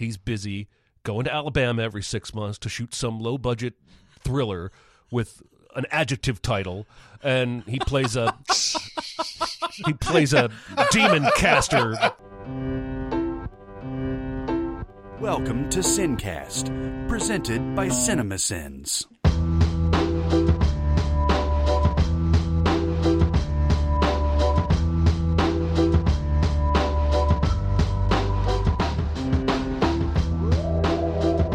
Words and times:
He's 0.00 0.16
busy 0.16 0.66
going 1.02 1.24
to 1.24 1.34
Alabama 1.34 1.82
every 1.82 2.02
six 2.02 2.32
months 2.32 2.58
to 2.60 2.70
shoot 2.70 2.94
some 2.94 3.20
low 3.20 3.36
budget 3.36 3.74
thriller 4.20 4.72
with 5.10 5.42
an 5.76 5.84
adjective 5.90 6.40
title, 6.40 6.86
and 7.22 7.62
he 7.64 7.78
plays 7.80 8.16
a 8.16 8.34
he 9.84 9.92
plays 9.92 10.32
a 10.32 10.50
demon 10.90 11.28
caster. 11.36 11.90
Welcome 15.20 15.68
to 15.68 15.80
Sincast, 15.80 17.06
presented 17.06 17.74
by 17.76 17.88
CinemaSins. 17.88 19.04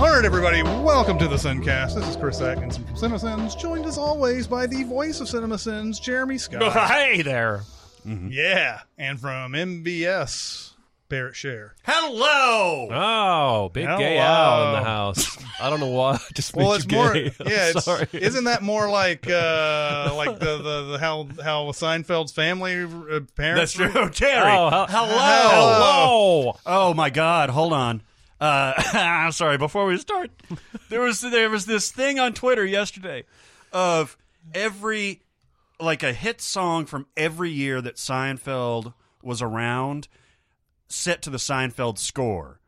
All 0.05 0.11
right, 0.11 0.23
everybody, 0.23 0.61
welcome 0.61 1.17
to 1.17 1.27
the 1.27 1.35
Sincast. 1.35 1.95
This 1.95 2.07
is 2.07 2.15
Chris 2.15 2.39
Atkinson 2.39 2.83
from 2.85 2.95
CinemaSins, 2.95 3.57
joined 3.57 3.87
as 3.87 3.97
always 3.97 4.45
by 4.45 4.67
the 4.67 4.83
voice 4.83 5.19
of 5.19 5.27
CinemaSins, 5.27 5.99
Jeremy 5.99 6.37
Scott. 6.37 6.71
hey 6.91 7.23
there. 7.23 7.63
Yeah, 8.05 8.81
and 8.99 9.19
from 9.19 9.53
MBS, 9.53 10.73
Barrett 11.09 11.35
Share. 11.35 11.73
Hello. 11.83 12.87
Oh, 12.91 13.69
big 13.73 13.87
gay 13.97 14.17
Hello. 14.17 14.21
Al 14.21 14.67
in 14.67 14.73
the 14.83 14.87
house. 14.87 15.37
I 15.59 15.71
don't 15.71 15.79
know 15.79 15.87
why. 15.89 16.13
I 16.13 16.19
Just 16.35 16.55
Well, 16.55 16.69
made 16.69 16.75
it's 16.75 16.85
you 16.85 16.97
more, 16.97 17.13
gay. 17.13 17.33
I'm 17.39 17.47
yeah. 17.47 17.71
It's, 17.71 17.83
sorry. 17.85 18.07
isn't 18.13 18.43
that 18.43 18.61
more 18.61 18.87
like 18.87 19.27
uh 19.27 20.13
like 20.15 20.37
the, 20.37 20.57
the, 20.57 20.91
the 20.91 20.97
how 20.99 21.27
how 21.43 21.63
Seinfeld's 21.71 22.31
family 22.31 22.83
uh, 22.83 23.21
parents? 23.35 23.73
That's 23.73 23.91
true, 23.91 24.09
Terry. 24.11 24.51
Oh, 24.51 24.69
hel- 24.69 24.87
Hello. 24.87 25.09
Hello. 25.17 26.59
Oh 26.67 26.93
my 26.93 27.09
God! 27.09 27.49
Hold 27.49 27.73
on. 27.73 28.03
Uh, 28.39 28.73
I'm 28.93 29.31
sorry. 29.31 29.57
Before 29.57 29.85
we 29.85 29.97
start, 29.97 30.31
there 30.89 31.01
was 31.01 31.21
there 31.21 31.49
was 31.49 31.65
this 31.65 31.91
thing 31.91 32.19
on 32.19 32.33
Twitter 32.33 32.65
yesterday 32.65 33.23
of 33.71 34.17
every 34.53 35.21
like 35.79 36.03
a 36.03 36.13
hit 36.13 36.41
song 36.41 36.85
from 36.85 37.05
every 37.17 37.51
year 37.51 37.81
that 37.81 37.95
Seinfeld 37.95 38.93
was 39.21 39.41
around 39.41 40.07
set 40.87 41.21
to 41.23 41.29
the 41.29 41.37
Seinfeld 41.37 41.97
score. 41.97 42.59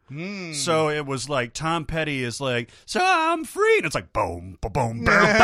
So 0.54 0.90
it 0.90 1.06
was 1.06 1.28
like 1.30 1.54
Tom 1.54 1.86
Petty 1.86 2.24
is 2.24 2.40
like, 2.40 2.70
so 2.86 3.00
I'm 3.04 3.44
free, 3.44 3.78
and 3.78 3.86
it's 3.86 3.96
like 3.96 4.14
boom, 4.14 4.58
boom, 4.62 4.72
boom, 4.72 4.72
boom, 4.72 5.06
boom, 5.06 5.06
boom, 5.06 5.26
boom. 5.26 5.38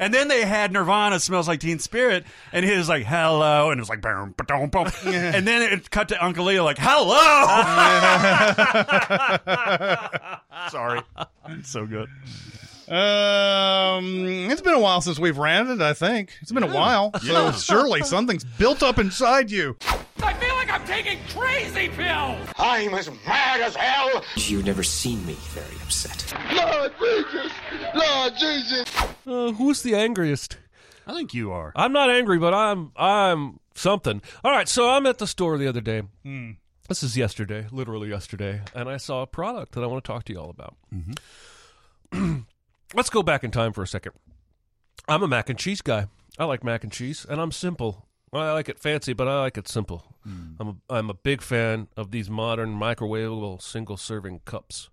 and 0.00 0.14
then 0.14 0.28
they 0.28 0.44
had 0.46 0.72
Nirvana 0.72 1.20
smells 1.20 1.46
like 1.46 1.60
Teen 1.60 1.78
Spirit, 1.78 2.24
and 2.52 2.64
he 2.64 2.74
was 2.76 2.88
like 2.88 3.04
hello, 3.04 3.70
and 3.70 3.78
it 3.78 3.82
was 3.82 3.88
like 3.90 4.00
boom, 4.00 4.34
boom, 4.46 4.68
boom, 4.70 4.86
and 5.04 5.46
then 5.46 5.62
it 5.72 5.90
cut 5.90 6.08
to 6.08 6.24
Uncle 6.24 6.46
Leo 6.46 6.64
like 6.64 6.78
hello. 6.78 7.18
Sorry, 10.70 11.00
it's 11.48 11.70
so 11.70 11.86
good. 11.86 12.08
Um, 12.88 14.26
it's 14.50 14.60
been 14.62 14.74
a 14.74 14.80
while 14.80 15.00
since 15.00 15.18
we've 15.18 15.38
ranted. 15.38 15.80
I 15.80 15.92
think 15.92 16.32
it's 16.40 16.50
been 16.52 16.62
a 16.64 16.74
while, 16.74 17.12
so 17.20 17.52
surely 17.52 18.02
something's 18.02 18.44
built 18.44 18.82
up 18.82 18.98
inside 18.98 19.50
you. 19.50 19.76
I 20.70 20.78
feel 20.78 20.96
like 20.96 21.04
I'm 21.04 21.04
taking 21.04 21.18
crazy 21.28 21.88
pills! 21.88 22.48
I'm 22.56 22.94
as 22.94 23.10
mad 23.26 23.60
as 23.60 23.74
hell. 23.74 24.22
You've 24.36 24.64
never 24.64 24.82
seen 24.82 25.24
me 25.26 25.34
very 25.50 25.74
upset. 25.82 26.32
Lord 26.52 26.92
Jesus! 27.00 27.52
Lord 27.94 28.32
Jesus! 28.38 28.96
Uh, 29.26 29.52
who's 29.52 29.82
the 29.82 29.94
angriest? 29.96 30.58
I 31.06 31.14
think 31.14 31.34
you 31.34 31.50
are. 31.50 31.72
I'm 31.74 31.92
not 31.92 32.10
angry, 32.10 32.38
but 32.38 32.54
I'm 32.54 32.92
I'm 32.96 33.58
something. 33.74 34.22
All 34.44 34.52
right, 34.52 34.68
so 34.68 34.90
I'm 34.90 35.06
at 35.06 35.18
the 35.18 35.26
store 35.26 35.58
the 35.58 35.66
other 35.66 35.80
day. 35.80 36.02
This 36.88 37.02
is 37.02 37.16
yesterday, 37.16 37.66
literally 37.72 38.08
yesterday, 38.08 38.60
and 38.74 38.88
I 38.88 38.96
saw 38.96 39.22
a 39.22 39.26
product 39.26 39.72
that 39.72 39.82
I 39.82 39.86
want 39.86 40.04
to 40.04 40.08
talk 40.08 40.24
to 40.24 40.32
you 40.32 40.38
all 40.38 40.50
about. 40.50 40.76
Let's 42.94 43.10
go 43.10 43.22
back 43.22 43.42
in 43.44 43.50
time 43.50 43.72
for 43.72 43.82
a 43.82 43.88
second. 43.88 44.12
I'm 45.08 45.22
a 45.22 45.28
mac 45.28 45.48
and 45.48 45.58
cheese 45.58 45.82
guy. 45.82 46.06
I 46.38 46.44
like 46.44 46.62
mac 46.62 46.84
and 46.84 46.92
cheese, 46.92 47.26
and 47.28 47.40
I'm 47.40 47.52
simple. 47.52 48.06
I 48.32 48.52
like 48.52 48.68
it 48.68 48.78
fancy, 48.78 49.12
but 49.12 49.26
I 49.26 49.40
like 49.40 49.58
it 49.58 49.66
simple. 49.66 50.04
Hmm. 50.22 50.52
I'm 50.60 50.68
a, 50.68 50.94
I'm 50.94 51.10
a 51.10 51.14
big 51.14 51.42
fan 51.42 51.88
of 51.96 52.10
these 52.12 52.30
modern 52.30 52.78
microwavable 52.78 53.60
single 53.60 53.96
serving 53.96 54.42
cups, 54.44 54.88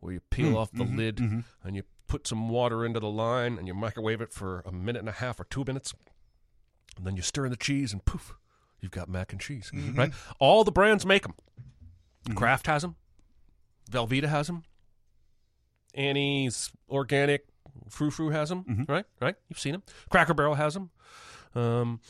where 0.00 0.12
you 0.12 0.20
peel 0.30 0.50
hmm. 0.50 0.56
off 0.56 0.70
the 0.70 0.84
mm-hmm. 0.84 0.96
lid 0.96 1.16
mm-hmm. 1.16 1.40
and 1.64 1.76
you 1.76 1.82
put 2.06 2.26
some 2.26 2.48
water 2.48 2.84
into 2.84 3.00
the 3.00 3.08
line 3.08 3.58
and 3.58 3.66
you 3.66 3.74
microwave 3.74 4.20
it 4.20 4.32
for 4.32 4.62
a 4.64 4.70
minute 4.70 5.00
and 5.00 5.08
a 5.08 5.12
half 5.12 5.40
or 5.40 5.44
two 5.44 5.64
minutes, 5.66 5.94
and 6.96 7.06
then 7.06 7.16
you 7.16 7.22
stir 7.22 7.46
in 7.46 7.50
the 7.50 7.56
cheese 7.56 7.92
and 7.92 8.04
poof, 8.04 8.34
you've 8.80 8.92
got 8.92 9.08
mac 9.08 9.32
and 9.32 9.40
cheese. 9.40 9.70
Mm-hmm. 9.74 9.98
Right? 9.98 10.12
All 10.38 10.62
the 10.62 10.72
brands 10.72 11.04
make 11.04 11.22
them. 11.22 11.34
Kraft 12.34 12.66
has 12.66 12.82
them. 12.82 12.96
Velveeta 13.90 14.28
has 14.28 14.48
them. 14.48 14.64
Annie's 15.94 16.70
Organic 16.90 17.46
Frou 17.88 18.10
Frou 18.10 18.30
has 18.30 18.48
them, 18.48 18.84
right? 18.88 19.04
Right? 19.20 19.36
You've 19.48 19.58
seen 19.58 19.72
them. 19.72 19.82
Cracker 20.10 20.34
Barrel 20.34 20.54
has 20.54 20.74
them. 20.74 20.90
Um, 21.54 22.00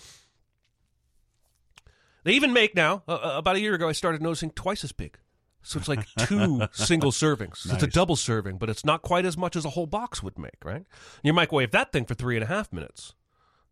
they 2.26 2.32
even 2.32 2.52
make 2.52 2.74
now. 2.74 3.04
Uh, 3.08 3.12
uh, 3.14 3.34
about 3.38 3.54
a 3.56 3.60
year 3.60 3.74
ago, 3.74 3.88
I 3.88 3.92
started 3.92 4.20
noticing 4.20 4.50
twice 4.50 4.82
as 4.82 4.90
big. 4.90 5.16
So 5.62 5.78
it's 5.78 5.88
like 5.88 6.06
two 6.18 6.66
single 6.72 7.12
servings. 7.12 7.72
It's 7.72 7.82
a 7.82 7.86
double 7.86 8.16
serving, 8.16 8.58
but 8.58 8.68
it's 8.68 8.84
not 8.84 9.02
quite 9.02 9.24
as 9.24 9.36
much 9.38 9.54
as 9.56 9.64
a 9.64 9.70
whole 9.70 9.86
box 9.86 10.22
would 10.22 10.38
make, 10.38 10.64
right? 10.64 10.84
You 11.22 11.32
microwave 11.32 11.70
that 11.70 11.92
thing 11.92 12.04
for 12.04 12.14
three 12.14 12.34
and 12.36 12.42
a 12.44 12.46
half 12.48 12.72
minutes. 12.72 13.14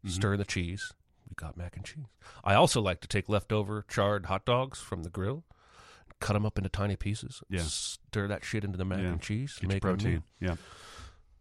Stir 0.07 0.35
in 0.35 0.39
the 0.39 0.45
cheese. 0.45 0.93
You 1.29 1.35
got 1.37 1.57
mac 1.57 1.77
and 1.77 1.85
cheese. 1.85 2.05
I 2.45 2.55
also 2.55 2.81
like 2.81 3.01
to 3.01 3.09
take 3.09 3.29
leftover 3.29 3.85
charred 3.89 4.27
hot 4.27 4.45
dogs 4.45 4.79
from 4.81 5.03
the 5.03 5.11
grill, 5.11 5.45
cut 6.21 6.35
them 6.35 6.47
up 6.47 6.59
into 6.59 6.69
tiny 6.71 6.95
pieces, 6.97 7.43
Yeah. 7.49 7.63
stir 7.63 8.29
that 8.29 8.45
shit 8.45 8.65
into 8.65 8.77
the 8.79 8.85
mac 8.85 8.99
Yeah. 9.01 9.07
and 9.13 9.21
cheese, 9.21 9.57
Get 9.61 9.69
make 9.69 9.83
protein. 9.83 10.23
Yeah. 10.41 10.57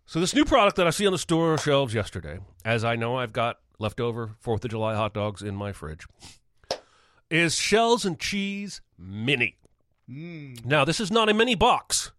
So 0.06 0.20
this 0.20 0.34
new 0.34 0.46
product 0.46 0.78
that 0.78 0.88
I 0.88 0.90
see 0.92 1.06
on 1.06 1.14
the 1.14 1.18
store 1.20 1.58
shelves 1.58 1.94
yesterday, 1.94 2.40
as 2.66 2.84
I 2.84 2.96
know 2.96 3.18
I've 3.18 3.34
got 3.34 3.60
leftover 3.80 4.36
Fourth 4.40 4.64
of 4.66 4.72
July 4.72 4.96
hot 4.96 5.14
dogs 5.14 5.42
in 5.42 5.56
my 5.56 5.72
fridge, 5.74 6.06
is 7.30 7.56
Shells 7.56 8.06
and 8.06 8.20
Cheese 8.20 8.82
Mini. 8.98 9.58
Now 10.08 10.84
this 10.86 11.00
is 11.00 11.12
not 11.12 11.30
a 11.30 11.34
mini 11.34 11.56
box. 11.56 12.12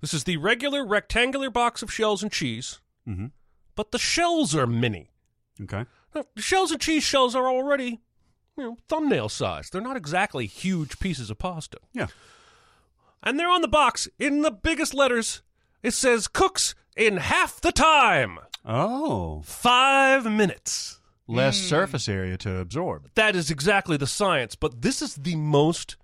This 0.00 0.14
is 0.14 0.24
the 0.24 0.36
regular 0.38 0.84
rectangular 0.84 1.50
box 1.50 1.82
of 1.82 1.92
shells 1.92 2.22
and 2.22 2.32
cheese, 2.32 2.80
Mhm. 3.06 3.30
but 3.76 3.92
the 3.92 3.98
shells 3.98 4.54
are 4.54 4.66
mini. 4.66 5.10
Okay. 5.60 5.84
Now, 6.14 6.24
the 6.34 6.42
shells 6.42 6.72
and 6.72 6.80
cheese 6.80 7.04
shells 7.04 7.34
are 7.36 7.46
already, 7.48 8.00
you 8.56 8.64
know, 8.64 8.76
thumbnail 8.88 9.28
size. 9.28 9.70
They're 9.70 9.80
not 9.80 9.96
exactly 9.96 10.46
huge 10.46 10.98
pieces 10.98 11.30
of 11.30 11.38
pasta. 11.38 11.78
Yeah. 11.92 12.08
And 13.22 13.38
they're 13.38 13.48
on 13.48 13.62
the 13.62 13.68
box 13.68 14.08
in 14.18 14.40
the 14.42 14.50
biggest 14.50 14.92
letters. 14.94 15.42
It 15.82 15.92
says 15.92 16.26
cooks 16.28 16.74
in 16.96 17.18
half 17.18 17.60
the 17.60 17.72
time. 17.72 18.38
Oh, 18.64 19.42
Five 19.42 20.24
minutes. 20.24 20.98
Less 21.34 21.60
hmm. 21.60 21.66
surface 21.66 22.08
area 22.08 22.36
to 22.38 22.58
absorb. 22.58 23.08
That 23.14 23.36
is 23.36 23.50
exactly 23.50 23.96
the 23.96 24.06
science, 24.06 24.54
but 24.54 24.82
this 24.82 25.02
is 25.02 25.14
the 25.14 25.36
most 25.36 25.96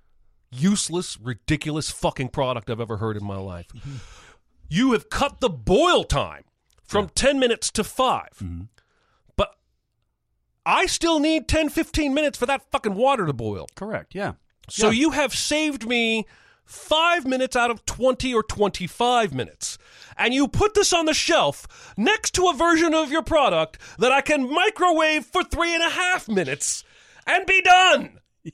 useless, 0.51 1.19
ridiculous 1.21 1.91
fucking 1.91 2.29
product 2.29 2.71
I've 2.71 2.81
ever 2.81 2.97
heard 2.97 3.17
in 3.17 3.25
my 3.25 3.37
life. 3.37 3.67
you 4.69 4.93
have 4.93 5.11
cut 5.11 5.41
the 5.41 5.51
boil 5.51 6.05
time 6.05 6.45
from 6.85 7.09
10 7.11 7.39
minutes 7.39 7.71
to 7.73 7.85
5. 7.85 8.29
Mm-hmm. 8.43 8.63
But 9.37 9.55
I 10.65 10.87
still 10.87 11.21
need 11.21 11.49
10, 11.49 11.69
15 11.69 12.15
minutes 12.15 12.39
for 12.39 12.47
that 12.47 12.71
fucking 12.71 12.95
water 12.95 13.27
to 13.27 13.33
boil. 13.33 13.67
Correct. 13.75 14.15
Yeah. 14.15 14.33
So 14.69 14.87
Yeah. 14.87 15.01
you 15.01 15.11
have 15.11 15.35
saved 15.35 15.87
me 15.87 16.27
five 16.69 17.27
minutes 17.27 17.57
out 17.57 17.71
of 17.71 17.85
20 17.87 18.33
or 18.35 18.43
25 18.43 19.35
minutes. 19.35 19.79
And 20.17 20.35
you 20.35 20.49
put 20.49 20.75
this 20.75 20.93
on 20.93 21.07
the 21.07 21.15
shelf 21.15 21.95
next 21.97 22.33
to 22.35 22.49
a 22.49 22.55
version 22.55 22.93
of 22.95 23.11
your 23.11 23.23
product 23.23 23.79
that 23.99 24.13
I 24.13 24.21
can 24.21 24.53
microwave 24.53 25.25
for 25.25 25.43
three 25.45 25.75
and 25.75 25.83
a 25.83 25.89
half 25.91 26.29
minutes 26.29 26.85
and 27.27 27.47
be 27.47 27.63
done. 27.63 28.19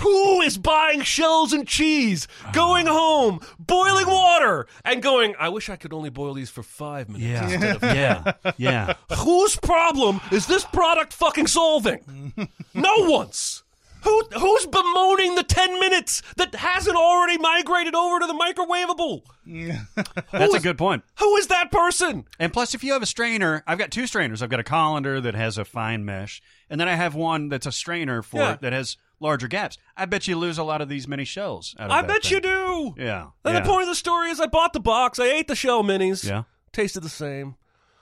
Who 0.00 0.42
is 0.42 0.58
buying 0.58 1.00
shells 1.00 1.54
and 1.54 1.66
cheese, 1.66 2.28
going 2.52 2.86
home, 2.86 3.40
boiling 3.58 4.06
water, 4.06 4.66
and 4.84 5.02
going, 5.02 5.34
I 5.40 5.48
wish 5.48 5.70
I 5.70 5.76
could 5.76 5.94
only 5.94 6.10
boil 6.10 6.34
these 6.34 6.50
for 6.50 6.62
five 6.62 7.08
minutes 7.08 7.24
Yeah. 7.26 7.48
instead 7.50 7.76
of 7.76 7.82
yeah. 7.96 8.32
Yeah. 8.58 8.94
Whose 9.16 9.56
problem 9.56 10.20
is 10.30 10.46
this 10.46 10.64
product 10.64 11.14
fucking 11.14 11.46
solving? 11.46 12.34
no 12.74 12.92
one's. 12.98 13.62
Who 14.02 14.22
who's 14.38 14.66
bemoaning 14.66 15.34
the 15.34 15.42
ten 15.42 15.78
minutes 15.80 16.22
that 16.36 16.54
hasn't 16.54 16.96
already 16.96 17.38
migrated 17.38 17.94
over 17.94 18.20
to 18.20 18.26
the 18.26 18.32
microwavable? 18.34 19.22
That's 20.32 20.54
a 20.54 20.60
good 20.60 20.78
point. 20.78 21.02
Who 21.18 21.36
is 21.36 21.46
that 21.48 21.70
person? 21.72 22.24
And 22.38 22.52
plus, 22.52 22.74
if 22.74 22.84
you 22.84 22.92
have 22.92 23.02
a 23.02 23.06
strainer, 23.06 23.62
I've 23.66 23.78
got 23.78 23.90
two 23.90 24.06
strainers. 24.06 24.42
I've 24.42 24.50
got 24.50 24.60
a 24.60 24.64
colander 24.64 25.20
that 25.20 25.34
has 25.34 25.58
a 25.58 25.64
fine 25.64 26.04
mesh, 26.04 26.40
and 26.70 26.80
then 26.80 26.88
I 26.88 26.94
have 26.94 27.14
one 27.14 27.48
that's 27.48 27.66
a 27.66 27.72
strainer 27.72 28.22
for 28.22 28.38
Yeah. 28.40 28.56
that 28.60 28.72
has 28.72 28.96
larger 29.20 29.48
gaps. 29.48 29.78
I 29.96 30.04
bet 30.04 30.28
you 30.28 30.36
lose 30.36 30.58
a 30.58 30.62
lot 30.64 30.80
of 30.80 30.88
these 30.88 31.08
mini 31.08 31.24
shells. 31.24 31.74
Out 31.78 31.86
of 31.86 31.90
I 31.90 32.02
that 32.02 32.08
bet 32.08 32.22
thing. 32.24 32.32
you 32.34 32.40
do. 32.40 32.94
Yeah. 32.98 33.26
And 33.44 33.54
yeah. 33.54 33.60
the 33.60 33.66
point 33.68 33.82
of 33.82 33.88
the 33.88 33.94
story 33.96 34.30
is, 34.30 34.38
I 34.38 34.46
bought 34.46 34.72
the 34.72 34.80
box. 34.80 35.18
I 35.18 35.26
ate 35.26 35.48
the 35.48 35.56
shell 35.56 35.82
minis. 35.82 36.24
Yeah. 36.28 36.44
tasted 36.72 37.00
the 37.02 37.08
same. 37.08 37.56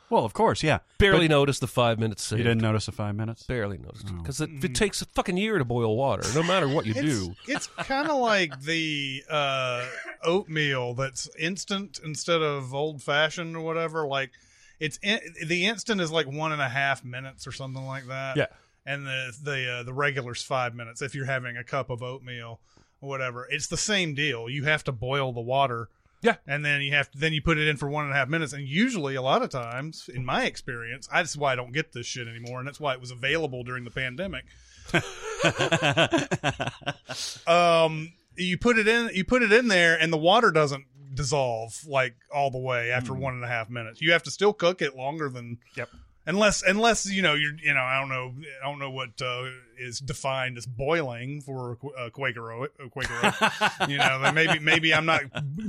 Well, 0.08 0.24
of 0.24 0.32
course, 0.34 0.62
yeah. 0.62 0.78
Barely 0.98 1.26
But 1.26 1.34
noticed 1.34 1.60
the 1.60 1.66
five 1.66 1.98
minutes 1.98 2.22
saved. 2.22 2.38
You 2.38 2.44
didn't 2.44 2.64
Oh. 2.64 2.68
notice 2.68 2.86
the 2.86 2.92
five 2.92 3.14
minutes. 3.16 3.42
Barely 3.42 3.76
noticed 3.78 4.06
because 4.16 4.40
it, 4.40 4.50
it 4.62 4.74
takes 4.74 5.02
a 5.02 5.06
fucking 5.06 5.36
year 5.36 5.58
to 5.58 5.64
boil 5.64 5.96
water, 5.96 6.22
no 6.34 6.42
matter 6.44 6.68
what 6.68 6.86
you 6.86 6.92
It's, 6.96 7.00
do. 7.00 7.34
it's 7.48 7.66
kind 7.66 8.08
of 8.08 8.18
like 8.20 8.60
the 8.60 9.24
uh, 9.28 9.84
oatmeal 10.22 10.94
that's 10.94 11.28
instant 11.38 11.98
instead 12.04 12.42
of 12.42 12.72
old 12.74 13.02
fashioned 13.02 13.56
or 13.56 13.60
whatever. 13.60 14.06
Like 14.06 14.30
it's 14.78 14.98
in, 15.02 15.18
the 15.46 15.66
instant 15.66 16.00
is 16.00 16.12
like 16.12 16.26
one 16.26 16.52
and 16.52 16.62
a 16.62 16.68
half 16.68 17.04
minutes 17.04 17.46
or 17.46 17.52
something 17.52 17.84
like 17.84 18.06
that. 18.06 18.36
Yeah. 18.36 18.46
and 18.84 19.06
the 19.06 19.32
the 19.42 19.70
uh, 19.78 19.82
the 19.82 19.92
regular's 19.94 20.42
five 20.42 20.74
minutes 20.74 21.02
if 21.02 21.14
you're 21.14 21.26
having 21.26 21.56
a 21.56 21.64
cup 21.64 21.90
of 21.90 22.02
oatmeal 22.02 22.60
or 23.00 23.08
whatever. 23.08 23.46
It's 23.50 23.66
the 23.66 23.76
same 23.76 24.14
deal. 24.14 24.48
You 24.48 24.64
have 24.64 24.84
to 24.84 24.92
boil 24.92 25.32
the 25.32 25.40
water. 25.40 25.88
Yeah. 26.26 26.36
and 26.46 26.64
then 26.64 26.80
you 26.80 26.92
have 26.92 27.08
to 27.12 27.18
then 27.18 27.32
you 27.32 27.40
put 27.40 27.56
it 27.56 27.68
in 27.68 27.76
for 27.76 27.88
one 27.88 28.04
and 28.04 28.12
a 28.12 28.16
half 28.16 28.28
minutes. 28.28 28.52
And 28.52 28.66
usually, 28.66 29.14
a 29.14 29.22
lot 29.22 29.42
of 29.42 29.50
times, 29.50 30.10
in 30.12 30.24
my 30.24 30.44
experience, 30.44 31.08
I 31.12 31.22
that's 31.22 31.36
why 31.36 31.52
I 31.52 31.56
don't 31.56 31.72
get 31.72 31.92
this 31.92 32.06
shit 32.06 32.26
anymore, 32.26 32.58
and 32.58 32.66
that's 32.66 32.80
why 32.80 32.94
it 32.94 33.00
was 33.00 33.12
available 33.12 33.62
during 33.62 33.84
the 33.84 33.90
pandemic. 33.90 34.44
um, 37.46 38.12
you 38.36 38.58
put 38.58 38.78
it 38.78 38.88
in, 38.88 39.10
you 39.14 39.24
put 39.24 39.42
it 39.42 39.52
in 39.52 39.68
there, 39.68 39.96
and 40.00 40.12
the 40.12 40.16
water 40.18 40.50
doesn't 40.50 40.84
dissolve 41.14 41.78
like 41.86 42.16
all 42.34 42.50
the 42.50 42.58
way 42.58 42.90
after 42.90 43.14
one 43.14 43.34
and 43.34 43.44
a 43.44 43.48
half 43.48 43.70
minutes. 43.70 44.00
You 44.00 44.12
have 44.12 44.22
to 44.24 44.30
still 44.30 44.52
cook 44.52 44.82
it 44.82 44.96
longer 44.96 45.28
than 45.28 45.58
Yep. 45.76 45.88
Unless 46.26 46.62
unless 46.62 47.10
you 47.10 47.22
know 47.22 47.34
you're 47.34 47.54
you 47.62 47.72
know 47.72 47.80
I 47.80 48.00
don't 48.00 48.08
know 48.08 48.34
I 48.62 48.66
don't 48.66 48.78
know 48.78 48.90
what 48.90 49.20
uh, 49.22 49.44
is 49.78 50.00
defined 50.00 50.58
as 50.58 50.66
boiling 50.66 51.40
for 51.40 51.78
a 51.98 52.10
Quaker 52.10 52.52
oat, 52.52 52.72
a 52.84 52.88
Quaker 52.90 53.14
oat. 53.22 53.88
you 53.88 53.98
know 53.98 54.30
maybe 54.34 54.58
maybe 54.58 54.92
I'm 54.92 55.06
not 55.06 55.22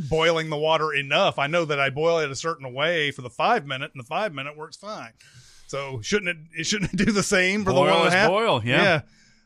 boiling 0.10 0.50
the 0.50 0.58
water 0.58 0.94
enough. 0.94 1.40
I 1.40 1.48
know 1.48 1.66
that 1.66 1.80
I 1.80 1.90
boil 1.90 2.20
it 2.20 2.32
a 2.32 2.36
certain 2.36 2.74
way 2.74 3.12
for 3.12 3.22
the 3.22 3.30
five 3.30 3.66
minute, 3.66 3.92
and 3.94 4.04
the 4.04 4.08
five 4.08 4.34
minute 4.34 4.58
works 4.58 4.76
fine. 4.76 5.14
So 5.68 6.02
shouldn't 6.02 6.30
it? 6.30 6.38
It 6.62 6.66
shouldn't 6.66 6.94
it 6.94 6.98
do 6.98 7.12
the 7.12 7.24
same 7.24 7.64
for 7.64 7.72
the 7.72 7.76
Boil 7.76 7.92
one 7.92 7.98
and 8.00 8.08
is 8.08 8.14
half? 8.14 8.30
boil, 8.30 8.62
yeah. 8.64 9.02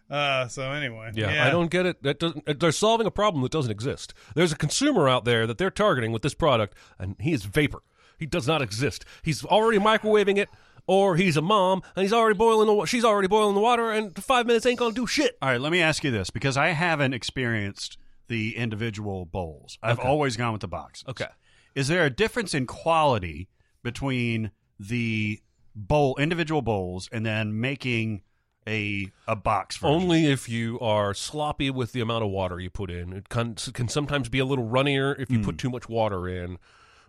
Uh, 0.10 0.48
so 0.50 0.72
anyway, 0.72 1.10
Yeah, 1.16 1.48
I 1.48 1.50
don't 1.50 1.72
get 1.72 1.86
it. 1.86 2.04
That 2.04 2.19
doesn't. 2.19 2.60
They're 2.60 2.74
solving 2.74 3.07
a 3.07 3.12
problem 3.12 3.44
that 3.44 3.52
doesn't 3.52 3.72
exist. 3.72 4.14
There's 4.36 4.52
a 4.52 4.57
consumer 4.57 5.07
out 5.07 5.24
there 5.24 5.48
that 5.48 5.57
they're 5.57 5.72
targeting 5.72 6.12
with 6.12 6.22
this 6.22 6.34
product, 6.34 6.75
and 7.00 7.16
he 7.19 7.31
is 7.31 7.46
vapor. 7.46 7.81
He 8.18 8.25
does 8.25 8.46
not 8.46 8.62
exist. 8.62 9.06
He's 9.24 9.44
already 9.46 9.80
microwaving 9.80 10.38
it, 10.38 10.50
or 10.88 11.16
he's 11.16 11.38
a 11.38 11.42
mom 11.42 11.81
and 11.95 12.04
he's 12.04 12.13
already 12.13 12.38
boiling 12.38 12.68
the. 12.68 12.86
She's 12.86 13.06
already 13.06 13.28
boiling 13.28 13.56
the 13.56 13.62
water, 13.62 13.92
and 13.92 14.16
five 14.24 14.45
minutes 14.45 14.66
ain't 14.66 14.80
gonna 14.80 14.94
do 14.94 15.07
shit. 15.07 15.38
All 15.42 15.50
right, 15.50 15.62
let 15.62 15.72
me 15.72 15.81
ask 15.81 16.04
you 16.04 16.12
this 16.12 16.30
because 16.30 16.57
I 16.57 16.69
haven't 16.69 17.13
experienced 17.13 17.98
the 18.28 18.56
individual 18.56 19.25
bowls. 19.25 19.78
I've 19.83 20.00
always 20.00 20.38
gone 20.38 20.54
with 20.54 20.62
the 20.62 20.68
boxes. 20.68 21.06
Okay. 21.07 21.28
Is 21.75 21.88
there 21.88 22.06
a 22.06 22.10
difference 22.10 22.54
in 22.54 22.66
quality 22.66 23.50
between 23.83 24.51
the 24.80 25.42
bowl, 25.75 26.18
individual 26.18 26.62
bowls, 26.62 27.10
and 27.12 27.25
then 27.25 27.60
making 27.60 28.22
a 28.68 29.12
a 29.28 29.36
box 29.36 29.78
version? 29.78 29.95
Only 29.95 30.25
if 30.31 30.50
you 30.50 30.80
are 30.80 31.13
sloppy 31.13 31.69
with 31.69 31.94
the 31.94 32.01
amount 32.01 32.24
of 32.24 32.30
water 32.30 32.60
you 32.60 32.69
put 32.69 32.92
in. 32.92 33.13
It 33.13 33.30
can, 33.30 33.56
can 33.56 33.88
sometimes 33.88 34.30
be 34.30 34.39
a 34.39 34.45
little 34.45 34.68
runnier 34.68 35.16
if 35.19 35.31
you 35.31 35.39
put 35.39 35.56
hmm. 35.56 35.57
too 35.57 35.69
much 35.69 35.89
water 35.89 36.28
in. 36.28 36.57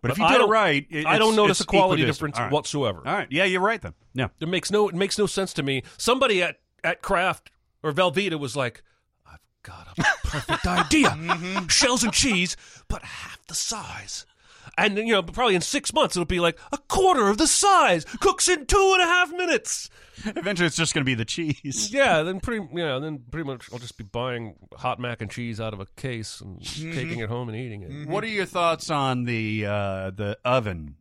But 0.02 0.10
if 0.10 0.18
you 0.18 0.24
I 0.24 0.32
did 0.32 0.40
it 0.42 0.48
right, 0.48 0.86
it- 0.90 1.06
I 1.06 1.16
don't 1.18 1.36
notice 1.36 1.60
a 1.60 1.64
quality 1.64 2.04
difference 2.04 2.38
right. 2.38 2.50
whatsoever. 2.50 3.02
All 3.06 3.14
right, 3.14 3.28
yeah, 3.30 3.44
you're 3.44 3.60
right 3.60 3.80
then. 3.80 3.94
Yeah, 4.14 4.28
It 4.40 4.48
makes 4.48 4.70
no 4.70 4.88
it 4.88 4.94
makes 4.94 5.16
no 5.16 5.26
sense 5.26 5.52
to 5.54 5.62
me. 5.62 5.82
Somebody 5.96 6.42
at 6.42 6.60
at 6.84 7.00
Kraft 7.02 7.50
or 7.82 7.92
Velveeta 7.92 8.38
was 8.38 8.56
like, 8.56 8.82
"I've 9.24 9.38
got 9.62 9.88
a 9.96 10.02
perfect 10.26 10.66
idea: 10.66 11.10
mm-hmm. 11.10 11.68
shells 11.68 12.02
and 12.02 12.12
cheese, 12.12 12.56
but 12.88 13.02
half 13.02 13.46
the 13.46 13.54
size." 13.54 14.26
And 14.78 14.96
you 14.96 15.08
know, 15.12 15.22
probably 15.22 15.54
in 15.54 15.60
six 15.60 15.92
months 15.92 16.16
it'll 16.16 16.24
be 16.24 16.40
like 16.40 16.58
a 16.72 16.78
quarter 16.78 17.28
of 17.28 17.38
the 17.38 17.46
size, 17.46 18.04
cooks 18.20 18.48
in 18.48 18.64
two 18.66 18.90
and 18.94 19.02
a 19.02 19.06
half 19.06 19.30
minutes. 19.32 19.90
eventually 20.24 20.66
it's 20.66 20.76
just 20.76 20.94
going 20.94 21.02
to 21.02 21.06
be 21.06 21.14
the 21.14 21.24
cheese. 21.24 21.90
Yeah, 21.92 22.22
then 22.22 22.40
pretty 22.40 22.66
yeah, 22.74 22.98
then 22.98 23.20
pretty 23.30 23.46
much 23.46 23.68
I'll 23.72 23.78
just 23.78 23.96
be 23.98 24.04
buying 24.04 24.54
hot 24.76 24.98
mac 25.00 25.20
and 25.20 25.30
cheese 25.30 25.60
out 25.60 25.74
of 25.74 25.80
a 25.80 25.86
case 25.96 26.40
and 26.40 26.62
taking 26.62 27.18
it 27.20 27.28
home 27.28 27.48
and 27.48 27.56
eating 27.58 27.82
it. 27.82 28.08
What 28.08 28.24
are 28.24 28.28
your 28.28 28.46
thoughts 28.46 28.88
on 28.90 29.24
the 29.24 29.66
uh, 29.66 30.10
the 30.10 30.38
oven 30.44 30.96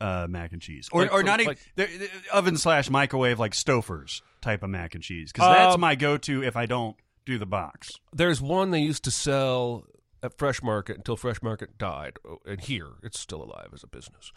uh, 0.00 0.26
mac 0.28 0.52
and 0.52 0.62
cheese, 0.62 0.88
or 0.92 1.02
Like- 1.02 1.12
or 1.12 1.22
not 1.22 1.40
even 1.40 1.56
the, 1.76 1.86
the 1.86 2.08
oven 2.32 2.56
slash 2.56 2.88
microwave 2.90 3.38
like 3.38 3.52
Stouffer's 3.52 4.22
type 4.40 4.62
of 4.62 4.70
mac 4.70 4.94
and 4.94 5.02
cheese? 5.04 5.30
Because 5.32 5.48
that's 5.54 5.74
Um, 5.74 5.80
my 5.80 5.94
go 5.94 6.16
to 6.18 6.42
if 6.42 6.56
I 6.56 6.66
don't 6.66 6.96
do 7.26 7.38
the 7.38 7.46
box. 7.46 7.90
There's 8.12 8.40
one 8.40 8.70
they 8.70 8.80
used 8.80 9.04
to 9.04 9.10
sell 9.10 9.84
at 10.24 10.36
Fresh 10.38 10.62
Market 10.62 10.96
until 10.96 11.16
Fresh 11.16 11.42
Market 11.42 11.78
died, 11.78 12.18
Oh, 12.28 12.38
and 12.46 12.60
here 12.60 12.88
it's 13.02 13.20
still 13.20 13.42
alive 13.42 13.68
as 13.72 13.82
a 13.84 13.86
business, 13.86 14.32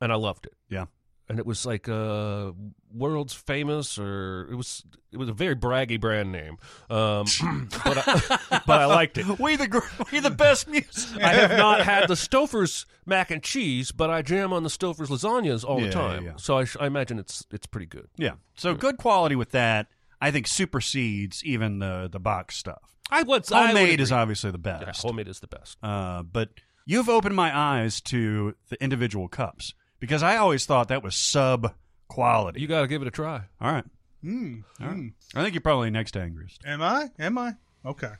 and 0.00 0.10
I 0.12 0.14
loved 0.16 0.46
it. 0.46 0.54
Yeah. 0.68 0.86
and 1.28 1.38
it 1.38 1.46
was 1.46 1.64
like 1.66 1.88
uh, 1.88 2.50
world's 2.92 3.34
famous, 3.34 3.98
or 3.98 4.48
it 4.50 4.54
was 4.56 4.84
it 5.12 5.16
was 5.18 5.28
a 5.28 5.32
very 5.32 5.54
braggy 5.56 6.00
brand 6.00 6.32
name, 6.32 6.56
um, 6.88 7.24
but 7.84 7.98
I, 8.08 8.60
but 8.66 8.80
I 8.80 8.86
liked 8.86 9.18
it. 9.18 9.38
We 9.38 9.56
the 9.56 9.68
gr- 9.68 9.86
we 10.12 10.20
the 10.20 10.30
best 10.30 10.66
music. 10.68 11.22
I 11.22 11.34
have 11.34 11.50
not 11.56 11.82
had 11.84 12.08
the 12.08 12.14
Stouffer's 12.28 12.86
mac 13.06 13.30
and 13.30 13.42
cheese, 13.42 13.92
but 13.92 14.10
I 14.10 14.22
jam 14.22 14.52
on 14.52 14.62
the 14.64 14.68
Stouffer's 14.70 15.08
lasagnas 15.10 15.64
all 15.64 15.78
Yeah, 15.80 15.86
the 15.86 15.92
time. 15.92 16.24
yeah, 16.24 16.30
yeah. 16.30 16.36
So 16.36 16.58
I, 16.58 16.64
sh- 16.64 16.76
I 16.80 16.86
imagine 16.86 17.18
it's 17.18 17.44
it's 17.52 17.66
pretty 17.66 17.86
good. 17.86 18.08
Yeah, 18.16 18.34
so 18.56 18.74
good 18.74 18.96
quality 18.96 19.36
with 19.36 19.50
that. 19.50 19.86
I 20.20 20.30
think 20.32 20.46
supersedes 20.48 21.44
even 21.44 21.78
the 21.78 22.08
the 22.10 22.20
box 22.20 22.56
stuff. 22.56 22.96
I 23.10 23.22
would 23.22 23.50
I 23.52 23.72
would 23.72 24.00
is 24.00 24.12
obviously 24.12 24.50
the 24.50 24.60
Yeah, 24.64 24.84
best. 24.84 25.02
homemade 25.02 25.28
is 25.28 25.40
the 25.40 25.46
best. 25.48 25.76
Uh, 25.82 26.22
but 26.22 26.50
you've 26.86 27.08
opened 27.08 27.34
my 27.36 27.56
eyes 27.56 28.00
to 28.02 28.54
the 28.68 28.82
individual 28.82 29.28
cups 29.28 29.74
because 29.98 30.22
I 30.22 30.36
always 30.36 30.64
thought 30.66 30.88
that 30.88 31.02
was 31.02 31.14
sub 31.16 31.74
quality. 32.08 32.60
You 32.60 32.66
got 32.66 32.82
to 32.82 32.86
give 32.88 33.02
it 33.02 33.08
a 33.08 33.10
try. 33.10 33.42
All 33.60 33.72
right. 33.72 33.84
Mm, 34.24 34.64
All 34.80 34.86
right. 34.86 34.96
mm. 34.96 35.12
I 35.34 35.42
think 35.42 35.54
you're 35.54 35.60
probably 35.62 35.90
next 35.90 36.16
angriest. 36.16 36.60
Am 36.66 36.82
I? 36.82 37.10
Am 37.18 37.38
I? 37.38 37.54
Okay. 37.84 38.10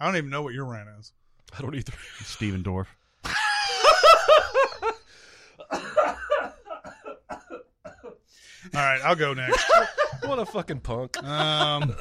I 0.00 0.06
don't 0.06 0.16
even 0.16 0.30
know 0.30 0.42
what 0.42 0.54
your 0.54 0.64
rant 0.66 0.88
is. 1.00 1.12
I 1.56 1.62
don't 1.62 1.74
either. 1.74 1.92
Stephen 2.22 2.62
Dorff. 2.62 2.86
All 8.74 8.82
right, 8.84 9.00
I'll 9.04 9.16
go 9.16 9.32
next. 9.34 9.64
what 10.24 10.38
a 10.38 10.46
fucking 10.46 10.80
punk. 10.80 11.22
Um, 11.22 11.94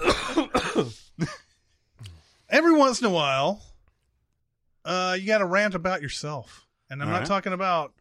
every 2.50 2.74
once 2.74 3.00
in 3.02 3.08
a 3.08 3.10
while, 3.10 3.62
uh, 4.86 5.18
you 5.20 5.28
got 5.28 5.40
to 5.40 5.46
rant 5.46 5.76
about 5.76 6.02
yourself, 6.02 6.66
and 6.90 7.02
I'm 7.02 7.08
All 7.10 7.14
not 7.14 7.20
right. 7.20 7.28
talking 7.28 7.54
about, 7.54 7.94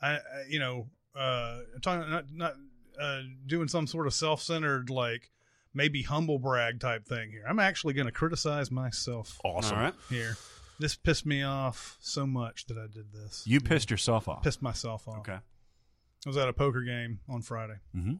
I, 0.00 0.12
I 0.16 0.20
you 0.48 0.58
know, 0.58 0.88
uh, 1.16 1.60
I'm 1.74 1.80
talking 1.80 2.10
not 2.10 2.24
not 2.32 2.54
uh, 3.00 3.20
doing 3.46 3.68
some 3.68 3.86
sort 3.86 4.06
of 4.06 4.14
self-centered 4.14 4.90
like 4.90 5.30
maybe 5.72 6.02
humble 6.02 6.38
brag 6.38 6.80
type 6.80 7.06
thing 7.06 7.30
here. 7.30 7.44
I'm 7.48 7.58
actually 7.58 7.94
going 7.94 8.06
to 8.06 8.12
criticize 8.12 8.70
myself 8.70 9.40
Awesome. 9.44 9.76
All 9.76 9.82
right. 9.82 9.94
here. 10.08 10.36
This 10.78 10.96
pissed 10.96 11.24
me 11.26 11.42
off 11.42 11.96
so 12.00 12.26
much 12.26 12.66
that 12.66 12.76
I 12.78 12.86
did 12.92 13.12
this. 13.12 13.44
You 13.46 13.60
pissed 13.60 13.90
yourself 13.90 14.28
off. 14.28 14.42
pissed 14.42 14.60
myself 14.62 15.06
off. 15.08 15.18
Okay. 15.18 15.34
I 15.38 16.28
was 16.28 16.36
at 16.36 16.48
a 16.48 16.52
poker 16.52 16.82
game 16.82 17.20
on 17.28 17.42
Friday, 17.42 17.78
Mhm. 17.96 18.18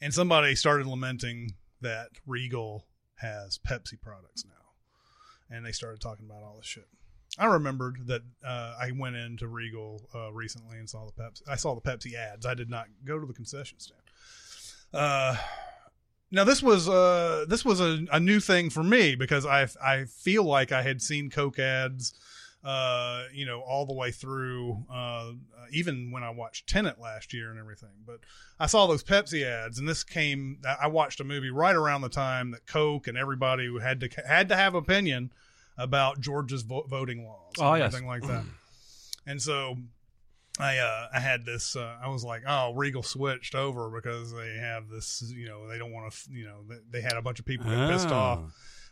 and 0.00 0.12
somebody 0.14 0.54
started 0.54 0.86
lamenting 0.86 1.54
that 1.80 2.08
Regal 2.26 2.86
has 3.16 3.58
Pepsi 3.58 4.00
products 4.00 4.44
now, 4.44 5.54
and 5.54 5.64
they 5.64 5.72
started 5.72 6.00
talking 6.00 6.26
about 6.26 6.42
all 6.42 6.56
this 6.56 6.66
shit. 6.66 6.88
I 7.38 7.46
remembered 7.46 8.06
that 8.06 8.22
uh, 8.46 8.74
I 8.80 8.92
went 8.92 9.16
into 9.16 9.46
Regal 9.46 10.00
uh, 10.14 10.32
recently 10.32 10.78
and 10.78 10.88
saw 10.88 11.06
the 11.06 11.22
Pepsi. 11.22 11.42
I 11.48 11.56
saw 11.56 11.74
the 11.74 11.80
Pepsi 11.80 12.14
ads. 12.14 12.46
I 12.46 12.54
did 12.54 12.70
not 12.70 12.86
go 13.04 13.18
to 13.18 13.26
the 13.26 13.34
concession 13.34 13.78
stand. 13.78 14.00
Uh, 14.94 15.36
now 16.30 16.44
this 16.44 16.62
was 16.62 16.88
uh, 16.88 17.44
this 17.48 17.64
was 17.64 17.80
a, 17.80 18.06
a 18.12 18.20
new 18.20 18.40
thing 18.40 18.70
for 18.70 18.82
me 18.82 19.14
because 19.14 19.44
I 19.44 19.68
I 19.82 20.04
feel 20.04 20.44
like 20.44 20.72
I 20.72 20.82
had 20.82 21.02
seen 21.02 21.30
Coke 21.30 21.58
ads 21.58 22.14
uh, 22.66 23.24
you 23.32 23.46
know, 23.46 23.60
all 23.60 23.86
the 23.86 23.94
way 23.94 24.10
through, 24.10 24.84
uh, 24.92 25.30
even 25.72 26.10
when 26.10 26.24
I 26.24 26.30
watched 26.30 26.68
Tenet 26.68 27.00
last 27.00 27.32
year 27.32 27.50
and 27.50 27.60
everything. 27.60 27.90
But 28.04 28.20
I 28.58 28.66
saw 28.66 28.86
those 28.88 29.04
Pepsi 29.04 29.44
ads, 29.44 29.78
and 29.78 29.88
this 29.88 30.02
came. 30.02 30.58
I 30.80 30.88
watched 30.88 31.20
a 31.20 31.24
movie 31.24 31.50
right 31.50 31.76
around 31.76 32.00
the 32.00 32.08
time 32.08 32.50
that 32.50 32.66
Coke 32.66 33.06
and 33.06 33.16
everybody 33.16 33.66
who 33.66 33.78
had 33.78 34.00
to 34.00 34.08
had 34.26 34.48
to 34.48 34.56
have 34.56 34.74
opinion 34.74 35.32
about 35.78 36.20
Georgia's 36.20 36.62
vo- 36.62 36.86
voting 36.88 37.24
laws, 37.24 37.52
Oh, 37.58 37.74
yes. 37.74 37.86
everything 37.94 38.08
like 38.08 38.22
that. 38.26 38.42
And 39.26 39.40
so, 39.40 39.76
I 40.58 40.78
uh, 40.78 41.08
I 41.14 41.20
had 41.20 41.44
this. 41.44 41.76
Uh, 41.76 41.96
I 42.02 42.08
was 42.08 42.24
like, 42.24 42.42
oh, 42.48 42.74
Regal 42.74 43.02
switched 43.04 43.54
over 43.54 43.90
because 43.90 44.32
they 44.32 44.56
have 44.58 44.88
this. 44.88 45.22
You 45.36 45.46
know, 45.46 45.68
they 45.68 45.78
don't 45.78 45.92
want 45.92 46.12
to. 46.12 46.32
You 46.32 46.46
know, 46.46 46.56
they, 46.68 46.98
they 46.98 47.00
had 47.00 47.16
a 47.16 47.22
bunch 47.22 47.38
of 47.38 47.44
people 47.44 47.66
get 47.70 47.90
pissed 47.90 48.08
Oh. 48.08 48.14
off 48.14 48.40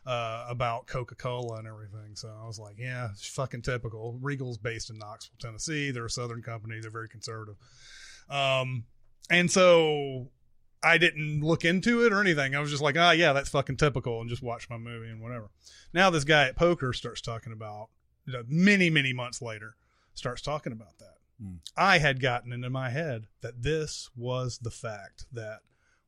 uh, 0.06 0.46
about 0.48 0.86
Coca 0.86 1.14
Cola 1.14 1.58
and 1.58 1.66
everything. 1.66 2.14
So 2.14 2.28
I 2.28 2.46
was 2.46 2.58
like, 2.58 2.76
yeah, 2.78 3.08
it's 3.10 3.26
fucking 3.26 3.62
typical. 3.62 4.18
Regal's 4.20 4.58
based 4.58 4.90
in 4.90 4.98
Knoxville, 4.98 5.36
Tennessee. 5.38 5.90
They're 5.90 6.06
a 6.06 6.10
Southern 6.10 6.42
company. 6.42 6.78
They're 6.80 6.90
very 6.90 7.08
conservative. 7.08 7.56
Um, 8.28 8.84
and 9.30 9.50
so 9.50 10.28
I 10.82 10.98
didn't 10.98 11.40
look 11.42 11.64
into 11.64 12.04
it 12.04 12.12
or 12.12 12.20
anything. 12.20 12.54
I 12.54 12.60
was 12.60 12.70
just 12.70 12.82
like, 12.82 12.96
ah, 12.98 13.12
yeah, 13.12 13.32
that's 13.32 13.48
fucking 13.48 13.76
typical, 13.76 14.20
and 14.20 14.28
just 14.28 14.42
watch 14.42 14.68
my 14.68 14.76
movie 14.76 15.08
and 15.08 15.22
whatever. 15.22 15.50
Now 15.92 16.10
this 16.10 16.24
guy 16.24 16.48
at 16.48 16.56
poker 16.56 16.92
starts 16.92 17.20
talking 17.20 17.52
about 17.52 17.88
you 18.26 18.32
know, 18.32 18.42
many, 18.48 18.90
many 18.90 19.12
months 19.12 19.42
later 19.42 19.76
starts 20.14 20.42
talking 20.42 20.72
about 20.72 20.98
that. 20.98 21.16
I 21.76 21.98
had 21.98 22.20
gotten 22.20 22.52
into 22.52 22.70
my 22.70 22.90
head 22.90 23.26
that 23.40 23.62
this 23.62 24.10
was 24.16 24.58
the 24.58 24.70
fact 24.70 25.26
that 25.32 25.60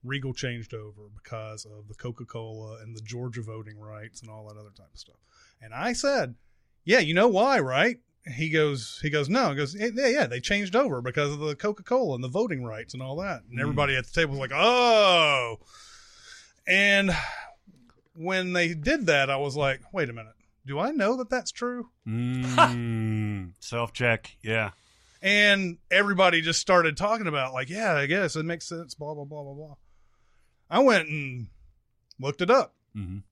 Regal 0.07 0.33
changed 0.33 0.73
over 0.75 1.03
because 1.23 1.65
of 1.67 1.89
the 1.89 1.95
Coca 1.95 2.25
Cola 2.25 2.79
and 2.83 2.97
the 2.97 3.01
Georgia 3.03 3.43
voting 3.43 3.79
rights 3.79 4.23
and 4.23 4.31
all 4.31 4.47
that 4.49 4.59
other 4.59 4.71
type 4.77 4.93
of 4.93 4.99
stuff. 4.99 5.17
And 5.61 5.75
I 5.75 5.93
said, 5.93 6.35
"Yeah, 6.85 7.01
you 7.01 7.15
know 7.15 7.29
why, 7.29 7.59
right?" 7.59 7.99
He 8.37 8.51
goes, 8.51 8.99
"He 9.03 9.11
goes, 9.11 9.29
no." 9.29 9.51
He 9.51 9.57
goes, 9.57 9.75
"Yeah, 9.75 9.89
yeah, 10.09 10.27
they 10.27 10.41
changed 10.41 10.75
over 10.75 11.01
because 11.03 11.33
of 11.33 11.39
the 11.41 11.55
Coca 11.55 11.83
Cola 11.83 12.15
and 12.15 12.25
the 12.25 12.29
voting 12.29 12.65
rights 12.65 12.93
and 12.95 13.03
all 13.03 13.17
that." 13.17 13.43
And 13.51 13.61
everybody 13.61 13.95
at 13.97 14.05
the 14.07 14.13
table 14.13 14.33
was 14.33 14.41
like, 14.41 14.53
"Oh." 14.55 15.59
And 16.67 17.13
when 18.15 18.53
they 18.53 18.75
did 18.75 19.07
that, 19.07 19.31
I 19.31 19.37
was 19.37 19.57
like, 19.57 19.81
"Wait 19.93 20.09
a 20.09 20.13
minute, 20.13 20.35
do 20.67 20.79
I 20.79 20.91
know 20.91 21.17
that 21.17 21.31
that's 21.31 21.53
true?" 21.53 21.91
Mm, 22.07 23.53
Self 23.61 23.93
check. 23.93 24.37
Yeah. 24.43 24.71
and 25.23 25.79
everybody 25.91 26.41
just 26.43 26.61
started 26.61 26.97
talking 26.97 27.27
about 27.27 27.53
like 27.55 27.71
yeah 27.71 27.95
i 27.95 28.05
guess 28.07 28.37
it 28.37 28.45
makes 28.45 28.67
sense 28.69 28.95
blah 28.95 29.15
blah 29.15 29.25
blah 29.25 29.43
blah 29.43 29.55
blah 29.55 29.75
i 30.71 30.79
went 30.79 31.09
and 31.09 31.49
looked 32.19 32.41
it 32.41 32.51
up 32.51 32.75
Mhm. 32.97 33.23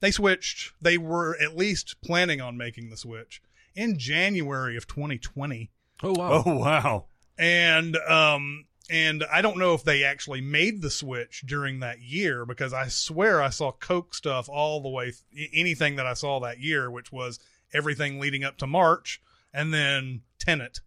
they 0.00 0.10
switched 0.10 0.72
they 0.80 0.98
were 0.98 1.36
at 1.40 1.56
least 1.56 1.96
planning 2.02 2.40
on 2.40 2.56
making 2.56 2.90
the 2.90 2.96
switch 2.96 3.40
in 3.74 3.98
january 3.98 4.76
of 4.76 4.86
2020 4.86 5.70
Oh 6.02 6.12
wow. 6.12 6.42
Oh 6.46 6.56
wow. 6.56 7.04
and 7.38 7.96
um 7.98 8.64
and 8.90 9.24
i 9.32 9.40
don't 9.42 9.58
know 9.58 9.74
if 9.74 9.84
they 9.84 10.02
actually 10.02 10.40
made 10.40 10.82
the 10.82 10.90
switch 10.90 11.42
during 11.46 11.80
that 11.80 12.00
year 12.00 12.44
because 12.44 12.72
i 12.72 12.88
swear 12.88 13.40
i 13.40 13.48
saw 13.50 13.70
coke 13.70 14.14
stuff 14.14 14.48
all 14.48 14.80
the 14.82 14.88
way 14.88 15.12
anything 15.54 15.96
that 15.96 16.06
i 16.06 16.14
saw 16.14 16.40
that 16.40 16.58
year 16.58 16.90
which 16.90 17.12
was 17.12 17.38
everything 17.72 18.18
leading 18.18 18.42
up 18.42 18.56
to 18.56 18.66
march 18.66 19.20
and 19.54 19.72
then 19.72 20.22
tenet 20.40 20.80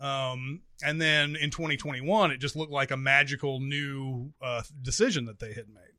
um 0.00 0.62
and 0.84 1.00
then 1.00 1.36
in 1.36 1.50
2021 1.50 2.30
it 2.30 2.38
just 2.38 2.56
looked 2.56 2.72
like 2.72 2.90
a 2.90 2.96
magical 2.96 3.60
new 3.60 4.30
uh 4.42 4.62
decision 4.82 5.24
that 5.24 5.38
they 5.40 5.52
had 5.52 5.68
made 5.68 5.94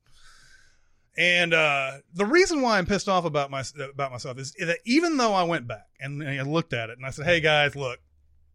and 1.18 1.54
uh, 1.54 1.92
the 2.13 2.25
reason 2.25 2.62
why 2.62 2.77
I'm 2.77 2.86
pissed 2.86 3.08
off 3.08 3.24
about 3.24 3.50
my 3.50 3.63
about 3.94 4.12
myself 4.12 4.38
is 4.38 4.54
that 4.60 4.80
even 4.86 5.15
though 5.15 5.34
I 5.34 5.44
went 5.44 5.65
back 5.65 5.88
and 6.00 6.22
I 6.22 6.42
looked 6.42 6.74
at 6.74 6.89
it 6.89 6.98
and 6.98 7.06
I 7.06 7.12
said, 7.12 7.25
"Hey 7.25 7.39
guys, 7.39 7.74
look, 7.74 8.00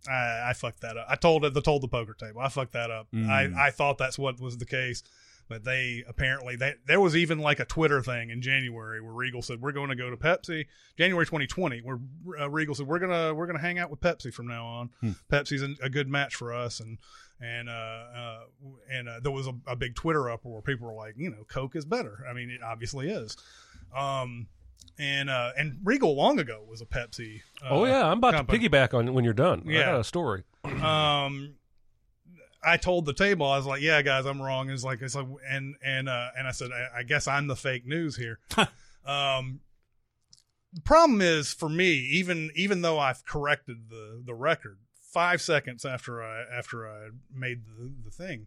I, 0.09 0.51
I 0.51 0.53
fucked 0.53 0.81
that 0.83 0.97
up. 0.97 1.07
I 1.09 1.17
told. 1.17 1.45
I 1.45 1.61
told 1.61 1.83
the 1.83 1.89
poker 1.89 2.15
table. 2.15 2.41
I 2.41 2.49
fucked 2.49 2.73
that 2.73 2.91
up. 2.91 3.09
Mm. 3.15 3.29
I, 3.29 3.69
I 3.69 3.71
thought 3.71 3.99
that's 3.99 4.19
what 4.19 4.41
was 4.41 4.59
the 4.59 4.67
case, 4.67 5.03
but 5.51 5.65
they 5.65 6.05
apparently 6.09 6.55
they 6.55 6.75
there 6.87 7.01
was 7.01 7.17
even 7.17 7.41
like 7.41 7.59
a 7.59 7.65
Twitter 7.65 8.01
thing 8.01 8.31
in 8.31 8.41
January 8.41 9.01
where 9.01 9.13
Regal 9.13 9.43
said 9.43 9.61
we're 9.61 9.73
going 9.73 9.89
to 9.91 9.97
go 9.97 10.09
to 10.09 10.17
Pepsi. 10.17 10.67
January 10.97 11.27
2020, 11.27 11.81
where 11.81 11.99
uh, 12.41 12.49
Regal 12.49 12.75
said 12.75 12.87
we're 12.87 13.01
gonna 13.01 13.35
we're 13.35 13.49
gonna 13.49 13.59
hang 13.59 13.79
out 13.79 13.91
with 13.91 14.01
Pepsi 14.01 14.33
from 14.33 14.47
now 14.47 14.65
on. 14.65 14.91
Hmm. 15.01 15.11
Pepsi's 15.31 15.63
a, 15.63 15.75
a 15.85 15.91
good 15.91 16.09
match 16.09 16.37
for 16.37 16.55
us, 16.55 16.79
and 16.79 16.99
and 17.41 17.69
uh, 17.69 17.73
uh 17.73 18.39
and 18.91 19.09
uh, 19.09 19.21
there 19.21 19.33
was 19.33 19.49
a, 19.49 19.55
a 19.67 19.75
big 19.75 19.97
Twitter 19.97 20.31
uproar 20.31 20.55
where 20.55 20.63
people 20.63 20.87
were 20.87 20.95
like, 20.95 21.15
you 21.17 21.29
know, 21.29 21.45
Coke 21.49 21.75
is 21.75 21.85
better. 21.85 22.25
I 22.31 22.33
mean, 22.33 22.49
it 22.49 22.63
obviously 22.63 23.11
is. 23.11 23.37
Um, 23.95 24.47
and 25.01 25.29
uh, 25.29 25.51
and 25.59 25.79
Regal 25.83 26.15
long 26.15 26.39
ago 26.39 26.63
was 26.69 26.81
a 26.81 26.87
Pepsi. 26.87 27.41
Uh, 27.61 27.71
oh 27.71 27.85
yeah, 27.87 28.07
I'm 28.07 28.19
about 28.19 28.35
company. 28.35 28.69
to 28.69 28.71
piggyback 28.71 28.95
on 28.95 29.13
when 29.15 29.25
you're 29.25 29.35
done. 29.35 29.65
I 29.67 29.73
Yeah. 29.73 29.85
got 29.87 30.01
a 30.01 30.05
story. 30.05 30.45
um 30.65 31.55
I 32.63 32.77
told 32.77 33.07
the 33.07 33.15
table 33.15 33.47
I 33.47 33.57
was 33.57 33.67
like, 33.67 33.81
"Yeah, 33.81 34.03
guys, 34.03 34.27
I'm 34.27 34.41
wrong." 34.41 34.71
It's 34.71 34.85
like 34.85 35.01
it's 35.03 35.15
like, 35.15 35.27
and 35.49 35.77
and 35.83 36.09
uh, 36.09 36.29
and 36.37 36.47
I 36.47 36.51
said, 36.51 36.71
I, 36.73 37.01
"I 37.01 37.03
guess 37.03 37.27
I'm 37.27 37.47
the 37.47 37.57
fake 37.57 37.87
news 37.87 38.17
here." 38.17 38.39
um, 39.07 39.61
the 40.73 40.83
problem 40.83 41.21
is 41.21 41.53
for 41.53 41.69
me, 41.69 41.93
even 41.93 42.51
even 42.55 42.83
though 42.83 42.99
I've 42.99 43.25
corrected 43.25 43.89
the 43.89 44.23
the 44.25 44.35
record 44.35 44.79
five 45.11 45.41
seconds 45.41 45.85
after 45.85 46.23
I 46.23 46.45
after 46.57 46.89
I 46.89 47.09
made 47.35 47.63
the 47.65 47.93
the 48.05 48.11
thing, 48.11 48.47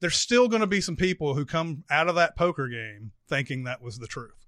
there's 0.00 0.16
still 0.16 0.48
going 0.48 0.60
to 0.60 0.66
be 0.66 0.80
some 0.80 0.96
people 0.96 1.34
who 1.34 1.44
come 1.44 1.84
out 1.90 2.08
of 2.08 2.14
that 2.16 2.36
poker 2.36 2.68
game 2.68 3.12
thinking 3.28 3.64
that 3.64 3.82
was 3.82 3.98
the 3.98 4.06
truth, 4.06 4.46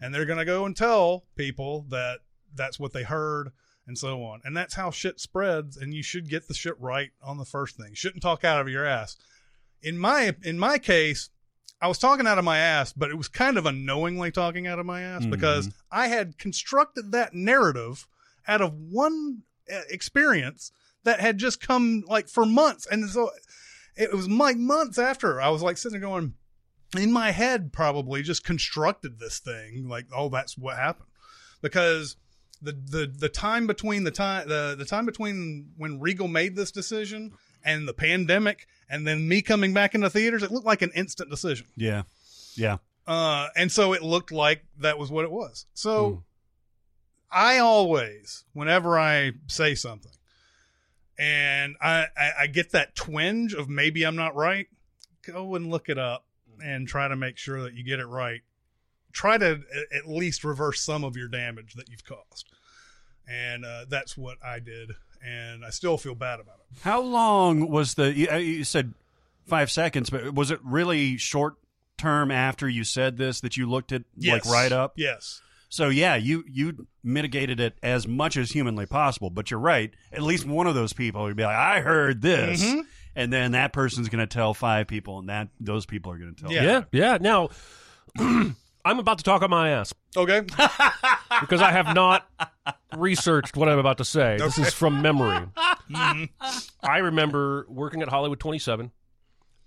and 0.00 0.14
they're 0.14 0.26
going 0.26 0.38
to 0.38 0.44
go 0.44 0.64
and 0.66 0.76
tell 0.76 1.24
people 1.36 1.86
that 1.88 2.20
that's 2.54 2.78
what 2.78 2.92
they 2.92 3.02
heard 3.02 3.52
and 3.86 3.98
so 3.98 4.22
on. 4.24 4.40
And 4.44 4.56
that's 4.56 4.74
how 4.74 4.90
shit 4.90 5.20
spreads. 5.20 5.76
And 5.76 5.92
you 5.94 6.02
should 6.02 6.28
get 6.28 6.48
the 6.48 6.54
shit 6.54 6.80
right 6.80 7.10
on 7.22 7.38
the 7.38 7.44
first 7.44 7.76
thing. 7.76 7.94
Shouldn't 7.94 8.22
talk 8.22 8.44
out 8.44 8.60
of 8.60 8.68
your 8.68 8.86
ass. 8.86 9.16
In 9.82 9.98
my 9.98 10.34
in 10.44 10.58
my 10.58 10.78
case, 10.78 11.30
I 11.80 11.88
was 11.88 11.98
talking 11.98 12.26
out 12.26 12.38
of 12.38 12.44
my 12.44 12.58
ass, 12.58 12.92
but 12.92 13.10
it 13.10 13.18
was 13.18 13.26
kind 13.26 13.58
of 13.58 13.66
unknowingly 13.66 14.30
talking 14.30 14.68
out 14.68 14.78
of 14.78 14.86
my 14.86 15.02
ass 15.02 15.26
because 15.26 15.68
I 15.90 16.06
had 16.06 16.38
constructed 16.38 17.10
that 17.10 17.34
narrative 17.34 18.06
out 18.46 18.60
of 18.60 18.72
one 18.74 19.42
uh, 19.72 19.80
experience 19.90 20.70
that 21.02 21.18
had 21.18 21.38
just 21.38 21.60
come 21.60 22.04
like 22.06 22.28
for 22.28 22.46
months, 22.46 22.86
and 22.86 23.08
so 23.10 23.30
it 23.96 24.12
was 24.12 24.28
like 24.28 24.56
months 24.56 24.96
after 24.96 25.40
I 25.40 25.48
was 25.48 25.62
like 25.62 25.76
sitting 25.76 26.00
there 26.00 26.08
going 26.08 26.34
in 26.96 27.10
my 27.10 27.32
head, 27.32 27.72
probably 27.72 28.22
just 28.22 28.44
constructed 28.44 29.18
this 29.18 29.40
thing 29.40 29.88
like, 29.88 30.06
oh, 30.14 30.28
that's 30.28 30.56
what 30.56 30.76
happened 30.76 31.08
because 31.62 32.16
the 32.62 32.72
the 32.72 33.06
the 33.06 33.28
time 33.28 33.66
between 33.66 34.04
the 34.04 34.10
time 34.10 34.48
the 34.48 34.74
the 34.78 34.84
time 34.84 35.04
between 35.04 35.72
when 35.76 36.00
Regal 36.00 36.28
made 36.28 36.56
this 36.56 36.70
decision 36.70 37.32
and 37.64 37.86
the 37.86 37.92
pandemic 37.92 38.66
and 38.88 39.06
then 39.06 39.28
me 39.28 39.42
coming 39.42 39.72
back 39.72 39.94
into 39.94 40.08
theaters, 40.10 40.42
it 40.42 40.50
looked 40.50 40.66
like 40.66 40.82
an 40.82 40.92
instant 40.94 41.30
decision. 41.30 41.66
Yeah. 41.76 42.02
Yeah. 42.54 42.78
Uh, 43.06 43.48
and 43.56 43.70
so 43.72 43.92
it 43.92 44.02
looked 44.02 44.30
like 44.30 44.64
that 44.78 44.98
was 44.98 45.10
what 45.10 45.24
it 45.24 45.30
was. 45.30 45.66
So 45.74 46.22
I 47.30 47.58
always, 47.58 48.44
whenever 48.52 48.98
I 48.98 49.32
say 49.48 49.74
something, 49.74 50.12
and 51.18 51.76
I, 51.80 52.06
I 52.16 52.30
I 52.40 52.46
get 52.46 52.72
that 52.72 52.94
twinge 52.94 53.54
of 53.54 53.68
maybe 53.68 54.04
I'm 54.04 54.16
not 54.16 54.36
right, 54.36 54.68
go 55.26 55.54
and 55.54 55.70
look 55.70 55.88
it 55.88 55.98
up 55.98 56.24
and 56.62 56.86
try 56.86 57.08
to 57.08 57.16
make 57.16 57.38
sure 57.38 57.62
that 57.62 57.74
you 57.74 57.82
get 57.82 57.98
it 57.98 58.06
right. 58.06 58.42
Try 59.12 59.38
to 59.38 59.60
at 59.94 60.08
least 60.08 60.44
reverse 60.44 60.80
some 60.80 61.04
of 61.04 61.16
your 61.16 61.28
damage 61.28 61.74
that 61.74 61.88
you've 61.88 62.04
caused, 62.04 62.48
and 63.28 63.64
uh, 63.64 63.84
that's 63.88 64.16
what 64.16 64.38
I 64.44 64.58
did, 64.58 64.92
and 65.24 65.64
I 65.64 65.70
still 65.70 65.96
feel 65.98 66.14
bad 66.14 66.40
about 66.40 66.56
it. 66.70 66.78
How 66.82 67.00
long 67.02 67.68
was 67.70 67.94
the? 67.94 68.12
You, 68.12 68.28
uh, 68.28 68.64
said 68.64 68.94
five 69.46 69.70
seconds, 69.70 70.10
but 70.10 70.34
was 70.34 70.50
it 70.50 70.60
really 70.64 71.16
short 71.18 71.54
term 71.98 72.30
after 72.30 72.68
you 72.68 72.84
said 72.84 73.16
this 73.18 73.40
that 73.42 73.56
you 73.56 73.68
looked 73.68 73.92
at 73.92 74.02
Yes. 74.16 74.44
like 74.46 74.52
right 74.54 74.72
up? 74.72 74.94
Yes. 74.96 75.40
So 75.68 75.88
yeah, 75.88 76.16
you 76.16 76.44
you 76.48 76.86
mitigated 77.02 77.58
it 77.60 77.76
as 77.82 78.06
much 78.06 78.36
as 78.36 78.50
humanly 78.50 78.86
possible. 78.86 79.30
But 79.30 79.50
you're 79.50 79.60
right. 79.60 79.92
At 80.12 80.22
least 80.22 80.46
one 80.46 80.66
of 80.66 80.74
those 80.74 80.92
people 80.92 81.22
would 81.24 81.36
be 81.36 81.44
like, 81.44 81.56
"I 81.56 81.80
heard 81.80 82.20
this," 82.22 82.62
Mhm. 82.62 82.82
and 83.16 83.32
then 83.32 83.52
that 83.52 83.72
person's 83.72 84.08
going 84.10 84.20
to 84.20 84.26
tell 84.26 84.52
five 84.54 84.86
people, 84.86 85.18
and 85.18 85.28
that 85.30 85.48
those 85.60 85.86
people 85.86 86.12
are 86.12 86.18
going 86.18 86.34
to 86.34 86.42
tell. 86.42 86.52
Yeah. 86.52 86.62
Yeah, 86.62 86.82
yeah. 86.92 87.18
Now, 87.20 87.48
I'm 88.84 88.98
about 88.98 89.18
to 89.18 89.24
talk 89.24 89.42
on 89.42 89.50
my 89.50 89.70
ass 89.70 89.94
Okay. 90.16 90.40
because 91.40 91.60
I 91.62 91.70
have 91.70 91.94
not 91.94 92.28
researched 92.96 93.56
what 93.56 93.68
I'm 93.68 93.78
about 93.78 93.98
to 93.98 94.04
say. 94.04 94.36
This 94.38 94.58
is 94.58 94.72
from 94.74 95.00
memory. 95.02 95.46
I 95.94 96.98
remember 96.98 97.66
working 97.68 98.02
at 98.02 98.08
Hollywood 98.08 98.40
27 98.40 98.90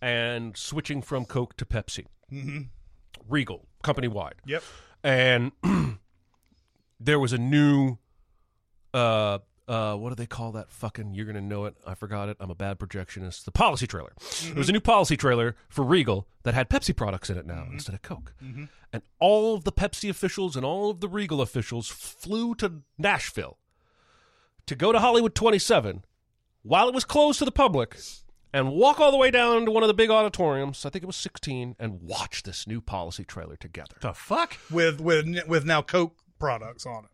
and 0.01 0.55
switching 0.57 1.01
from 1.01 1.25
Coke 1.25 1.55
to 1.57 1.65
Pepsi. 1.65 2.05
Mhm. 2.31 2.67
Regal, 3.27 3.65
company 3.83 4.07
wide. 4.07 4.35
Yep. 4.45 4.63
And 5.03 5.51
there 6.99 7.19
was 7.19 7.33
a 7.33 7.37
new 7.37 7.97
uh 8.93 9.39
uh 9.67 9.95
what 9.95 10.09
do 10.09 10.15
they 10.15 10.25
call 10.25 10.51
that 10.51 10.71
fucking 10.71 11.13
you're 11.13 11.25
gonna 11.25 11.41
know 11.41 11.65
it 11.65 11.75
i 11.85 11.93
forgot 11.93 12.29
it 12.29 12.37
i'm 12.39 12.51
a 12.51 12.55
bad 12.55 12.77
projectionist 12.77 13.43
the 13.45 13.51
policy 13.51 13.87
trailer. 13.87 14.13
There 14.17 14.55
was 14.55 14.67
a 14.67 14.71
mm-hmm. 14.71 14.75
new 14.75 14.79
policy 14.79 15.17
trailer 15.17 15.55
for 15.69 15.83
regal 15.83 16.27
that 16.43 16.53
had 16.53 16.69
pepsi 16.69 16.95
products 16.95 17.29
in 17.29 17.37
it 17.37 17.45
now 17.45 17.63
mm-hmm. 17.63 17.73
instead 17.73 17.95
of 17.95 18.01
coke. 18.01 18.33
Mm-hmm. 18.43 18.65
And 18.93 19.03
all 19.19 19.55
of 19.55 19.63
the 19.63 19.71
pepsi 19.71 20.09
officials 20.09 20.55
and 20.55 20.65
all 20.65 20.89
of 20.89 21.01
the 21.01 21.09
regal 21.09 21.41
officials 21.41 21.87
flew 21.87 22.55
to 22.55 22.81
nashville 22.97 23.57
to 24.65 24.75
go 24.75 24.91
to 24.91 24.99
hollywood 24.99 25.35
27 25.35 26.05
while 26.63 26.87
it 26.87 26.93
was 26.93 27.05
closed 27.05 27.39
to 27.39 27.45
the 27.45 27.51
public 27.51 27.97
and 28.53 28.71
walk 28.71 28.99
all 28.99 29.11
the 29.11 29.17
way 29.17 29.29
down 29.29 29.65
to 29.65 29.71
one 29.71 29.83
of 29.83 29.87
the 29.87 29.93
big 29.93 30.09
auditoriums 30.09 30.85
i 30.85 30.89
think 30.89 31.03
it 31.03 31.07
was 31.07 31.15
16 31.15 31.75
and 31.79 32.01
watch 32.01 32.43
this 32.43 32.67
new 32.67 32.81
policy 32.81 33.23
trailer 33.23 33.55
together. 33.55 33.95
The 34.01 34.13
fuck? 34.13 34.57
With 34.71 34.99
with 34.99 35.47
with 35.47 35.65
now 35.65 35.81
Coke 35.81 36.17
products 36.39 36.85
on 36.85 37.05
it. 37.05 37.11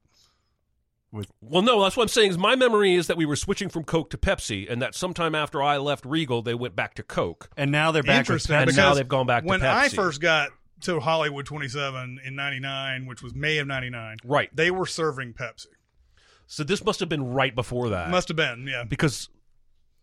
Well, 1.41 1.61
no, 1.61 1.83
that's 1.83 1.97
what 1.97 2.03
I'm 2.03 2.07
saying. 2.09 2.31
Is 2.31 2.37
my 2.37 2.55
memory 2.55 2.95
is 2.95 3.07
that 3.07 3.17
we 3.17 3.25
were 3.25 3.35
switching 3.35 3.67
from 3.67 3.83
Coke 3.83 4.09
to 4.11 4.17
Pepsi, 4.17 4.71
and 4.71 4.81
that 4.81 4.95
sometime 4.95 5.35
after 5.35 5.61
I 5.61 5.77
left 5.77 6.05
Regal, 6.05 6.41
they 6.41 6.53
went 6.53 6.73
back 6.75 6.93
to 6.95 7.03
Coke. 7.03 7.49
And 7.57 7.69
now 7.71 7.91
they're 7.91 8.01
back 8.01 8.19
with 8.29 8.35
Interesting. 8.49 8.55
And 8.55 8.75
now 8.77 8.93
they've 8.93 9.07
gone 9.07 9.27
back 9.27 9.43
to 9.43 9.49
when 9.49 9.61
I 9.61 9.89
first 9.89 10.21
got 10.21 10.51
to 10.81 10.99
Hollywood 11.01 11.45
27 11.45 12.21
in 12.23 12.35
99, 12.35 13.05
which 13.07 13.21
was 13.21 13.35
May 13.35 13.57
of 13.57 13.67
99, 13.67 14.17
Right. 14.23 14.49
they 14.55 14.71
were 14.71 14.85
serving 14.85 15.33
Pepsi. 15.33 15.67
So 16.47 16.63
this 16.63 16.83
must 16.83 16.99
have 17.01 17.09
been 17.09 17.33
right 17.33 17.53
before 17.53 17.89
that, 17.89 18.09
Must 18.09 18.27
have 18.29 18.37
been, 18.37 18.65
yeah. 18.67 18.83
because 18.85 19.29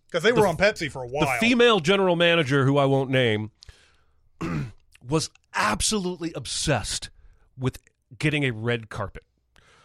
Because 0.08 0.22
they 0.22 0.32
were 0.32 0.46
on 0.46 0.56
Pepsi 0.56 0.90
for 0.90 1.02
a 1.02 1.08
while. 1.08 1.24
the 1.26 1.46
female 1.46 1.80
general 1.80 2.16
manager, 2.16 2.64
who 2.64 2.76
I 2.78 2.84
won't 2.84 3.10
name, 3.10 3.50
was 5.06 5.30
absolutely 5.54 6.32
obsessed 6.34 7.10
with 7.58 7.78
getting 8.18 8.44
a 8.44 8.50
red 8.52 8.88
carpet. 8.88 9.24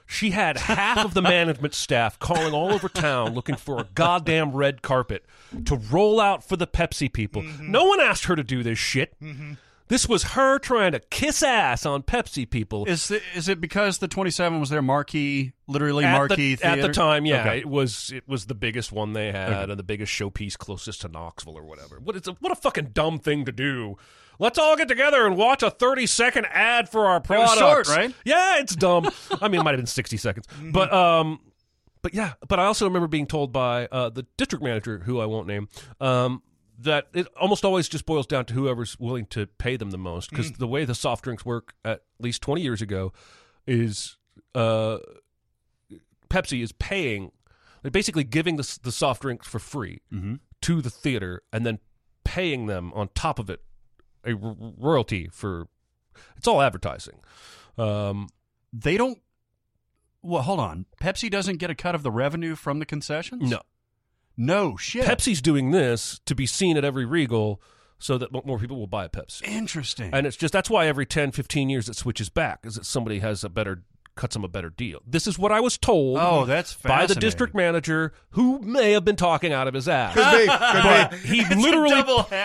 She 0.05 0.31
had 0.31 0.57
half 0.57 1.03
of 1.05 1.13
the 1.13 1.21
management 1.21 1.73
staff 1.73 2.19
calling 2.19 2.53
all 2.53 2.71
over 2.71 2.89
town 2.89 3.33
looking 3.33 3.55
for 3.55 3.79
a 3.79 3.87
goddamn 3.95 4.51
red 4.51 4.81
carpet 4.81 5.25
to 5.65 5.75
roll 5.75 6.19
out 6.19 6.43
for 6.43 6.55
the 6.55 6.67
Pepsi 6.67 7.11
people. 7.11 7.41
Mm-hmm. 7.41 7.71
No 7.71 7.85
one 7.85 7.99
asked 7.99 8.25
her 8.25 8.35
to 8.35 8.43
do 8.43 8.63
this 8.63 8.77
shit. 8.77 9.15
This 9.89 10.07
was 10.07 10.23
her 10.23 10.59
trying 10.59 10.93
to 10.93 10.99
kiss 10.99 11.43
ass 11.43 11.85
on 11.85 12.03
Pepsi 12.03 12.49
people. 12.49 12.85
Is 12.85 13.09
the, 13.09 13.21
is 13.35 13.49
it 13.49 13.59
because 13.61 13.97
the 13.97 14.07
27 14.07 14.59
was 14.59 14.69
their 14.69 14.81
marquee, 14.81 15.53
literally 15.67 16.05
at 16.05 16.13
marquee 16.17 16.55
the, 16.55 16.65
at 16.65 16.81
the 16.81 16.89
time, 16.89 17.25
yeah, 17.25 17.41
Okay. 17.41 17.59
it 17.59 17.65
was 17.67 18.11
it 18.15 18.27
was 18.27 18.45
the 18.45 18.55
biggest 18.55 18.91
one 18.91 19.13
they 19.13 19.31
had 19.31 19.69
and 19.69 19.77
the 19.77 19.83
biggest 19.83 20.11
showpiece 20.11 20.57
closest 20.57 21.01
to 21.01 21.09
Knoxville 21.09 21.57
or 21.57 21.63
whatever. 21.63 21.99
What 21.99 22.15
is 22.15 22.27
a, 22.27 22.31
what 22.39 22.51
a 22.51 22.55
fucking 22.55 22.91
dumb 22.93 23.19
thing 23.19 23.45
to 23.45 23.51
do. 23.51 23.97
Let's 24.39 24.57
all 24.57 24.75
get 24.75 24.87
together 24.87 25.27
and 25.27 25.37
watch 25.37 25.61
a 25.61 25.69
thirty 25.69 26.07
second 26.07 26.47
ad 26.51 26.89
for 26.89 27.05
our 27.05 27.19
product, 27.19 27.59
short, 27.59 27.87
right? 27.87 28.13
Yeah, 28.25 28.59
it's 28.59 28.75
dumb. 28.75 29.09
I 29.41 29.47
mean, 29.47 29.61
it 29.61 29.63
might 29.63 29.71
have 29.71 29.79
been 29.79 29.85
sixty 29.85 30.17
seconds, 30.17 30.47
but 30.71 30.91
um, 30.91 31.39
but 32.01 32.13
yeah, 32.15 32.33
but 32.47 32.59
I 32.59 32.65
also 32.65 32.85
remember 32.85 33.07
being 33.07 33.27
told 33.27 33.51
by 33.53 33.85
uh, 33.91 34.09
the 34.09 34.25
district 34.37 34.63
manager, 34.63 34.99
who 34.99 35.19
I 35.19 35.27
won't 35.27 35.47
name, 35.47 35.69
um, 36.01 36.41
that 36.83 37.07
it 37.13 37.27
almost 37.39 37.65
always 37.65 37.89
just 37.89 38.05
boils 38.05 38.25
down 38.27 38.45
to 38.45 38.53
whoever's 38.53 38.97
willing 38.99 39.25
to 39.27 39.47
pay 39.47 39.75
them 39.77 39.91
the 39.91 39.97
most. 39.97 40.29
Because 40.29 40.51
the 40.53 40.67
way 40.67 40.85
the 40.85 40.95
soft 40.95 41.23
drinks 41.23 41.45
work, 41.45 41.73
at 41.83 42.03
least 42.19 42.41
twenty 42.41 42.61
years 42.61 42.81
ago, 42.81 43.11
is 43.67 44.17
uh, 44.55 44.99
Pepsi 46.29 46.63
is 46.63 46.71
paying, 46.71 47.31
they're 47.81 47.91
basically 47.91 48.23
giving 48.23 48.55
the 48.55 48.79
the 48.83 48.91
soft 48.91 49.21
drinks 49.21 49.47
for 49.47 49.59
free 49.59 50.01
to 50.61 50.81
the 50.81 50.89
theater, 50.89 51.41
and 51.51 51.65
then 51.65 51.79
paying 52.23 52.65
them 52.67 52.91
on 52.93 53.09
top 53.13 53.37
of 53.39 53.49
it 53.49 53.61
a 54.25 54.31
r- 54.31 54.55
royalty 54.77 55.29
for. 55.31 55.67
It's 56.37 56.47
all 56.47 56.61
advertising. 56.61 57.19
Um, 57.77 58.29
They 58.71 58.97
don't. 58.97 59.19
Well, 60.21 60.43
hold 60.43 60.59
on. 60.59 60.85
Pepsi 61.01 61.29
doesn't 61.29 61.57
get 61.57 61.69
a 61.69 61.75
cut 61.75 61.95
of 61.95 62.03
the 62.03 62.11
revenue 62.11 62.55
from 62.55 62.79
the 62.79 62.85
concessions. 62.85 63.49
no, 63.49 63.61
no 64.37 64.77
shit. 64.77 65.05
Pepsi's 65.05 65.41
doing 65.41 65.71
this 65.71 66.19
to 66.25 66.35
be 66.35 66.45
seen 66.45 66.77
at 66.77 66.85
every 66.85 67.05
Regal 67.05 67.61
so 67.99 68.17
that 68.17 68.33
more 68.45 68.59
people 68.59 68.77
will 68.77 68.87
buy 68.87 69.05
a 69.05 69.09
Pepsi. 69.09 69.43
Interesting. 69.43 70.09
And 70.13 70.27
it's 70.27 70.35
just 70.35 70.51
that's 70.51 70.69
why 70.69 70.87
every 70.87 71.05
10, 71.05 71.31
15 71.31 71.69
years 71.69 71.87
it 71.87 71.95
switches 71.95 72.29
back 72.29 72.65
is 72.65 72.75
that 72.75 72.85
somebody 72.85 73.19
has 73.19 73.43
a 73.43 73.49
better 73.49 73.83
cuts 74.15 74.33
them 74.35 74.43
a 74.43 74.47
better 74.47 74.69
deal. 74.69 75.01
This 75.07 75.25
is 75.27 75.39
what 75.39 75.51
I 75.51 75.59
was 75.59 75.77
told. 75.77 76.17
Oh, 76.21 76.45
that's 76.45 76.73
by 76.75 77.05
the 77.05 77.15
district 77.15 77.55
manager 77.55 78.13
who 78.31 78.59
may 78.59 78.91
have 78.91 79.03
been 79.03 79.15
talking 79.15 79.51
out 79.51 79.67
of 79.67 79.73
his 79.73 79.87
ass. 79.87 80.13
Could 80.13 80.47
be, 80.47 80.47
could 80.47 81.21
be. 81.21 81.27
He 81.27 81.55
literally 81.55 81.95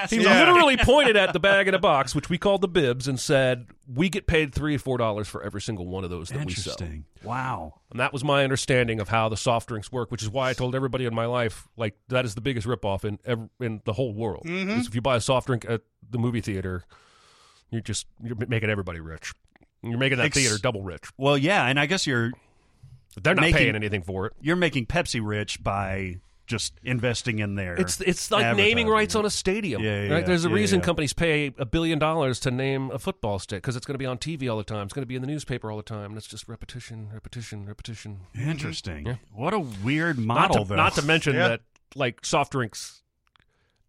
he 0.09 0.23
Yeah. 0.23 0.39
literally 0.41 0.77
pointed 0.79 1.17
at 1.17 1.33
the 1.33 1.41
bag 1.41 1.69
in 1.69 1.75
a 1.75 1.79
box, 1.79 2.15
which 2.15 2.31
we 2.31 2.39
called 2.39 2.61
the 2.63 2.69
bibs, 2.69 3.07
and 3.07 3.21
said, 3.21 3.67
"We 3.87 4.09
get 4.09 4.27
paid 4.27 4.55
three 4.55 4.77
or 4.77 4.79
four 4.79 4.97
dollars 4.99 5.29
for 5.29 5.43
every 5.43 5.61
single 5.61 5.87
one 5.87 6.05
of 6.05 6.11
those 6.11 6.29
that 6.31 6.45
we 6.47 6.53
sell." 6.55 6.73
Interesting. 6.75 7.05
Wow. 7.23 7.75
And 7.91 8.01
that 8.01 8.13
was 8.13 8.25
my 8.25 8.45
understanding 8.45 9.01
of 9.01 9.09
how 9.09 9.29
the 9.29 9.37
soft 9.37 9.69
drinks 9.69 9.91
work, 9.93 10.11
which 10.11 10.23
is 10.23 10.31
why 10.31 10.51
I 10.51 10.53
told 10.53 10.75
everybody 10.75 11.05
in 11.05 11.15
my 11.15 11.27
life, 11.27 11.69
like 11.77 11.97
that 12.09 12.25
is 12.25 12.35
the 12.35 12.41
biggest 12.41 12.67
ripoff 12.67 13.05
in 13.05 13.19
ev- 13.25 13.49
in 13.61 13.83
the 13.85 13.93
whole 13.93 14.15
world. 14.15 14.45
Mm-hmm. 14.47 14.81
If 14.81 14.95
you 14.95 15.01
buy 15.03 15.17
a 15.17 15.21
soft 15.21 15.47
drink 15.49 15.67
at 15.69 15.83
the 16.11 16.19
movie 16.19 16.41
theater, 16.41 16.85
you're 17.71 17.81
just 17.83 18.07
you're 18.23 18.37
making 18.49 18.71
everybody 18.71 19.01
rich. 19.01 19.35
You're 19.83 19.99
making 19.99 20.19
that 20.19 20.27
Ex- 20.27 20.37
theater 20.37 20.59
double 20.61 20.83
rich. 20.83 21.05
Well, 21.17 21.39
yeah, 21.39 21.65
and 21.67 21.79
I 21.79 21.87
guess 21.87 22.07
you're 22.07 22.33
They're 23.23 23.35
not 23.35 23.43
making- 23.43 23.57
paying 23.59 23.75
anything 23.77 24.03
for 24.03 24.27
it. 24.27 24.33
you're 24.41 24.57
making 24.57 24.87
Pepsi 24.87 25.21
rich 25.23 25.63
by 25.63 26.17
just 26.47 26.73
investing 26.83 27.41
in 27.41 27.57
their. 27.57 27.77
It's 27.77 28.01
it's 28.01 28.31
like 28.31 28.41
naming 28.57 28.61
advertising. 28.87 28.89
rights 28.89 29.15
on 29.15 29.27
a 29.27 29.31
stadium. 29.31 29.83
Yeah, 29.83 30.03
yeah, 30.05 30.13
right? 30.15 30.27
There's 30.27 30.47
a 30.47 30.49
yeah, 30.49 30.55
reason 30.55 30.79
yeah. 30.81 30.85
companies 30.87 31.13
pay 31.13 31.53
a 31.59 31.67
billion 31.67 31.99
dollars 31.99 32.41
to 32.41 32.51
name 32.51 32.91
a 32.91 32.99
football 32.99 33.39
stick 33.39 33.61
because 33.63 33.77
it's 33.77 33.85
going 33.85 33.95
to 33.95 33.99
be 33.99 34.07
on 34.07 34.17
TV 34.17 34.51
all 34.51 34.57
the 34.57 34.65
time. 34.65 34.85
It's 34.85 34.95
going 34.95 35.03
to 35.03 35.07
be 35.07 35.15
in 35.15 35.21
the 35.21 35.29
newspaper 35.29 35.71
all 35.71 35.77
the 35.77 35.83
time, 35.83 36.07
and 36.07 36.17
it's 36.17 36.27
just 36.27 36.49
repetition, 36.49 37.11
repetition, 37.13 37.67
repetition. 37.67 38.21
Interesting. 38.35 39.19
What 39.35 39.53
a 39.53 39.59
weird 39.59 40.19
Not 40.19 40.25
model, 40.51 40.65
to, 40.65 40.69
though. 40.71 40.77
not 40.77 40.95
to 40.95 41.03
mention 41.03 41.35
Yeah. 41.35 41.49
that 41.49 41.61
like 41.95 42.25
soft 42.25 42.53
drinks, 42.53 43.03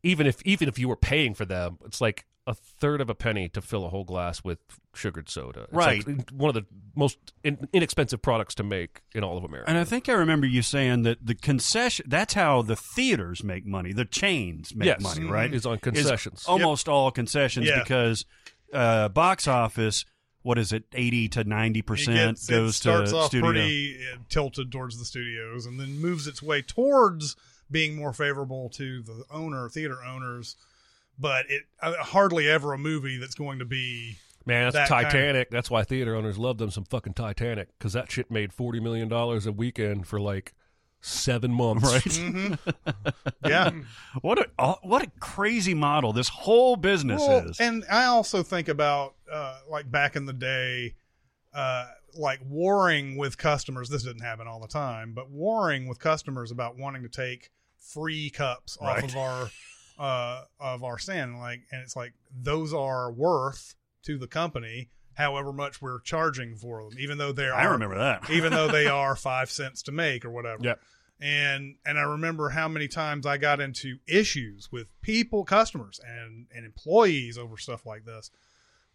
even 0.04 0.28
if 0.28 0.41
even 0.43 0.67
if 0.67 0.78
you 0.78 0.89
were 0.89 0.97
paying 0.97 1.34
for 1.34 1.45
them, 1.45 1.78
it's 1.86 2.02
like 2.02 2.25
a 2.45 2.54
third 2.54 2.99
of 2.99 3.10
a 3.10 3.15
penny 3.15 3.47
to 3.49 3.62
fill 3.62 3.86
a 3.86 3.89
whole 3.89 4.04
glass 4.04 4.43
with 4.43 4.60
sugared 4.95 5.30
soda. 5.30 5.62
It's 5.63 5.73
Right. 5.73 6.06
like 6.08 6.30
one 6.32 6.49
of 6.49 6.56
the 6.56 6.65
most 6.95 7.17
in, 7.43 7.67
inexpensive 7.73 8.21
products 8.21 8.56
to 8.56 8.63
make 8.63 9.02
in 9.13 9.23
all 9.23 9.38
of 9.38 9.43
America. 9.43 9.69
And 9.69 9.78
I 9.78 9.84
think 9.84 10.10
I 10.10 10.13
remember 10.13 10.47
you 10.47 10.62
saying 10.62 11.04
that 11.04 11.25
the 11.25 11.36
concession 11.36 12.06
that's 12.10 12.34
how 12.34 12.62
the 12.62 12.75
theaters 12.75 13.43
make 13.43 13.65
money. 13.65 13.93
The 13.93 14.06
chains 14.06 14.73
make 14.75 14.88
Yes. 14.88 15.02
money, 15.02 15.25
right? 15.25 15.54
Is 15.54 15.65
on 15.65 15.75
Is 15.75 15.82
concessions. 15.82 16.45
almost 16.47 16.89
all 16.89 17.12
concessions 17.12 17.67
Yeah. 17.67 17.80
because 17.84 18.25
uh, 18.73 19.10
box 19.10 19.47
office, 19.47 20.06
what 20.41 20.58
is 20.58 20.71
it, 20.71 20.84
80 20.93 21.28
to 21.30 21.43
90% 21.43 22.39
It, 22.39 22.43
it 22.43 22.47
goes 22.49 22.75
starts 22.75 23.12
to 23.12 23.17
off 23.17 23.28
studio. 23.28 23.49
pretty 23.52 23.97
uh, 24.13 24.17
tilted 24.30 24.71
towards 24.71 24.97
the 24.99 25.06
studios 25.06 25.65
and 25.65 25.80
then 25.80 25.99
moves 25.99 26.28
its 26.28 26.41
way 26.41 26.62
towards 26.62 27.36
being 27.71 27.95
more 27.95 28.13
favorable 28.13 28.69
to 28.69 29.02
the 29.04 29.23
owner, 29.32 29.69
theater 29.69 30.04
owners. 30.04 30.56
But 31.17 31.45
it 31.49 31.63
uh, 31.82 31.93
hardly 32.04 32.47
ever 32.47 32.73
a 32.73 32.78
movie 32.78 33.17
that's 33.17 33.36
going 33.36 33.60
to 33.60 33.65
be 33.65 34.17
Man, 34.45 34.63
that's 34.63 34.75
that 34.75 34.89
kind 34.89 35.06
of- 35.06 35.12
Titanic. 35.12 35.49
That's 35.52 35.69
why 35.69 35.84
theater 35.84 36.15
owners 36.15 36.38
love 36.38 36.58
them 36.58 36.71
some 36.71 36.86
fucking 36.86 37.13
Titanic 37.13 37.69
because 37.78 37.93
that 37.93 38.12
shit 38.12 38.32
made 38.32 38.54
forty 38.54 38.80
million 38.80 39.08
dollars 39.08 39.45
a 39.45 39.52
weekend 39.52 40.08
for 40.08 40.19
like 40.19 40.54
seven 41.02 41.52
months. 41.54 41.89
Right. 42.19 42.58
yeah. 43.45 43.71
What 44.21 44.39
a 44.39 44.47
oh, 44.58 44.78
what 44.82 45.04
a 45.04 45.12
crazy 45.19 45.73
model 45.73 46.13
this 46.13 46.30
whole 46.30 46.75
business 46.75 47.21
Well, 47.21 47.49
is. 47.49 47.60
And 47.60 47.84
I 47.91 48.06
also 48.06 48.43
think 48.43 48.67
about 48.67 49.15
uh, 49.32 49.60
like 49.69 49.89
back 49.91 50.15
in 50.15 50.25
the 50.25 50.34
day, 50.34 50.95
uh, 51.54 51.88
like 52.17 52.39
warring 52.47 53.17
with 53.17 53.38
customers. 53.38 53.89
This 53.89 54.04
didn't 54.04 54.23
happen 54.23 54.47
all 54.47 54.60
the 54.60 54.67
time, 54.67 55.13
but 55.13 55.30
warring 55.30 55.88
with 55.88 55.99
customers 55.99 56.52
about 56.52 56.78
wanting 56.78 57.04
to 57.04 57.10
take 57.10 57.52
free 57.78 58.30
cups 58.30 58.78
off 58.82 58.95
Right. 58.97 59.04
of 59.04 59.15
our 59.15 59.49
uh, 59.99 60.43
of 60.60 60.84
our 60.84 60.97
stand. 60.97 61.39
Like, 61.39 61.62
and 61.71 61.82
it's 61.82 61.95
like 61.95 62.13
those 62.36 62.73
are 62.73 63.12
worth 63.12 63.75
to 64.10 64.17
the 64.17 64.28
company 64.28 64.89
however 65.13 65.54
much 65.54 65.82
we're 65.82 66.00
charging 66.00 66.56
for 66.56 66.82
them, 66.82 66.98
even 66.98 67.19
though 67.19 67.32
they're 67.32 67.54
I 67.54 67.65
remember 67.65 67.98
that. 67.98 68.28
even 68.32 68.52
though 68.52 68.69
they 68.69 68.88
are 68.88 69.15
five 69.15 69.52
cents 69.52 69.84
to 69.84 69.91
make 69.91 70.26
or 70.26 70.32
whatever. 70.32 70.63
Yep. 70.63 70.82
And 71.22 71.76
and 71.86 72.00
I 72.00 72.04
remember 72.04 72.50
how 72.50 72.67
many 72.67 72.88
times 72.88 73.28
I 73.28 73.38
got 73.38 73.60
into 73.60 74.00
issues 74.08 74.72
with 74.72 74.88
people, 75.02 75.43
customers, 75.43 76.00
and 76.04 76.48
and 76.56 76.65
employees 76.65 77.38
over 77.38 77.58
stuff 77.58 77.86
like 77.86 78.06
this, 78.06 78.32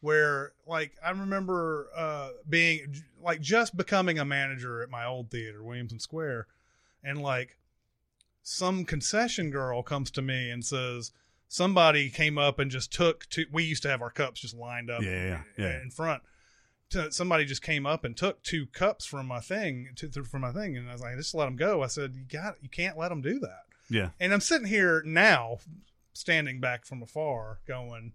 where 0.01 0.53
like 0.67 0.97
I 1.05 1.11
remember 1.11 1.89
uh, 1.95 2.31
being 2.49 2.97
like 3.23 3.41
just 3.41 3.77
becoming 3.77 4.19
a 4.19 4.25
manager 4.25 4.83
at 4.83 4.91
my 4.91 5.05
old 5.05 5.31
theater, 5.31 5.63
Williamson 5.63 6.01
Square, 6.01 6.47
and 7.05 7.21
like 7.23 7.59
some 8.43 8.85
concession 8.85 9.51
girl 9.51 9.83
comes 9.83 10.11
to 10.13 10.23
me 10.23 10.51
and 10.51 10.65
says 10.65 11.13
somebody 11.49 12.11
came 12.11 12.39
up 12.39 12.59
and 12.59 12.71
just 12.71 12.93
took 12.93 13.29
two. 13.29 13.45
We 13.53 13.65
used 13.65 13.83
to 13.85 13.89
have 13.89 14.03
our 14.03 14.11
cups 14.11 14.41
just 14.41 14.55
lined 14.55 14.91
up, 14.91 15.03
Yeah, 15.03 15.43
yeah, 15.59 15.81
in 15.83 15.91
front 15.91 16.23
to, 16.91 17.11
somebody 17.11 17.45
just 17.45 17.63
came 17.63 17.87
up 17.87 18.05
and 18.05 18.17
took 18.17 18.43
two 18.43 18.67
cups 18.67 19.05
from 19.07 19.27
my 19.27 19.41
thing 19.41 19.89
to, 19.97 20.09
to 20.09 20.25
from 20.25 20.43
my 20.43 20.53
thing, 20.53 20.77
and 20.77 20.89
I 20.89 20.93
was 20.93 21.01
like, 21.01 21.17
just 21.17 21.35
let 21.35 21.47
them 21.47 21.57
go. 21.57 21.83
I 21.83 21.87
said, 21.89 22.15
you 22.15 22.25
got, 22.25 22.57
you 22.61 22.69
can't 22.69 22.99
let 22.99 23.09
them 23.09 23.23
do 23.23 23.39
that. 23.41 23.63
Yeah. 23.91 24.11
And 24.21 24.33
I'm 24.33 24.41
sitting 24.41 24.67
here 24.67 25.03
now, 25.05 25.59
standing 26.13 26.61
back 26.61 26.85
from 26.85 27.03
afar, 27.03 27.59
going, 27.67 28.13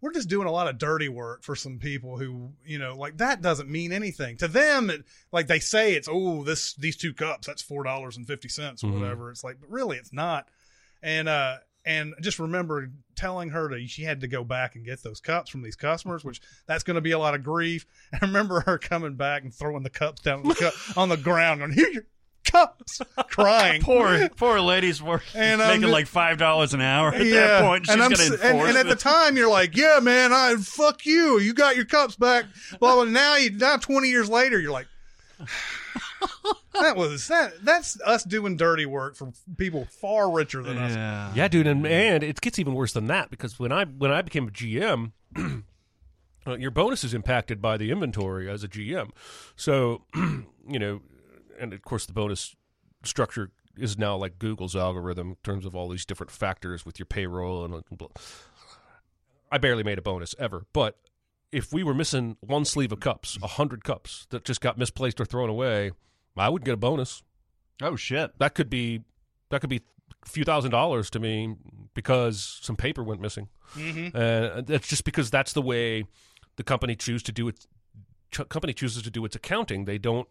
we're 0.00 0.12
just 0.12 0.28
doing 0.28 0.46
a 0.46 0.52
lot 0.52 0.68
of 0.68 0.78
dirty 0.78 1.08
work 1.08 1.42
for 1.42 1.56
some 1.56 1.78
people 1.78 2.18
who, 2.18 2.50
you 2.64 2.78
know, 2.78 2.94
like 2.96 3.16
that 3.18 3.42
doesn't 3.42 3.68
mean 3.68 3.92
anything 3.92 4.36
to 4.36 4.46
them. 4.48 4.90
It, 4.90 5.04
like 5.32 5.48
they 5.48 5.58
say 5.58 5.94
it's, 5.94 6.08
oh, 6.10 6.44
this 6.44 6.74
these 6.74 6.96
two 6.96 7.12
cups, 7.12 7.48
that's 7.48 7.62
four 7.62 7.82
dollars 7.82 8.16
and 8.16 8.24
fifty 8.26 8.48
cents 8.48 8.84
or 8.84 8.88
Mhm. 8.92 9.00
whatever. 9.00 9.30
It's 9.32 9.42
like, 9.42 9.56
but 9.60 9.68
really, 9.70 9.96
it's 9.96 10.12
not. 10.12 10.48
And 11.02 11.28
uh, 11.28 11.56
and 11.88 12.12
just 12.20 12.38
remember 12.38 12.90
telling 13.16 13.48
her 13.48 13.70
that 13.70 13.88
she 13.88 14.02
had 14.02 14.20
to 14.20 14.28
go 14.28 14.44
back 14.44 14.76
and 14.76 14.84
get 14.84 15.02
those 15.02 15.20
cups 15.20 15.48
from 15.50 15.62
these 15.62 15.74
customers, 15.74 16.22
which 16.22 16.38
that's 16.66 16.84
going 16.84 16.96
to 16.96 17.00
be 17.00 17.12
a 17.12 17.18
lot 17.18 17.34
of 17.34 17.42
grief. 17.42 17.86
And 18.12 18.22
I 18.22 18.26
remember 18.26 18.60
her 18.60 18.76
coming 18.76 19.14
back 19.14 19.42
and 19.42 19.52
throwing 19.52 19.82
the 19.82 19.90
cups 19.90 20.20
down 20.20 20.40
on 20.40 20.48
the, 20.48 20.54
cu- 20.54 20.92
on 21.00 21.08
the 21.08 21.16
ground, 21.16 21.62
and 21.62 21.72
here 21.72 21.88
your 21.88 22.04
cups, 22.44 23.00
crying. 23.30 23.80
Poor 23.80 24.28
poor 24.36 24.60
lady's 24.60 25.02
work 25.02 25.22
And, 25.34 25.62
um, 25.62 25.68
making 25.68 25.90
like 25.90 26.06
five 26.06 26.36
dollars 26.36 26.74
an 26.74 26.82
hour 26.82 27.08
at 27.08 27.24
that 27.24 27.62
point. 27.62 27.86
She's 27.86 27.94
and, 27.94 28.02
I'm 28.02 28.10
gonna 28.10 28.22
enforce 28.24 28.42
and, 28.42 28.60
and 28.60 28.76
at 28.76 28.86
the 28.86 28.94
time, 28.94 29.38
you're 29.38 29.50
like, 29.50 29.74
"Yeah, 29.74 29.98
man, 30.02 30.30
I 30.34 30.56
fuck 30.56 31.06
you. 31.06 31.38
You 31.38 31.54
got 31.54 31.74
your 31.74 31.86
cups 31.86 32.16
back." 32.16 32.44
Well, 32.80 33.06
now 33.06 33.36
you 33.36 33.50
now 33.50 33.78
20 33.78 34.10
years 34.10 34.28
later, 34.28 34.60
you're 34.60 34.72
like, 34.72 34.88
that 36.74 36.96
was 36.96 37.28
that. 37.28 37.64
That's 37.64 38.00
us 38.02 38.24
doing 38.24 38.56
dirty 38.56 38.86
work 38.86 39.16
for 39.16 39.32
people 39.56 39.86
far 39.86 40.30
richer 40.30 40.62
than 40.62 40.78
us. 40.78 40.94
Yeah. 40.94 41.32
Yeah, 41.34 41.48
dude, 41.48 41.66
and 41.66 41.86
and 41.86 42.22
it 42.22 42.40
gets 42.40 42.58
even 42.58 42.74
worse 42.74 42.92
than 42.92 43.06
that 43.06 43.30
because 43.30 43.58
when 43.58 43.72
I 43.72 43.84
when 43.84 44.10
I 44.10 44.22
became 44.22 44.48
a 44.48 44.50
GM, 44.50 45.12
uh, 46.46 46.56
your 46.56 46.70
bonus 46.70 47.04
is 47.04 47.14
impacted 47.14 47.60
by 47.60 47.76
the 47.76 47.90
inventory 47.90 48.50
as 48.50 48.64
a 48.64 48.68
GM. 48.68 49.10
So, 49.56 50.02
you 50.14 50.78
know, 50.78 51.00
and 51.58 51.72
of 51.72 51.82
course 51.82 52.06
the 52.06 52.12
bonus 52.12 52.54
structure 53.04 53.52
is 53.76 53.96
now 53.96 54.16
like 54.16 54.38
Google's 54.38 54.74
algorithm 54.74 55.30
in 55.30 55.36
terms 55.44 55.64
of 55.64 55.76
all 55.76 55.88
these 55.88 56.04
different 56.04 56.30
factors 56.30 56.84
with 56.84 56.98
your 56.98 57.06
payroll 57.06 57.64
and. 57.64 57.82
Blah. 57.90 58.08
I 59.50 59.56
barely 59.56 59.82
made 59.82 59.96
a 59.96 60.02
bonus 60.02 60.34
ever, 60.38 60.66
but 60.74 60.98
if 61.52 61.72
we 61.72 61.82
were 61.82 61.94
missing 61.94 62.36
one 62.40 62.64
sleeve 62.64 62.92
of 62.92 63.00
cups, 63.00 63.38
a 63.42 63.46
hundred 63.46 63.84
cups 63.84 64.26
that 64.30 64.44
just 64.44 64.60
got 64.60 64.76
misplaced 64.76 65.20
or 65.20 65.24
thrown 65.24 65.48
away, 65.48 65.92
I 66.38 66.48
would 66.48 66.64
get 66.64 66.74
a 66.74 66.76
bonus 66.78 67.22
Oh 67.82 67.96
shit. 67.96 68.38
that 68.38 68.54
could 68.54 68.70
be 68.70 69.02
that 69.50 69.60
could 69.60 69.70
be 69.70 69.80
a 70.24 70.28
few 70.28 70.44
thousand 70.44 70.70
dollars 70.70 71.10
to 71.10 71.20
me 71.20 71.54
because 71.94 72.58
some 72.62 72.76
paper 72.76 73.02
went 73.02 73.20
missing. 73.20 73.48
Mm-hmm. 73.76 74.16
Uh, 74.16 74.60
that's 74.62 74.88
just 74.88 75.04
because 75.04 75.30
that's 75.30 75.52
the 75.52 75.62
way 75.62 76.04
the 76.56 76.64
company 76.64 76.94
choose 76.96 77.22
to 77.24 77.32
do 77.32 77.48
it. 77.48 77.66
Ch- 78.30 78.48
company 78.48 78.72
chooses 78.72 79.02
to 79.04 79.10
do 79.10 79.24
its 79.24 79.36
accounting. 79.36 79.84
They 79.84 79.98
don't 79.98 80.28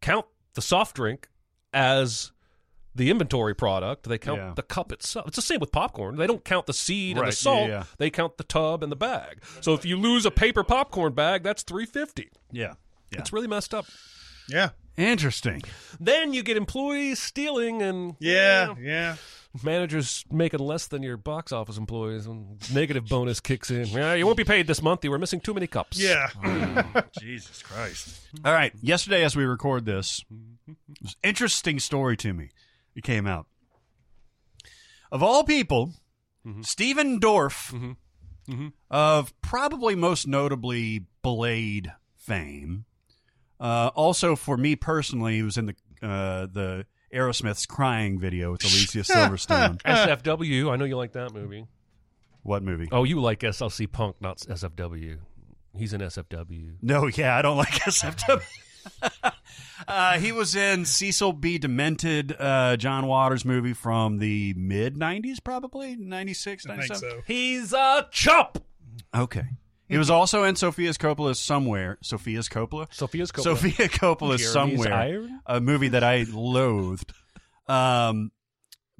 count 0.00 0.26
the 0.54 0.62
soft 0.62 0.96
drink 0.96 1.28
as 1.72 2.32
the 2.94 3.10
inventory 3.10 3.54
product. 3.54 4.08
They 4.08 4.18
count 4.18 4.38
Yeah. 4.40 4.52
the 4.54 4.62
cup 4.62 4.92
itself. 4.92 5.26
It's 5.28 5.36
the 5.36 5.42
same 5.42 5.58
with 5.60 5.72
popcorn. 5.72 6.16
They 6.16 6.26
don't 6.26 6.44
count 6.44 6.66
the 6.66 6.72
seed 6.74 7.16
and 7.18 7.26
the 7.26 7.32
salt. 7.32 7.62
yeah, 7.68 7.78
yeah. 7.78 7.84
They 7.98 8.10
count 8.10 8.36
the 8.36 8.44
tub 8.44 8.82
and 8.82 8.92
the 8.92 8.96
bag. 8.96 9.42
So 9.62 9.74
if 9.74 9.84
you 9.84 9.96
lose 9.96 10.26
a 10.26 10.30
paper 10.30 10.62
popcorn 10.62 11.12
bag, 11.14 11.42
that's 11.42 11.62
three 11.62 11.86
fifty. 11.86 12.30
Yeah. 12.52 12.74
Yeah. 13.10 13.20
It's 13.20 13.32
really 13.32 13.48
messed 13.48 13.74
up. 13.74 13.86
Yeah, 14.48 14.70
Interesting. 14.96 15.62
Then 15.98 16.32
you 16.32 16.42
get 16.42 16.56
employees 16.56 17.18
stealing 17.18 17.82
and 17.82 18.14
yeah, 18.20 18.74
yeah. 18.80 19.16
managers 19.62 20.24
making 20.30 20.60
less 20.60 20.86
than 20.86 21.02
your 21.02 21.16
box 21.16 21.50
office 21.50 21.76
employees 21.76 22.28
when 22.28 22.58
negative 22.72 23.06
bonus 23.08 23.40
kicks 23.40 23.72
in. 23.72 23.86
Yeah, 23.86 24.14
you 24.14 24.24
won't 24.24 24.36
be 24.36 24.44
paid 24.44 24.68
this 24.68 24.80
month. 24.82 25.02
You 25.02 25.10
were 25.10 25.18
missing 25.18 25.40
too 25.40 25.54
many 25.54 25.66
cups. 25.66 25.98
Yeah. 25.98 26.28
Hmm. 26.44 26.98
Jesus 27.18 27.62
Christ. 27.62 28.20
All 28.44 28.52
right. 28.52 28.72
Yesterday, 28.80 29.24
as 29.24 29.34
we 29.34 29.44
record 29.44 29.84
this, 29.86 30.24
it 30.68 30.76
was 31.02 31.12
an 31.14 31.28
interesting 31.28 31.78
story 31.78 32.16
to 32.18 32.32
me. 32.32 32.50
It 32.94 33.02
came 33.02 33.26
out. 33.26 33.46
Of 35.10 35.22
all 35.22 35.44
people, 35.44 35.92
mm-hmm. 36.46 36.62
Stephen 36.62 37.18
Dorff, 37.18 37.72
mm-hmm. 37.72 38.52
Mm-hmm. 38.52 38.68
of 38.90 39.32
probably 39.40 39.94
most 39.94 40.26
notably 40.26 41.06
Blade 41.22 41.92
fame, 42.16 42.84
uh, 43.60 43.90
also 43.94 44.36
for 44.36 44.56
me 44.56 44.76
personally, 44.76 45.36
he 45.36 45.42
was 45.42 45.56
in 45.56 45.66
the 45.66 45.74
uh, 46.02 46.46
the 46.46 46.86
Aerosmith's 47.12 47.66
"Crying" 47.66 48.18
video 48.18 48.52
with 48.52 48.64
Alicia 48.64 48.98
Silverstone. 49.12 49.80
SFW. 49.82 50.70
I 50.70 50.76
know 50.76 50.84
you 50.84 50.96
like 50.96 51.12
that 51.12 51.32
movie. 51.32 51.66
what 52.42 52.62
movie? 52.62 52.88
Oh, 52.92 53.04
you 53.04 53.20
like 53.20 53.40
SLC 53.40 53.90
Punk, 53.90 54.16
not 54.20 54.38
SFW. 54.38 55.18
He's 55.76 55.92
in 55.92 56.00
SFW. 56.00 56.76
No, 56.82 57.06
yeah, 57.08 57.36
I 57.36 57.42
don't 57.42 57.56
like 57.56 57.68
SFW. 57.72 58.42
uh, 59.88 60.18
he 60.18 60.30
was 60.30 60.54
in 60.54 60.84
Cecil 60.84 61.32
B. 61.32 61.58
Demented, 61.58 62.36
uh, 62.38 62.76
John 62.76 63.06
Waters 63.06 63.44
movie 63.44 63.72
from 63.72 64.18
the 64.18 64.54
mid 64.56 64.94
90s, 64.96 65.42
probably 65.42 65.96
96, 65.96 66.66
I 66.66 66.68
think 66.68 66.90
97. 66.90 67.10
so. 67.10 67.22
He's 67.26 67.72
a 67.72 68.06
chump. 68.10 68.62
Okay. 69.14 69.46
He 69.88 69.98
was 69.98 70.10
also 70.10 70.44
in 70.44 70.54
Sofia's 70.54 70.96
Coppola's 70.96 71.38
Somewhere. 71.38 71.98
Sofia's 72.02 72.48
Coppola? 72.48 72.92
Sofia's 72.92 73.30
Coppola. 73.30 73.42
Sofia 73.42 73.88
Coppola's 73.88 74.40
Jeremy's 74.40 74.52
Somewhere, 74.52 74.94
Iron? 74.94 75.40
a 75.46 75.60
movie 75.60 75.88
that 75.88 76.02
I 76.02 76.24
loathed. 76.30 77.12
Um, 77.68 78.30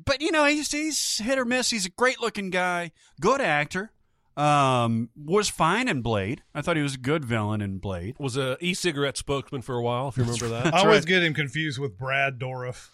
but 0.02 0.20
you 0.20 0.30
know, 0.30 0.44
he's 0.44 0.70
he's 0.70 1.18
hit 1.18 1.38
or 1.38 1.44
miss. 1.44 1.70
He's 1.70 1.86
a 1.86 1.90
great 1.90 2.20
looking 2.20 2.50
guy, 2.50 2.92
good 3.20 3.40
actor. 3.40 3.90
Um, 4.36 5.10
was 5.16 5.48
fine 5.48 5.86
in 5.86 6.02
Blade. 6.02 6.42
I 6.54 6.60
thought 6.60 6.76
he 6.76 6.82
was 6.82 6.94
a 6.94 6.98
good 6.98 7.24
villain 7.24 7.60
in 7.60 7.78
Blade. 7.78 8.16
Was 8.18 8.36
a 8.36 8.56
e-cigarette 8.60 9.16
spokesman 9.16 9.62
for 9.62 9.76
a 9.76 9.82
while. 9.82 10.08
If 10.08 10.16
you 10.16 10.24
remember 10.24 10.48
that. 10.48 10.74
I 10.74 10.80
always 10.80 11.04
get 11.04 11.22
him 11.22 11.34
confused 11.34 11.78
with 11.78 11.96
Brad 11.96 12.38
Dourif. 12.38 12.88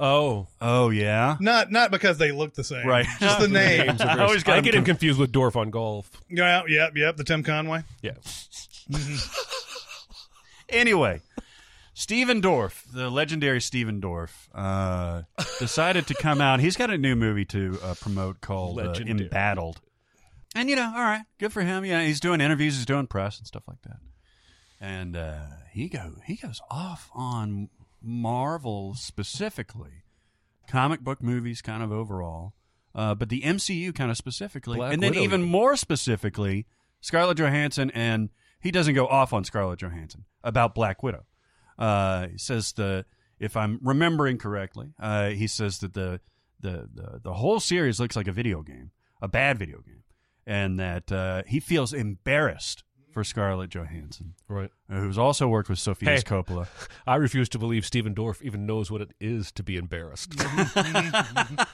Oh, 0.00 0.46
Oh 0.60 0.90
yeah, 0.90 1.36
Not 1.40 1.72
not 1.72 1.90
because 1.90 2.18
they 2.18 2.30
look 2.32 2.54
the 2.54 2.62
same, 2.64 2.86
Right. 2.86 3.06
Just 3.18 3.40
the 3.40 3.48
name. 3.48 3.96
I 4.00 4.18
always 4.22 4.44
got 4.44 4.58
I 4.58 4.60
get 4.60 4.74
him 4.74 4.84
confused 4.84 5.18
with 5.18 5.32
Dorf 5.32 5.56
on 5.56 5.70
golf. 5.70 6.10
yeah, 6.28 6.62
yep, 6.68 6.92
yep. 6.96 7.16
The 7.16 7.24
Tim 7.24 7.42
Conway. 7.42 7.82
Yeah. 8.02 8.12
Anyway, 10.70 11.22
Stephen 11.94 12.42
Dorff, 12.42 12.82
the 12.92 13.08
legendary 13.08 13.60
Stephen 13.60 14.00
Dorff, 14.02 14.48
uh, 14.54 15.22
decided 15.58 16.06
to 16.08 16.14
come 16.14 16.40
out. 16.42 16.60
He's 16.60 16.76
got 16.76 16.90
a 16.90 16.98
new 16.98 17.16
movie 17.16 17.46
to 17.46 17.78
uh, 17.82 17.94
promote 18.00 18.40
called 18.42 18.78
uh, 18.78 18.84
Legendary. 18.88 19.24
Embattled. 19.24 19.80
And, 20.54 20.68
you 20.68 20.76
know, 20.76 20.92
all 20.94 21.02
right, 21.02 21.22
good 21.38 21.52
for 21.54 21.62
him. 21.62 21.84
Yeah, 21.86 22.02
he's 22.04 22.20
doing 22.20 22.40
interviews, 22.42 22.76
he's 22.76 22.84
doing 22.86 23.06
press 23.06 23.38
and 23.38 23.46
stuff 23.46 23.62
like 23.66 23.80
that. 23.82 23.96
And 24.80 25.16
uh, 25.16 25.40
he 25.72 25.88
go 25.88 26.16
he 26.26 26.36
goes 26.36 26.60
off 26.70 27.10
on 27.14 27.68
Marvel 28.02 28.94
specifically, 28.94 30.04
comic 30.68 31.00
book 31.00 31.22
movies 31.22 31.62
kind 31.62 31.82
of 31.82 31.92
overall, 31.92 32.54
uh, 32.94 33.14
but 33.14 33.28
the 33.28 33.42
MCU 33.42 33.94
kind 33.94 34.10
of 34.10 34.16
specifically, 34.16 34.76
Black 34.76 34.92
and 34.92 35.02
then 35.02 35.10
Widow. 35.10 35.22
even 35.22 35.42
more 35.42 35.76
specifically, 35.76 36.66
Scarlett 37.00 37.38
Johansson. 37.38 37.90
And 37.92 38.30
he 38.60 38.70
doesn't 38.70 38.94
go 38.94 39.06
off 39.06 39.32
on 39.32 39.44
Scarlett 39.44 39.80
Johansson 39.80 40.24
about 40.42 40.74
Black 40.74 41.02
Widow. 41.02 41.24
Uh, 41.78 42.28
he 42.28 42.38
says 42.38 42.72
the 42.72 43.04
if 43.38 43.56
I'm 43.56 43.78
remembering 43.82 44.38
correctly, 44.38 44.94
uh, 44.98 45.28
he 45.28 45.46
says 45.46 45.78
that 45.78 45.94
the, 45.94 46.20
the 46.60 46.88
the 46.92 47.20
the 47.22 47.34
whole 47.34 47.60
series 47.60 48.00
looks 48.00 48.16
like 48.16 48.26
a 48.26 48.32
video 48.32 48.62
game, 48.62 48.90
a 49.22 49.28
bad 49.28 49.58
video 49.58 49.80
game, 49.80 50.02
and 50.46 50.78
that 50.80 51.12
uh, 51.12 51.42
he 51.46 51.60
feels 51.60 51.92
embarrassed 51.92 52.82
for 53.12 53.24
Scarlett 53.24 53.70
Johansson, 53.70 54.34
Right. 54.48 54.70
uh, 54.90 55.00
who's 55.00 55.18
also 55.18 55.48
worked 55.48 55.68
with 55.68 55.78
Sofia's 55.78 56.22
Hey. 56.22 56.22
Coppola. 56.22 56.68
I 57.06 57.16
refuse 57.16 57.48
to 57.50 57.58
believe 57.58 57.84
Stephen 57.86 58.14
Dorff 58.14 58.42
even 58.42 58.66
knows 58.66 58.90
what 58.90 59.00
it 59.00 59.12
is 59.20 59.50
to 59.52 59.62
be 59.62 59.76
embarrassed. 59.76 60.34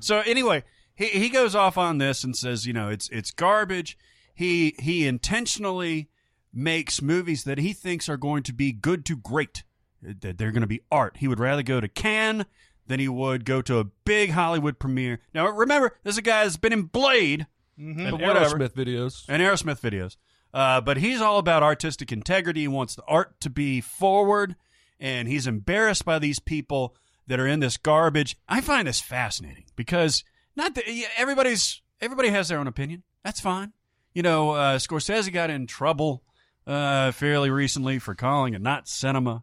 So 0.00 0.20
anyway, 0.20 0.62
he 0.94 1.06
he 1.06 1.28
goes 1.28 1.54
off 1.56 1.76
on 1.76 1.98
this 1.98 2.22
and 2.22 2.36
says, 2.36 2.64
you 2.66 2.72
know, 2.72 2.88
it's 2.90 3.08
it's 3.08 3.32
garbage. 3.32 3.98
He 4.32 4.74
he 4.78 5.04
intentionally 5.06 6.08
makes 6.52 7.02
movies 7.02 7.42
that 7.44 7.58
he 7.58 7.72
thinks 7.72 8.08
are 8.08 8.16
going 8.16 8.44
to 8.44 8.52
be 8.52 8.70
good 8.72 9.04
to 9.06 9.16
great. 9.16 9.64
That 10.00 10.38
they're 10.38 10.52
going 10.52 10.60
to 10.60 10.68
be 10.68 10.82
art. 10.92 11.16
He 11.16 11.26
would 11.26 11.40
rather 11.40 11.64
go 11.64 11.80
to 11.80 11.88
Cannes 11.88 12.46
than 12.86 13.00
he 13.00 13.08
would 13.08 13.44
go 13.44 13.60
to 13.62 13.80
a 13.80 13.84
big 14.04 14.30
Hollywood 14.30 14.78
premiere. 14.78 15.20
Now 15.34 15.48
remember, 15.48 15.96
this 16.04 16.14
is 16.14 16.18
a 16.18 16.22
guy 16.22 16.44
that's 16.44 16.56
been 16.56 16.72
in 16.72 16.82
Blade 16.82 17.48
and 17.76 17.96
But 18.12 18.20
whatever. 18.20 18.56
Aerosmith 18.58 18.74
videos. 18.74 19.24
and 19.28 19.42
Aerosmith 19.42 19.80
videos. 19.80 20.16
Uh, 20.52 20.80
but 20.80 20.96
he's 20.96 21.20
all 21.20 21.38
about 21.38 21.62
artistic 21.62 22.10
integrity. 22.10 22.60
He 22.62 22.68
wants 22.68 22.94
the 22.94 23.04
art 23.06 23.40
to 23.40 23.50
be 23.50 23.80
forward, 23.80 24.56
and 24.98 25.28
he's 25.28 25.46
embarrassed 25.46 26.04
by 26.04 26.18
these 26.18 26.38
people 26.38 26.96
that 27.26 27.38
are 27.38 27.46
in 27.46 27.60
this 27.60 27.76
garbage. 27.76 28.36
I 28.48 28.60
find 28.60 28.88
this 28.88 29.00
fascinating 29.00 29.66
because 29.76 30.24
not 30.56 30.74
that 30.74 30.84
everybody's 31.16 31.82
everybody 32.00 32.30
has 32.30 32.48
their 32.48 32.58
own 32.58 32.66
opinion. 32.66 33.02
That's 33.22 33.40
fine. 33.40 33.72
You 34.14 34.22
know, 34.22 34.50
uh, 34.52 34.78
Scorsese 34.78 35.32
got 35.32 35.50
in 35.50 35.66
trouble 35.66 36.22
uh, 36.66 37.12
fairly 37.12 37.50
recently 37.50 37.98
for 37.98 38.14
calling 38.14 38.54
it 38.54 38.62
not 38.62 38.88
cinema. 38.88 39.42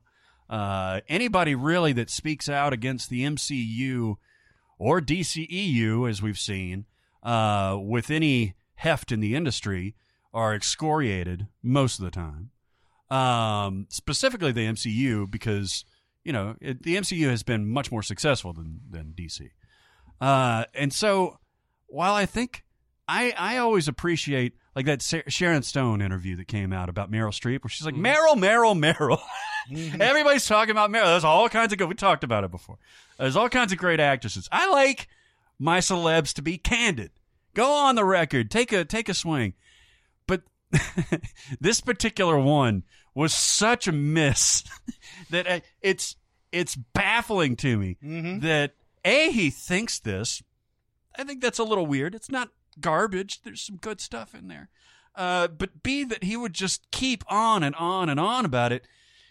Uh, 0.49 1.01
anybody 1.07 1.55
really 1.55 1.93
that 1.93 2.09
speaks 2.09 2.49
out 2.49 2.73
against 2.73 3.09
the 3.09 3.23
MCU 3.23 4.15
or 4.77 5.01
DCEU, 5.01 6.09
as 6.09 6.21
we've 6.21 6.37
seen, 6.37 6.85
uh, 7.23 7.77
with 7.79 8.11
any 8.11 8.53
heft 8.75 9.11
in 9.11 9.21
the 9.21 9.35
industry, 9.35 9.95
are 10.35 10.53
excoriated 10.53 11.47
most 11.63 11.97
of 11.97 12.05
the 12.05 12.11
time. 12.11 12.51
Um, 13.09 13.87
specifically 13.89 14.51
the 14.51 14.67
MCU, 14.67 15.29
because 15.31 15.85
you 16.23 16.33
know 16.33 16.55
it, 16.59 16.83
the 16.83 16.97
MCU 16.97 17.29
has 17.29 17.41
been 17.41 17.67
much 17.67 17.91
more 17.91 18.03
successful 18.03 18.53
than 18.53 18.81
than 18.89 19.13
DC. 19.17 19.49
Uh, 20.19 20.65
and 20.73 20.91
so, 20.91 21.39
while 21.87 22.13
I 22.13 22.25
think 22.25 22.63
I 23.07 23.33
I 23.37 23.57
always 23.57 23.87
appreciate 23.87 24.53
like 24.75 24.85
that 24.87 25.01
Sa- 25.01 25.21
Sharon 25.27 25.63
Stone 25.63 26.01
interview 26.01 26.35
that 26.37 26.47
came 26.47 26.73
out 26.73 26.89
about 26.89 27.09
Meryl 27.11 27.29
Streep, 27.29 27.63
where 27.63 27.69
she's 27.69 27.85
like 27.85 27.95
Meryl, 27.95 28.35
Meryl, 28.35 28.77
Meryl. 28.77 29.21
Everybody's 30.01 30.47
talking 30.47 30.71
about 30.71 30.91
Meryl. 30.91 31.05
There's 31.05 31.23
all 31.23 31.47
kinds 31.47 31.71
of 31.71 31.79
good. 31.79 31.87
We 31.87 31.95
talked 31.95 32.23
about 32.23 32.43
it 32.43 32.51
before. 32.51 32.77
There's 33.17 33.35
all 33.35 33.49
kinds 33.49 33.71
of 33.71 33.77
great 33.77 33.99
actresses. 33.99 34.49
I 34.51 34.69
like 34.69 35.07
my 35.57 35.79
celebs 35.79 36.33
to 36.33 36.41
be 36.41 36.57
candid. 36.57 37.11
Go 37.53 37.71
on 37.71 37.95
the 37.95 38.03
record. 38.03 38.51
Take 38.51 38.73
a 38.73 38.83
take 38.83 39.07
a 39.07 39.13
swing. 39.13 39.53
This 41.59 41.81
particular 41.81 42.37
one 42.39 42.83
was 43.13 43.33
such 43.33 43.87
a 43.87 43.91
miss 43.91 44.63
that 45.29 45.49
I- 45.49 45.61
it's 45.81 46.15
it's 46.51 46.75
baffling 46.75 47.55
to 47.57 47.77
me 47.77 47.97
that 48.01 48.73
a 49.03 49.31
he 49.31 49.49
thinks 49.49 49.99
this. 49.99 50.41
I 51.17 51.23
think 51.23 51.41
that's 51.41 51.59
a 51.59 51.63
little 51.63 51.85
weird. 51.85 52.15
It's 52.15 52.31
not 52.31 52.49
garbage. 52.79 53.41
There's 53.41 53.61
some 53.61 53.77
good 53.77 53.99
stuff 54.01 54.33
in 54.33 54.47
there. 54.47 54.69
Uh, 55.15 55.47
but 55.47 55.81
b 55.83 56.03
that 56.03 56.23
he 56.23 56.35
would 56.35 56.53
just 56.53 56.89
keep 56.91 57.23
on 57.31 57.63
and 57.63 57.75
on 57.75 58.09
and 58.09 58.19
on 58.19 58.43
about 58.45 58.71
it, 58.73 58.85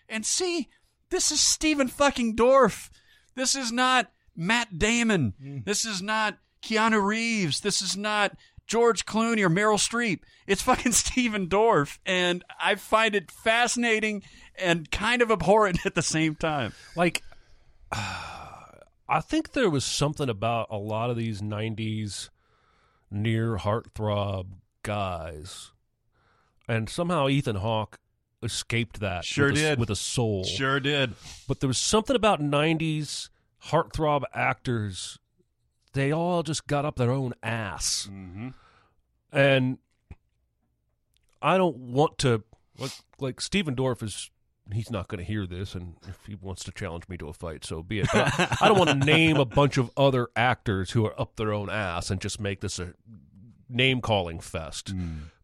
and 0.09 0.25
c 0.25 0.69
this 1.11 1.31
is 1.31 1.41
Stephen 1.41 1.89
fucking 1.89 2.37
Dorff. 2.37 2.89
This 3.35 3.55
is 3.55 3.71
not 3.71 4.11
Matt 4.37 4.79
Damon. 4.79 5.35
Mm. 5.43 5.65
This 5.65 5.85
is 5.85 6.01
not 6.01 6.39
Keanu 6.63 7.05
Reeves. 7.05 7.61
This 7.61 7.83
is 7.83 7.97
not 7.97 8.35
George 8.67 9.05
Clooney 9.07 9.43
or 9.45 9.51
Meryl 9.51 9.79
Streep. 9.79 10.21
It's 10.47 10.63
fucking 10.63 10.93
Stephen 11.05 11.49
Dorff, 11.49 11.99
and 12.07 12.45
I 12.61 12.75
find 12.77 13.15
it 13.15 13.31
fascinating 13.31 14.23
and 14.57 14.91
kind 14.91 15.23
of 15.23 15.31
abhorrent 15.31 15.85
at 15.87 15.95
the 15.95 16.03
same 16.03 16.35
time. 16.35 16.73
like 16.97 17.23
I 17.93 19.21
think 19.21 19.53
there 19.53 19.71
was 19.71 19.85
something 19.85 20.29
about 20.29 20.69
a 20.71 20.79
lot 20.79 21.11
of 21.11 21.17
these 21.17 21.43
'90s 21.43 22.31
near 23.11 23.57
heartthrob 23.57 24.47
guys, 24.83 25.73
and 26.67 26.89
somehow 26.89 27.29
Ethan 27.29 27.57
Hawke 27.57 27.99
escaped 28.43 29.01
that. 29.01 29.25
Sure 29.25 29.49
with 29.49 29.57
a, 29.57 29.61
did. 29.61 29.79
with 29.79 29.91
a 29.91 29.97
soul. 29.97 30.45
Sure 30.45 30.81
did. 30.81 31.15
but 31.47 31.61
there 31.61 31.69
was 31.69 31.79
something 31.79 32.17
about 32.17 32.41
'90s 32.41 33.29
heartthrob 33.67 34.23
actors. 34.33 35.19
They 35.95 36.13
all 36.13 36.43
just 36.43 36.67
got 36.67 36.85
up 36.85 36.97
their 36.97 37.11
own 37.11 37.35
ass, 37.43 38.09
Mm-hmm. 38.13 38.49
and 39.33 39.79
I 41.41 41.57
don't 41.57 41.77
want 41.77 42.19
to 42.19 42.43
like 42.79 42.93
like 43.19 43.41
Stephen 43.41 43.75
Dorff 43.75 44.03
is. 44.03 44.31
He's 44.73 44.91
not 44.91 45.09
going 45.09 45.19
to 45.19 45.25
hear 45.25 45.47
this, 45.47 45.75
and 45.75 45.97
if 46.09 46.19
he 46.27 46.35
wants 46.37 46.65
to 46.65 46.73
challenge 46.73 47.07
me 47.07 47.19
to 47.19 47.29
a 47.29 47.35
fight, 47.35 47.65
so 47.67 47.83
be 47.83 48.01
it. 48.01 48.09
But 48.11 48.33
I, 48.41 48.57
I 48.63 48.69
don't 48.69 48.79
want 48.79 48.89
to 48.89 49.07
name 49.07 49.37
a 49.37 49.45
bunch 49.45 49.77
of 49.77 49.91
other 49.95 50.29
actors 50.35 50.93
who 50.93 51.05
are 51.05 51.21
up 51.21 51.37
their 51.37 51.53
own 51.53 51.69
ass 51.69 52.11
and 52.11 52.19
just 52.19 52.41
make 52.41 52.63
this 52.63 52.79
a 52.79 52.95
name 53.69 54.01
calling 54.01 54.41
fest. 54.41 54.95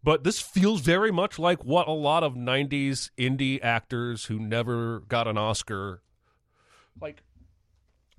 But 0.02 0.24
this 0.24 0.40
feels 0.40 0.80
very 0.80 1.10
much 1.10 1.38
like 1.38 1.62
what 1.66 1.86
a 1.86 1.92
lot 1.92 2.22
of 2.24 2.34
'90s 2.34 3.10
indie 3.18 3.62
actors 3.62 4.24
who 4.24 4.38
never 4.38 5.00
got 5.00 5.28
an 5.28 5.36
Oscar, 5.38 6.02
like. 7.00 7.22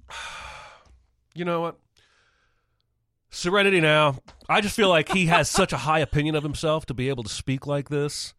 You 1.33 1.45
know 1.45 1.61
what? 1.61 1.79
Serenity 3.31 3.79
now. 3.79 4.17
I 4.49 4.59
just 4.59 4.75
feel 4.75 4.89
like 4.89 5.09
he 5.09 5.27
has 5.27 5.49
such 5.49 5.71
a 5.71 5.77
high 5.77 5.99
opinion 5.99 6.35
of 6.35 6.43
himself 6.43 6.85
to 6.87 6.93
be 6.93 7.07
able 7.09 7.23
to 7.23 7.29
speak 7.29 7.65
like 7.65 7.89
this. 7.89 8.33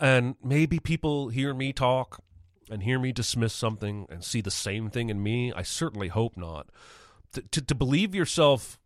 And 0.00 0.34
maybe 0.42 0.80
people 0.80 1.28
hear 1.28 1.54
me 1.54 1.72
talk 1.72 2.22
and 2.70 2.82
hear 2.82 2.98
me 2.98 3.12
dismiss 3.12 3.52
something 3.52 4.06
and 4.08 4.24
see 4.24 4.40
the 4.40 4.50
same 4.50 4.88
thing 4.88 5.10
in 5.10 5.22
me. 5.22 5.52
I 5.52 5.62
certainly 5.62 6.08
hope 6.08 6.36
not. 6.36 6.68
To, 7.34 7.42
to, 7.42 7.60
to 7.60 7.74
believe 7.74 8.14
yourself 8.14 8.78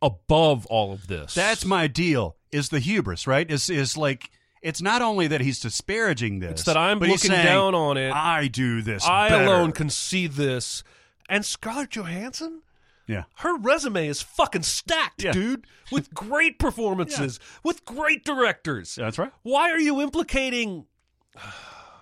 above 0.00 0.66
all 0.66 0.92
of 0.92 1.06
this. 1.06 1.34
That's 1.34 1.64
my 1.64 1.86
deal. 1.86 2.36
Is 2.50 2.70
the 2.70 2.78
hubris 2.78 3.26
right? 3.26 3.50
Is 3.50 3.68
is 3.68 3.96
like 3.96 4.30
it's 4.62 4.80
not 4.80 5.02
only 5.02 5.26
that 5.28 5.40
he's 5.40 5.60
disparaging 5.60 6.38
this, 6.38 6.52
It's 6.52 6.62
that 6.64 6.76
I'm 6.76 6.98
looking 6.98 7.16
saying, 7.16 7.44
down 7.44 7.74
on 7.74 7.96
it. 7.96 8.12
I 8.12 8.48
do 8.48 8.80
this. 8.80 9.04
I 9.06 9.28
better." 9.28 9.44
alone 9.44 9.72
can 9.72 9.90
see 9.90 10.26
this. 10.26 10.82
And 11.28 11.44
Scarlett 11.44 11.90
Johansson? 11.90 12.62
Yeah. 13.06 13.24
Her 13.36 13.56
resume 13.56 14.06
is 14.08 14.22
fucking 14.22 14.62
stacked, 14.62 15.22
Yeah. 15.22 15.32
dude, 15.32 15.66
with 15.92 16.12
great 16.14 16.58
performances, 16.58 17.38
with 17.62 17.84
great 17.84 18.24
directors. 18.24 18.94
That's 18.94 19.18
right. 19.18 19.32
Why 19.42 19.70
are 19.70 19.80
you 19.80 20.00
implicating? 20.00 20.86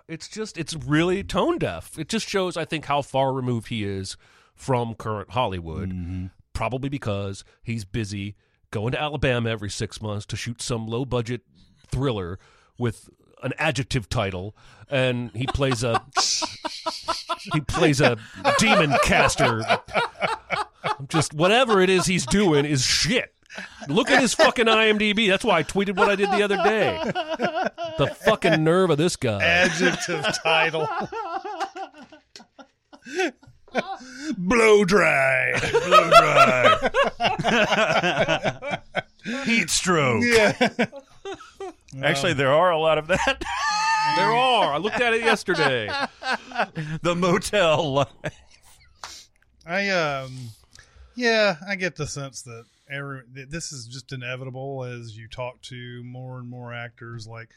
It's 0.09 0.29
just, 0.29 0.59
it's 0.59 0.75
really 0.75 1.23
tone 1.23 1.59
deaf. 1.59 1.97
It 1.99 2.09
just 2.09 2.29
shows, 2.29 2.57
I 2.57 2.65
think, 2.67 2.85
how 2.85 3.01
far 3.03 3.33
removed 3.33 3.69
he 3.69 3.85
is 3.85 4.17
from 4.55 4.95
current 4.95 5.31
Hollywood. 5.31 5.91
Mm-hmm. 5.91 6.27
Probably 6.53 6.91
because 6.91 7.45
he's 7.63 7.85
busy 7.87 8.35
going 8.73 8.93
to 8.93 9.01
Alabama 9.01 9.49
every 9.49 9.71
six 9.71 10.03
months 10.03 10.27
to 10.27 10.37
shoot 10.37 10.61
some 10.61 10.87
low 10.87 11.05
budget 11.07 11.43
thriller 11.89 12.39
with 12.77 13.09
an 13.43 13.53
adjective 13.59 14.09
title, 14.09 14.55
and 14.91 15.31
he 15.35 15.47
plays 15.47 15.83
a 15.83 16.03
he 17.53 17.61
plays 17.61 18.01
a 18.01 18.17
demon 18.59 18.95
caster. 19.05 19.65
Just 21.09 21.35
whatever 21.35 21.81
it 21.81 21.91
is 21.91 22.07
he's 22.07 22.27
doing 22.27 22.65
is 22.65 22.85
shit. 22.85 23.35
Look 23.89 24.11
at 24.11 24.21
his 24.21 24.35
fucking 24.35 24.67
IMDb. 24.67 25.29
That's 25.29 25.45
why 25.45 25.59
I 25.59 25.63
tweeted 25.63 25.97
what 25.97 26.09
I 26.09 26.17
did 26.17 26.31
the 26.31 26.43
other 26.43 26.57
day. 26.57 27.01
The 27.99 28.07
fucking 28.25 28.65
nerve 28.65 28.91
of 28.91 28.99
this 28.99 29.17
guy. 29.17 29.43
Adjective 29.43 30.25
title. 30.43 30.89
Blow 34.39 34.85
dry. 34.85 35.53
Blow 35.87 36.11
dry. 36.11 36.91
Heat 39.45 39.71
stroke. 39.71 40.23
Yeah. 40.25 40.71
Actually, 42.03 42.33
there 42.35 42.53
are 42.53 42.71
a 42.71 42.79
lot 42.79 42.99
of 42.99 43.07
that. 43.09 43.43
There 44.17 44.33
are. 44.33 44.75
I 44.75 44.79
looked 44.79 45.01
at 45.01 45.15
it 45.15 45.23
yesterday. 45.25 45.87
the 47.03 47.15
motel. 47.15 47.93
life. 47.93 48.09
I 49.67 49.89
um 49.91 50.51
yeah, 51.15 51.57
I 51.67 51.77
get 51.77 51.97
the 51.97 52.07
sense 52.07 52.43
that 52.43 52.65
every 52.91 53.23
that 53.35 53.51
this 53.51 53.73
is 53.73 53.87
just 53.87 54.13
inevitable 54.13 54.85
as 54.85 55.17
you 55.17 55.29
talk 55.29 55.61
to 55.63 56.03
more 56.05 56.39
and 56.39 56.49
more 56.49 56.73
actors 56.75 57.27
like 57.27 57.49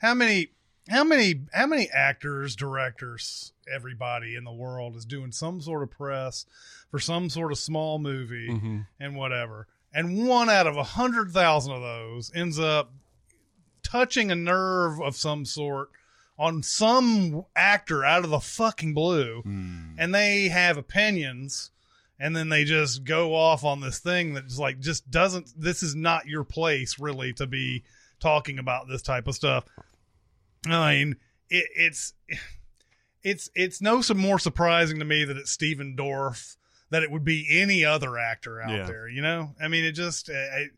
how 0.00 0.14
many 0.14 0.48
how 0.90 1.04
many 1.04 1.42
how 1.52 1.66
many 1.66 1.88
actors, 1.90 2.56
directors, 2.56 3.52
everybody 3.72 4.34
in 4.34 4.44
the 4.44 4.52
world 4.52 4.96
is 4.96 5.04
doing 5.04 5.30
some 5.30 5.60
sort 5.60 5.82
of 5.82 5.90
press 5.90 6.44
for 6.90 6.98
some 6.98 7.30
sort 7.30 7.52
of 7.52 7.58
small 7.58 7.98
movie 7.98 8.48
Mhm. 8.50 8.86
and 8.98 9.14
whatever. 9.16 9.68
And 9.94 10.26
one 10.26 10.48
out 10.50 10.66
of 10.66 10.76
a 10.76 10.82
hundred 10.82 11.30
thousand 11.32 11.72
of 11.74 11.82
those 11.82 12.32
ends 12.34 12.58
up 12.58 12.92
touching 13.92 14.30
a 14.30 14.34
nerve 14.34 15.00
of 15.02 15.14
some 15.14 15.44
sort 15.44 15.90
on 16.38 16.62
some 16.62 17.44
actor 17.54 18.04
out 18.04 18.24
of 18.24 18.30
the 18.30 18.40
fucking 18.40 18.94
blue 18.94 19.42
hmm. 19.42 19.90
and 19.98 20.14
they 20.14 20.48
have 20.48 20.78
opinions 20.78 21.70
and 22.18 22.34
then 22.34 22.48
they 22.48 22.64
just 22.64 23.04
go 23.04 23.34
off 23.34 23.64
on 23.64 23.80
this 23.80 23.98
thing 23.98 24.32
that's 24.32 24.58
like 24.58 24.78
just 24.80 25.10
doesn't 25.10 25.52
this 25.56 25.82
is 25.82 25.94
not 25.94 26.26
your 26.26 26.42
place 26.42 26.98
really 26.98 27.32
to 27.34 27.46
be 27.46 27.82
talking 28.18 28.58
about 28.58 28.88
this 28.88 29.02
type 29.02 29.26
of 29.26 29.34
stuff. 29.34 29.64
I 30.66 30.94
mean 30.94 31.16
it, 31.50 31.66
it's 31.76 32.14
it's 33.22 33.50
it's 33.54 33.82
no 33.82 34.00
some 34.00 34.18
more 34.18 34.38
surprising 34.38 35.00
to 35.00 35.04
me 35.04 35.24
that 35.24 35.36
it's 35.36 35.50
Stephen 35.50 35.94
Dorff 35.98 36.56
that 36.90 37.02
it 37.02 37.10
would 37.10 37.24
be 37.24 37.46
any 37.50 37.84
other 37.84 38.18
actor 38.18 38.60
out 38.62 38.70
Yeah. 38.70 38.86
there 38.86 39.06
you 39.08 39.20
know? 39.20 39.54
I 39.60 39.68
mean 39.68 39.84
it 39.84 39.92
just 39.92 40.30
I, 40.30 40.68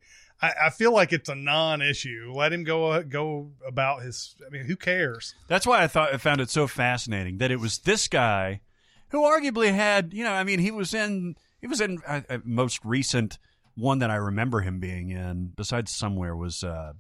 I 0.53 0.67
I 0.67 0.71
feel 0.71 0.93
like 0.93 1.13
it's 1.13 1.29
a 1.29 1.35
non-issue. 1.35 2.33
Let 2.35 2.53
him 2.53 2.65
go 2.65 3.03
go 3.03 3.51
about 3.67 4.03
his. 4.03 4.37
I 4.47 4.51
mean, 4.51 4.65
who 4.65 4.77
cares? 4.77 5.35
That's 5.49 5.67
why 5.67 5.83
I 5.83 5.87
thought 5.87 6.13
I 6.15 6.17
found 6.19 6.41
it 6.41 6.51
so 6.51 6.67
fascinating 6.67 7.39
that 7.39 7.51
it 7.51 7.61
was 7.61 7.79
this 7.79 8.09
guy 8.09 8.61
who 9.09 9.23
arguably 9.23 9.73
had, 9.75 10.13
you 10.13 10.25
know, 10.25 10.33
I 10.33 10.45
mean, 10.45 10.59
he 10.59 10.71
was 10.71 10.93
in 10.95 11.37
he 11.61 11.67
was 11.67 11.81
in 11.81 12.01
uh, 12.07 12.21
uh, 12.29 12.39
most 12.45 12.85
recent 12.85 13.39
one 13.77 13.99
that 14.01 14.11
I 14.11 14.17
remember 14.17 14.61
him 14.61 14.79
being 14.81 15.11
in, 15.11 15.53
besides 15.57 15.91
somewhere 15.95 16.37
was 16.37 16.63
uh, 16.63 16.93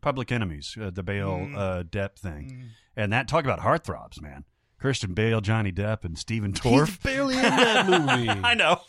Public 0.00 0.30
Enemies, 0.30 0.76
uh, 0.80 0.90
the 0.90 1.02
Bale 1.02 1.28
Mm. 1.38 1.56
uh, 1.56 1.82
Depp 1.84 2.16
thing, 2.18 2.70
and 2.96 3.12
that 3.12 3.26
talk 3.28 3.44
about 3.44 3.60
heartthrobs, 3.60 4.20
man. 4.20 4.44
Christian 4.78 5.12
Bale, 5.12 5.40
Johnny 5.40 5.72
Depp, 5.72 6.04
and 6.04 6.16
Stephen 6.16 6.52
Dorff. 6.52 7.02
barely 7.02 7.34
in 7.36 7.42
that 7.42 7.88
movie. 7.88 8.28
I 8.28 8.54
know. 8.54 8.80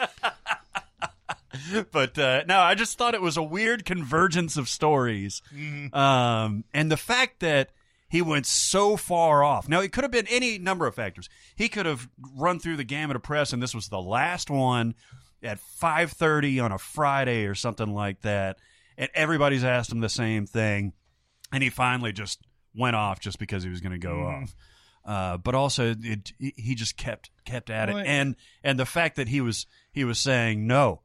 but 1.92 2.18
uh, 2.18 2.44
no, 2.48 2.60
I 2.60 2.76
just 2.76 2.98
thought 2.98 3.14
it 3.14 3.22
was 3.22 3.38
a 3.38 3.44
weird 3.44 3.86
convergence 3.86 4.58
of 4.58 4.70
stories. 4.70 5.42
Um, 5.94 6.64
and 6.74 6.92
the 6.92 6.98
fact 6.98 7.40
that 7.40 7.72
he 8.10 8.24
went 8.24 8.48
so 8.48 8.98
far 8.98 9.44
off. 9.44 9.70
Now, 9.70 9.82
it 9.82 9.92
could 9.92 10.04
have 10.04 10.12
been 10.12 10.28
any 10.28 10.58
number 10.58 10.88
of 10.88 10.96
factors. 10.96 11.30
He 11.56 11.70
could 11.70 11.86
have 11.86 12.10
run 12.36 12.60
through 12.60 12.78
the 12.78 12.84
gamut 12.84 13.16
of 13.16 13.22
press, 13.22 13.54
and 13.54 13.62
this 13.62 13.76
was 13.76 13.88
the 13.88 14.02
last 14.02 14.50
one 14.50 14.96
at 15.44 15.60
5.30 15.82 16.64
on 16.64 16.72
a 16.72 16.80
Friday 16.80 17.46
or 17.46 17.54
something 17.54 17.94
like 17.94 18.22
that. 18.22 18.58
And 18.98 19.10
everybody's 19.14 19.64
asked 19.64 19.92
him 19.92 20.00
the 20.00 20.10
same 20.10 20.48
thing. 20.48 20.94
And 21.54 21.64
he 21.64 21.70
finally 21.70 22.12
just 22.12 22.40
went 22.76 22.96
off 22.96 23.20
just 23.20 23.38
because 23.38 23.64
he 23.64 23.70
was 23.70 23.80
going 23.80 23.94
to 23.94 24.00
go 24.00 24.24
off. 24.24 24.56
Uh, 25.06 25.38
but 25.38 25.56
also, 25.56 25.96
it, 26.02 26.34
he 26.40 26.76
just 26.76 26.98
kept 26.98 27.32
kept 27.46 27.70
at 27.70 27.90
it, 27.90 27.96
and 28.06 28.36
and 28.64 28.78
the 28.78 28.86
fact 28.86 29.16
that 29.16 29.28
he 29.30 29.42
was 29.42 29.66
he 29.92 30.04
was 30.04 30.20
saying 30.20 30.68
no, 30.68 31.02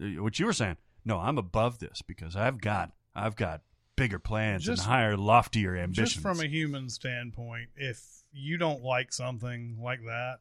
Uh, 0.00 0.22
what 0.22 0.38
you 0.38 0.46
were 0.46 0.52
saying, 0.52 0.76
no, 1.04 1.18
I'm 1.18 1.38
above 1.38 1.78
this 1.78 2.02
because 2.02 2.36
I've 2.36 2.60
got 2.60 2.92
I've 3.14 3.36
got 3.36 3.62
bigger 3.96 4.18
plans 4.18 4.64
Just- 4.64 4.82
and 4.84 4.90
higher, 4.92 5.16
loftier 5.16 5.76
ambitions. 5.76 6.12
Just 6.12 6.22
from 6.22 6.40
a 6.40 6.46
human 6.46 6.88
standpoint, 6.88 7.70
if 7.76 8.02
you 8.32 8.56
don't 8.56 8.82
like 8.82 9.12
something 9.12 9.78
like 9.82 10.00
that, 10.04 10.38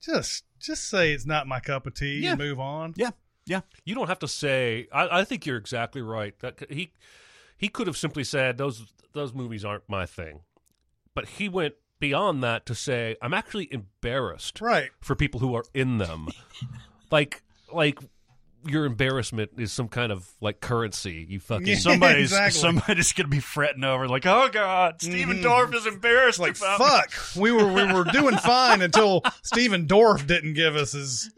just 0.00 0.44
just 0.60 0.88
say 0.88 1.12
it's 1.12 1.26
not 1.26 1.46
my 1.46 1.60
cup 1.60 1.86
of 1.86 1.94
tea 1.94 2.20
Yeah. 2.20 2.30
and 2.30 2.38
move 2.38 2.58
on. 2.60 2.94
yeah, 2.96 3.10
yeah, 3.46 3.60
You 3.84 3.94
don't 3.94 4.08
have 4.08 4.18
to 4.20 4.28
say. 4.28 4.88
I, 4.92 5.20
I 5.20 5.24
think 5.24 5.44
you're 5.46 5.56
exactly 5.58 6.02
right. 6.02 6.38
That 6.40 6.64
he 6.70 6.92
he 7.56 7.68
could 7.68 7.86
have 7.86 7.96
simply 7.96 8.24
said 8.24 8.56
those 8.58 8.86
those 9.12 9.32
movies 9.34 9.64
aren't 9.64 9.88
my 9.88 10.06
thing, 10.06 10.40
but 11.14 11.26
he 11.28 11.48
went 11.48 11.74
beyond 11.98 12.42
that 12.44 12.66
to 12.66 12.74
say 12.74 13.16
I'm 13.22 13.32
actually 13.34 13.72
embarrassed 13.72 14.60
Right. 14.60 14.90
for 15.00 15.16
people 15.16 15.40
who 15.40 15.54
are 15.54 15.64
in 15.74 15.98
them. 15.98 16.28
like 17.10 17.42
like 17.72 17.98
your 18.68 18.84
embarrassment 18.84 19.52
is 19.58 19.72
some 19.72 19.88
kind 19.88 20.10
of 20.12 20.28
like 20.40 20.60
currency. 20.60 21.26
You 21.28 21.40
fucking 21.40 21.66
Yeah. 21.66 21.74
Somebody's 21.78 22.32
Exactly. 22.32 22.60
somebody's 22.60 23.12
gonna 23.12 23.28
be 23.28 23.40
fretting 23.40 23.84
over 23.84 24.08
like, 24.08 24.26
oh 24.26 24.48
god, 24.52 25.00
Stephen 25.02 25.42
Dorff 25.42 25.74
is 25.74 25.86
embarrassed. 25.86 26.38
Like 26.38 26.56
about 26.56 26.78
fuck, 26.78 27.12
we 27.36 27.50
were 27.52 27.66
we 27.72 27.92
were 27.92 28.04
doing 28.04 28.36
fine 28.38 28.82
until 28.82 29.22
Stephen 29.42 29.86
Dorff 29.86 30.26
didn't 30.26 30.54
give 30.54 30.76
us 30.76 30.92
his 30.92 31.30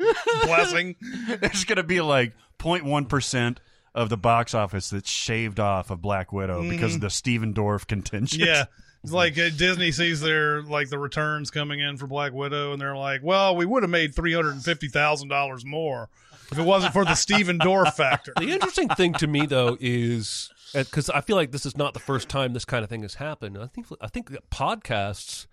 blessing. 0.45 0.97
There's 1.41 1.65
gonna 1.65 1.83
be 1.83 2.01
like 2.01 2.33
0.1 2.59 3.09
percent 3.09 3.61
of 3.95 4.09
the 4.09 4.17
box 4.17 4.55
office 4.55 4.91
that's 4.91 5.11
shaved 5.11 5.59
off 5.59 5.91
of 5.91 6.01
Black 6.01 6.33
Widow 6.33 6.69
because 6.69 6.95
of 6.95 7.01
the 7.01 7.11
Stephen 7.11 7.53
Dorff 7.55 7.87
contention. 7.87 8.41
Yeah. 8.41 8.65
It's 9.05 9.13
like 9.13 9.39
uh, 9.39 9.51
Disney 9.57 9.93
sees 9.93 10.21
their 10.21 10.61
like 10.63 10.89
the 10.91 10.99
returns 10.99 11.53
coming 11.53 11.79
in 11.79 11.97
for 11.99 12.09
Black 12.09 12.33
Widow, 12.33 12.73
and 12.73 12.83
they're 12.83 12.97
like, 12.97 13.21
"Well, 13.23 13.55
we 13.55 13.65
would 13.65 13.85
have 13.85 13.91
made 13.91 14.13
three 14.13 14.35
hundred 14.35 14.55
and 14.55 14.65
fifty 14.65 14.89
thousand 14.89 15.29
dollars 15.29 15.65
more 15.65 16.09
if 16.51 16.59
it 16.59 16.63
wasn't 16.63 16.93
for 16.93 17.05
the 17.05 17.15
Stephen 17.15 17.59
Dorff 17.59 17.95
factor." 17.95 18.33
The 18.39 18.51
interesting 18.51 18.89
thing 18.89 19.13
to 19.15 19.27
me, 19.27 19.47
though, 19.47 19.77
is 19.81 20.51
because 20.73 21.11
I 21.11 21.21
feel 21.21 21.37
like 21.37 21.53
this 21.53 21.67
is 21.67 21.77
not 21.77 21.95
the 21.95 22.01
first 22.01 22.29
time 22.29 22.53
this 22.53 22.65
kind 22.65 22.85
of 22.85 22.91
thing 22.91 23.03
has 23.03 23.15
happened. 23.15 23.59
I 23.59 23.67
think 23.67 23.87
I 24.01 24.09
think 24.09 24.31
podcasts 24.51 25.47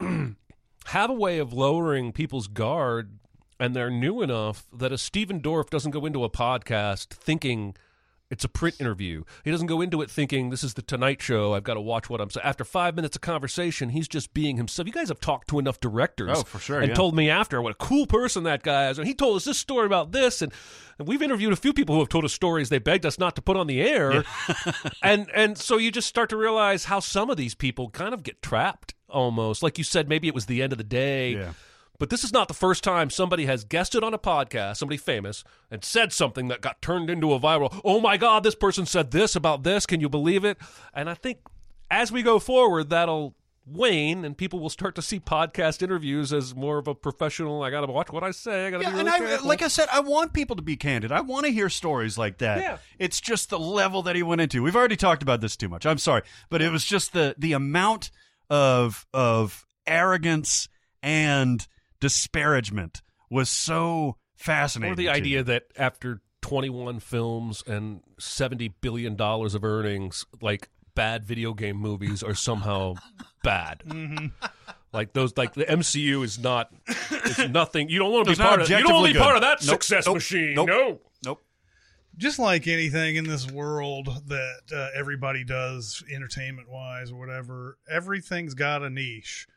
have 0.86 1.10
a 1.10 1.14
way 1.14 1.38
of 1.38 1.52
lowering 1.52 2.12
people's 2.12 2.48
guard, 2.48 3.18
and 3.58 3.74
they're 3.74 3.90
new 3.90 4.22
enough 4.22 4.66
that 4.72 4.92
a 4.92 4.98
Stephen 4.98 5.40
Dorff 5.40 5.70
doesn't 5.70 5.92
go 5.92 6.06
into 6.06 6.24
a 6.24 6.30
podcast 6.30 7.08
thinking 7.08 7.74
it's 8.34 8.44
a 8.44 8.48
print 8.48 8.80
interview. 8.80 9.22
He 9.44 9.50
doesn't 9.50 9.68
go 9.68 9.80
into 9.80 10.02
it 10.02 10.10
thinking 10.10 10.50
this 10.50 10.64
is 10.64 10.74
the 10.74 10.82
Tonight 10.82 11.22
Show. 11.22 11.54
I've 11.54 11.62
got 11.64 11.74
to 11.74 11.80
watch 11.80 12.10
what 12.10 12.20
I'm 12.20 12.28
saying. 12.30 12.44
After 12.44 12.64
five 12.64 12.96
minutes 12.96 13.16
of 13.16 13.22
conversation, 13.22 13.90
he's 13.90 14.08
just 14.08 14.34
being 14.34 14.56
himself. 14.56 14.86
You 14.86 14.92
guys 14.92 15.08
have 15.08 15.20
talked 15.20 15.48
to 15.48 15.58
enough 15.58 15.80
directors, 15.80 16.38
Oh, 16.38 16.42
for 16.42 16.58
sure, 16.58 16.80
and 16.80 16.88
yeah. 16.88 16.94
told 16.94 17.14
me 17.14 17.30
after 17.30 17.62
what 17.62 17.70
a 17.72 17.76
cool 17.76 18.06
person 18.06 18.42
that 18.44 18.62
guy 18.62 18.90
is. 18.90 18.98
And 18.98 19.06
he 19.06 19.14
told 19.14 19.36
us 19.36 19.44
this 19.44 19.56
story 19.58 19.86
about 19.86 20.12
this, 20.12 20.42
and, 20.42 20.52
and 20.98 21.06
we've 21.08 21.22
interviewed 21.22 21.52
a 21.52 21.56
few 21.56 21.72
people 21.72 21.94
who 21.94 22.00
have 22.00 22.08
told 22.08 22.24
us 22.24 22.32
stories 22.32 22.68
they 22.68 22.78
begged 22.78 23.06
us 23.06 23.18
not 23.18 23.36
to 23.36 23.42
put 23.42 23.56
on 23.56 23.68
the 23.68 23.80
air, 23.80 24.24
and 25.02 25.30
and 25.34 25.56
so 25.56 25.76
you 25.76 25.90
just 25.90 26.08
start 26.08 26.28
to 26.30 26.36
realize 26.36 26.84
how 26.86 27.00
some 27.00 27.30
of 27.30 27.36
these 27.36 27.54
people 27.54 27.88
kind 27.90 28.12
of 28.12 28.22
get 28.22 28.42
trapped 28.42 28.94
almost. 29.08 29.62
Like 29.62 29.78
you 29.78 29.84
said, 29.84 30.08
maybe 30.08 30.28
it 30.28 30.34
was 30.34 30.46
the 30.46 30.62
end 30.62 30.72
of 30.72 30.78
the 30.78 30.84
day. 30.84 31.34
Yeah. 31.34 31.52
But 31.98 32.10
this 32.10 32.24
is 32.24 32.32
not 32.32 32.48
the 32.48 32.54
first 32.54 32.82
time 32.82 33.08
somebody 33.08 33.46
has 33.46 33.64
guested 33.64 34.02
on 34.02 34.14
a 34.14 34.18
podcast, 34.18 34.76
somebody 34.78 34.96
famous, 34.96 35.44
and 35.70 35.84
said 35.84 36.12
something 36.12 36.48
that 36.48 36.60
got 36.60 36.82
turned 36.82 37.08
into 37.08 37.32
a 37.32 37.40
viral. 37.40 37.80
Oh 37.84 38.00
my 38.00 38.16
God, 38.16 38.42
this 38.42 38.56
person 38.56 38.84
said 38.84 39.10
this 39.12 39.36
about 39.36 39.62
this. 39.62 39.86
Can 39.86 40.00
you 40.00 40.08
believe 40.08 40.44
it? 40.44 40.58
And 40.92 41.08
I 41.08 41.14
think 41.14 41.38
as 41.90 42.10
we 42.10 42.22
go 42.22 42.38
forward, 42.38 42.90
that'll 42.90 43.36
wane 43.66 44.26
and 44.26 44.36
people 44.36 44.58
will 44.60 44.68
start 44.68 44.94
to 44.94 45.00
see 45.00 45.18
podcast 45.18 45.82
interviews 45.82 46.32
as 46.32 46.54
more 46.54 46.78
of 46.78 46.86
a 46.86 46.94
professional. 46.94 47.62
I 47.62 47.70
got 47.70 47.80
to 47.80 47.90
watch 47.90 48.10
what 48.12 48.22
I 48.22 48.30
say. 48.30 48.66
I 48.66 48.70
got 48.70 48.78
to 48.78 48.84
Yeah, 48.84 48.92
be 48.92 48.98
and 48.98 49.08
I, 49.08 49.36
like 49.40 49.62
I 49.62 49.68
said, 49.68 49.88
I 49.90 50.00
want 50.00 50.32
people 50.32 50.56
to 50.56 50.62
be 50.62 50.76
candid. 50.76 51.12
I 51.12 51.20
want 51.22 51.46
to 51.46 51.52
hear 51.52 51.70
stories 51.70 52.18
like 52.18 52.38
that. 52.38 52.60
Yeah. 52.60 52.78
It's 52.98 53.20
just 53.20 53.50
the 53.50 53.58
level 53.58 54.02
that 54.02 54.16
he 54.16 54.22
went 54.22 54.40
into. 54.40 54.62
We've 54.62 54.76
already 54.76 54.96
talked 54.96 55.22
about 55.22 55.40
this 55.40 55.56
too 55.56 55.68
much. 55.68 55.86
I'm 55.86 55.98
sorry, 55.98 56.22
but 56.50 56.60
it 56.60 56.70
was 56.70 56.84
just 56.84 57.12
the 57.12 57.34
the 57.38 57.52
amount 57.52 58.10
of 58.50 59.06
of 59.14 59.64
arrogance 59.86 60.68
and 61.02 61.66
disparagement 62.04 63.00
was 63.30 63.48
so 63.48 64.18
fascinating. 64.34 64.92
Or 64.92 64.96
the 64.96 65.04
to 65.04 65.10
idea 65.12 65.38
me. 65.38 65.42
that 65.44 65.62
after 65.78 66.20
21 66.42 67.00
films 67.00 67.64
and 67.66 68.02
70 68.18 68.68
billion 68.82 69.16
dollars 69.16 69.54
of 69.54 69.64
earnings, 69.64 70.26
like 70.42 70.68
bad 70.94 71.24
video 71.24 71.54
game 71.54 71.76
movies 71.78 72.22
are 72.22 72.34
somehow 72.34 72.94
bad. 73.42 73.82
Mm-hmm. 73.86 74.26
Like 74.92 75.14
those, 75.14 75.34
like 75.38 75.54
the 75.54 75.64
MCU 75.64 76.22
is 76.22 76.38
not, 76.38 76.68
it's 77.10 77.38
nothing. 77.48 77.88
You 77.88 78.00
don't 78.00 78.12
want 78.12 78.26
to 78.26 78.32
be 78.32 78.36
part 78.36 78.60
of. 78.60 78.68
You 78.68 78.82
don't 78.82 78.92
want 78.92 79.06
to 79.06 79.12
be 79.14 79.18
part 79.18 79.36
of 79.36 79.40
that 79.42 79.64
Nope, 79.64 79.82
success 79.82 80.04
nope, 80.06 80.16
machine. 80.16 80.54
nope. 80.54 80.68
No. 80.68 81.00
nope. 81.24 81.42
just 82.18 82.38
like 82.38 82.68
anything 82.68 83.16
in 83.16 83.24
this 83.26 83.50
world 83.50 84.08
that 84.26 84.60
uh, 84.76 84.88
everybody 84.94 85.42
does 85.42 86.04
entertainment 86.12 86.68
wise 86.68 87.10
or 87.10 87.18
whatever 87.18 87.78
everything's 87.90 88.52
got 88.52 88.82
a 88.82 88.90
niche 88.90 89.48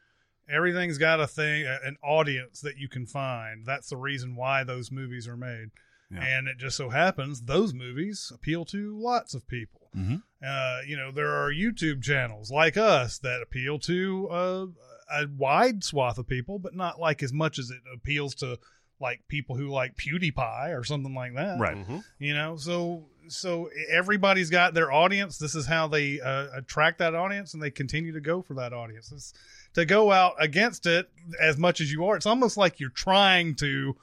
everything's 0.50 0.98
got 0.98 1.20
a 1.20 1.28
thing 1.28 1.66
an 1.66 1.98
audience 2.04 2.62
that 2.62 2.78
you 2.78 2.88
can 2.88 3.06
find. 3.06 3.66
That's 3.66 3.90
the 3.90 3.98
reason 3.98 4.36
why 4.36 4.64
those 4.64 4.92
movies 4.92 5.28
are 5.28 5.38
made. 5.38 5.70
Yeah. 6.10 6.24
and 6.24 6.48
it 6.48 6.58
just 6.58 6.78
so 6.78 6.88
happens 6.90 7.42
those 7.42 7.74
movies 7.74 8.32
appeal 8.34 8.64
to 8.66 8.98
lots 8.98 9.34
of 9.34 9.46
people. 9.46 9.90
Mhm. 9.94 10.22
uh, 10.42 10.80
you 10.88 10.96
know 10.96 11.12
there 11.12 11.32
are 11.34 11.52
youtube 11.52 12.02
channels 12.02 12.50
like 12.50 12.78
us 12.78 13.18
that 13.20 13.42
appeal 13.42 13.78
to 13.80 14.28
uh, 14.30 14.66
a 15.12 15.28
wide 15.38 15.84
swath 15.84 16.18
of 16.18 16.26
people 16.28 16.60
but 16.60 16.74
not 16.76 16.98
like 17.00 17.22
as 17.24 17.34
much 17.34 17.60
as 17.60 17.72
it 17.72 17.80
appeals 17.94 18.36
to 18.36 18.58
like 19.02 19.22
people 19.28 19.58
who 19.58 19.68
like 19.68 19.96
pewdiepie 19.98 20.78
or 20.78 20.84
something 20.86 21.14
like 21.14 21.36
that. 21.36 21.60
Right. 21.60 21.78
you 22.20 22.34
know 22.34 22.56
so 22.56 23.08
so 23.28 23.70
everybody's 23.90 24.50
got 24.50 24.74
their 24.74 24.90
audience. 24.92 25.38
This 25.38 25.56
is 25.56 25.66
how 25.66 25.88
they 25.90 26.22
uh, 26.22 26.48
attract 26.56 27.00
that 27.00 27.14
audience 27.16 27.54
and 27.54 27.62
they 27.62 27.70
continue 27.72 28.14
to 28.14 28.22
go 28.22 28.42
for 28.42 28.54
that 28.54 28.72
audience. 28.72 29.12
It's, 29.12 29.34
to 29.78 29.86
go 29.86 30.12
out 30.12 30.36
against 30.40 30.86
it 30.86 31.10
as 31.40 31.58
much 31.58 31.82
as 31.82 31.92
you 31.92 32.06
are 32.06 32.16
it's 32.16 32.26
almost 32.26 32.58
like 32.58 32.80
you're 32.80 32.90
trying 32.90 33.56
to 33.56 33.96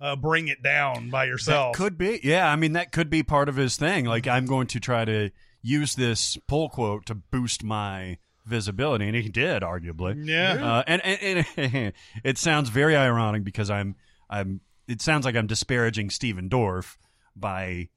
uh, 0.00 0.16
bring 0.16 0.48
it 0.48 0.62
down 0.62 1.10
by 1.10 1.24
yourself 1.24 1.72
That 1.72 1.82
could 1.82 1.98
be. 1.98 2.20
Yeah, 2.22 2.48
I 2.48 2.56
mean 2.56 2.72
that 2.72 2.92
could 2.92 3.10
be 3.10 3.22
part 3.22 3.48
of 3.48 3.56
his 3.56 3.76
thing. 3.76 4.04
Like 4.04 4.26
I'm 4.26 4.46
going 4.46 4.68
to 4.68 4.80
try 4.80 5.04
to 5.04 5.30
use 5.62 5.94
this 5.94 6.36
pull 6.46 6.68
quote 6.68 7.06
to 7.06 7.14
boost 7.14 7.64
my 7.64 8.18
visibility, 8.46 9.06
and 9.06 9.16
he 9.16 9.28
did, 9.28 9.62
arguably. 9.62 10.26
Yeah. 10.26 10.54
Uh, 10.54 10.82
and, 10.86 11.04
and, 11.04 11.46
and 11.56 11.92
it 12.24 12.38
sounds 12.38 12.68
very 12.70 12.96
ironic 12.96 13.44
because 13.44 13.70
I'm 13.70 13.96
I'm. 14.28 14.60
It 14.86 15.02
sounds 15.02 15.24
like 15.26 15.36
I'm 15.36 15.46
disparaging 15.46 16.10
Stephen 16.10 16.48
Dorff 16.48 16.96
by 17.36 17.88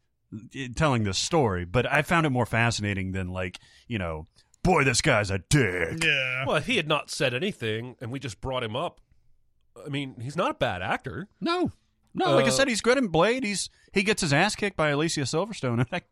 telling 0.76 1.04
this 1.04 1.17
story, 1.17 1.65
but 1.65 1.86
I 1.91 2.02
found 2.02 2.26
it 2.26 2.32
more 2.32 2.46
fascinating 2.46 3.13
than 3.13 3.30
like 3.30 3.60
you 3.88 3.98
know, 3.98 4.28
boy, 4.63 4.84
this 4.84 5.02
guy's 5.02 5.30
a 5.32 5.39
dick. 5.50 6.04
yeah 6.04 6.45
Well, 6.45 6.56
if 6.58 6.65
he 6.67 6.78
had 6.78 6.88
not 6.88 7.10
said 7.10 7.34
anything 7.34 7.95
and 8.02 8.12
we 8.12 8.19
just 8.19 8.41
brought 8.41 8.63
him 8.63 8.76
up, 8.76 9.02
I 9.86 9.89
mean, 9.89 10.15
he's 10.21 10.36
not 10.36 10.52
a 10.52 10.56
bad 10.56 10.82
actor. 10.82 11.28
No. 11.39 11.71
No, 12.13 12.36
like 12.36 12.45
I 12.45 12.50
Uh, 12.50 12.52
said, 12.52 12.67
he's 12.67 12.82
good 12.82 12.97
in 12.97 13.08
Blade. 13.08 13.43
He's 13.45 13.69
he 13.93 14.04
gets 14.04 14.21
his 14.21 14.34
ass 14.34 14.56
kicked 14.56 14.76
by 14.76 14.89
Alicia 14.89 15.21
Silverstone. 15.21 15.80
in 15.80 15.86
that 15.91 16.04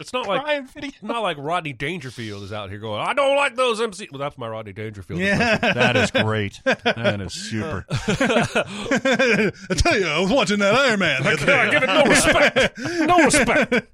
It's 0.00 0.12
not 0.12 0.26
like 0.26 0.42
crying 0.42 0.66
video. 0.66 0.90
not 1.02 1.22
like 1.22 1.36
Rodney 1.38 1.72
Dangerfield 1.72 2.42
is 2.42 2.52
out 2.52 2.68
here 2.68 2.80
going, 2.80 3.00
I 3.00 3.14
don't 3.14 3.36
like 3.36 3.54
those 3.54 3.80
MC. 3.80 4.08
Well, 4.10 4.18
that's 4.18 4.36
my 4.36 4.48
Rodney 4.48 4.72
Dangerfield. 4.72 5.20
yeah 5.20 5.56
That 5.58 5.96
is 5.96 6.10
great. 6.10 6.60
That 6.64 7.20
is 7.20 7.32
super. 7.32 7.86
i 7.90 9.52
tell 9.76 9.98
you 9.98 10.06
i 10.06 10.18
was 10.18 10.32
watching 10.32 10.58
that 10.58 10.74
iron 10.74 10.98
man 10.98 11.22
the 11.22 11.30
other 11.30 11.52
I 11.52 11.70
give 11.70 11.82
it 11.84 11.86
no 11.86 12.04
respect. 12.04 12.78
No 12.78 13.24
respect. 13.24 13.88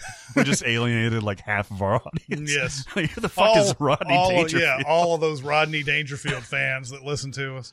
We 0.36 0.44
just 0.44 0.62
alienated 0.64 1.24
like 1.24 1.40
half 1.40 1.72
of 1.72 1.82
our 1.82 1.96
audience. 1.96 2.54
Yes. 2.54 2.84
Who 2.94 3.06
the 3.20 3.28
fuck 3.28 3.56
is 3.56 3.74
Rodney 3.80 4.14
all, 4.14 4.30
Dangerfield? 4.30 4.62
Yeah, 4.62 4.82
all 4.86 5.16
of 5.16 5.20
those 5.20 5.42
Rodney 5.42 5.82
Dangerfield 5.82 6.44
fans 6.44 6.90
that 6.90 7.02
listen 7.02 7.32
to 7.32 7.56
us. 7.56 7.72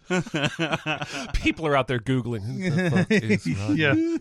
People 1.33 1.67
are 1.67 1.75
out 1.75 1.87
there 1.87 1.99
Googling. 1.99 2.41
Who 2.41 2.69
the 2.71 2.89
fuck 2.89 3.11
is 3.11 3.45
Rodney? 3.45 3.75
yeah. 3.79 4.17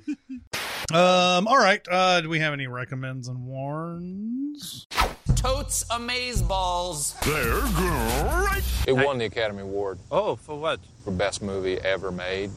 Um. 0.92 1.49
All 1.49 1.59
right. 1.59 1.81
Uh. 1.90 2.20
Do 2.20 2.29
we 2.29 2.38
have 2.40 2.53
any 2.53 2.66
recommends 2.66 3.29
and 3.29 3.44
warns? 3.46 4.87
Totes 5.35 5.85
amaze 5.90 6.40
balls. 6.42 7.14
They're 7.25 7.61
great. 7.61 8.64
It 8.87 8.92
won 8.92 9.18
the 9.18 9.27
Academy 9.27 9.62
Award 9.62 9.99
Oh, 10.11 10.37
for 10.37 10.59
what? 10.59 10.81
for 11.05 11.11
best 11.11 11.42
movie 11.42 11.79
ever 11.81 12.11
made. 12.11 12.51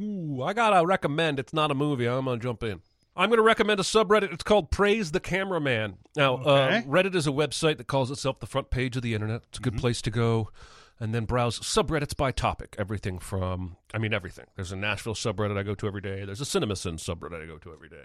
Ooh, 0.00 0.42
I 0.42 0.52
gotta 0.52 0.84
recommend. 0.86 1.38
It's 1.38 1.52
not 1.52 1.70
a 1.70 1.74
movie. 1.74 2.06
I'm 2.06 2.24
gonna 2.26 2.40
jump 2.40 2.62
in. 2.62 2.80
I'm 3.16 3.28
going 3.28 3.38
to 3.38 3.42
recommend 3.42 3.80
a 3.80 3.82
subreddit. 3.82 4.32
It's 4.32 4.44
called 4.44 4.70
Praise 4.70 5.10
the 5.10 5.18
Cameraman. 5.20 5.96
Now, 6.16 6.36
uh, 6.36 6.38
Okay. 6.38 6.82
Reddit 6.88 7.14
is 7.16 7.26
a 7.26 7.30
website 7.32 7.76
that 7.78 7.88
calls 7.88 8.10
itself 8.10 8.38
the 8.38 8.46
front 8.46 8.70
page 8.70 8.96
of 8.96 9.02
the 9.02 9.14
internet. 9.14 9.42
It's 9.48 9.58
a 9.58 9.60
good 9.62 9.76
place 9.76 10.00
to 10.02 10.10
go 10.10 10.48
and 11.00 11.14
then 11.14 11.24
browse 11.24 11.58
subreddits 11.60 12.14
by 12.16 12.30
topic. 12.30 12.76
Everything 12.78 13.18
from, 13.18 13.76
I 13.94 13.98
mean, 13.98 14.12
everything. 14.12 14.44
There's 14.54 14.70
a 14.70 14.76
Nashville 14.76 15.14
subreddit 15.14 15.56
I 15.56 15.62
go 15.62 15.74
to 15.74 15.86
every 15.86 16.02
day. 16.02 16.24
There's 16.24 16.40
a 16.40 16.44
CinemaSin 16.44 16.98
subreddit 16.98 17.42
I 17.42 17.46
go 17.46 17.56
to 17.58 17.72
every 17.72 17.88
day. 17.88 18.02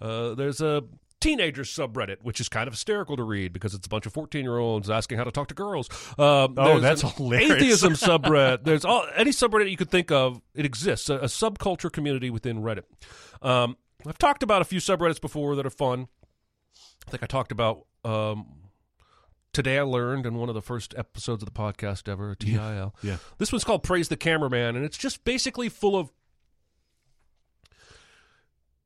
Uh, 0.00 0.34
there's 0.34 0.60
a 0.60 0.84
teenagers 1.20 1.68
subreddit, 1.70 2.18
which 2.22 2.40
is 2.40 2.48
kind 2.48 2.68
of 2.68 2.74
hysterical 2.74 3.16
to 3.16 3.22
read 3.24 3.52
because 3.52 3.74
it's 3.74 3.86
a 3.86 3.88
bunch 3.88 4.06
of 4.06 4.12
14 4.12 4.42
year 4.44 4.58
olds 4.58 4.88
asking 4.88 5.18
how 5.18 5.24
to 5.24 5.32
talk 5.32 5.48
to 5.48 5.54
girls. 5.54 5.88
Um, 6.18 6.54
Oh, 6.56 6.78
that's 6.78 7.02
hilarious. 7.02 7.50
Atheism 7.52 7.92
subreddit. 7.94 8.64
There's 8.64 8.84
all 8.84 9.04
any 9.16 9.32
subreddit 9.32 9.70
you 9.70 9.76
could 9.76 9.90
think 9.90 10.12
of. 10.12 10.40
It 10.54 10.64
exists. 10.64 11.10
A, 11.10 11.16
a 11.16 11.24
subculture 11.24 11.90
community 11.90 12.30
within 12.30 12.62
Reddit. 12.62 12.84
Um, 13.42 13.76
I've 14.06 14.18
talked 14.18 14.42
about 14.44 14.62
a 14.62 14.64
few 14.64 14.78
subreddits 14.78 15.20
before 15.20 15.56
that 15.56 15.66
are 15.66 15.70
fun. 15.70 16.06
I 17.08 17.10
think 17.10 17.22
I 17.22 17.26
talked 17.26 17.50
about 17.50 17.86
um, 18.04 18.46
today. 19.56 19.78
I 19.78 19.82
learned 19.82 20.26
in 20.26 20.34
one 20.36 20.48
of 20.50 20.54
the 20.54 20.62
first 20.62 20.94
episodes 20.96 21.42
of 21.42 21.52
the 21.52 21.58
podcast 21.58 22.08
ever, 22.08 22.34
TIL. 22.34 22.94
yeah. 23.02 23.16
This 23.38 23.50
one's 23.50 23.64
called 23.64 23.82
Praise 23.82 24.08
the 24.08 24.16
Cameraman, 24.16 24.76
and 24.76 24.84
it's 24.84 24.98
just 24.98 25.24
basically 25.24 25.70
full 25.70 25.96
of 25.96 26.10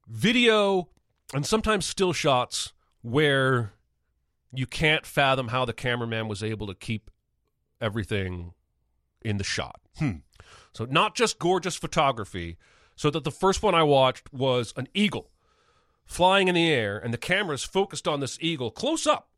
video 0.06 0.88
and 1.34 1.44
sometimes 1.44 1.86
still 1.86 2.12
shots 2.12 2.72
where 3.02 3.72
you 4.52 4.66
can't 4.66 5.04
fathom 5.04 5.48
how 5.48 5.64
the 5.64 5.72
cameraman 5.72 6.28
was 6.28 6.42
able 6.42 6.66
to 6.68 6.74
keep 6.74 7.10
everything 7.80 8.54
in 9.22 9.38
the 9.38 9.44
shot. 9.44 9.80
Hmm. 9.98 10.18
So 10.72 10.84
not 10.84 11.16
just 11.16 11.38
gorgeous 11.38 11.76
photography. 11.76 12.56
So 12.94 13.10
that 13.10 13.24
the 13.24 13.30
first 13.30 13.62
one 13.62 13.74
I 13.74 13.82
watched 13.82 14.32
was 14.32 14.74
an 14.76 14.86
eagle 14.92 15.30
flying 16.04 16.48
in 16.48 16.54
the 16.54 16.68
air, 16.68 16.98
and 16.98 17.14
the 17.14 17.18
camera's 17.18 17.64
focused 17.64 18.06
on 18.06 18.20
this 18.20 18.36
eagle 18.42 18.70
close 18.70 19.06
up 19.06 19.29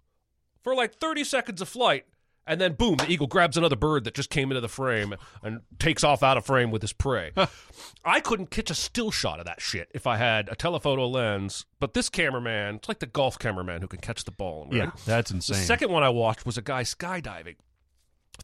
for 0.63 0.75
like 0.75 0.95
30 0.95 1.25
seconds 1.25 1.61
of 1.61 1.69
flight. 1.69 2.05
And 2.45 2.61
then, 2.61 2.73
boom, 2.73 2.97
the 2.97 3.09
eagle 3.09 3.29
grabs 3.29 3.57
another 3.57 3.77
bird 3.77 4.03
that 4.03 4.15
just 4.15 4.29
came 4.29 4.51
into 4.51 4.61
the 4.61 4.69
frame 4.69 5.15
and 5.45 5.61
takes 5.79 6.03
off 6.03 6.25
out 6.25 6.37
of 6.37 6.45
frame 6.45 6.73
with 6.73 6.83
his 6.83 6.93
prey. 6.93 7.31
I 8.05 8.19
couldn't 8.19 8.51
catch 8.51 8.69
a 8.69 8.75
still 8.75 9.13
shot 9.13 9.39
of 9.39 9.47
that 9.47 9.61
shit 9.61 9.89
if 9.95 10.09
I 10.09 10.17
had 10.17 10.49
a 10.49 10.57
telephoto 10.57 11.07
lens. 11.07 11.67
But 11.79 11.95
this 11.95 12.09
cameraman, 12.09 12.77
it's 12.77 12.89
like 12.89 12.99
the 12.99 13.07
golf 13.07 13.39
cameraman 13.39 13.81
who 13.81 13.87
can 13.87 14.01
catch 14.01 14.25
the 14.25 14.33
ball. 14.33 14.67
Right? 14.67 14.75
Yeah, 14.75 14.91
that's 15.07 15.31
insane. 15.31 15.59
The 15.59 15.63
second 15.63 15.93
one 15.93 16.03
I 16.03 16.09
watched 16.09 16.45
was 16.45 16.59
a 16.59 16.63
guy 16.63 16.83
skydiving. 16.83 17.57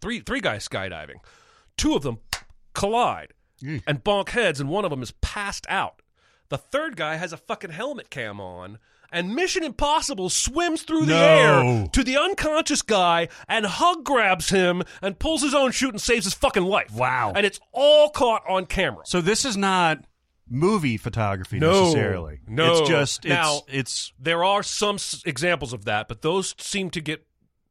Three 0.00 0.20
three 0.20 0.40
guys 0.40 0.68
skydiving. 0.68 1.16
Two 1.76 1.96
of 1.96 2.02
them 2.02 2.18
collide 2.72 3.32
and 3.86 4.04
bonk 4.04 4.28
heads, 4.28 4.60
and 4.60 4.70
one 4.70 4.84
of 4.84 4.90
them 4.90 5.02
is 5.02 5.10
passed 5.20 5.66
out. 5.68 6.02
The 6.50 6.58
third 6.58 6.96
guy 6.96 7.16
has 7.16 7.32
a 7.32 7.36
fucking 7.36 7.70
helmet 7.70 8.10
cam 8.10 8.40
on, 8.40 8.78
and 9.12 9.34
Mission 9.34 9.62
Impossible 9.64 10.28
swims 10.28 10.82
through 10.82 11.06
the 11.06 11.14
No. 11.14 11.18
air 11.82 11.86
to 11.92 12.04
the 12.04 12.16
unconscious 12.18 12.82
guy 12.82 13.28
and 13.48 13.64
hug 13.66 14.04
grabs 14.04 14.50
him 14.50 14.82
and 15.02 15.18
pulls 15.18 15.42
his 15.42 15.54
own 15.54 15.72
chute 15.72 15.92
and 15.92 16.00
saves 16.00 16.24
his 16.24 16.34
fucking 16.34 16.64
life. 16.64 16.92
Wow. 16.92 17.32
And 17.34 17.46
it's 17.46 17.60
all 17.72 18.10
caught 18.10 18.42
on 18.48 18.66
camera. 18.66 19.02
So 19.06 19.20
this 19.20 19.44
is 19.44 19.56
not 19.56 20.04
movie 20.50 20.96
photography 20.96 21.58
No. 21.58 21.82
necessarily. 21.84 22.40
No. 22.46 22.78
it's 22.80 22.88
just 22.88 23.24
it's, 23.24 23.30
Now- 23.34 23.60
it's 23.68 24.12
There 24.18 24.44
are 24.44 24.62
some 24.62 24.94
s- 24.96 25.22
examples 25.26 25.72
of 25.72 25.84
that, 25.86 26.08
but 26.08 26.22
those 26.22 26.54
seem 26.58 26.90
to 26.90 27.00
get 27.00 27.26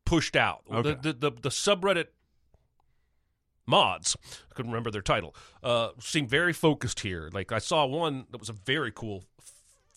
pushed 0.05 0.35
out. 0.35 0.61
Okay. 0.71 0.95
The, 1.01 1.13
the, 1.13 1.29
the, 1.31 1.41
the 1.43 1.49
subreddit 1.49 2.05
mods, 3.65 4.15
I 4.49 4.53
couldn't 4.53 4.71
remember 4.71 4.91
their 4.91 5.01
title, 5.01 5.35
uh, 5.63 5.89
seem 5.99 6.27
very 6.27 6.53
focused 6.53 7.01
here. 7.01 7.29
Like 7.33 7.51
I 7.51 7.59
saw 7.59 7.85
one 7.85 8.25
that 8.31 8.38
was 8.38 8.49
a 8.49 8.53
very 8.53 8.91
cool 8.91 9.25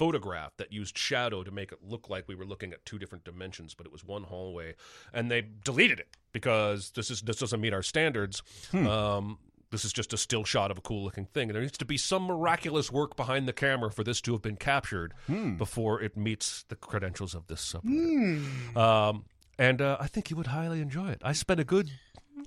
photograph 0.00 0.52
that 0.56 0.72
used 0.72 0.96
shadow 0.96 1.44
to 1.44 1.50
make 1.50 1.72
it 1.72 1.78
look 1.82 2.08
like 2.08 2.26
we 2.26 2.34
were 2.34 2.46
looking 2.46 2.72
at 2.72 2.82
two 2.86 2.98
different 2.98 3.22
dimensions, 3.22 3.74
but 3.74 3.84
it 3.84 3.92
was 3.92 4.02
one 4.02 4.22
hallway, 4.22 4.74
and 5.12 5.30
they 5.30 5.42
deleted 5.62 6.00
it 6.00 6.16
because 6.32 6.92
this 6.92 7.10
is 7.10 7.20
this 7.20 7.36
doesn't 7.36 7.60
meet 7.60 7.74
our 7.74 7.82
standards. 7.82 8.42
Um, 8.72 9.38
this 9.70 9.84
is 9.84 9.92
just 9.92 10.12
a 10.12 10.16
still 10.16 10.44
shot 10.44 10.70
of 10.70 10.78
a 10.78 10.80
cool 10.80 11.04
looking 11.04 11.26
thing. 11.26 11.48
And 11.48 11.54
there 11.54 11.62
needs 11.62 11.78
to 11.78 11.84
be 11.84 11.96
some 11.96 12.24
miraculous 12.24 12.90
work 12.90 13.14
behind 13.14 13.46
the 13.46 13.52
camera 13.52 13.90
for 13.90 14.02
this 14.02 14.20
to 14.22 14.32
have 14.32 14.42
been 14.42 14.56
captured 14.56 15.12
before 15.58 16.00
it 16.02 16.16
meets 16.16 16.64
the 16.68 16.76
credentials 16.76 17.34
of 17.34 17.46
this 17.46 17.60
subreddit. 17.74 18.76
Um, 18.76 19.24
and 19.58 19.82
uh, 19.82 19.98
I 20.00 20.06
think 20.08 20.30
you 20.30 20.36
would 20.36 20.48
highly 20.48 20.80
enjoy 20.80 21.10
it. 21.10 21.20
I 21.22 21.34
spent 21.34 21.60
a 21.60 21.64
good 21.64 21.90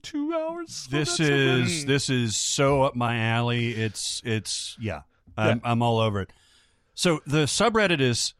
two 0.01 0.34
hours. 0.34 0.88
this 0.89 1.20
subreddit. 1.20 1.62
is 1.62 1.86
this 1.86 2.10
is 2.10 2.36
so 2.36 2.82
up 2.82 2.95
my 2.95 3.18
alley. 3.20 3.70
It's 3.72 4.22
it's 4.26 4.76
yeah, 4.82 5.01
I'm, 5.38 5.62
I'm 5.64 5.82
all 5.82 5.99
over 5.99 6.22
it. 6.22 6.32
So 6.94 7.20
the 7.26 7.46
subreddit 7.46 8.00
is 8.02 8.34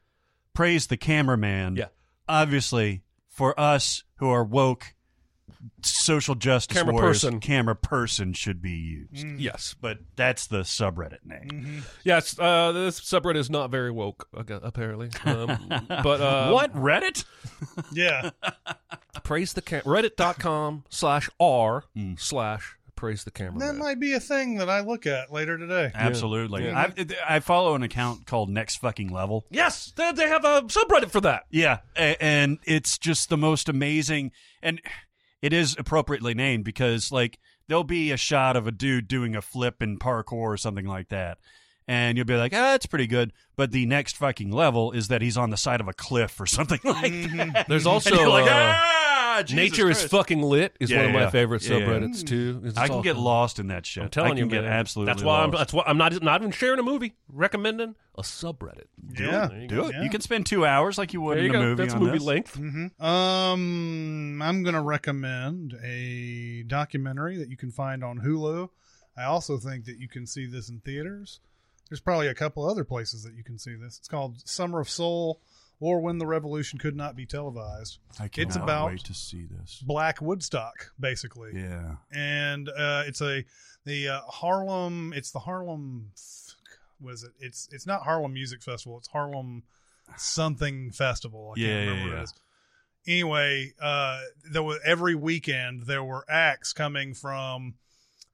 praise 0.54 0.88
the 0.88 0.98
cameraman. 0.98 1.76
Yeah. 1.76 1.88
obviously 2.28 3.04
for 3.30 3.60
us 3.60 4.04
who 4.18 4.30
are 4.30 4.44
woke, 4.44 4.94
social 5.82 6.36
justice 6.36 6.78
Camera 6.78 6.94
warriors, 6.94 7.24
person. 7.24 7.40
camera 7.40 7.76
person 7.76 8.34
should 8.34 8.62
be 8.62 8.72
used. 8.72 9.26
yes, 9.40 9.76
But 9.80 10.00
that's 10.16 10.48
the 10.48 10.60
subreddit 10.60 11.26
name. 11.26 11.48
Mm-hmm. 11.52 11.80
yes. 12.04 12.38
Uh, 12.38 12.72
this 12.74 13.00
subreddit 13.00 13.38
is 13.38 13.50
not 13.50 13.72
very 13.72 13.90
woke, 13.92 14.28
apparently. 14.34 15.10
Um, 15.26 15.58
but 15.88 16.22
uh, 16.22 16.52
what 16.52 16.74
Reddit? 16.76 17.26
Yeah. 17.92 18.32
Praise 19.24 19.54
the 19.54 19.62
cam- 19.62 19.84
Reddit.com 19.84 20.84
slash 20.90 21.30
r 21.40 21.86
slash 22.18 22.76
praise 22.96 23.24
the 23.24 23.32
camera. 23.32 23.60
that 23.60 23.76
might 23.76 24.00
be 24.00 24.14
a 24.14 24.20
thing 24.20 24.56
that 24.58 24.70
I 24.70 24.82
look 24.82 25.06
at 25.06 25.32
later 25.32 25.58
today. 25.58 25.92
Absolutely. 25.94 26.66
Yeah. 26.66 26.92
I, 27.28 27.36
I 27.36 27.40
follow 27.40 27.76
an 27.76 27.84
account 27.84 28.26
called 28.26 28.50
Next 28.50 28.78
Fucking 28.78 29.12
Level. 29.12 29.46
Yes, 29.50 29.92
they, 29.96 30.12
they 30.14 30.28
have 30.28 30.46
a 30.46 30.62
subreddit 30.64 31.12
for 31.12 31.22
that. 31.22 31.44
Yeah, 31.50 31.80
a- 31.98 32.22
and 32.24 32.60
it's 32.66 32.98
just 32.98 33.30
the 33.30 33.38
most 33.38 33.68
amazing, 33.70 34.32
and 34.62 34.82
it 35.42 35.54
is 35.54 35.76
appropriately 35.78 36.34
named 36.34 36.64
because 36.64 37.12
like 37.12 37.40
there'll 37.68 37.84
be 37.84 38.12
a 38.12 38.18
shot 38.18 38.56
of 38.56 38.68
a 38.68 38.72
dude 38.72 39.08
doing 39.08 39.36
a 39.36 39.42
flip 39.42 39.82
in 39.82 39.98
parkour 40.00 40.34
or 40.34 40.58
something 40.58 40.86
like 40.86 41.10
that, 41.10 41.38
and 41.88 42.18
you'll 42.18 42.26
be 42.26 42.36
like, 42.36 42.54
ah, 42.54 42.72
that's 42.72 42.86
pretty 42.86 43.08
good. 43.08 43.34
But 43.56 43.72
the 43.72 43.86
next 43.86 44.18
fucking 44.18 44.52
level 44.52 44.92
is 44.92 45.10
that 45.10 45.22
he's 45.22 45.38
on 45.38 45.50
the 45.50 45.58
side 45.58 45.82
of 45.82 45.88
a 45.88 45.94
cliff 45.94 46.40
or 46.40 46.46
something 46.48 46.80
like 46.84 47.12
that. 47.36 47.66
There's 47.68 47.86
also 47.86 48.10
And 48.12 48.20
you're 48.20 48.30
like, 48.30 48.46
uh, 48.50 48.50
ah, 48.54 49.44
Jesus 49.46 49.56
Nature 49.56 49.90
is 49.90 50.04
fucking 50.04 50.42
lit 50.42 50.76
is 50.80 50.90
Yeah, 50.92 50.98
one 50.98 51.06
of 51.08 51.14
my 51.14 51.20
yeah. 51.22 51.30
favorite 51.30 51.68
Yeah, 51.68 51.78
yeah. 51.78 51.86
subreddits 51.88 52.26
too. 52.26 52.62
It's 52.66 52.78
I 52.78 52.88
can 52.88 53.02
get 53.02 53.12
awesome. 53.12 53.24
lost 53.24 53.60
in 53.60 53.68
that 53.68 53.86
shit. 53.86 54.04
I'm 54.04 54.10
telling 54.10 54.32
I 54.32 54.36
can 54.36 54.46
you, 54.46 54.48
get 54.52 54.64
man. 54.64 54.74
absolutely. 54.74 55.14
That's 55.14 55.24
why 55.24 55.42
I'm. 55.44 55.52
lost. 55.52 55.58
That's 55.60 55.74
why 55.74 55.84
I'm 55.88 55.98
not. 55.98 56.22
Not 56.24 56.42
even 56.42 56.52
sharing 56.52 56.80
a 56.80 56.84
movie. 56.84 57.14
Recommending 57.30 57.96
a 58.16 58.22
subreddit. 58.22 58.86
Yeah. 59.20 59.48
There 59.48 59.62
you 59.62 59.68
Do 59.68 59.76
go. 59.76 59.88
it. 59.88 59.96
Yeah. 59.96 60.04
You 60.04 60.10
can 60.10 60.22
spend 60.22 60.46
two 60.46 60.66
hours 60.66 60.98
like 60.98 61.14
you 61.14 61.22
would 61.22 61.38
There 61.38 61.44
you 61.44 61.50
in 61.50 61.56
a 61.56 61.60
go. 61.60 61.66
movie. 61.66 61.84
That's 61.84 61.94
on 61.96 62.00
movie 62.02 62.18
this. 62.20 62.24
length. 62.28 62.60
Um, 63.02 64.42
I'm 64.42 64.64
going 64.64 64.76
to 64.76 64.82
recommend 64.82 65.76
a 65.84 66.64
documentary 66.64 67.38
that 67.38 67.50
you 67.50 67.58
can 67.58 67.72
find 67.72 68.04
on 68.04 68.20
Hulu. 68.20 68.70
I 69.18 69.24
also 69.26 69.58
think 69.58 69.86
that 69.86 69.98
you 70.00 70.08
can 70.08 70.26
see 70.26 70.46
this 70.46 70.70
in 70.70 70.80
theaters. 70.80 71.40
There's 71.90 72.00
probably 72.00 72.28
a 72.28 72.34
couple 72.34 72.68
other 72.68 72.84
places 72.84 73.24
that 73.24 73.34
you 73.36 73.44
can 73.44 73.58
see 73.60 73.76
this. 73.76 73.98
It's 74.00 74.08
called 74.08 74.48
Summer 74.48 74.80
of 74.80 74.90
Soul 74.90 75.40
or 75.80 76.00
When 76.00 76.18
the 76.18 76.26
Revolution 76.26 76.80
Could 76.80 76.96
Not 76.96 77.16
Be 77.16 77.26
Televised. 77.26 78.00
I 78.20 78.26
It's 78.26 78.34
cannot 78.56 78.64
about 78.64 78.88
wait 78.92 79.04
to 79.06 79.14
see 79.14 79.46
this. 79.46 79.82
Black 79.86 80.22
Woodstock, 80.22 80.92
basically. 81.00 81.52
Yeah. 81.56 81.96
and 82.12 82.70
uh, 82.70 83.04
it's 83.06 83.22
a 83.22 83.44
the 83.86 84.08
uh, 84.10 84.22
Harlem. 84.22 85.14
It's 85.16 85.32
the 85.32 85.40
Harlem. 85.40 86.12
Was 87.02 87.24
it? 87.24 87.32
It's 87.40 87.68
it's 87.72 87.86
not 87.86 88.04
Harlem 88.04 88.34
Music 88.34 88.62
Festival. 88.64 88.98
It's 88.98 89.10
Harlem 89.10 89.64
something 90.18 90.92
festival. 90.92 91.54
I 91.56 91.60
Yeah, 91.60 91.68
can't 91.68 91.80
remember 91.90 92.00
yeah, 92.00 92.06
what 92.06 92.14
yeah. 92.16 92.20
it 92.20 92.24
is. 92.24 92.34
Anyway, 93.06 93.74
uh, 93.82 94.22
there 94.52 94.64
was 94.64 94.80
every 94.86 95.16
weekend 95.16 95.84
there 95.84 96.04
were 96.04 96.24
acts 96.30 96.72
coming 96.72 97.14
from 97.14 97.74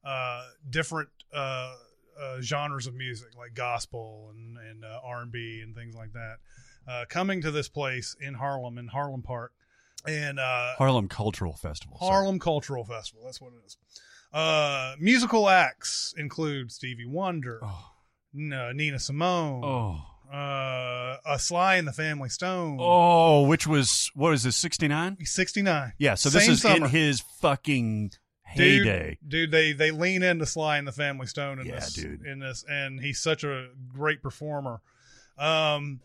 uh, 0.04 0.46
different 0.68 1.08
uh, 1.34 1.74
uh, 2.18 2.40
genres 2.40 2.86
of 2.86 2.94
music, 2.94 3.28
like 3.36 3.54
gospel 3.54 4.30
and 4.34 4.56
and 4.56 4.84
uh, 4.84 5.00
R 5.04 5.22
and 5.22 5.32
B 5.32 5.60
and 5.62 5.74
things 5.74 5.94
like 5.94 6.12
that, 6.14 6.36
uh, 6.88 7.04
coming 7.08 7.42
to 7.42 7.50
this 7.50 7.68
place 7.68 8.16
in 8.20 8.34
Harlem 8.34 8.78
in 8.78 8.88
Harlem 8.88 9.22
Park, 9.22 9.52
and 10.06 10.38
uh, 10.40 10.74
Harlem 10.78 11.08
Cultural 11.08 11.52
Festival. 11.56 11.96
sorry. 11.98 12.10
Harlem 12.12 12.38
Cultural 12.38 12.84
Festival. 12.84 13.22
That's 13.24 13.40
what 13.40 13.52
it 13.52 13.60
is. 13.66 13.76
Uh, 14.32 14.94
musical 15.00 15.48
acts 15.48 16.14
include 16.16 16.70
Stevie 16.70 17.04
Wonder, 17.06 17.60
Oh. 17.62 17.90
N- 18.32 18.52
uh, 18.52 18.72
Nina 18.72 18.98
Simone, 19.00 19.62
Oh. 19.64 20.00
uh, 20.32 21.16
a 21.26 21.36
Sly 21.38 21.76
and 21.76 21.88
the 21.88 21.92
Family 21.92 22.28
Stone. 22.28 22.78
Oh, 22.80 23.42
which 23.48 23.66
was 23.66 24.10
what 24.14 24.32
is 24.32 24.44
this? 24.44 24.56
69? 24.56 25.16
69. 25.24 25.92
Yeah. 25.98 26.14
So 26.14 26.28
this 26.30 26.44
Same 26.44 26.52
is 26.52 26.62
summer. 26.62 26.76
in 26.86 26.90
his 26.92 27.22
fucking 27.40 28.12
heyday. 28.50 29.18
dude, 29.26 29.50
they 29.50 29.72
they 29.72 29.90
lean 29.90 30.22
into 30.22 30.46
Sly 30.46 30.78
and 30.78 30.86
the 30.86 30.92
Family 30.92 31.26
Stone 31.26 31.60
in 31.60 31.66
Yeah, 31.66 31.76
this, 31.76 31.92
dude. 31.94 32.24
in 32.24 32.38
this, 32.40 32.64
and 32.68 33.00
he's 33.00 33.20
such 33.20 33.44
a 33.44 33.68
great 33.92 34.22
performer. 34.22 34.80
Um, 35.38 36.00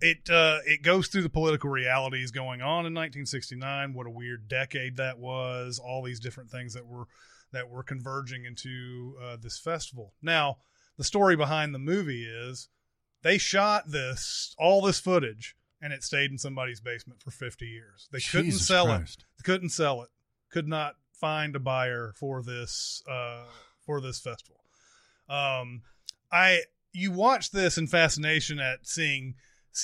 it 0.00 0.28
uh, 0.30 0.58
it 0.66 0.82
goes 0.82 1.08
through 1.08 1.22
the 1.22 1.30
political 1.30 1.70
realities 1.70 2.30
going 2.30 2.60
on 2.60 2.84
in 2.86 2.92
1969. 2.94 3.94
What 3.94 4.06
a 4.06 4.10
weird 4.10 4.46
decade 4.48 4.96
that 4.98 5.18
was. 5.18 5.78
All 5.78 6.02
these 6.02 6.20
different 6.20 6.50
things 6.50 6.74
that 6.74 6.86
were 6.86 7.06
that 7.52 7.70
were 7.70 7.82
converging 7.82 8.44
into 8.44 9.16
uh, 9.22 9.36
this 9.40 9.58
festival. 9.58 10.12
Now, 10.20 10.58
the 10.98 11.04
story 11.04 11.36
behind 11.36 11.74
the 11.74 11.78
movie 11.78 12.24
is 12.26 12.68
they 13.22 13.38
shot 13.38 13.90
this 13.90 14.54
all 14.58 14.82
this 14.82 14.98
footage 15.00 15.56
and 15.80 15.92
it 15.92 16.02
stayed 16.02 16.30
in 16.30 16.38
somebody's 16.38 16.80
basement 16.80 17.20
for 17.22 17.30
50 17.30 17.66
years. 17.66 18.08
They 18.12 18.20
couldn't 18.20 18.46
Jesus 18.46 18.66
sell 18.66 18.86
Christ. 18.86 19.20
it. 19.20 19.26
They 19.42 19.52
couldn't 19.52 19.70
sell 19.70 20.02
it. 20.02 20.08
Could 20.50 20.68
not 20.68 20.96
find 21.20 21.56
a 21.56 21.60
buyer 21.60 22.12
for 22.16 22.42
this 22.42 23.02
uh, 23.10 23.44
for 23.84 24.00
this 24.00 24.20
festival. 24.20 24.60
Um, 25.28 25.82
I 26.32 26.60
you 26.92 27.10
watch 27.12 27.50
this 27.50 27.78
in 27.78 27.86
fascination 27.86 28.58
at 28.58 28.86
seeing 28.86 29.34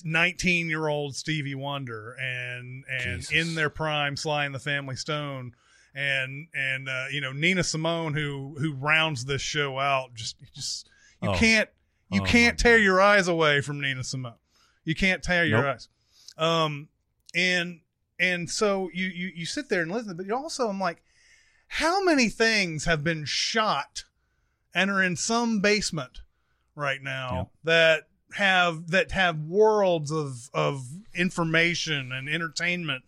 19 0.05 0.69
year 0.69 0.89
old 0.89 1.15
Stevie 1.17 1.55
Wonder 1.55 2.13
and 2.21 2.85
and 2.91 3.21
Jesus. 3.21 3.31
in 3.49 3.55
their 3.55 3.71
prime 3.71 4.17
Sly 4.17 4.45
and 4.47 4.55
the 4.55 4.59
Family 4.59 4.97
Stone 4.97 5.55
and 5.95 6.49
and 6.55 6.89
uh, 6.89 7.05
you 7.11 7.21
know 7.21 7.33
Nina 7.33 7.63
Simone 7.63 8.15
who 8.15 8.57
who 8.59 8.73
rounds 8.75 9.25
this 9.27 9.43
show 9.43 9.79
out 9.79 10.15
just 10.15 10.37
just 10.55 10.89
you 11.21 11.31
Oh. 11.31 11.35
can't 11.35 11.69
you 12.11 12.21
Oh, 12.23 12.25
can't 12.25 12.59
tear 12.59 12.79
your 12.79 13.01
eyes 13.01 13.29
away 13.29 13.61
from 13.63 13.81
Nina 13.81 14.05
Simone. 14.05 14.35
You 14.85 14.95
can't 14.95 15.23
tear 15.23 15.45
your 15.45 15.69
eyes. 15.69 15.89
Um 16.39 16.89
and 17.35 17.81
and 18.19 18.49
so 18.49 18.89
you 18.95 19.07
you 19.09 19.31
you 19.35 19.45
sit 19.47 19.69
there 19.69 19.83
and 19.83 19.91
listen 19.93 20.17
but 20.17 20.25
you 20.27 20.35
also 20.35 20.69
I'm 20.69 20.81
like 20.81 21.03
how 21.77 22.05
many 22.05 22.29
things 22.29 22.85
have 22.85 23.03
been 23.03 23.25
shot 23.25 24.05
and 24.75 24.91
are 24.91 25.03
in 25.03 25.17
some 25.17 25.61
basement 25.61 26.21
right 26.75 27.03
now 27.03 27.49
that 27.65 28.03
have 28.35 28.91
that 28.91 29.13
have 29.13 29.39
worlds 29.41 30.11
of 30.11 30.51
of 30.53 30.87
information 31.15 32.13
and 32.13 32.29
entertainment 32.29 33.05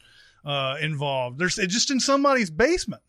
uh, 0.47 0.77
involved. 0.81 1.39
There's 1.39 1.59
it's 1.59 1.75
just 1.75 1.91
in 1.91 2.01
somebody's 2.01 2.51
basement. 2.51 3.03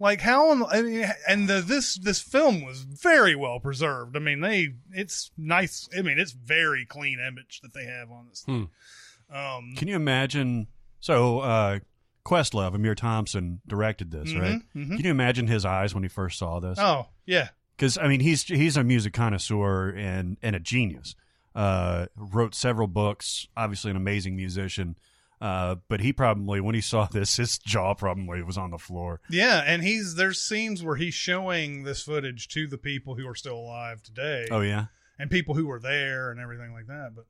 Like 0.00 0.22
how? 0.22 0.66
I 0.66 0.82
mean, 0.82 1.06
and 1.28 1.46
the, 1.46 1.60
this 1.60 1.94
this 1.94 2.20
film 2.20 2.64
was 2.64 2.80
very 2.80 3.36
well 3.36 3.60
preserved. 3.60 4.16
I 4.16 4.20
mean, 4.20 4.40
they 4.40 4.70
it's 4.92 5.30
nice. 5.38 5.88
I 5.96 6.02
mean, 6.02 6.18
it's 6.18 6.32
very 6.32 6.84
clean 6.84 7.20
image 7.20 7.60
that 7.62 7.74
they 7.74 7.84
have 7.84 8.10
on 8.10 8.26
this. 8.28 8.42
Thing. 8.42 8.70
Um, 9.32 9.74
Can 9.76 9.86
you 9.86 9.94
imagine? 9.94 10.66
So, 10.98 11.40
uh, 11.40 11.78
Questlove, 12.24 12.74
Ahmir 12.74 12.94
Thompson 12.96 13.60
directed 13.66 14.10
this, 14.10 14.30
Mhm, 14.32 14.40
right? 14.40 14.60
mhm. 14.76 14.96
Can 14.96 15.04
you 15.04 15.10
imagine 15.10 15.46
his 15.46 15.64
eyes 15.64 15.94
when 15.94 16.02
he 16.02 16.08
first 16.08 16.38
saw 16.38 16.60
this? 16.60 16.78
oh 16.78 17.08
yeah, 17.26 17.48
because 17.76 17.96
I 17.98 18.08
mean 18.08 18.20
he's 18.20 18.42
he's 18.44 18.76
a 18.76 18.84
music 18.84 19.12
connoisseur 19.12 19.90
and 19.90 20.36
and 20.42 20.54
a 20.56 20.60
genius. 20.60 21.14
Uh, 21.54 22.06
wrote 22.16 22.54
several 22.54 22.86
books. 22.86 23.48
Obviously, 23.56 23.90
an 23.90 23.96
amazing 23.96 24.36
musician. 24.36 24.96
Uh, 25.40 25.76
but 25.88 26.00
he 26.00 26.12
probably 26.12 26.60
when 26.60 26.74
he 26.74 26.80
saw 26.82 27.06
this, 27.06 27.36
his 27.38 27.58
jaw 27.58 27.94
probably 27.94 28.42
was 28.42 28.58
on 28.58 28.70
the 28.70 28.78
floor. 28.78 29.20
yeah, 29.30 29.62
and 29.66 29.82
he's 29.82 30.14
there's 30.16 30.40
scenes 30.40 30.82
where 30.84 30.96
he's 30.96 31.14
showing 31.14 31.82
this 31.84 32.02
footage 32.02 32.46
to 32.48 32.66
the 32.66 32.76
people 32.78 33.14
who 33.16 33.26
are 33.26 33.34
still 33.34 33.56
alive 33.56 34.02
today. 34.02 34.46
Oh 34.50 34.60
yeah, 34.60 34.86
and 35.18 35.30
people 35.30 35.54
who 35.54 35.66
were 35.66 35.80
there 35.80 36.30
and 36.30 36.38
everything 36.38 36.72
like 36.74 36.86
that. 36.88 37.12
But 37.16 37.24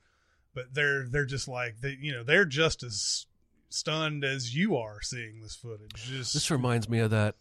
but 0.55 0.75
they're 0.75 1.07
they're 1.09 1.25
just 1.25 1.47
like 1.47 1.81
they 1.81 1.97
you 2.01 2.11
know 2.13 2.25
they're 2.25 2.45
just 2.45 2.83
as 2.83 3.27
stunned 3.71 4.25
as 4.25 4.55
you 4.55 4.77
are 4.77 5.01
seeing 5.03 5.41
this 5.41 5.55
footage. 5.55 5.95
Just 5.95 6.35
This 6.35 6.51
reminds 6.51 6.89
me 6.89 6.99
of 7.01 7.11
that 7.11 7.37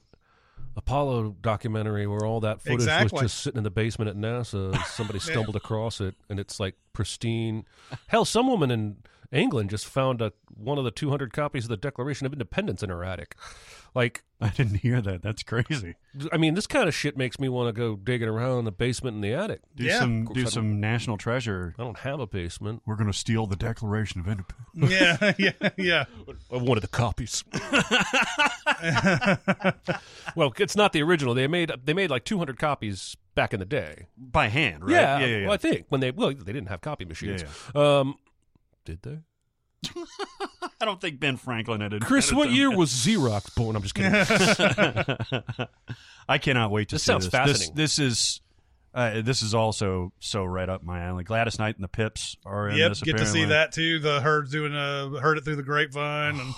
Apollo 0.75 1.35
documentary 1.41 2.07
where 2.07 2.25
all 2.25 2.39
that 2.41 2.61
footage 2.61 2.75
Exactly. 2.81 3.21
was 3.21 3.31
just 3.31 3.43
sitting 3.43 3.57
in 3.57 3.63
the 3.63 3.69
basement 3.71 4.09
at 4.09 4.15
NASA. 4.15 4.77
Somebody 4.85 5.19
Yeah. 5.25 5.31
stumbled 5.33 5.55
across 5.55 5.99
it, 5.99 6.15
and 6.29 6.39
it's 6.39 6.59
like 6.59 6.75
pristine. 6.93 7.65
Hell, 8.07 8.23
some 8.25 8.47
woman 8.47 8.71
in 8.71 8.97
England 9.31 9.69
just 9.69 9.85
found 9.85 10.21
a, 10.21 10.31
one 10.55 10.77
of 10.77 10.83
the 10.83 10.91
200 10.91 11.33
copies 11.33 11.65
of 11.65 11.69
the 11.69 11.77
Declaration 11.77 12.25
of 12.25 12.33
Independence 12.33 12.81
in 12.83 12.89
her 12.89 13.03
attic. 13.03 13.35
Like, 13.95 14.23
I 14.41 14.49
didn't 14.49 14.75
hear 14.77 15.01
that. 15.01 15.21
That's 15.21 15.43
crazy. 15.43 15.95
I 16.31 16.37
mean, 16.37 16.53
this 16.53 16.67
kind 16.67 16.87
of 16.87 16.95
shit 16.95 17.17
makes 17.17 17.39
me 17.39 17.49
want 17.49 17.67
to 17.67 17.73
go 17.77 17.95
digging 17.97 18.29
around 18.29 18.59
in 18.59 18.65
the 18.65 18.71
basement 18.71 19.15
in 19.15 19.21
the 19.21 19.33
attic. 19.33 19.61
Do 19.75 19.83
Yeah. 19.83 19.99
some 19.99 20.25
do 20.25 20.45
some 20.45 20.79
national 20.79 21.17
treasure. 21.17 21.73
I 21.77 21.83
don't 21.83 21.99
have 21.99 22.19
a 22.21 22.27
basement. 22.27 22.81
We're 22.85 22.95
gonna 22.95 23.11
steal 23.13 23.47
the 23.47 23.55
Declaration 23.57 24.21
of 24.21 24.27
Independence. 24.27 24.91
yeah 24.91 25.33
yeah 25.61 25.69
yeah. 25.77 26.05
I 26.51 26.57
wanted 26.57 26.81
the 26.81 26.87
copies. 26.87 27.43
well, 30.35 30.53
it's 30.57 30.75
not 30.75 30.93
the 30.93 31.01
original. 31.03 31.33
They 31.33 31.47
made 31.47 31.71
they 31.83 31.93
made 31.93 32.09
like 32.09 32.25
200 32.25 32.57
copies 32.59 33.15
back 33.35 33.53
in 33.53 33.59
the 33.59 33.65
day. 33.65 34.07
by 34.17 34.47
hand, 34.47 34.83
right? 34.83 34.91
Yeah, 34.91 35.19
yeah, 35.19 35.25
yeah. 35.25 35.43
Well, 35.45 35.53
I 35.53 35.57
think 35.57 35.85
when 35.89 36.01
they 36.01 36.11
well 36.11 36.29
they 36.33 36.53
didn't 36.53 36.69
have 36.69 36.81
copy 36.81 37.05
machines. 37.05 37.43
Yeah, 37.75 37.99
Um, 37.99 38.15
did 38.85 39.01
they? 39.01 39.19
I 40.81 40.85
don't 40.85 40.99
think 40.99 41.19
Ben 41.19 41.37
Franklin 41.37 41.81
had. 41.81 41.91
Chris, 42.01 42.31
invented 42.31 42.37
what 42.37 42.45
them. 42.47 42.55
year 42.55 42.75
was 42.77 42.91
Xerox 42.91 43.53
born? 43.55 43.75
I'm 43.75 43.81
just 43.83 43.95
kidding. 43.95 44.11
I 46.29 46.37
cannot 46.37 46.71
wait 46.71 46.89
to 46.89 46.95
This 46.95 47.03
see 47.03 47.11
sounds 47.11 47.25
this. 47.25 47.31
fascinating. 47.31 47.75
This, 47.75 47.95
this 47.95 47.99
is 47.99 48.41
uh, 48.93 49.21
this 49.21 49.41
is 49.41 49.53
also 49.53 50.11
so 50.19 50.43
right 50.43 50.67
up 50.69 50.83
my 50.83 50.99
alley. 51.01 51.23
Gladys 51.23 51.59
Knight 51.59 51.75
and 51.75 51.83
the 51.83 51.87
Pips 51.89 52.35
are 52.45 52.69
in 52.69 52.77
Yep, 52.77 52.89
this. 52.89 53.01
get 53.01 53.17
to 53.17 53.25
see 53.25 53.45
that 53.45 53.71
too. 53.71 53.99
The 53.99 54.19
heard 54.21 54.49
doing 54.49 54.73
a 54.75 55.19
heard 55.19 55.37
it 55.37 55.43
through 55.43 55.57
the 55.57 55.63
grapevine 55.63 56.39
and 56.39 56.53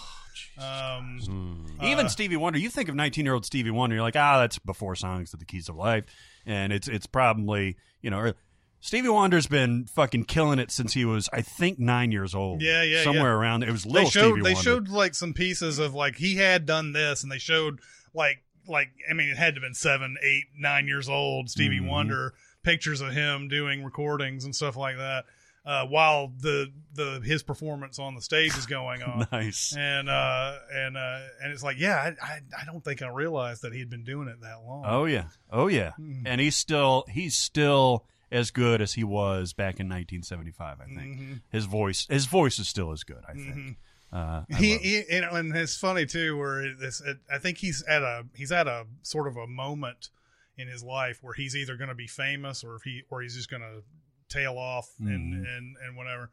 um 0.58 1.66
Even 1.84 2.06
Uh, 2.06 2.10
Stevie 2.10 2.38
Wonder, 2.38 2.60
you 2.60 2.70
think 2.70 2.90
of 2.90 2.96
19 2.96 3.26
year 3.26 3.34
old 3.34 3.46
Stevie 3.46 3.72
Wonder, 3.72 3.96
you're 3.96 4.04
like, 4.04 4.16
ah, 4.16 4.40
that's 4.40 4.60
before 4.60 4.96
songs 4.96 5.32
to 5.32 5.38
the 5.38 5.46
keys 5.46 5.70
of 5.70 5.76
life, 5.76 6.06
and 6.46 6.72
it's 6.74 6.88
it's 6.88 7.06
probably 7.06 7.78
you 8.02 8.10
know. 8.10 8.34
Stevie 8.82 9.10
Wonder's 9.10 9.48
been 9.48 9.86
fucking 9.86 10.26
killing 10.26 10.60
it 10.60 10.72
since 10.72 10.94
he 10.94 11.06
was, 11.06 11.30
I 11.32 11.42
think, 11.42 11.78
nine 11.80 12.12
years 12.12 12.34
old. 12.36 12.62
Yeah, 12.62 12.82
yeah, 12.84 13.04
somewhere 13.04 13.32
yeah. 13.32 13.38
around. 13.38 13.64
It 13.64 13.72
was 13.72 13.84
they 13.84 13.92
little 13.92 14.10
showed 14.10 14.32
Stevie 14.34 14.42
they 14.42 14.54
Wonder. 14.56 14.62
showed 14.70 14.88
like 14.90 15.16
some 15.16 15.34
pieces 15.34 15.78
of 15.80 15.94
like 15.94 16.16
he 16.18 16.36
had 16.36 16.66
done 16.66 16.92
this 16.92 17.24
and 17.24 17.32
they 17.32 17.38
showed 17.38 17.80
like 18.14 18.44
like 18.68 18.90
I 19.10 19.14
mean 19.14 19.30
it 19.30 19.38
had 19.38 19.56
to 19.56 19.62
have 19.62 19.68
been 19.68 19.74
seven, 19.76 20.18
eight, 20.24 20.46
nine 20.58 20.88
years 20.88 21.08
old 21.10 21.50
Stevie 21.50 21.80
Mhm. 21.80 21.88
Wonder 21.88 22.34
pictures 22.64 23.02
of 23.02 23.12
him 23.12 23.48
doing 23.48 23.84
recordings 23.84 24.46
and 24.46 24.56
stuff 24.56 24.76
like 24.78 24.98
that 24.98 25.26
uh, 25.66 25.86
while 25.88 26.32
the 26.40 26.72
the 26.94 27.20
his 27.24 27.42
performance 27.44 27.98
on 28.00 28.14
the 28.16 28.22
stage 28.22 28.56
is 28.58 28.66
going 28.66 29.02
on. 29.04 29.28
nice. 29.32 29.76
And 29.78 30.10
uh 30.10 30.58
and 30.74 30.98
uh 30.98 31.20
and 31.44 31.52
it's 31.54 31.64
like 31.64 31.80
yeah 31.80 32.14
I, 32.22 32.26
I 32.26 32.40
I 32.62 32.66
don't 32.66 32.84
think 32.84 33.02
I 33.02 33.10
realized 33.10 33.62
that 33.64 33.74
he 33.74 33.80
had 33.80 33.90
been 33.90 34.04
doing 34.04 34.28
it 34.28 34.42
that 34.42 34.64
long. 34.66 34.84
Oh 34.88 35.06
yeah, 35.06 35.26
oh 35.52 35.68
yeah, 35.68 35.92
Hmm. 35.92 36.24
and 36.26 36.42
he's 36.42 36.56
still 36.56 37.06
he's 37.10 37.36
still 37.36 38.06
as 38.32 38.52
good 38.52 38.82
as 38.82 38.94
he 38.94 39.04
was 39.04 39.54
back 39.54 39.80
in 39.80 39.88
1975. 39.90 40.80
I 40.82 40.86
think 40.86 41.18
Mhm. 41.20 41.42
his 41.50 41.66
voice 41.66 42.08
his 42.10 42.26
voice 42.28 42.60
is 42.60 42.68
still 42.68 42.92
as 42.92 43.04
good. 43.04 43.24
I 43.28 43.34
think. 43.34 43.56
Mhm. 43.56 43.76
Uh, 44.14 44.44
I 44.52 44.56
he, 44.58 44.78
he 44.78 45.04
you 45.10 45.22
know, 45.22 45.32
and 45.32 45.56
it's 45.56 45.78
funny 45.78 46.06
too 46.06 46.38
where 46.38 46.76
this 46.76 47.00
it, 47.00 47.20
i 47.30 47.38
think 47.38 47.60
he's 47.60 47.82
at 47.84 48.02
a 48.04 48.26
he's 48.36 48.52
at 48.52 48.68
a 48.68 48.86
sort 49.04 49.26
of 49.28 49.38
a 49.38 49.48
moment 49.48 50.10
in 50.58 50.68
his 50.68 50.84
life 50.84 51.20
where 51.22 51.34
he's 51.34 51.56
either 51.56 51.78
going 51.78 51.88
to 51.90 51.96
be 51.96 52.08
famous 52.08 52.62
or 52.64 52.76
if 52.76 52.84
he 52.84 53.04
or 53.10 53.22
he's 53.22 53.36
just 53.36 53.50
going 53.50 53.62
to 53.62 53.84
tail 54.28 54.58
off 54.58 54.90
and 55.00 55.34
Mhm. 55.46 55.58
and 55.58 55.78
and 55.82 55.96
whatever 55.96 56.30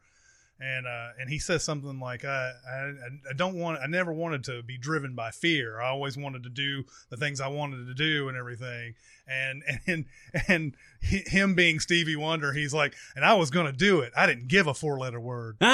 and 0.59 0.85
uh 0.85 1.09
and 1.19 1.29
he 1.29 1.39
says 1.39 1.63
something 1.63 1.99
like 1.99 2.25
I, 2.25 2.51
I 2.69 2.91
i 3.29 3.33
don't 3.35 3.55
want 3.55 3.79
i 3.81 3.87
never 3.87 4.11
wanted 4.11 4.43
to 4.45 4.61
be 4.63 4.77
driven 4.77 5.15
by 5.15 5.31
fear 5.31 5.79
i 5.79 5.87
always 5.87 6.17
wanted 6.17 6.43
to 6.43 6.49
do 6.49 6.83
the 7.09 7.17
things 7.17 7.39
i 7.39 7.47
wanted 7.47 7.87
to 7.87 7.93
do 7.93 8.27
and 8.27 8.37
everything 8.37 8.95
and 9.27 9.63
and 9.87 10.05
and 10.47 10.75
him 11.01 11.55
being 11.55 11.79
stevie 11.79 12.15
wonder 12.15 12.53
he's 12.53 12.73
like 12.73 12.93
and 13.15 13.23
i 13.23 13.33
was 13.33 13.49
going 13.51 13.65
to 13.65 13.71
do 13.71 14.01
it 14.01 14.11
i 14.17 14.25
didn't 14.25 14.47
give 14.47 14.67
a 14.67 14.73
four 14.73 14.99
letter 14.99 15.19
word 15.19 15.57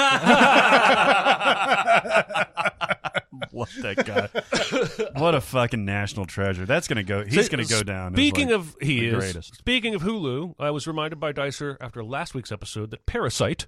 Love 3.52 3.72
that 3.80 4.04
guy. 4.04 5.18
what 5.20 5.34
a 5.34 5.40
fucking 5.40 5.84
national 5.84 6.26
treasure. 6.26 6.66
That's 6.66 6.88
gonna 6.88 7.02
go. 7.02 7.24
He's 7.24 7.48
gonna 7.48 7.64
go 7.64 7.82
down. 7.82 8.12
Speaking 8.12 8.48
like, 8.48 8.56
of 8.56 8.76
he 8.80 9.00
the 9.00 9.06
is 9.06 9.14
greatest. 9.14 9.56
speaking 9.56 9.94
of 9.94 10.02
Hulu, 10.02 10.54
I 10.58 10.70
was 10.70 10.86
reminded 10.86 11.20
by 11.20 11.32
Dicer 11.32 11.76
after 11.80 12.04
last 12.04 12.34
week's 12.34 12.52
episode 12.52 12.90
that 12.90 13.06
Parasite, 13.06 13.66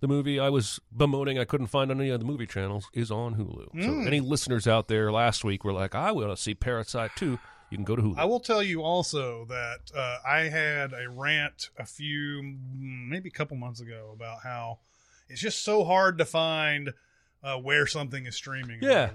the 0.00 0.08
movie 0.08 0.40
I 0.40 0.48
was 0.48 0.80
bemoaning 0.96 1.38
I 1.38 1.44
couldn't 1.44 1.68
find 1.68 1.90
on 1.90 2.00
any 2.00 2.10
of 2.10 2.20
the 2.20 2.26
movie 2.26 2.46
channels, 2.46 2.88
is 2.92 3.10
on 3.10 3.34
Hulu. 3.36 3.74
Mm. 3.74 3.84
So 3.84 4.06
any 4.06 4.20
listeners 4.20 4.66
out 4.66 4.88
there 4.88 5.12
last 5.12 5.44
week 5.44 5.64
were 5.64 5.72
like, 5.72 5.94
I 5.94 6.12
want 6.12 6.30
to 6.30 6.36
see 6.36 6.54
Parasite 6.54 7.12
too. 7.16 7.38
You 7.70 7.76
can 7.76 7.84
go 7.84 7.94
to 7.94 8.02
Hulu. 8.02 8.18
I 8.18 8.24
will 8.24 8.40
tell 8.40 8.62
you 8.62 8.82
also 8.82 9.44
that 9.46 9.92
uh, 9.96 10.18
I 10.26 10.40
had 10.48 10.92
a 10.92 11.08
rant 11.08 11.70
a 11.78 11.86
few, 11.86 12.56
maybe 12.76 13.28
a 13.28 13.32
couple 13.32 13.56
months 13.56 13.80
ago 13.80 14.10
about 14.12 14.38
how 14.42 14.78
it's 15.28 15.40
just 15.40 15.62
so 15.62 15.84
hard 15.84 16.18
to 16.18 16.24
find 16.24 16.92
uh, 17.44 17.56
where 17.56 17.86
something 17.86 18.26
is 18.26 18.34
streaming. 18.34 18.78
Yeah. 18.82 19.10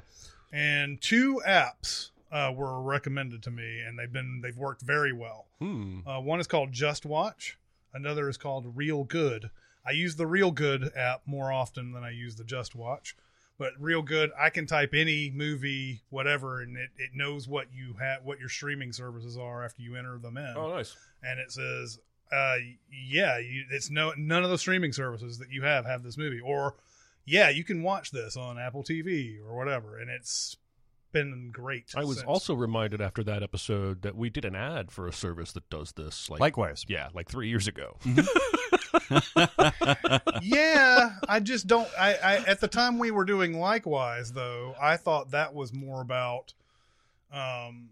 and 0.53 1.01
two 1.01 1.41
apps 1.45 2.11
uh, 2.31 2.51
were 2.55 2.81
recommended 2.81 3.43
to 3.43 3.51
me, 3.51 3.81
and 3.81 3.99
they've 3.99 4.11
been 4.11 4.41
they've 4.41 4.57
worked 4.57 4.81
very 4.81 5.13
well. 5.13 5.47
Hmm. 5.59 5.99
Uh, 6.07 6.21
one 6.21 6.39
is 6.39 6.47
called 6.47 6.71
Just 6.71 7.05
Watch. 7.05 7.57
Another 7.93 8.29
is 8.29 8.38
called 8.38 8.75
Reelgood. 8.75 9.49
I 9.86 9.91
use 9.91 10.15
the 10.15 10.25
Reelgood 10.25 10.95
app 10.97 11.21
more 11.25 11.51
often 11.51 11.91
than 11.91 12.03
I 12.03 12.09
use 12.11 12.36
the 12.36 12.43
Just 12.43 12.75
Watch. 12.75 13.15
But 13.57 13.79
Reelgood, 13.79 14.31
I 14.38 14.49
can 14.49 14.65
type 14.65 14.89
any 14.93 15.31
movie, 15.33 16.01
whatever, 16.09 16.61
and 16.61 16.75
it, 16.75 16.89
it 16.97 17.11
knows 17.13 17.47
what 17.47 17.67
you 17.73 17.93
have, 17.99 18.23
what 18.25 18.38
your 18.39 18.49
streaming 18.49 18.91
services 18.91 19.38
are 19.38 19.63
after 19.63 19.81
you 19.81 19.95
enter 19.95 20.17
them 20.17 20.36
in, 20.36 20.53
Oh, 20.57 20.75
nice. 20.75 20.95
and 21.23 21.39
it 21.39 21.51
says, 21.53 21.99
uh, 22.33 22.55
"Yeah, 22.91 23.38
you, 23.38 23.63
it's 23.71 23.89
no 23.89 24.11
none 24.17 24.43
of 24.43 24.49
the 24.49 24.57
streaming 24.57 24.91
services 24.91 25.38
that 25.39 25.51
you 25.51 25.61
have 25.63 25.86
have 25.86 26.03
this 26.03 26.17
movie," 26.17 26.41
or 26.41 26.75
"Yeah, 27.23 27.47
you 27.49 27.63
can 27.63 27.81
watch 27.81 28.11
this 28.11 28.36
on 28.36 28.59
Apple 28.59 28.83
TV 28.83 29.38
or 29.39 29.55
whatever," 29.55 29.97
and 29.99 30.09
it's 30.09 30.57
been 31.13 31.49
great. 31.53 31.93
I 31.95 32.03
was 32.03 32.17
since. 32.17 32.27
also 32.27 32.55
reminded 32.55 32.99
after 32.99 33.23
that 33.23 33.41
episode 33.41 34.01
that 34.01 34.17
we 34.17 34.29
did 34.29 34.43
an 34.43 34.55
ad 34.55 34.91
for 34.91 35.07
a 35.07 35.13
service 35.13 35.53
that 35.53 35.69
does 35.69 35.93
this. 35.93 36.29
Like, 36.29 36.41
Likewise. 36.41 36.83
yeah, 36.89 37.07
like 37.13 37.29
three 37.29 37.47
years 37.47 37.69
ago. 37.69 37.97
yeah, 40.41 41.11
I 41.27 41.39
just 41.39 41.67
don't. 41.67 41.87
I, 41.99 42.13
I 42.15 42.35
at 42.47 42.59
the 42.59 42.67
time 42.67 42.99
we 42.99 43.11
were 43.11 43.25
doing 43.25 43.59
likewise 43.59 44.31
though. 44.31 44.75
I 44.81 44.97
thought 44.97 45.31
that 45.31 45.53
was 45.53 45.73
more 45.73 46.01
about 46.01 46.53
um 47.31 47.89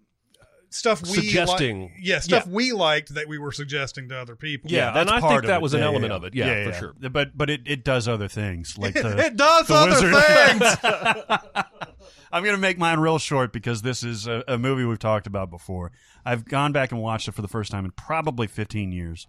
stuff 0.70 1.04
we 1.04 1.10
li- 1.18 1.28
Suggesting. 1.28 1.92
yeah, 2.02 2.20
stuff 2.20 2.48
we 2.48 2.72
liked 2.72 3.14
that 3.14 3.28
we 3.28 3.38
were 3.38 3.52
suggesting 3.52 4.10
to 4.10 4.18
other 4.18 4.36
people. 4.36 4.72
Yeah, 4.72 4.92
that's 4.92 5.12
and 5.12 5.24
I 5.24 5.28
think 5.30 5.44
that 5.46 5.58
it. 5.58 5.62
was 5.62 5.74
an 5.74 5.82
Yeah, 5.82 5.86
element 5.86 6.12
yeah, 6.12 6.16
of 6.18 6.24
it. 6.24 6.34
Yeah, 6.36 6.72
for 6.72 6.78
sure. 6.78 7.10
But 7.10 7.38
but 7.38 7.50
it, 7.50 7.62
it 7.66 7.84
does 7.84 8.08
other 8.08 8.28
things 8.28 8.78
like 8.78 8.94
the 8.94 9.18
it 9.26 9.36
does 9.38 9.68
the 9.68 9.76
other 9.76 10.12
Wizard. 10.12 10.60
things. 10.60 11.64
I'm 12.32 12.42
going 12.44 12.56
to 12.56 12.62
make 12.62 12.80
mine 12.80 13.00
real 13.00 13.20
short 13.20 13.54
because 13.54 13.84
this 13.84 14.02
is 14.04 14.26
a, 14.26 14.44
a 14.48 14.58
movie 14.58 14.86
we've 14.86 14.98
talked 14.98 15.28
about 15.28 15.52
before. 15.52 15.92
I've 16.26 16.46
gone 16.46 16.72
back 16.72 16.92
and 16.92 17.00
watched 17.00 17.28
it 17.28 17.34
for 17.34 17.44
the 17.44 17.48
first 17.48 17.72
time 17.72 17.86
in 17.86 17.92
probably 17.92 18.48
15 18.48 18.92
years. 18.92 19.28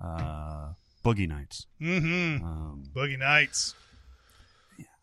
Uh, 0.00 0.68
Boogie 1.04 1.28
Nights. 1.28 1.66
mm-hmm. 1.80 2.44
Um, 2.44 2.84
Boogie 2.94 3.18
Nights. 3.18 3.74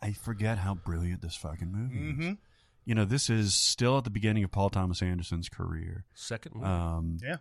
I 0.01 0.11
forget 0.13 0.57
how 0.57 0.73
brilliant 0.75 1.21
this 1.21 1.35
fucking 1.35 1.71
movie 1.71 1.95
Mm-hmm. 2.13 2.29
is. 2.31 2.37
You 2.83 2.95
know, 2.95 3.05
this 3.05 3.29
is 3.29 3.53
still 3.53 3.99
at 3.99 4.03
the 4.05 4.09
beginning 4.09 4.43
of 4.43 4.51
Paul 4.51 4.71
Thomas 4.71 5.03
Anderson's 5.03 5.47
career. 5.49 6.05
Second 6.15 6.55
movie. 6.55 6.65
Um, 6.65 7.17
Yeah. 7.23 7.35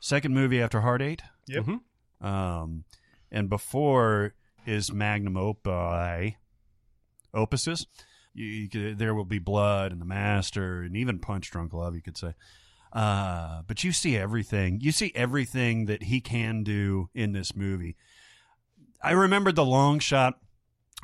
Second 0.00 0.32
movie 0.34 0.62
after 0.62 0.80
Hard 0.82 1.02
Eight. 1.02 1.22
Yep. 1.48 1.64
Mhm. 1.64 2.24
Um, 2.24 2.84
and 3.32 3.50
before 3.50 4.34
his 4.64 4.92
magnum 4.92 5.36
opus, 5.36 6.34
opuses, 7.34 7.86
you, 8.34 8.46
you 8.46 8.68
could, 8.68 8.98
there 8.98 9.14
will 9.14 9.24
be 9.24 9.40
blood 9.40 9.90
and 9.90 10.00
the 10.00 10.04
master 10.06 10.82
and 10.82 10.96
even 10.96 11.18
punch 11.18 11.50
drunk 11.50 11.72
love 11.72 11.94
you 11.96 12.02
could 12.02 12.16
say 12.16 12.34
uh, 12.92 13.62
but 13.66 13.84
you 13.84 13.92
see 13.92 14.16
everything 14.16 14.80
you 14.80 14.92
see 14.92 15.12
everything 15.14 15.86
that 15.86 16.04
he 16.04 16.20
can 16.20 16.62
do 16.62 17.08
in 17.14 17.32
this 17.32 17.54
movie 17.54 17.96
i 19.02 19.10
remembered 19.12 19.56
the 19.56 19.64
long 19.64 19.98
shot 19.98 20.38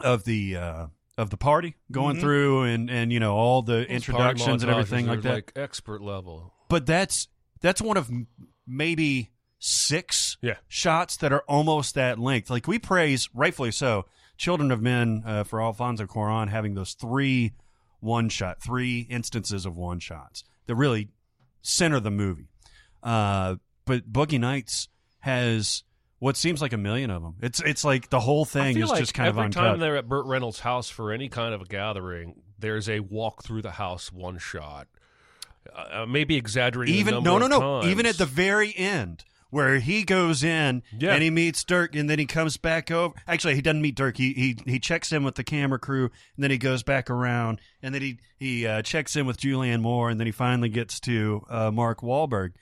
of 0.01 0.25
the 0.25 0.57
uh, 0.57 0.87
of 1.17 1.31
the 1.31 1.37
party 1.37 1.77
going 1.93 2.17
Mhm. 2.17 2.21
through 2.21 2.63
and 2.65 2.91
and 2.91 3.13
you 3.13 3.21
know 3.21 3.35
all 3.37 3.63
the 3.63 3.73
Those 3.75 3.87
introductions 3.87 4.63
and 4.63 4.73
everything 4.73 5.07
like 5.07 5.23
that 5.23 5.35
like 5.35 5.53
expert 5.57 6.03
level. 6.03 6.53
but 6.69 6.87
that's 6.87 7.29
that's 7.61 7.81
one 7.81 7.97
of 7.97 8.09
m- 8.11 8.27
maybe 8.67 9.31
six 9.59 10.37
Yeah. 10.43 10.57
shots 10.69 11.17
that 11.19 11.33
are 11.33 11.43
almost 11.49 11.95
that 11.95 12.19
length. 12.19 12.51
Like 12.51 12.67
we 12.67 12.79
praise, 12.79 13.29
rightfully 13.33 13.71
so, 13.71 14.05
Children 14.37 14.71
of 14.73 14.83
Men 14.83 15.23
uh, 15.25 15.45
for 15.45 15.63
Alfonso 15.63 16.05
Cuarón 16.07 16.49
having 16.49 16.75
those 16.75 16.93
three 16.95 17.53
one 18.01 18.29
shot, 18.29 18.61
three 18.61 19.07
instances 19.09 19.65
of 19.65 19.77
one 19.77 20.01
shots 20.01 20.45
that 20.67 20.75
really 20.75 21.09
center 21.65 21.97
of 21.97 22.05
the 22.05 22.11
movie. 22.11 22.47
Uh, 23.03 23.57
but 23.85 24.11
Boogie 24.11 24.39
Nights 24.39 24.89
has 25.21 25.83
what 26.21 26.37
seems 26.37 26.63
like 26.63 26.73
a 26.73 26.79
million 26.79 27.11
of 27.11 27.23
them. 27.23 27.35
It's 27.43 27.61
it's 27.61 27.85
like 27.85 28.11
the 28.11 28.21
whole 28.21 28.45
thing 28.45 28.79
is 28.79 28.89
like 28.89 29.01
just 29.01 29.15
kind 29.15 29.29
of 29.29 29.37
every 29.37 29.51
time 29.51 29.81
they're 29.81 29.97
at 29.97 30.09
Burt 30.09 30.27
Reynolds' 30.27 30.61
house 30.61 30.89
for 30.89 31.13
any 31.13 31.29
kind 31.29 31.53
of 31.53 31.63
a 31.63 31.65
gathering, 31.65 32.41
there's 32.59 32.89
a 32.89 33.01
walk 33.01 33.43
through 33.43 33.63
the 33.63 33.73
house 33.73 34.13
one 34.13 34.39
shot. 34.39 34.87
Uh, 35.75 36.07
maybe 36.07 36.37
exaggerating. 36.37 36.95
even 36.95 37.25
no 37.25 37.39
no 37.39 37.47
no 37.47 37.59
times. 37.59 37.87
even 37.91 38.07
at 38.07 38.17
the 38.17 38.27
very 38.27 38.75
end 38.77 39.25
where 39.55 39.79
he 39.79 40.03
goes 40.03 40.43
in 40.43 40.83
Yeah. 40.99 41.15
and 41.15 41.23
he 41.23 41.31
meets 41.31 41.63
Dirk 41.65 41.95
and 41.95 42.11
then 42.11 42.19
he 42.19 42.27
comes 42.27 42.57
back 42.57 42.91
over 42.91 43.15
actually 43.29 43.55
he 43.55 43.63
doesn't 43.63 43.81
meet 43.81 43.95
Dirk 43.95 44.17
he 44.17 44.33
he 44.35 44.57
he 44.67 44.79
checks 44.81 45.13
in 45.13 45.23
with 45.23 45.37
the 45.37 45.45
camera 45.45 45.79
crew 45.79 46.11
and 46.37 46.43
then 46.43 46.51
he 46.51 46.59
goes 46.59 46.83
back 46.83 47.09
around 47.09 47.61
and 47.83 47.95
then 47.95 48.03
he 48.03 48.19
he 48.37 48.67
uh, 48.67 48.83
checks 48.83 49.15
in 49.17 49.27
with 49.27 49.39
Julianne 49.39 49.81
Moore 49.81 50.11
and 50.11 50.19
then 50.19 50.27
he 50.27 50.33
finally 50.33 50.69
gets 50.69 50.99
to 51.01 51.45
uh, 51.49 51.71
Mark 51.71 52.01
Wahlberg 52.01 52.53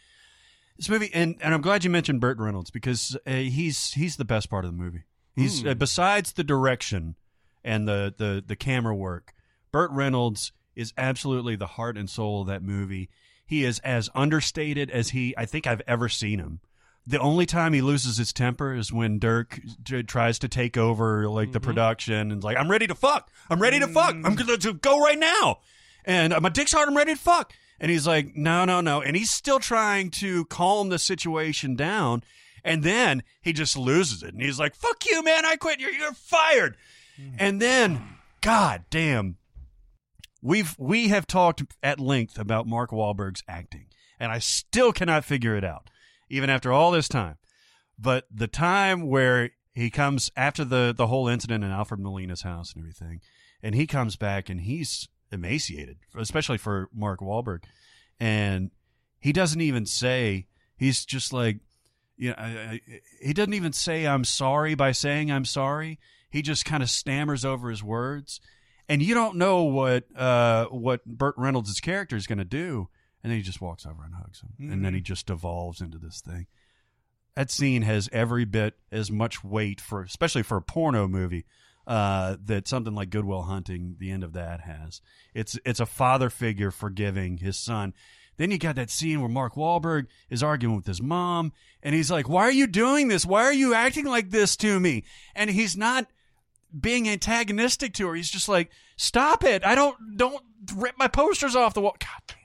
this 0.76 0.88
movie 0.88 1.10
and 1.14 1.36
and 1.40 1.54
I'm 1.54 1.62
glad 1.62 1.84
you 1.84 1.90
mentioned 1.90 2.20
Burt 2.20 2.38
Reynolds 2.38 2.70
because 2.70 3.16
uh, 3.26 3.30
he's 3.32 3.92
he's 3.94 4.16
the 4.16 4.24
best 4.24 4.50
part 4.50 4.64
of 4.64 4.70
the 4.70 4.76
movie 4.76 5.04
he's 5.34 5.64
uh, 5.66 5.74
besides 5.74 6.32
the 6.32 6.44
direction 6.44 7.16
and 7.64 7.88
the 7.88 8.14
the 8.16 8.44
the 8.46 8.56
camera 8.56 8.94
work 8.94 9.32
Burt 9.72 9.90
Reynolds 9.92 10.52
is 10.76 10.92
absolutely 10.98 11.56
the 11.56 11.66
heart 11.66 11.96
and 11.96 12.08
soul 12.10 12.42
of 12.42 12.46
that 12.48 12.62
movie. 12.62 13.08
He 13.46 13.64
is 13.64 13.78
as 13.80 14.08
understated 14.14 14.90
as 14.90 15.10
he 15.10 15.34
I 15.38 15.44
think 15.46 15.66
I've 15.66 15.82
ever 15.86 16.08
seen 16.08 16.38
him. 16.38 16.60
The 17.06 17.18
only 17.18 17.46
time 17.46 17.72
he 17.72 17.80
loses 17.80 18.16
his 18.16 18.32
temper 18.32 18.74
is 18.74 18.92
when 18.92 19.18
Dirk 19.18 19.60
j- 19.82 20.02
tries 20.02 20.38
to 20.40 20.48
take 20.48 20.76
over 20.76 21.28
like 21.28 21.50
the 21.52 21.58
production 21.60 22.30
and 22.30 22.44
like 22.44 22.56
I'm 22.56 22.70
ready 22.70 22.86
to 22.86 22.94
fuck. 22.94 23.30
I'm 23.50 23.60
ready 23.60 23.80
to 23.80 23.88
fuck. 23.88 24.14
I'm 24.14 24.34
going 24.34 24.58
to 24.58 24.72
go 24.74 25.00
right 25.00 25.18
now. 25.18 25.58
And 26.04 26.32
uh, 26.32 26.40
my 26.40 26.48
dick's 26.48 26.72
hard. 26.72 26.88
I'm 26.88 26.96
ready 26.96 27.14
to 27.14 27.20
fuck. 27.20 27.52
And 27.80 27.90
he's 27.90 28.06
like, 28.06 28.36
no, 28.36 28.64
no, 28.64 28.80
no. 28.80 29.02
And 29.02 29.16
he's 29.16 29.30
still 29.30 29.58
trying 29.58 30.10
to 30.12 30.44
calm 30.44 30.88
the 30.90 30.98
situation 30.98 31.74
down. 31.74 32.22
And 32.64 32.84
then 32.84 33.24
he 33.40 33.52
just 33.52 33.76
loses 33.76 34.22
it. 34.22 34.32
And 34.34 34.42
he's 34.42 34.60
like, 34.60 34.76
fuck 34.76 35.04
you, 35.04 35.24
man. 35.24 35.44
I 35.44 35.56
quit. 35.56 35.80
You're, 35.80 35.90
you're 35.90 36.12
fired. 36.12 36.76
And 37.38 37.60
then, 37.60 38.00
god 38.40 38.84
damn, 38.90 39.36
we've 40.40 40.74
we 40.78 41.08
have 41.08 41.26
talked 41.26 41.62
at 41.82 42.00
length 42.00 42.38
about 42.38 42.66
Mark 42.66 42.90
Wahlberg's 42.90 43.42
acting, 43.46 43.86
and 44.18 44.32
I 44.32 44.38
still 44.38 44.92
cannot 44.92 45.24
figure 45.24 45.54
it 45.56 45.64
out, 45.64 45.90
even 46.32 46.48
after 46.50 46.72
all 46.72 46.90
this 46.90 47.08
time. 47.08 47.36
But 47.98 48.24
the 48.34 48.48
time 48.48 49.06
where 49.06 49.50
he 49.74 49.90
comes 49.90 50.32
after 50.34 50.64
the 50.64 50.92
the 50.96 51.06
whole 51.06 51.28
incident 51.28 51.62
in 51.62 51.70
Alfred 51.70 52.00
Molina's 52.00 52.42
house 52.42 52.72
and 52.72 52.82
everything, 52.82 53.20
and 53.62 53.74
he 53.74 53.86
comes 53.86 54.16
back 54.16 54.48
and 54.48 54.62
he's 54.62 55.08
emaciated, 55.30 55.98
especially 56.16 56.58
for 56.58 56.88
Mark 56.92 57.20
Wahlberg, 57.20 57.64
and 58.18 58.70
he 59.20 59.32
doesn't 59.32 59.60
even 59.60 59.86
say 59.86 60.48
he's 60.74 61.04
just 61.04 61.32
like. 61.32 61.60
You 62.16 62.30
know, 62.30 62.36
I, 62.38 62.44
I, 62.44 62.80
he 63.20 63.32
doesn't 63.32 63.54
even 63.54 63.72
say 63.72 64.06
I'm 64.06 64.24
sorry 64.24 64.74
by 64.74 64.92
saying 64.92 65.30
I'm 65.30 65.46
sorry. 65.46 65.98
He 66.30 66.40
just 66.40 66.64
kind 66.64 66.82
of 66.82 66.90
stammers 66.90 67.44
over 67.44 67.68
his 67.68 67.82
words, 67.82 68.40
and 68.88 69.02
you 69.02 69.12
don't 69.14 69.36
know 69.36 69.64
what 69.64 70.04
uh, 70.16 70.66
what 70.66 71.04
Burt 71.04 71.34
Reynolds' 71.36 71.80
character 71.80 72.16
is 72.16 72.26
going 72.26 72.38
to 72.38 72.44
do, 72.44 72.88
and 73.22 73.30
then 73.30 73.38
he 73.38 73.42
just 73.42 73.60
walks 73.60 73.86
over 73.86 74.04
and 74.04 74.14
hugs 74.14 74.42
him, 74.42 74.70
and 74.70 74.84
then 74.84 74.94
he 74.94 75.00
just 75.00 75.26
devolves 75.26 75.80
into 75.80 75.98
this 75.98 76.20
thing. 76.20 76.46
That 77.34 77.50
scene 77.50 77.82
has 77.82 78.08
every 78.12 78.44
bit 78.44 78.74
as 78.90 79.10
much 79.10 79.42
weight 79.42 79.80
for, 79.80 80.02
especially 80.02 80.42
for 80.42 80.56
a 80.58 80.62
porno 80.62 81.08
movie, 81.08 81.46
uh, 81.86 82.36
that 82.44 82.68
something 82.68 82.94
like 82.94 83.10
Goodwill 83.10 83.42
Hunting, 83.42 83.96
the 83.98 84.10
end 84.10 84.22
of 84.22 84.32
that 84.34 84.60
has. 84.60 85.00
It's 85.34 85.58
it's 85.64 85.80
a 85.80 85.86
father 85.86 86.30
figure 86.30 86.70
forgiving 86.70 87.38
his 87.38 87.56
son. 87.56 87.94
Then 88.36 88.50
you 88.50 88.58
got 88.58 88.76
that 88.76 88.90
scene 88.90 89.20
where 89.20 89.28
Mark 89.28 89.54
Wahlberg 89.54 90.06
is 90.30 90.42
arguing 90.42 90.76
with 90.76 90.86
his 90.86 91.02
mom, 91.02 91.52
and 91.82 91.94
he's 91.94 92.10
like, 92.10 92.28
"Why 92.28 92.42
are 92.42 92.52
you 92.52 92.66
doing 92.66 93.08
this? 93.08 93.26
Why 93.26 93.44
are 93.44 93.52
you 93.52 93.74
acting 93.74 94.06
like 94.06 94.30
this 94.30 94.56
to 94.58 94.78
me?" 94.80 95.04
And 95.34 95.50
he's 95.50 95.76
not 95.76 96.06
being 96.78 97.08
antagonistic 97.08 97.94
to 97.94 98.08
her. 98.08 98.14
He's 98.14 98.30
just 98.30 98.48
like, 98.48 98.70
"Stop 98.96 99.44
it! 99.44 99.64
I 99.64 99.74
don't 99.74 100.16
don't 100.16 100.42
rip 100.74 100.98
my 100.98 101.08
posters 101.08 101.56
off 101.56 101.74
the 101.74 101.80
wall." 101.80 101.96
God 101.98 102.36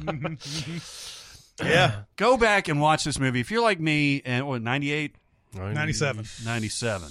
movie's 0.00 1.26
Yeah. 1.62 2.02
Go 2.16 2.36
back 2.36 2.68
and 2.68 2.80
watch 2.80 3.04
this 3.04 3.18
movie. 3.18 3.40
If 3.40 3.50
you're 3.50 3.62
like 3.62 3.80
me, 3.80 4.22
and 4.24 4.46
what 4.46 4.62
98, 4.62 5.14
97. 5.54 6.26
97. 6.44 7.08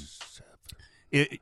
It, 1.11 1.39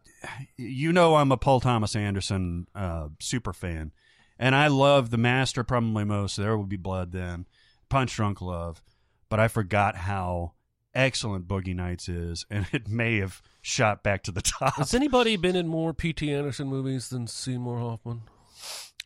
you 0.57 0.93
know 0.93 1.15
I'm 1.15 1.32
a 1.32 1.38
Paul 1.38 1.59
Thomas 1.59 1.95
Anderson 1.95 2.67
uh, 2.75 3.09
super 3.19 3.53
fan, 3.53 3.91
and 4.39 4.55
I 4.55 4.67
love 4.67 5.09
The 5.09 5.17
Master 5.17 5.63
probably 5.63 6.03
most. 6.03 6.38
There 6.38 6.57
Will 6.57 6.65
Be 6.65 6.78
Blood 6.78 7.11
then, 7.11 7.45
Punch 7.89 8.15
Drunk 8.15 8.41
Love, 8.41 8.82
but 9.30 9.39
I 9.39 9.47
forgot 9.47 9.95
how 9.95 10.53
excellent 10.93 11.47
Boogie 11.47 11.75
Nights 11.75 12.09
is, 12.09 12.45
and 12.49 12.65
it 12.71 12.88
may 12.88 13.17
have 13.19 13.41
shot 13.61 14.03
back 14.03 14.23
to 14.23 14.32
the 14.32 14.41
top. 14.41 14.75
Has 14.75 14.93
anybody 14.93 15.36
been 15.36 15.55
in 15.55 15.67
more 15.67 15.93
P.T. 15.93 16.32
Anderson 16.34 16.67
movies 16.67 17.09
than 17.09 17.28
Seymour 17.28 17.80
Hoffman? 17.80 18.21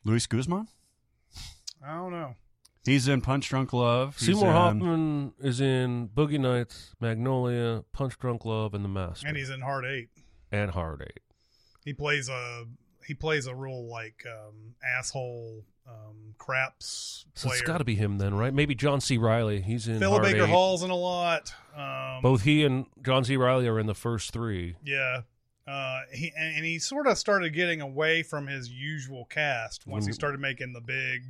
Luis 0.03 0.27
Guzman? 0.27 0.67
I 1.85 1.95
don't 1.95 2.11
know. 2.11 2.35
He's 2.83 3.07
in 3.07 3.21
Punch 3.21 3.47
Drunk 3.49 3.73
Love. 3.73 4.17
He's 4.17 4.27
Seymour 4.27 4.47
in- 4.47 4.51
Hoffman 4.53 5.33
is 5.39 5.61
in 5.61 6.09
Boogie 6.09 6.39
Nights, 6.39 6.95
Magnolia, 6.99 7.83
Punch 7.93 8.17
Drunk 8.17 8.43
Love, 8.45 8.73
and 8.73 8.83
The 8.83 8.89
Master, 8.89 9.27
And 9.27 9.37
he's 9.37 9.49
in 9.51 9.61
Hard 9.61 9.85
Eight. 9.85 10.09
and 10.51 10.71
Hard 10.71 11.03
Eight. 11.07 11.19
He 11.85 11.93
plays 11.93 12.27
a 12.29 12.65
he 13.07 13.13
plays 13.15 13.45
a 13.47 13.55
real 13.55 13.87
like 13.89 14.23
um, 14.27 14.75
asshole 14.97 15.63
um, 15.87 16.35
craps 16.37 17.25
So 17.35 17.49
player. 17.49 17.59
it's 17.59 17.67
got 17.67 17.79
to 17.79 17.83
be 17.83 17.95
him 17.95 18.17
then, 18.19 18.35
right? 18.35 18.53
Maybe 18.53 18.75
John 18.75 19.01
C. 19.01 19.17
Reilly. 19.17 19.61
He's 19.61 19.87
in 19.87 19.99
Philip 19.99 20.21
Hard 20.21 20.33
Baker 20.33 20.45
Eight. 20.45 20.49
Hall's 20.49 20.83
in 20.83 20.91
a 20.91 20.95
lot. 20.95 21.53
Um, 21.75 22.21
Both 22.21 22.43
he 22.43 22.63
and 22.63 22.85
John 23.03 23.23
C. 23.25 23.35
Reilly 23.37 23.67
are 23.67 23.79
in 23.79 23.87
the 23.87 23.95
first 23.95 24.31
three. 24.31 24.75
Yeah. 24.83 25.21
Uh, 25.67 26.01
he 26.11 26.31
and, 26.37 26.55
and 26.57 26.65
he 26.65 26.79
sort 26.79 27.07
of 27.07 27.17
started 27.17 27.53
getting 27.53 27.81
away 27.81 28.23
from 28.23 28.47
his 28.47 28.69
usual 28.69 29.25
cast 29.25 29.85
once 29.87 30.05
he 30.05 30.09
When- 30.09 30.13
started 30.13 30.39
making 30.39 30.73
the 30.73 30.81
big 30.81 31.23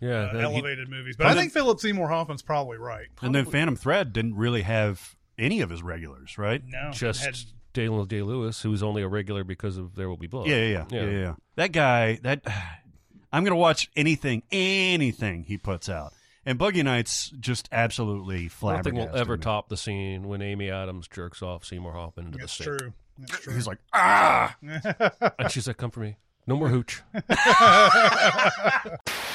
Yeah, 0.00 0.10
uh, 0.10 0.32
that- 0.32 0.38
he- 0.38 0.54
elevated 0.56 0.88
movies. 0.88 1.16
But 1.16 1.26
I 1.26 1.34
then- 1.34 1.44
think 1.44 1.52
Philip 1.52 1.80
Seymour 1.80 2.08
Hoffman's 2.08 2.42
probably 2.42 2.78
right. 2.78 3.06
And 3.22 3.34
then 3.34 3.44
Phantom 3.46 3.76
Thread 3.76 4.12
didn't 4.12 4.36
really 4.36 4.62
have 4.62 5.16
any 5.38 5.60
of 5.60 5.70
his 5.70 5.82
regulars, 5.82 6.38
right? 6.38 6.62
No, 6.66 6.90
just 6.92 7.24
had- 7.24 7.36
Daniel 7.72 8.04
Day 8.06 8.22
Lewis, 8.22 8.62
who 8.62 8.70
was 8.70 8.82
only 8.82 9.02
a 9.02 9.08
regular 9.08 9.44
because 9.44 9.76
of 9.76 9.94
There 9.96 10.08
Will 10.08 10.16
Be 10.16 10.26
Blood. 10.26 10.46
Yeah, 10.46 10.56
yeah, 10.64 10.84
yeah, 10.90 11.02
yeah, 11.04 11.10
yeah. 11.10 11.34
That 11.56 11.72
guy, 11.72 12.18
that 12.22 12.40
I'm 13.32 13.44
gonna 13.44 13.56
watch 13.56 13.90
anything, 13.96 14.42
anything 14.50 15.44
he 15.44 15.58
puts 15.58 15.88
out. 15.88 16.12
And 16.46 16.58
Boogie 16.58 16.84
Nights 16.84 17.30
just 17.40 17.68
absolutely 17.72 18.48
flat. 18.48 18.76
Nothing 18.76 18.94
will 18.94 19.14
ever 19.16 19.36
me. 19.36 19.42
top 19.42 19.68
the 19.68 19.76
scene 19.76 20.28
when 20.28 20.40
Amy 20.42 20.70
Adams 20.70 21.08
jerks 21.08 21.42
off 21.42 21.64
Seymour 21.64 21.92
Hoffman 21.92 22.26
into 22.26 22.38
That's 22.38 22.56
the 22.56 22.64
sink. 22.64 22.78
true. 22.78 22.92
That's 23.18 23.40
true. 23.40 23.54
He's 23.54 23.66
like, 23.66 23.78
ah. 23.92 24.56
And 25.38 25.50
she's 25.50 25.66
like, 25.66 25.76
"Come 25.76 25.90
for 25.90 26.00
me, 26.00 26.16
no 26.46 26.56
more 26.56 26.68
hooch." 26.68 27.02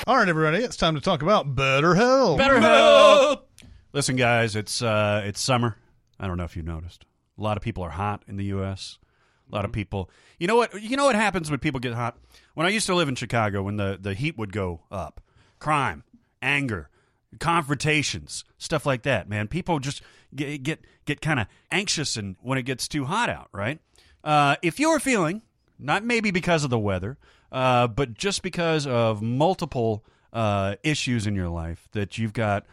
All 0.08 0.18
right, 0.18 0.28
everybody, 0.28 0.64
it's 0.64 0.78
time 0.78 0.96
to 0.96 1.02
talk 1.02 1.22
about 1.22 1.56
Better 1.56 1.96
Help. 1.96 2.38
Better 2.38 2.60
help. 2.60 3.50
Listen, 3.94 4.16
guys, 4.16 4.56
it's 4.56 4.82
uh, 4.82 5.22
it's 5.26 5.42
summer. 5.42 5.78
I 6.20 6.28
don't 6.28 6.38
know 6.38 6.44
if 6.44 6.56
you 6.56 6.64
noticed. 6.64 7.06
A 7.38 7.42
lot 7.42 7.58
of 7.58 7.64
people 7.64 7.84
are 7.84 7.90
hot 7.90 8.24
in 8.28 8.38
the 8.38 8.46
U.S. 8.46 9.00
A 9.52 9.56
lot 9.56 9.66
of 9.66 9.72
people. 9.72 10.10
You 10.40 10.48
know 10.48 10.56
what? 10.56 10.82
You 10.82 10.96
know 10.96 11.06
what 11.06 11.16
happens 11.16 11.50
when 11.50 11.60
people 11.60 11.80
get 11.80 11.94
hot? 11.94 12.18
When 12.54 12.66
I 12.66 12.70
used 12.70 12.86
to 12.88 12.96
live 12.96 13.10
in 13.10 13.16
Chicago, 13.16 13.64
when 13.64 13.78
the 13.78 13.98
the 14.00 14.14
heat 14.14 14.38
would 14.38 14.54
go 14.54 14.82
up, 14.92 15.22
crime, 15.60 16.04
anger, 16.42 16.90
confrontations, 17.40 18.44
stuff 18.58 18.86
like 18.86 19.04
that. 19.04 19.28
Man, 19.28 19.48
people 19.48 19.80
just 19.80 20.02
get 20.34 20.64
get, 20.64 20.86
get 21.06 21.22
kind 21.22 21.40
of 21.40 21.48
anxious 21.72 22.16
and 22.16 22.36
when 22.42 22.58
it 22.58 22.64
gets 22.64 22.88
too 22.88 23.06
hot 23.06 23.30
out. 23.30 23.50
Right? 23.52 23.80
Uh, 24.24 24.56
if 24.62 24.80
you're 24.80 25.00
feeling 25.00 25.42
not 25.82 26.04
maybe 26.04 26.32
because 26.32 26.64
of 26.64 26.70
the 26.70 26.80
weather, 26.80 27.18
uh, 27.52 27.88
but 27.88 28.14
just 28.14 28.42
because 28.42 28.88
of 28.88 29.22
multiple 29.22 30.06
uh, 30.34 30.76
issues 30.84 31.28
in 31.28 31.36
your 31.36 31.50
life 31.50 31.88
that 31.92 32.18
you've 32.18 32.34
got, 32.34 32.66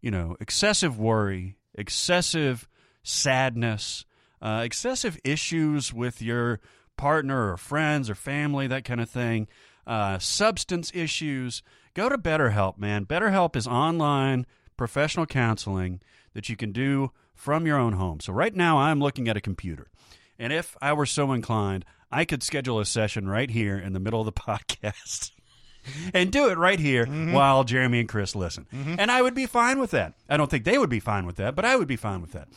you 0.00 0.10
know, 0.10 0.36
excessive 0.40 0.98
worry, 0.98 1.56
excessive 1.74 2.68
sadness, 3.02 4.04
uh, 4.42 4.62
excessive 4.64 5.18
issues 5.24 5.92
with 5.92 6.20
your 6.20 6.60
partner 6.96 7.52
or 7.52 7.56
friends 7.56 8.10
or 8.10 8.14
family, 8.14 8.66
that 8.66 8.84
kind 8.84 9.00
of 9.00 9.08
thing, 9.08 9.48
uh, 9.86 10.18
substance 10.18 10.90
issues, 10.94 11.62
go 11.94 12.08
to 12.08 12.18
BetterHelp, 12.18 12.78
man. 12.78 13.06
BetterHelp 13.06 13.56
is 13.56 13.66
online 13.66 14.46
professional 14.76 15.26
counseling 15.26 16.00
that 16.34 16.48
you 16.48 16.56
can 16.56 16.72
do 16.72 17.12
from 17.34 17.66
your 17.66 17.78
own 17.78 17.94
home. 17.94 18.20
So 18.20 18.32
right 18.32 18.54
now, 18.54 18.78
I'm 18.78 18.98
looking 18.98 19.28
at 19.28 19.36
a 19.36 19.40
computer. 19.40 19.88
And 20.38 20.52
if 20.52 20.76
I 20.80 20.92
were 20.92 21.06
so 21.06 21.32
inclined, 21.32 21.84
I 22.10 22.24
could 22.24 22.42
schedule 22.42 22.78
a 22.80 22.84
session 22.86 23.28
right 23.28 23.50
here 23.50 23.78
in 23.78 23.92
the 23.92 24.00
middle 24.00 24.20
of 24.20 24.26
the 24.26 24.32
podcast 24.40 25.32
and 26.14 26.32
do 26.32 26.48
it 26.48 26.58
right 26.58 26.78
here 26.78 27.06
while 27.06 27.64
Jeremy 27.64 28.00
and 28.00 28.08
Chris 28.08 28.34
listen. 28.36 28.66
And 28.98 29.10
I 29.10 29.22
would 29.22 29.34
be 29.34 29.46
fine 29.46 29.78
with 29.78 29.92
that. 29.92 30.14
I 30.28 30.36
don't 30.36 30.50
think 30.50 30.64
they 30.64 30.78
would 30.78 30.90
be 30.90 31.00
fine 31.00 31.26
with 31.26 31.36
that, 31.36 31.54
but 31.54 31.64
I 31.64 31.76
would 31.76 31.88
be 31.88 31.96
fine 31.96 32.20
with 32.20 32.32
that. 32.32 32.48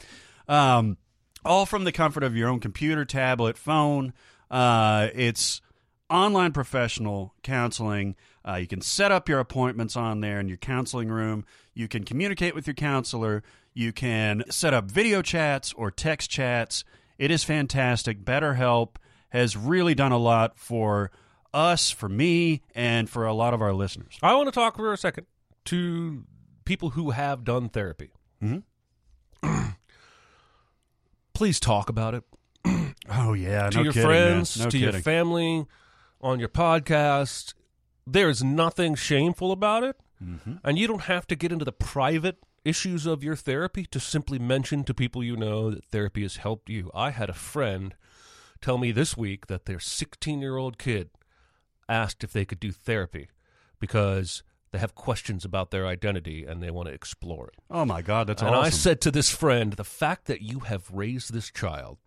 Um, 0.47 0.97
all 1.45 1.65
from 1.65 1.83
the 1.83 1.91
comfort 1.91 2.23
of 2.23 2.35
your 2.35 2.49
own 2.49 2.59
computer, 2.59 3.05
tablet, 3.05 3.57
phone. 3.57 4.13
Uh, 4.51 5.07
it's 5.13 5.61
online 6.09 6.51
professional 6.51 7.33
counseling. 7.43 8.15
Uh, 8.47 8.55
you 8.55 8.67
can 8.67 8.81
set 8.81 9.11
up 9.11 9.29
your 9.29 9.39
appointments 9.39 9.95
on 9.95 10.21
there 10.21 10.39
in 10.39 10.47
your 10.47 10.57
counseling 10.57 11.09
room. 11.09 11.45
You 11.73 11.87
can 11.87 12.03
communicate 12.03 12.55
with 12.55 12.67
your 12.67 12.73
counselor. 12.73 13.43
You 13.73 13.93
can 13.93 14.43
set 14.49 14.73
up 14.73 14.85
video 14.85 15.21
chats 15.21 15.71
or 15.73 15.91
text 15.91 16.29
chats. 16.29 16.83
It 17.19 17.29
is 17.29 17.43
fantastic. 17.43 18.23
BetterHelp 18.25 18.95
has 19.29 19.55
really 19.55 19.93
done 19.93 20.11
a 20.11 20.17
lot 20.17 20.57
for 20.57 21.11
us, 21.53 21.91
for 21.91 22.09
me, 22.09 22.61
and 22.73 23.07
for 23.09 23.25
a 23.25 23.33
lot 23.33 23.53
of 23.53 23.61
our 23.61 23.73
listeners. 23.73 24.17
I 24.23 24.33
want 24.35 24.47
to 24.47 24.51
talk 24.51 24.75
for 24.77 24.91
a 24.93 24.97
second 24.97 25.27
to 25.65 26.23
people 26.65 26.91
who 26.91 27.11
have 27.11 27.43
done 27.43 27.69
therapy. 27.69 28.09
Mhm. 28.41 28.63
Please 31.33 31.59
talk 31.59 31.89
about 31.89 32.13
it 32.15 32.23
Oh 33.09 33.33
yeah, 33.33 33.69
to 33.69 33.77
no 33.77 33.83
your 33.83 33.93
kidding, 33.93 34.07
friends, 34.07 34.59
No 34.59 34.69
to 34.69 34.77
your 34.77 34.91
family, 34.93 35.65
on 36.21 36.39
your 36.39 36.49
podcast. 36.49 37.53
There 38.05 38.29
is 38.29 38.43
nothing 38.43 38.95
shameful 38.95 39.51
about 39.51 39.83
it, 39.83 39.95
Mm-hmm. 40.23 40.55
and 40.65 40.77
you 40.77 40.85
don't 40.85 41.03
have 41.03 41.25
to 41.27 41.35
get 41.37 41.51
into 41.53 41.63
the 41.63 41.71
private 41.71 42.37
issues 42.65 43.05
of 43.05 43.23
your 43.23 43.35
therapy 43.35 43.85
to 43.85 43.99
simply 43.99 44.39
mention 44.39 44.83
to 44.83 44.93
people 44.93 45.23
you 45.23 45.35
know 45.35 45.71
that 45.71 45.85
therapy 45.85 46.23
has 46.23 46.37
helped 46.37 46.69
you. 46.69 46.91
I 46.93 47.11
had 47.11 47.29
a 47.29 47.33
friend 47.33 47.95
tell 48.61 48.77
me 48.77 48.91
this 48.91 49.15
week 49.15 49.47
that 49.47 49.65
their 49.65 49.79
16 49.79 50.41
year 50.41 50.57
old 50.57 50.77
kid 50.77 51.09
asked 51.87 52.23
if 52.23 52.31
they 52.31 52.45
could 52.45 52.59
do 52.59 52.71
therapy 52.71 53.29
because 53.79 54.43
they 54.71 54.77
have 54.77 54.95
questions 54.95 55.43
about 55.45 55.71
their 55.71 55.87
identity 55.87 56.45
and 56.45 56.61
they 56.61 56.69
want 56.69 56.87
to 56.87 56.93
explore 56.93 57.47
it. 57.47 57.55
Oh 57.71 57.85
my 57.85 58.01
God, 58.01 58.27
that's 58.27 58.41
and 58.41 58.51
awesome. 58.51 58.65
I 58.65 58.69
said 58.69 59.01
to 59.01 59.11
this 59.11 59.29
friend, 59.29 59.73
the 59.73 59.83
fact 59.83 60.25
that 60.25 60.41
you 60.41 60.59
have 60.59 60.91
raised 60.91 61.33
this 61.33 61.49
child 61.49 61.97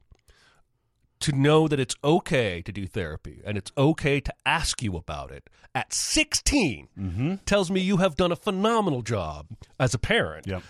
to 1.23 1.33
know 1.33 1.69
that 1.69 1.81
it's 1.81 1.97
okay 2.05 2.63
to 2.63 2.73
do 2.73 2.87
therapy 2.87 3.41
and 3.45 3.57
it's 3.57 3.73
okay 3.77 4.21
to 4.21 4.33
ask 4.45 4.83
you 4.83 4.97
about 4.97 5.31
it 5.31 5.49
at 5.75 5.93
16 5.93 6.89
Mm-hmm. 6.99 7.35
tells 7.47 7.71
me 7.71 7.81
you 7.81 7.99
have 7.99 8.17
done 8.17 8.31
a 8.33 8.37
phenomenal 8.37 9.03
job 9.03 9.47
as 9.81 9.95
a 9.95 9.99
parent. 9.99 10.47
Yep. 10.47 10.63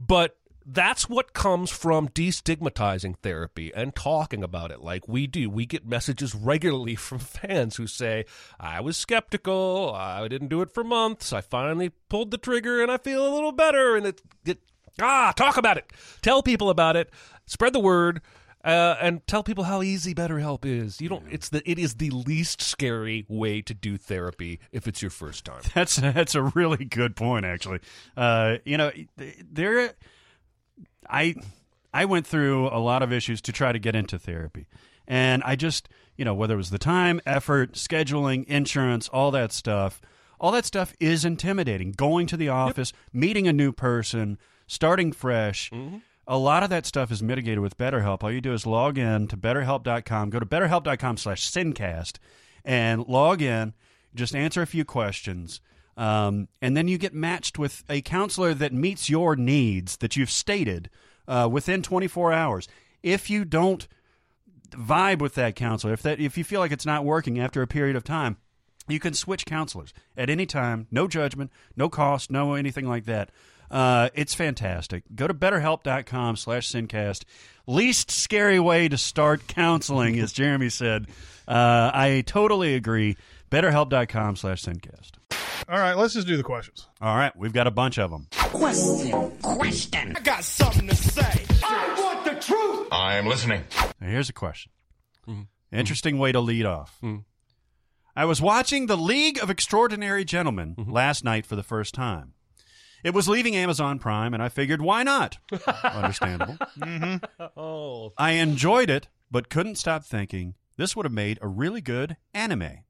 But 0.00 0.36
that's 0.70 1.08
what 1.08 1.32
comes 1.32 1.70
from 1.70 2.08
destigmatizing 2.08 3.16
therapy 3.22 3.72
and 3.74 3.94
talking 3.94 4.44
about 4.44 4.70
it 4.70 4.80
like 4.80 5.08
we 5.08 5.26
do. 5.26 5.48
We 5.48 5.64
get 5.64 5.86
messages 5.86 6.34
regularly 6.34 6.94
from 7.06 7.18
fans 7.18 7.76
who 7.76 7.86
say, 7.86 8.24
I 8.60 8.80
was 8.80 8.96
skeptical, 8.96 9.94
I 9.94 10.26
didn't 10.28 10.48
do 10.48 10.60
it 10.60 10.72
for 10.72 10.84
months, 10.84 11.32
I 11.32 11.40
finally 11.40 11.90
pulled 12.08 12.30
the 12.30 12.38
trigger 12.38 12.82
and 12.82 12.90
I 12.90 12.98
feel 12.98 13.26
a 13.26 13.32
little 13.32 13.52
better. 13.52 13.96
And 13.96 14.06
it, 14.06 14.20
it 14.44 14.58
ah, 15.00 15.32
talk 15.36 15.56
about 15.56 15.78
it. 15.78 15.90
Tell 16.22 16.42
people 16.42 16.68
about 16.70 16.96
it, 16.96 17.10
spread 17.46 17.72
the 17.72 17.80
word. 17.80 18.20
Uh, 18.68 18.98
and 19.00 19.26
tell 19.26 19.42
people 19.42 19.64
how 19.64 19.82
easy 19.82 20.14
BetterHelp 20.14 20.66
is. 20.66 21.00
You 21.00 21.08
don't. 21.08 21.24
It's 21.30 21.48
the. 21.48 21.62
It 21.68 21.78
is 21.78 21.94
the 21.94 22.10
least 22.10 22.60
scary 22.60 23.24
way 23.26 23.62
to 23.62 23.72
do 23.72 23.96
therapy 23.96 24.60
if 24.72 24.86
it's 24.86 25.00
your 25.00 25.10
first 25.10 25.46
time. 25.46 25.62
That's 25.74 25.96
that's 25.96 26.34
a 26.34 26.42
really 26.42 26.84
good 26.84 27.16
point, 27.16 27.46
actually. 27.46 27.80
Uh, 28.14 28.56
you 28.66 28.76
know, 28.76 28.92
there, 29.50 29.94
I 31.08 31.34
I 31.94 32.04
went 32.04 32.26
through 32.26 32.68
a 32.68 32.76
lot 32.78 33.02
of 33.02 33.10
issues 33.10 33.40
to 33.42 33.52
try 33.52 33.72
to 33.72 33.78
get 33.78 33.96
into 33.96 34.18
therapy, 34.18 34.66
and 35.06 35.42
I 35.44 35.56
just, 35.56 35.88
you 36.18 36.26
know, 36.26 36.34
whether 36.34 36.52
it 36.52 36.58
was 36.58 36.68
the 36.68 36.78
time, 36.78 37.22
effort, 37.24 37.72
scheduling, 37.72 38.44
insurance, 38.48 39.08
all 39.08 39.30
that 39.30 39.50
stuff, 39.50 40.02
all 40.38 40.52
that 40.52 40.66
stuff 40.66 40.92
is 41.00 41.24
intimidating. 41.24 41.92
Going 41.92 42.26
to 42.26 42.36
the 42.36 42.50
office, 42.50 42.92
meeting 43.14 43.48
a 43.48 43.52
new 43.54 43.72
person, 43.72 44.36
starting 44.66 45.12
fresh. 45.12 45.70
A 46.30 46.36
lot 46.36 46.62
of 46.62 46.68
that 46.68 46.84
stuff 46.84 47.10
is 47.10 47.22
mitigated 47.22 47.60
with 47.60 47.78
BetterHelp. 47.78 48.22
All 48.22 48.30
you 48.30 48.42
do 48.42 48.52
is 48.52 48.66
log 48.66 48.98
in 48.98 49.28
to 49.28 49.36
betterhelp.com, 49.36 50.28
go 50.28 50.38
to 50.38 50.44
betterhelp.com 50.44 51.16
slash 51.16 51.50
sincast, 51.50 52.18
and 52.66 53.08
log 53.08 53.40
in, 53.40 53.72
just 54.14 54.36
answer 54.36 54.60
a 54.60 54.66
few 54.66 54.84
questions, 54.84 55.62
um, 55.96 56.48
and 56.60 56.76
then 56.76 56.86
you 56.86 56.98
get 56.98 57.14
matched 57.14 57.58
with 57.58 57.82
a 57.88 58.02
counselor 58.02 58.52
that 58.52 58.74
meets 58.74 59.08
your 59.08 59.36
needs 59.36 59.96
that 59.96 60.16
you've 60.16 60.30
stated 60.30 60.90
uh, 61.26 61.48
within 61.50 61.82
24 61.82 62.32
hours. 62.32 62.68
If 63.02 63.30
you 63.30 63.46
don't 63.46 63.88
vibe 64.70 65.20
with 65.20 65.34
that 65.34 65.56
counselor, 65.56 65.94
if 65.94 66.02
that 66.02 66.20
if 66.20 66.36
you 66.36 66.44
feel 66.44 66.60
like 66.60 66.72
it's 66.72 66.86
not 66.86 67.06
working 67.06 67.40
after 67.40 67.62
a 67.62 67.66
period 67.66 67.96
of 67.96 68.04
time, 68.04 68.36
you 68.86 69.00
can 69.00 69.14
switch 69.14 69.46
counselors 69.46 69.94
at 70.16 70.30
any 70.30 70.46
time. 70.46 70.86
No 70.90 71.08
judgment, 71.08 71.50
no 71.74 71.88
cost, 71.88 72.30
no 72.30 72.54
anything 72.54 72.86
like 72.86 73.06
that. 73.06 73.30
Uh, 73.70 74.08
it's 74.14 74.34
fantastic. 74.34 75.04
Go 75.14 75.26
to 75.26 75.34
betterhelp.com 75.34 76.36
slash 76.36 76.70
sincast. 76.70 77.24
Least 77.66 78.10
scary 78.10 78.58
way 78.58 78.88
to 78.88 78.96
start 78.96 79.46
counseling, 79.46 80.18
as 80.18 80.32
Jeremy 80.32 80.70
said. 80.70 81.06
Uh, 81.46 81.90
I 81.92 82.24
totally 82.26 82.74
agree. 82.74 83.16
Betterhelp.com 83.50 84.36
slash 84.36 84.62
sincast. 84.62 85.12
All 85.68 85.78
right, 85.78 85.94
let's 85.96 86.14
just 86.14 86.26
do 86.26 86.36
the 86.36 86.42
questions. 86.42 86.86
All 87.00 87.16
right, 87.16 87.34
we've 87.36 87.52
got 87.52 87.66
a 87.66 87.70
bunch 87.70 87.98
of 87.98 88.10
them. 88.10 88.26
Question. 88.32 89.30
Question. 89.42 90.16
I 90.16 90.20
got 90.20 90.44
something 90.44 90.86
to 90.88 90.96
say. 90.96 91.44
I 91.64 91.94
want 91.98 92.24
the 92.24 92.40
truth. 92.40 92.88
I 92.90 93.16
am 93.16 93.26
listening. 93.26 93.64
Now, 94.00 94.08
here's 94.08 94.28
a 94.30 94.34
question. 94.34 94.72
Interesting 95.70 96.16
way 96.18 96.32
to 96.32 96.40
lead 96.40 96.64
off. 96.64 96.98
I 98.16 98.24
was 98.24 98.40
watching 98.40 98.86
The 98.86 98.96
League 98.96 99.38
of 99.42 99.50
Extraordinary 99.50 100.24
Gentlemen 100.24 100.74
last 100.88 101.22
night 101.24 101.44
for 101.44 101.56
the 101.56 101.62
first 101.62 101.94
time. 101.94 102.32
It 103.04 103.14
was 103.14 103.28
leaving 103.28 103.54
Amazon 103.54 103.98
Prime, 103.98 104.34
and 104.34 104.42
I 104.42 104.48
figured, 104.48 104.82
why 104.82 105.02
not? 105.02 105.38
Understandable. 105.84 106.56
Mm-hmm. 106.78 107.46
Oh, 107.56 108.12
I 108.18 108.32
enjoyed 108.32 108.90
it, 108.90 109.08
but 109.30 109.48
couldn't 109.48 109.76
stop 109.76 110.04
thinking 110.04 110.54
this 110.76 110.94
would 110.96 111.06
have 111.06 111.12
made 111.12 111.38
a 111.40 111.48
really 111.48 111.80
good 111.80 112.16
anime. 112.34 112.84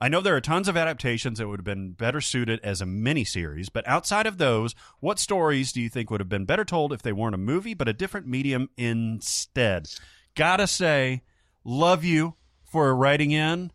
I 0.00 0.08
know 0.08 0.20
there 0.20 0.36
are 0.36 0.42
tons 0.42 0.68
of 0.68 0.76
adaptations 0.76 1.38
that 1.38 1.48
would 1.48 1.60
have 1.60 1.64
been 1.64 1.92
better 1.92 2.20
suited 2.20 2.60
as 2.62 2.80
a 2.80 2.84
miniseries, 2.84 3.68
but 3.72 3.86
outside 3.88 4.26
of 4.26 4.38
those, 4.38 4.74
what 5.00 5.18
stories 5.18 5.72
do 5.72 5.80
you 5.80 5.88
think 5.88 6.10
would 6.10 6.20
have 6.20 6.28
been 6.28 6.44
better 6.44 6.64
told 6.64 6.92
if 6.92 7.02
they 7.02 7.12
weren't 7.12 7.34
a 7.34 7.38
movie 7.38 7.74
but 7.74 7.88
a 7.88 7.94
different 7.94 8.26
medium 8.26 8.68
instead? 8.76 9.88
Gotta 10.34 10.66
say, 10.66 11.22
love 11.64 12.04
you 12.04 12.34
for 12.64 12.94
writing 12.94 13.30
in. 13.30 13.72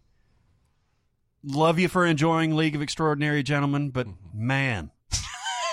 Love 1.44 1.80
you 1.80 1.88
for 1.88 2.06
enjoying 2.06 2.56
League 2.56 2.76
of 2.76 2.84
Extraordinary 2.84 3.42
Gentlemen, 3.42 3.90
but 3.90 4.08
mm-hmm. 4.08 4.48
man, 4.48 4.92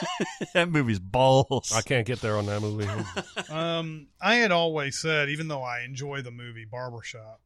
that 0.54 0.70
movie's 0.70 0.98
balls. 0.98 1.72
I 1.74 1.82
can't 1.82 2.06
get 2.06 2.20
there 2.20 2.36
on 2.36 2.46
that 2.46 2.60
movie. 2.60 2.88
Um, 3.50 4.08
I 4.20 4.36
had 4.36 4.52
always 4.52 4.98
said, 4.98 5.30
even 5.30 5.48
though 5.48 5.62
I 5.62 5.80
enjoy 5.80 6.20
the 6.22 6.30
movie 6.30 6.66
Barbershop, 6.70 7.40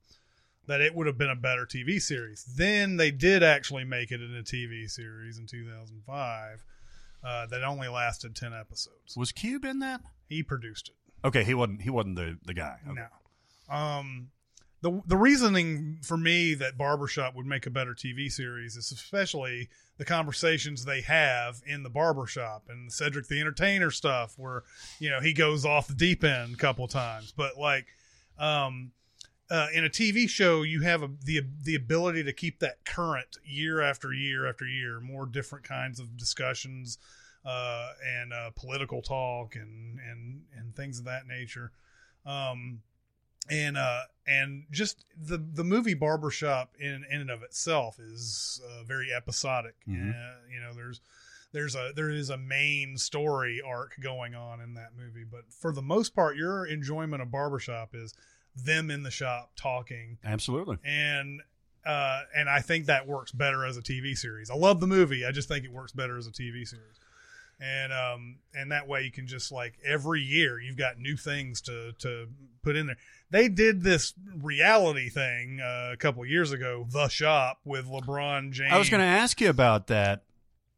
that 0.66 0.80
it 0.80 0.94
would 0.94 1.07
have 1.07 1.16
been 1.18 1.30
a 1.30 1.36
better 1.36 1.64
TV 1.64 2.00
series. 2.00 2.44
Then 2.44 2.96
they 2.96 3.11
did 3.11 3.42
actually 3.42 3.84
make 3.84 4.11
it 4.11 4.20
in 4.20 4.34
a 4.34 4.42
TV 4.42 4.90
series 4.90 5.38
in 5.38 5.46
2005 5.46 6.64
uh, 7.24 7.46
that 7.46 7.62
only 7.62 7.88
lasted 7.88 8.34
10 8.34 8.53
episodes. 8.53 9.16
Was 9.16 9.32
Cube 9.32 9.64
in 9.64 9.78
that? 9.78 10.00
He 10.28 10.42
produced 10.42 10.88
it. 10.88 10.96
Okay, 11.24 11.44
he 11.44 11.55
wasn't. 11.55 11.82
He 11.82 11.90
wasn't 11.90 12.16
the 12.16 12.36
the 12.44 12.55
guy. 12.55 12.78
Okay. 12.88 13.00
No. 13.70 13.74
Um, 13.74 14.30
the 14.80 15.00
the 15.07 15.16
reasoning 15.16 16.00
for 16.03 16.16
me 16.16 16.55
that 16.55 16.76
Barbershop 16.76 17.36
would 17.36 17.46
make 17.46 17.66
a 17.66 17.70
better 17.70 17.94
TV 17.94 18.30
series 18.30 18.76
is 18.76 18.90
especially 18.90 19.68
the 20.03 20.07
conversations 20.07 20.84
they 20.84 21.00
have 21.00 21.62
in 21.64 21.84
the 21.84 21.88
barbershop 21.88 22.64
and 22.68 22.90
Cedric 22.90 23.28
the 23.28 23.40
Entertainer 23.40 23.92
stuff 23.92 24.34
where 24.36 24.64
you 24.98 25.09
know 25.09 25.20
he 25.20 25.32
goes 25.32 25.64
off 25.64 25.86
the 25.86 25.94
deep 25.94 26.24
end 26.24 26.55
a 26.55 26.57
couple 26.57 26.88
times. 26.88 27.32
But 27.36 27.57
like 27.57 27.86
um 28.36 28.90
uh, 29.48 29.68
in 29.72 29.84
a 29.84 29.88
TV 29.88 30.28
show 30.28 30.62
you 30.62 30.80
have 30.80 31.05
a, 31.05 31.11
the 31.24 31.42
the 31.62 31.76
ability 31.76 32.24
to 32.24 32.32
keep 32.32 32.59
that 32.59 32.84
current 32.84 33.36
year 33.44 33.80
after 33.80 34.12
year 34.12 34.48
after 34.48 34.66
year 34.66 34.98
more 34.98 35.24
different 35.24 35.64
kinds 35.64 36.00
of 36.00 36.16
discussions 36.16 36.98
uh, 37.44 37.92
and 38.05 38.32
uh, 38.32 38.50
political 38.57 39.03
talk 39.03 39.55
and 39.55 40.00
and 40.00 40.42
and 40.59 40.74
things 40.74 40.98
of 40.98 41.05
that 41.05 41.28
nature. 41.28 41.70
Um 42.26 42.80
and 43.51 43.76
uh 43.76 44.03
and 44.26 44.64
just 44.70 45.05
the 45.20 45.36
the 45.38 45.64
movie 45.64 45.95
barbershop 45.95 46.74
in 46.78 47.05
in 47.11 47.20
and 47.22 47.30
of 47.30 47.43
itself 47.43 47.99
is 47.99 48.61
uh, 48.68 48.84
very 48.84 49.12
episodic 49.12 49.74
Mhm. 49.88 50.11
uh, 50.11 50.36
you 50.53 50.61
know 50.61 50.72
there's 50.74 51.01
there's 51.53 51.74
a 51.74 51.93
there 51.97 52.11
is 52.11 52.30
a 52.30 52.36
main 52.38 52.97
story 52.97 53.61
arc 53.66 53.97
going 54.01 54.34
on 54.34 54.61
in 54.61 54.74
that 54.74 54.90
movie 54.97 55.24
but 55.28 55.53
for 55.53 55.72
the 55.72 55.82
most 55.82 56.14
part 56.14 56.36
your 56.36 56.64
enjoyment 56.66 57.20
of 57.20 57.30
barbershop 57.30 57.95
is 57.95 58.14
them 58.55 58.90
in 58.90 59.03
the 59.03 59.11
shop 59.11 59.51
talking 59.57 60.18
Absolutely. 60.24 60.76
and 60.84 61.40
uh, 61.84 62.22
and 62.36 62.49
I 62.49 62.61
think 62.61 62.86
that 62.86 63.09
works 63.09 63.32
better 63.32 63.64
as 63.66 63.76
a 63.76 63.82
TV 63.82 64.16
series. 64.16 64.51
I 64.51 64.55
love 64.55 64.78
the 64.78 64.86
movie. 64.86 65.26
I 65.26 65.32
just 65.32 65.49
think 65.49 65.64
it 65.64 65.72
works 65.72 65.90
better 65.90 66.16
as 66.16 66.28
a 66.28 66.30
TV 66.30 66.64
series. 66.64 67.01
And 67.62 67.92
um 67.92 68.36
and 68.54 68.72
that 68.72 68.88
way 68.88 69.02
you 69.02 69.12
can 69.12 69.28
just 69.28 69.52
like 69.52 69.74
every 69.86 70.20
year 70.20 70.60
you've 70.60 70.76
got 70.76 70.98
new 70.98 71.16
things 71.16 71.60
to 71.62 71.92
to 72.00 72.26
put 72.62 72.76
in 72.76 72.86
there. 72.86 72.96
They 73.30 73.48
did 73.48 73.82
this 73.82 74.14
reality 74.40 75.08
thing 75.08 75.60
uh, 75.60 75.90
a 75.92 75.96
couple 75.96 76.24
years 76.26 76.52
ago, 76.52 76.86
The 76.90 77.08
Shop 77.08 77.60
with 77.64 77.86
LeBron 77.86 78.52
James. 78.52 78.72
I 78.72 78.78
was 78.78 78.90
going 78.90 79.00
to 79.00 79.06
ask 79.06 79.40
you 79.40 79.48
about 79.48 79.86
that. 79.86 80.24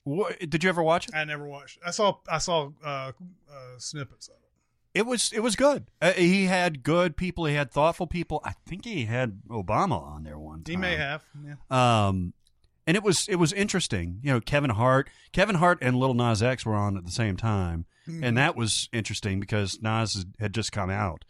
What, 0.04 0.38
did 0.38 0.62
you 0.62 0.68
ever 0.68 0.82
watch 0.82 1.08
it? 1.08 1.14
I 1.14 1.24
never 1.24 1.46
watched. 1.46 1.78
I 1.84 1.90
saw 1.90 2.18
I 2.30 2.38
saw 2.38 2.70
uh, 2.84 3.12
uh, 3.50 3.78
snippets 3.78 4.28
of 4.28 4.34
it. 4.34 5.00
It 5.00 5.06
was 5.06 5.32
it 5.32 5.40
was 5.40 5.56
good. 5.56 5.86
Uh, 6.00 6.12
he 6.12 6.44
had 6.44 6.82
good 6.82 7.16
people. 7.16 7.46
He 7.46 7.54
had 7.54 7.72
thoughtful 7.72 8.06
people. 8.06 8.40
I 8.44 8.52
think 8.66 8.84
he 8.84 9.06
had 9.06 9.40
Obama 9.48 10.00
on 10.00 10.22
there 10.24 10.38
one 10.38 10.62
time. 10.62 10.70
He 10.70 10.76
may 10.76 10.96
have. 10.96 11.24
Yeah. 11.44 12.06
Um, 12.06 12.34
and 12.86 12.96
it 12.96 13.02
was 13.02 13.26
it 13.28 13.36
was 13.36 13.52
interesting. 13.52 14.18
You 14.22 14.32
know, 14.32 14.40
Kevin 14.40 14.70
Hart, 14.70 15.08
Kevin 15.32 15.56
Hart, 15.56 15.78
and 15.80 15.96
Lil 15.96 16.14
Nas 16.14 16.42
X 16.42 16.64
were 16.66 16.74
on 16.74 16.96
at 16.96 17.04
the 17.04 17.12
same 17.12 17.36
time, 17.36 17.86
Mhm. 18.08 18.24
and 18.24 18.36
that 18.38 18.56
was 18.56 18.88
interesting 18.92 19.40
because 19.40 19.80
Nas 19.82 20.24
had 20.40 20.52
just 20.54 20.72
come 20.72 20.90
out. 20.90 21.24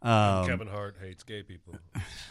Um, 0.00 0.46
Kevin 0.46 0.68
Hart 0.68 0.96
hates 1.02 1.24
gay 1.24 1.42
people. 1.42 1.74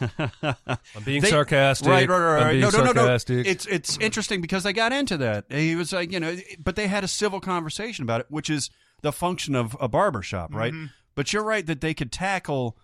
I'm 0.00 1.02
being 1.04 1.20
They- 1.20 1.28
sarcastic. 1.30 1.88
Right, 1.88 2.08
right, 2.08 2.18
right. 2.18 2.36
I'm 2.38 2.42
right. 2.44 2.50
being 2.52 2.62
no, 2.62 2.70
no, 2.70 2.92
no, 2.92 3.06
no. 3.06 3.14
It's 3.14 3.66
it's 3.66 3.98
interesting 3.98 4.40
because 4.40 4.62
they 4.62 4.72
got 4.72 4.92
into 4.92 5.16
that. 5.18 5.44
He 5.50 5.74
was 5.76 5.92
like, 5.92 6.10
you 6.10 6.20
know, 6.20 6.36
but 6.58 6.76
they 6.76 6.86
had 6.88 7.04
a 7.04 7.08
civil 7.08 7.40
conversation 7.40 8.02
about 8.04 8.20
it, 8.20 8.26
which 8.30 8.48
is 8.48 8.70
the 9.02 9.12
function 9.12 9.54
of 9.54 9.76
a 9.80 9.88
barber 9.88 10.22
shop, 10.22 10.54
right? 10.54 10.72
Mhm. 10.72 10.90
But 11.14 11.32
you're 11.32 11.44
right 11.44 11.66
that 11.66 11.80
they 11.80 11.94
could 11.94 12.10
tackle 12.10 12.78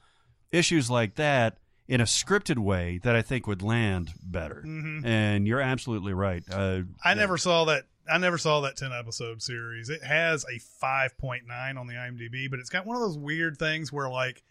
issues 0.52 0.90
like 0.90 1.14
that 1.14 1.58
in 1.86 2.00
a 2.00 2.04
scripted 2.04 2.58
way 2.58 2.98
that 3.02 3.14
I 3.14 3.22
think 3.22 3.46
would 3.46 3.62
land 3.62 4.12
better. 4.22 4.62
Mhm. 4.66 5.04
And 5.04 5.46
you're 5.46 5.60
absolutely 5.60 6.14
right. 6.14 6.42
Uh, 6.50 6.82
I 7.04 7.14
never 7.14 7.36
saw 7.36 7.64
that. 7.66 7.84
I 8.10 8.18
never 8.18 8.36
saw 8.38 8.60
that 8.62 8.76
ten 8.76 8.92
episode 8.92 9.42
series. 9.42 9.88
It 9.88 10.02
has 10.04 10.44
a 10.52 10.58
five 10.58 11.16
point 11.18 11.46
nine 11.46 11.76
on 11.78 11.86
the 11.86 11.94
IMDb, 11.94 12.50
but 12.50 12.58
it's 12.58 12.68
got 12.70 12.86
one 12.86 12.96
of 12.96 13.02
those 13.02 13.16
weird 13.18 13.58
things 13.58 13.92
where 13.92 14.08
like 14.08 14.42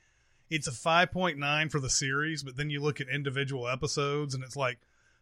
it's 0.49 0.67
a 0.67 0.71
five 0.71 1.11
point 1.11 1.37
nine 1.37 1.69
for 1.69 1.79
the 1.79 1.89
series, 1.89 2.43
but 2.43 2.55
then 2.57 2.69
you 2.69 2.81
look 2.81 2.99
at 3.01 3.07
individual 3.09 3.67
episodes 3.67 4.33
and 4.35 4.43
it's 4.43 4.55
like 4.55 4.79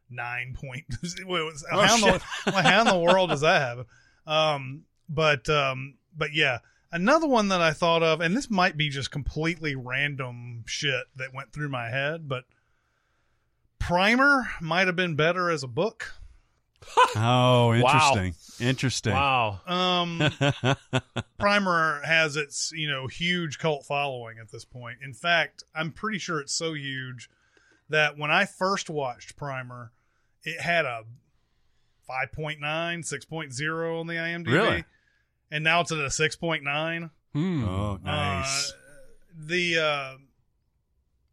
nine 0.09 0.53
point. 0.59 0.85
Well, 1.25 1.51
Oh, 1.71 1.81
how, 1.81 1.95
in 1.95 2.01
the, 2.01 2.51
how 2.61 2.81
in 2.81 2.87
the 2.87 2.99
world 2.99 3.29
does 3.29 3.41
that 3.41 3.61
happen? 3.61 3.85
Um, 4.27 4.83
but 5.09 5.47
um, 5.49 5.95
but 6.17 6.33
yeah, 6.33 6.59
another 6.91 7.27
one 7.27 7.47
that 7.49 7.61
I 7.61 7.71
thought 7.73 8.03
of, 8.03 8.21
and 8.21 8.35
this 8.35 8.49
might 8.49 8.77
be 8.77 8.89
just 8.89 9.11
completely 9.11 9.75
random 9.75 10.63
shit 10.67 11.05
that 11.15 11.33
went 11.33 11.51
through 11.53 11.69
my 11.69 11.89
head, 11.89 12.27
but 12.27 12.45
Primer 13.79 14.49
might 14.61 14.87
have 14.87 14.95
been 14.95 15.15
better 15.15 15.49
as 15.49 15.63
a 15.63 15.67
book. 15.67 16.13
oh, 17.15 17.69
Wow. 17.69 17.75
interesting. 17.75 18.35
Interesting. 18.67 19.13
wow. 19.13 19.59
Um, 19.65 20.19
Primer 21.39 22.01
has 22.05 22.35
its 22.35 22.71
you 22.75 22.87
know 22.89 23.07
huge 23.07 23.57
cult 23.59 23.85
following 23.85 24.37
at 24.39 24.51
this 24.51 24.65
point. 24.65 24.99
In 25.03 25.13
fact, 25.13 25.63
I'm 25.75 25.91
pretty 25.91 26.19
sure 26.19 26.39
it's 26.39 26.53
so 26.53 26.73
huge 26.73 27.29
that 27.89 28.17
when 28.17 28.31
I 28.31 28.45
first 28.45 28.89
watched 28.89 29.35
Primer, 29.35 29.91
it 30.43 30.59
had 30.59 30.85
a 30.85 31.03
5.9, 32.09 32.59
6.0 32.59 33.99
on 33.99 34.07
the 34.07 34.13
IMDb, 34.15 34.47
Really? 34.47 34.83
And 35.51 35.63
now 35.63 35.81
it's 35.81 35.91
at 35.91 35.99
a 35.99 36.03
6.9. 36.03 37.09
Hmm. 37.33 37.65
Oh, 37.65 37.99
nice. 38.03 38.71
Uh, 38.71 38.75
the 39.37 39.79
uh, 39.79 40.17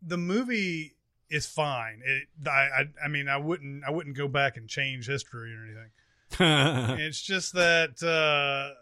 the 0.02 0.18
movie 0.18 0.94
is 1.30 1.46
fine. 1.46 2.00
It, 2.04 2.28
I, 2.48 2.50
I, 2.50 2.84
I 3.04 3.08
mean, 3.08 3.28
I 3.28 3.36
wouldn't, 3.36 3.84
I 3.84 3.90
wouldn't 3.90 4.16
go 4.16 4.28
back 4.28 4.56
and 4.56 4.68
change 4.68 5.06
history 5.06 5.54
or 5.54 5.64
anything. 5.64 5.90
it's 7.00 7.20
just 7.20 7.52
that 7.54 8.02
uh, 8.02 8.74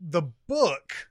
the 0.00 0.22
book, 0.46 1.08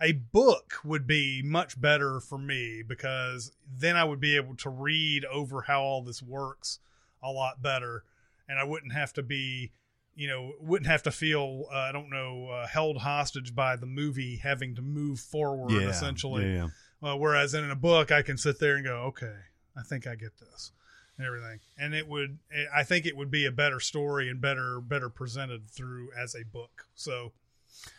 a 0.00 0.12
book 0.12 0.74
would 0.84 1.06
be 1.06 1.42
much 1.44 1.80
better 1.80 2.20
for 2.20 2.38
me 2.38 2.82
because 2.86 3.52
then 3.70 3.96
I 3.96 4.04
would 4.04 4.20
be 4.20 4.36
able 4.36 4.56
to 4.56 4.70
read 4.70 5.24
over 5.26 5.62
how 5.62 5.82
all 5.82 6.02
this 6.02 6.22
works 6.22 6.80
a 7.22 7.30
lot 7.30 7.62
better, 7.62 8.04
and 8.48 8.58
I 8.58 8.64
wouldn't 8.64 8.92
have 8.92 9.12
to 9.14 9.22
be, 9.22 9.72
you 10.16 10.26
know, 10.26 10.54
wouldn't 10.60 10.90
have 10.90 11.02
to 11.04 11.10
feel, 11.10 11.66
uh, 11.70 11.76
I 11.76 11.92
don't 11.92 12.10
know, 12.10 12.48
uh, 12.48 12.66
held 12.66 12.96
hostage 12.98 13.54
by 13.54 13.76
the 13.76 13.86
movie 13.86 14.36
having 14.36 14.74
to 14.76 14.82
move 14.82 15.20
forward 15.20 15.70
yeah, 15.72 15.90
essentially. 15.90 16.46
Yeah, 16.46 16.68
yeah. 17.02 17.10
Uh, 17.10 17.16
whereas 17.16 17.52
in 17.52 17.70
a 17.70 17.76
book, 17.76 18.10
I 18.10 18.22
can 18.22 18.38
sit 18.38 18.58
there 18.58 18.76
and 18.76 18.84
go, 18.84 18.96
okay, 19.08 19.36
I 19.76 19.82
think 19.82 20.06
I 20.06 20.14
get 20.14 20.38
this 20.38 20.72
and 21.18 21.26
everything. 21.26 21.60
And 21.78 21.94
it 21.94 22.08
would, 22.08 22.38
I 22.74 22.82
think 22.82 23.04
it 23.04 23.14
would 23.14 23.30
be 23.30 23.44
a 23.44 23.52
better 23.52 23.78
story 23.78 24.30
and 24.30 24.40
better, 24.40 24.80
better 24.80 25.10
presented 25.10 25.68
through 25.70 26.08
as 26.18 26.34
a 26.34 26.44
book. 26.44 26.86
So 26.94 27.32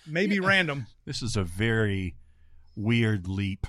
maybe 0.06 0.40
random. 0.40 0.88
This 1.06 1.22
is 1.22 1.38
a 1.38 1.44
very 1.44 2.16
weird 2.76 3.28
leap 3.28 3.68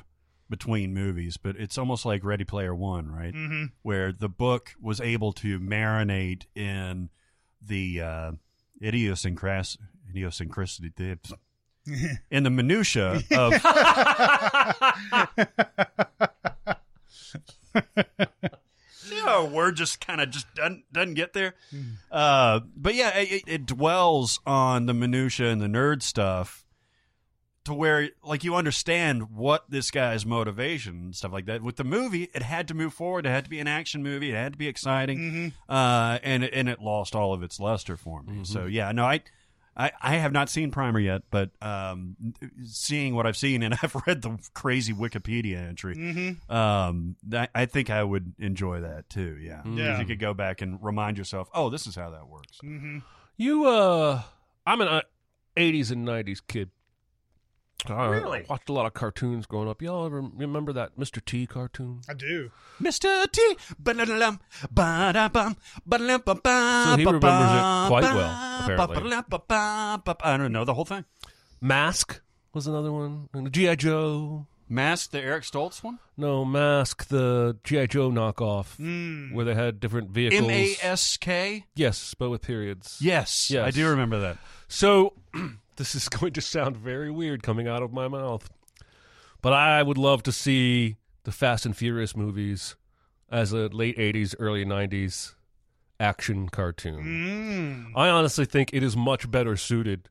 between 0.51 0.95
movies, 0.95 1.37
but 1.37 1.55
it's 1.57 1.77
almost 1.77 2.07
like 2.07 2.25
Ready 2.25 2.45
Player 2.45 2.75
One, 2.75 3.13
right? 3.13 3.35
hmm 3.35 3.67
Where 3.83 4.11
the 4.11 4.31
book 4.31 4.75
was 4.81 5.01
able 5.01 5.33
to 5.35 5.61
marinate 5.61 6.47
in 6.55 7.11
the 7.61 8.01
uh, 8.01 8.33
idiosyncras- 8.83 9.79
idiosyncrasy, 10.11 10.93
in 12.31 12.43
the 12.43 12.51
minutia 12.51 13.23
of 13.31 13.53
you 19.11 19.25
know, 19.25 19.43
a 19.43 19.45
word 19.45 19.77
just 19.77 20.05
kind 20.05 20.21
of 20.21 20.31
just 20.31 20.53
doesn't 20.55 20.85
doesn't 20.93 21.15
get 21.15 21.33
there. 21.33 21.55
Uh, 22.11 22.61
but 22.77 22.95
yeah, 22.95 23.17
it, 23.17 23.43
it 23.47 23.67
dwells 23.67 24.41
on 24.47 24.87
the 24.87 24.95
minutia 24.95 25.49
and 25.49 25.61
the 25.61 25.67
nerd 25.67 26.03
stuff 26.03 26.65
to 27.69 27.75
where 27.75 28.11
like 28.23 28.45
you 28.45 28.55
understand 28.57 29.31
what 29.31 29.71
this 29.71 29.91
guy's 29.91 30.27
motivation 30.27 30.95
and 30.97 31.17
stuff 31.17 31.33
like 31.33 31.47
that. 31.47 31.63
With 31.63 31.77
the 31.77 31.85
movie, 31.85 32.29
it 32.35 32.43
had 32.43 32.69
to 32.69 32.75
move 32.75 32.93
forward. 32.93 33.25
It 33.25 33.31
had 33.31 33.45
to 33.45 33.51
be 33.51 33.61
an 33.61 33.69
action 33.69 34.03
movie. 34.03 34.31
It 34.33 34.35
had 34.37 34.53
to 34.53 34.59
be 34.59 34.69
exciting, 34.69 35.53
uh, 35.69 36.19
and 36.23 36.45
it- 36.45 36.53
and 36.53 36.69
it 36.69 36.81
lost 36.81 37.15
all 37.15 37.33
of 37.33 37.43
its 37.43 37.59
luster 37.61 37.97
for 37.97 38.23
me. 38.23 38.45
So 38.45 38.67
yeah, 38.67 38.93
no, 38.93 39.05
I. 39.05 39.23
I, 39.81 39.93
I 40.03 40.15
have 40.17 40.33
not 40.33 40.49
seen 40.51 40.73
Primer 40.73 40.99
yet, 40.99 41.23
but 41.31 41.51
um, 41.63 42.17
seeing 42.65 43.15
what 43.15 43.29
I've 43.29 43.37
seen, 43.37 43.63
and 43.63 43.75
I've 43.81 43.95
read 44.09 44.23
the 44.23 44.37
crazy 44.53 44.93
Wikipedia 44.93 45.57
entry, 45.69 45.95
hmm 45.95 46.53
um, 46.53 47.15
I, 47.33 47.47
I 47.55 47.67
think 47.67 47.89
I 47.89 48.03
would 48.03 48.33
enjoy 48.41 48.81
that 48.81 49.09
too. 49.09 49.39
Yeah, 49.41 49.63
Yeah. 49.65 49.93
If 49.95 50.01
you 50.01 50.07
could 50.07 50.19
go 50.19 50.35
back 50.35 50.63
and 50.63 50.83
remind 50.83 51.17
yourself, 51.17 51.49
oh, 51.55 51.71
this 51.71 51.87
is 51.87 51.95
how 51.95 52.11
that 52.11 52.27
works. 52.27 52.59
hmm 52.61 52.99
You, 53.37 53.67
uh, 53.67 54.23
I'm 54.67 54.81
an 54.81 54.89
uh, 54.89 55.03
80s 55.57 55.93
and 55.93 56.05
90s 56.05 56.41
kid. 56.45 56.71
I 57.87 58.07
Really? 58.09 58.45
watched 58.49 58.69
a 58.69 58.73
lot 58.73 58.87
of 58.87 58.95
cartoons 58.95 59.47
growing 59.47 59.69
up. 59.69 59.81
Y'all 59.81 60.05
ever 60.07 60.21
remember 60.21 60.73
that 60.73 60.97
Mr. 60.99 61.25
T 61.25 61.47
cartoon? 61.47 62.01
I 62.09 62.15
do. 62.15 62.51
Mr. 62.83 63.31
T. 63.31 63.57
Ba-da-da-dum, 63.79 64.41
ba-da-bum, 64.71 65.57
ba-da-da-ba-ba, 65.87 66.85
So 66.91 66.97
he 66.97 67.05
remembers 67.05 67.23
it 67.23 67.89
quite 67.89 68.03
well, 68.03 69.25
ba-ba, 69.29 70.03
apparently. 70.05 70.25
I 70.25 70.37
don't 70.37 70.53
know 70.53 70.65
the 70.65 70.75
whole 70.75 70.85
thing. 70.85 71.05
Mask 71.61 72.21
was 72.53 72.67
another 72.67 72.93
one. 72.93 73.29
And 73.33 73.53
G.I. 73.53 73.77
Joe. 73.77 74.47
Mask, 74.71 75.13
the 75.13 75.21
Eric 75.21 75.45
Stoltz 75.45 75.83
one. 75.83 75.99
No, 76.17 76.45
Mask, 76.45 77.07
the 77.09 77.57
G.I. 77.65 77.87
Joe 77.87 78.11
knockoff, 78.11 78.77
Mm. 78.77 79.33
where 79.33 79.45
they 79.47 79.55
had 79.55 79.81
different 79.81 80.11
vehicles. 80.11 80.43
M 80.43 80.51
A 80.51 80.77
S 80.83 81.17
K. 81.17 81.65
Yes, 81.75 82.13
but 82.15 82.29
with 82.29 82.43
periods. 82.43 82.99
Yes, 83.01 83.51
Yes. 83.51 83.67
I 83.67 83.71
do 83.71 83.89
remember 83.89 84.19
that. 84.21 84.37
So, 84.69 85.15
this 85.79 85.95
is 85.95 86.09
going 86.11 86.33
to 86.35 86.41
sound 86.41 86.77
very 86.77 87.11
weird 87.11 87.43
coming 87.43 87.67
out 87.67 87.83
of 87.83 87.93
my 87.93 88.07
mouth, 88.09 88.49
but 89.41 89.53
I 89.53 89.83
would 89.83 89.99
love 89.99 90.23
to 90.25 90.33
see 90.33 90.97
the 91.25 91.33
Fast 91.33 91.65
and 91.67 91.77
Furious 91.77 92.15
movies 92.17 92.77
as 93.31 93.53
a 93.53 93.69
late 93.69 93.97
80s, 93.97 94.35
early 94.39 94.65
90s 94.65 95.35
action 96.01 96.49
cartoon. 96.49 97.91
Mm. 97.95 97.99
I 97.99 98.09
honestly 98.09 98.45
think 98.45 98.71
it 98.73 98.83
is 98.83 98.97
much 98.97 99.31
better 99.31 99.57
suited 99.57 100.09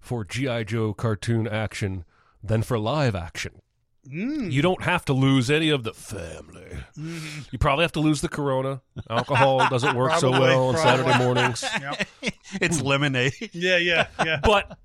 for 0.00 0.24
G.I. 0.24 0.64
Joe 0.64 0.92
cartoon 0.92 1.46
action 1.46 2.04
than 2.42 2.62
for 2.62 2.78
live 2.78 3.14
action. 3.14 3.60
Mm. 4.08 4.50
You 4.50 4.62
don't 4.62 4.82
have 4.82 5.04
to 5.06 5.12
lose 5.12 5.50
any 5.50 5.68
of 5.70 5.84
the 5.84 5.92
family. 5.92 6.78
You 6.96 7.58
probably 7.58 7.82
have 7.84 7.92
to 7.92 8.00
lose 8.00 8.22
the 8.22 8.28
corona. 8.30 8.80
Alcohol 9.10 9.68
doesn't 9.68 9.94
work 9.94 10.12
so 10.14 10.30
Probably, 10.30 10.40
well 10.48 10.68
on 10.68 10.74
probably. 10.74 11.04
Saturday 11.12 11.24
mornings. 11.24 11.64
Yep. 11.80 12.08
It's 12.60 12.80
lemonade. 12.82 13.32
Yeah, 13.52 13.76
yeah, 13.76 14.08
yeah. 14.24 14.40
but 14.42 14.64
s- 14.72 14.76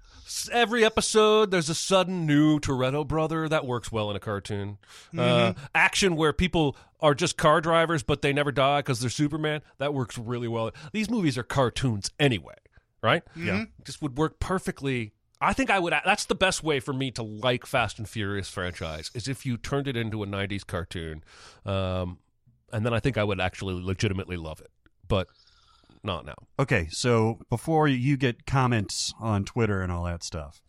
every 0.51 0.83
episode 0.83 1.51
there's 1.51 1.69
a 1.69 1.75
sudden 1.75 2.25
new 2.25 2.59
Toretto 2.59 3.07
brother 3.07 3.47
that 3.49 3.65
works 3.65 3.91
well 3.91 4.09
in 4.09 4.15
a 4.15 4.19
cartoon. 4.19 4.77
Uh, 5.17 5.53
action 5.73 6.15
where 6.15 6.33
people 6.33 6.75
are 6.99 7.13
just 7.13 7.37
car 7.37 7.61
drivers 7.61 8.03
but 8.03 8.21
they 8.21 8.33
never 8.33 8.51
die 8.51 8.79
because 8.79 8.99
they're 8.99 9.09
Superman 9.09 9.61
that 9.77 9.93
works 9.93 10.17
really 10.17 10.47
well. 10.47 10.71
These 10.91 11.09
movies 11.09 11.37
are 11.37 11.43
cartoons 11.43 12.11
anyway, 12.19 12.55
right? 13.01 13.23
Yeah. 13.35 13.65
just 13.83 14.01
would 14.01 14.17
work 14.17 14.39
perfectly 14.39 15.13
I 15.41 15.53
think 15.53 15.69
I 15.69 15.79
would. 15.79 15.93
That's 16.05 16.25
the 16.25 16.35
best 16.35 16.63
way 16.63 16.79
for 16.79 16.93
me 16.93 17.11
to 17.11 17.23
like 17.23 17.65
Fast 17.65 17.99
and 17.99 18.07
Furious 18.07 18.49
franchise 18.49 19.11
is 19.13 19.27
if 19.27 19.45
you 19.45 19.57
turned 19.57 19.87
it 19.87 19.97
into 19.97 20.23
a 20.23 20.25
'90s 20.25 20.65
cartoon, 20.65 21.23
um, 21.65 22.19
and 22.71 22.85
then 22.85 22.93
I 22.93 22.99
think 22.99 23.17
I 23.17 23.23
would 23.23 23.41
actually 23.41 23.81
legitimately 23.81 24.37
love 24.37 24.61
it. 24.61 24.71
But 25.07 25.27
not 26.05 26.25
now. 26.25 26.35
Okay, 26.59 26.87
so 26.91 27.39
before 27.49 27.87
you 27.87 28.17
get 28.17 28.45
comments 28.45 29.13
on 29.19 29.45
Twitter 29.45 29.81
and 29.81 29.91
all 29.91 30.03
that 30.05 30.23
stuff, 30.23 30.61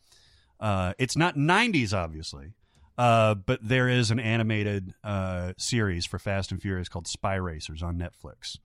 uh, 0.61 0.95
it's 0.99 1.17
not 1.17 1.37
90s, 1.37 1.93
obviously, 1.93 2.55
uh, 2.99 3.35
but 3.35 3.61
there 3.63 3.89
is 3.89 4.11
an 4.11 4.19
animated 4.19 4.95
uh, 5.05 5.53
series 5.59 6.07
for 6.07 6.19
Fast 6.19 6.51
and 6.51 6.61
Furious 6.61 6.89
called 6.89 7.07
Spy 7.07 7.35
Racers 7.35 7.83
on 7.83 7.99
Netflix. 7.99 8.59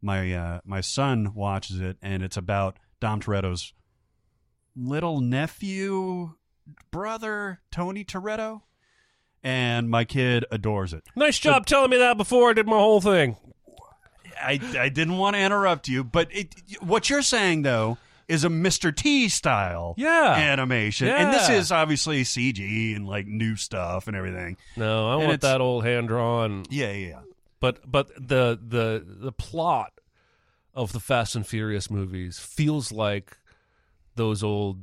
My 0.00 0.32
uh, 0.32 0.60
my 0.64 0.82
son 0.82 1.34
watches 1.34 1.80
it, 1.80 1.96
and 2.02 2.22
it's 2.22 2.36
about 2.36 2.78
Dom 3.00 3.20
Toretto's 3.20 3.72
little 4.76 5.20
nephew, 5.20 6.34
brother, 6.90 7.60
Tony 7.72 8.04
Toretto, 8.04 8.62
and 9.42 9.88
my 9.88 10.04
kid 10.04 10.44
adores 10.50 10.92
it. 10.92 11.04
Nice 11.16 11.38
job 11.38 11.66
telling 11.66 11.90
me 11.90 11.96
that 11.96 12.16
before 12.16 12.50
I 12.50 12.52
did 12.52 12.66
my 12.66 12.76
whole 12.76 13.00
thing. 13.00 13.36
I, 14.40 14.60
I 14.78 14.88
didn't 14.88 15.18
want 15.18 15.36
to 15.36 15.40
interrupt 15.42 15.88
you, 15.88 16.04
but 16.04 16.28
it, 16.30 16.54
what 16.80 17.08
you're 17.10 17.22
saying 17.22 17.62
though 17.62 17.98
is 18.28 18.44
a 18.44 18.48
Mr. 18.48 18.94
T 18.94 19.28
style 19.28 19.94
Yeah. 19.96 20.34
animation, 20.34 21.08
and 21.08 21.32
this 21.32 21.48
is 21.48 21.70
obviously 21.70 22.22
CG 22.24 22.96
and 22.96 23.06
like 23.06 23.26
new 23.26 23.54
stuff 23.56 24.08
and 24.08 24.16
everything. 24.16 24.56
No, 24.76 25.10
I 25.10 25.14
And 25.20 25.28
want 25.28 25.40
that 25.42 25.60
old 25.60 25.84
hand 25.84 26.08
drawn. 26.08 26.64
Yeah, 26.68 26.90
yeah, 26.92 27.08
yeah. 27.08 27.20
But 27.60 27.90
but 27.90 28.08
the 28.16 28.58
the 28.60 29.04
the 29.06 29.32
plot 29.32 29.92
of 30.74 30.92
the 30.92 31.00
Fast 31.00 31.34
and 31.36 31.46
Furious 31.46 31.90
movies 31.90 32.38
feels 32.38 32.90
like 32.92 33.36
those 34.16 34.42
old 34.42 34.80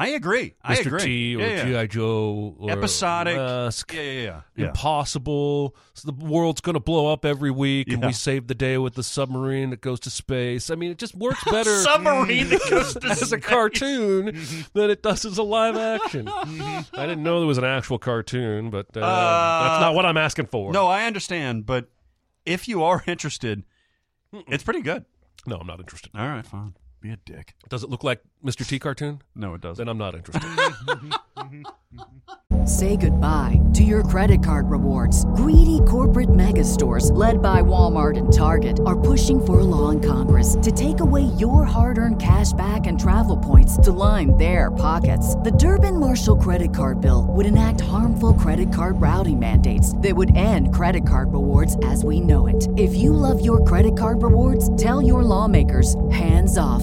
I 0.00 0.10
agree. 0.10 0.54
I 0.62 0.76
Mr. 0.76 0.86
agree. 0.86 1.00
T 1.00 1.36
or 1.36 1.40
Yeah, 1.40 1.66
yeah. 1.66 1.82
GI 1.82 1.88
Joe 1.88 2.54
or 2.56 2.70
Episodic. 2.70 3.34
Mask. 3.36 3.92
Yeah, 3.92 4.00
yeah, 4.00 4.12
yeah. 4.22 4.40
yeah. 4.54 4.66
Impossible. 4.66 5.74
So 5.94 6.12
the 6.12 6.24
world's 6.24 6.60
going 6.60 6.74
to 6.74 6.80
blow 6.80 7.12
up 7.12 7.24
every 7.24 7.50
week, 7.50 7.88
and 7.88 8.06
we 8.06 8.12
save 8.12 8.46
the 8.46 8.54
day 8.54 8.78
with 8.78 8.94
the 8.94 9.02
submarine 9.02 9.70
that 9.70 9.80
goes 9.80 9.98
to 10.00 10.10
space. 10.10 10.70
I 10.70 10.76
mean, 10.76 10.92
it 10.92 10.98
just 10.98 11.16
works 11.16 11.42
better 11.50 11.74
Submarine 11.82 12.48
that 12.48 12.60
goes 12.70 12.94
to 13.00 13.08
as 13.08 13.32
a 13.32 13.40
cartoon 13.40 14.26
than 14.72 14.88
it 14.88 15.02
does 15.02 15.24
as 15.24 15.36
a 15.36 15.42
live 15.42 15.76
action. 15.76 16.28
I 16.28 16.84
didn't 16.94 17.24
know 17.24 17.40
there 17.40 17.48
was 17.48 17.58
an 17.58 17.64
actual 17.64 17.98
cartoon, 17.98 18.70
but 18.70 18.86
uh, 18.96 19.00
that's 19.00 19.80
not 19.80 19.94
what 19.96 20.06
I'm 20.06 20.16
asking 20.16 20.46
for. 20.46 20.72
No, 20.72 20.86
I 20.86 21.06
understand, 21.06 21.66
but 21.66 21.88
if 22.46 22.68
you 22.68 22.84
are 22.84 23.02
interested, 23.08 23.64
it's 24.46 24.62
pretty 24.62 24.82
good. 24.82 25.04
no, 25.44 25.56
I'm 25.56 25.66
not 25.66 25.80
interested. 25.80 26.12
All 26.14 26.28
right, 26.28 26.46
fine. 26.46 26.74
Be 27.00 27.10
a 27.10 27.16
dick. 27.24 27.54
Does 27.68 27.84
it 27.84 27.90
look 27.90 28.02
like 28.02 28.20
Mr. 28.44 28.66
T 28.66 28.78
cartoon? 28.78 29.22
No, 29.34 29.54
it 29.54 29.60
doesn't. 29.60 29.84
Then 29.84 29.88
I'm 29.88 29.98
not 29.98 30.14
interested. 30.14 30.48
Say 32.68 32.96
goodbye 32.96 33.60
to 33.74 33.82
your 33.82 34.02
credit 34.02 34.42
card 34.42 34.70
rewards. 34.70 35.24
Greedy 35.36 35.80
corporate 35.88 36.34
mega 36.34 36.64
stores, 36.64 37.10
led 37.12 37.40
by 37.40 37.62
Walmart 37.62 38.18
and 38.18 38.32
Target, 38.32 38.78
are 38.84 38.98
pushing 38.98 39.44
for 39.44 39.60
a 39.60 39.64
law 39.64 39.88
in 39.88 40.00
Congress 40.00 40.56
to 40.62 40.70
take 40.70 41.00
away 41.00 41.22
your 41.38 41.64
hard 41.64 41.98
earned 41.98 42.20
cash 42.20 42.52
back 42.52 42.86
and 42.86 43.00
travel 43.00 43.36
points 43.36 43.76
to 43.78 43.90
line 43.90 44.36
their 44.36 44.70
pockets. 44.70 45.34
The 45.36 45.52
Durbin 45.52 45.98
Marshall 45.98 46.36
credit 46.36 46.74
card 46.74 47.00
bill 47.00 47.26
would 47.30 47.46
enact 47.46 47.80
harmful 47.80 48.34
credit 48.34 48.72
card 48.72 49.00
routing 49.00 49.38
mandates 49.38 49.96
that 49.98 50.14
would 50.14 50.36
end 50.36 50.74
credit 50.74 51.06
card 51.06 51.32
rewards 51.32 51.76
as 51.84 52.04
we 52.04 52.20
know 52.20 52.48
it. 52.48 52.68
If 52.76 52.94
you 52.94 53.12
love 53.12 53.44
your 53.44 53.64
credit 53.64 53.96
card 53.96 54.22
rewards, 54.22 54.74
tell 54.76 55.00
your 55.00 55.22
lawmakers 55.22 55.96
hands 56.10 56.58
off 56.58 56.82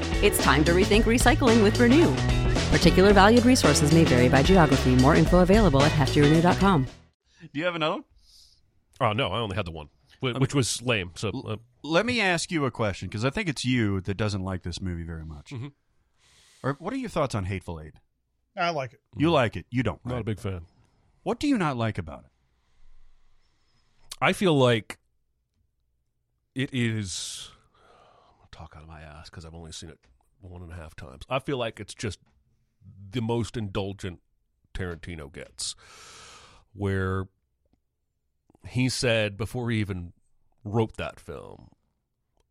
It's 0.23 0.41
time 0.43 0.63
to 0.65 0.71
rethink 0.71 1.03
recycling 1.03 1.63
with 1.63 1.79
Renew. 1.79 2.13
Particular 2.75 3.11
valued 3.13 3.45
resources 3.45 3.91
may 3.93 4.03
vary 4.03 4.29
by 4.29 4.43
geography. 4.43 4.95
More 4.95 5.15
info 5.15 5.39
available 5.39 5.81
at 5.81 5.91
heftyrenew.com. 5.91 6.85
Do 7.53 7.59
you 7.59 7.65
have 7.65 7.75
another 7.75 7.95
one? 7.95 8.03
oh 8.99 9.13
no, 9.13 9.29
I 9.29 9.39
only 9.39 9.55
had 9.55 9.65
the 9.65 9.71
one, 9.71 9.89
wh- 10.19 10.39
which 10.39 10.53
was 10.53 10.79
lame. 10.83 11.11
So 11.15 11.29
uh, 11.47 11.55
Let 11.83 12.05
me 12.05 12.21
ask 12.21 12.51
you 12.51 12.65
a 12.65 12.71
question 12.71 13.07
because 13.07 13.25
I 13.25 13.31
think 13.31 13.49
it's 13.49 13.65
you 13.65 13.99
that 14.01 14.15
doesn't 14.15 14.43
like 14.43 14.61
this 14.61 14.79
movie 14.79 15.03
very 15.03 15.25
much. 15.25 15.49
Mhm. 15.51 15.71
Or 16.63 16.75
what 16.79 16.93
are 16.93 16.97
your 16.97 17.09
thoughts 17.09 17.33
on 17.33 17.45
Hateful 17.45 17.79
Eight? 17.81 17.93
I 18.55 18.69
like 18.69 18.93
it. 18.93 18.99
You 19.17 19.31
like 19.31 19.55
it. 19.55 19.65
You 19.71 19.81
don't. 19.81 20.05
not 20.05 20.21
a 20.21 20.23
big 20.23 20.39
fan. 20.39 20.61
What 21.23 21.39
do 21.39 21.47
you 21.47 21.57
not 21.57 21.77
like 21.77 21.97
about 21.97 22.25
it? 22.25 22.31
I 24.21 24.33
feel 24.33 24.53
like 24.53 24.99
it 26.53 26.69
is. 26.73 27.49
Talk 28.61 28.75
out 28.77 28.83
of 28.83 28.89
my 28.89 29.01
ass 29.01 29.27
because 29.27 29.43
I've 29.43 29.55
only 29.55 29.71
seen 29.71 29.89
it 29.89 29.97
one 30.39 30.61
and 30.61 30.71
a 30.71 30.75
half 30.75 30.95
times. 30.95 31.23
I 31.27 31.39
feel 31.39 31.57
like 31.57 31.79
it's 31.79 31.95
just 31.95 32.19
the 33.11 33.21
most 33.21 33.57
indulgent 33.57 34.19
Tarantino 34.75 35.33
gets, 35.33 35.75
where 36.73 37.25
he 38.67 38.87
said 38.87 39.35
before 39.35 39.71
he 39.71 39.79
even 39.79 40.13
wrote 40.63 40.95
that 40.97 41.19
film, 41.19 41.69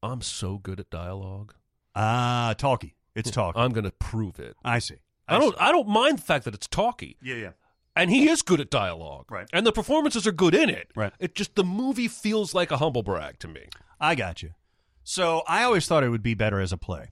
"I'm 0.03 0.21
so 0.21 0.59
good 0.59 0.81
at 0.81 0.91
dialogue. 0.91 1.55
Ah, 1.95 2.57
talky. 2.59 2.97
It's 3.15 3.31
talky. 3.31 3.61
I'm 3.61 3.71
going 3.71 3.85
to 3.85 3.93
prove 3.93 4.41
it." 4.41 4.57
I 4.65 4.81
see. 4.81 4.97
I 5.29 5.39
don't. 5.39 5.55
I 5.61 5.71
don't 5.71 5.87
mind 5.89 6.19
the 6.19 6.23
fact 6.23 6.45
that 6.45 6.55
it's 6.55 6.67
talky. 6.67 7.19
Yeah, 7.23 7.37
yeah. 7.37 7.51
and 7.95 8.11
he 8.11 8.29
is 8.29 8.43
good 8.43 8.61
at 8.61 8.69
dialogue, 8.71 9.31
Right. 9.31 9.49
And 9.53 9.65
the 9.65 9.71
performances 9.73 10.27
are 10.27 10.33
good 10.33 10.57
in 10.57 10.71
it, 10.71 10.91
Right. 10.97 11.13
It 11.21 11.37
just 11.37 11.55
the 11.55 11.63
movie 11.63 12.09
feels 12.09 12.53
like 12.53 12.73
a 12.73 12.79
humble 12.79 13.05
brag 13.05 13.39
to 13.41 13.47
me. 13.49 13.69
I 14.01 14.17
got 14.17 14.43
you. 14.43 14.55
So 15.11 15.43
I 15.49 15.65
always 15.65 15.89
thought 15.89 16.05
it 16.05 16.09
would 16.09 16.23
be 16.23 16.35
better 16.35 16.61
as 16.61 16.73
a 16.73 16.77
play, 16.77 17.09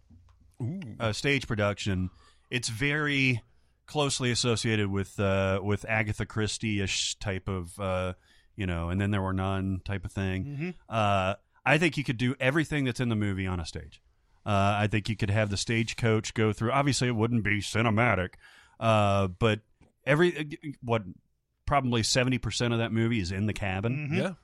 a 1.00 1.12
stage 1.12 1.48
production. 1.48 2.10
It's 2.48 2.68
very 2.68 3.42
closely 3.86 4.30
associated 4.30 4.88
with 4.88 5.18
uh, 5.18 5.58
with 5.64 5.84
Agatha 5.84 6.24
Christie 6.24 6.80
ish 6.80 7.16
type 7.18 7.48
of 7.48 7.76
uh, 7.80 8.12
you 8.54 8.66
know, 8.66 8.90
and 8.90 9.00
then 9.00 9.10
there 9.10 9.20
were 9.20 9.32
none 9.32 9.80
type 9.84 10.04
of 10.04 10.12
thing. 10.12 10.44
Uh, 10.88 11.34
I 11.66 11.78
think 11.78 11.96
you 11.96 12.04
could 12.04 12.18
do 12.18 12.36
everything 12.38 12.84
that's 12.84 13.00
in 13.00 13.08
the 13.08 13.16
movie 13.16 13.48
on 13.48 13.58
a 13.58 13.66
stage. 13.66 14.00
Uh, 14.46 14.78
I 14.78 14.86
think 14.86 15.08
you 15.08 15.16
could 15.16 15.30
have 15.30 15.50
the 15.50 15.56
stagecoach 15.56 16.34
go 16.34 16.52
through. 16.52 16.70
Obviously, 16.70 17.08
it 17.08 17.16
wouldn't 17.16 17.42
be 17.42 17.58
cinematic, 17.58 18.34
uh, 18.78 19.26
but 19.26 19.58
every 20.06 20.56
what 20.82 21.02
probably 21.66 22.04
seventy 22.04 22.38
percent 22.38 22.72
of 22.72 22.78
that 22.78 22.92
movie 22.92 23.18
is 23.18 23.32
in 23.32 23.46
the 23.46 23.52
cabin 23.52 24.10
Yeah, 24.12 24.34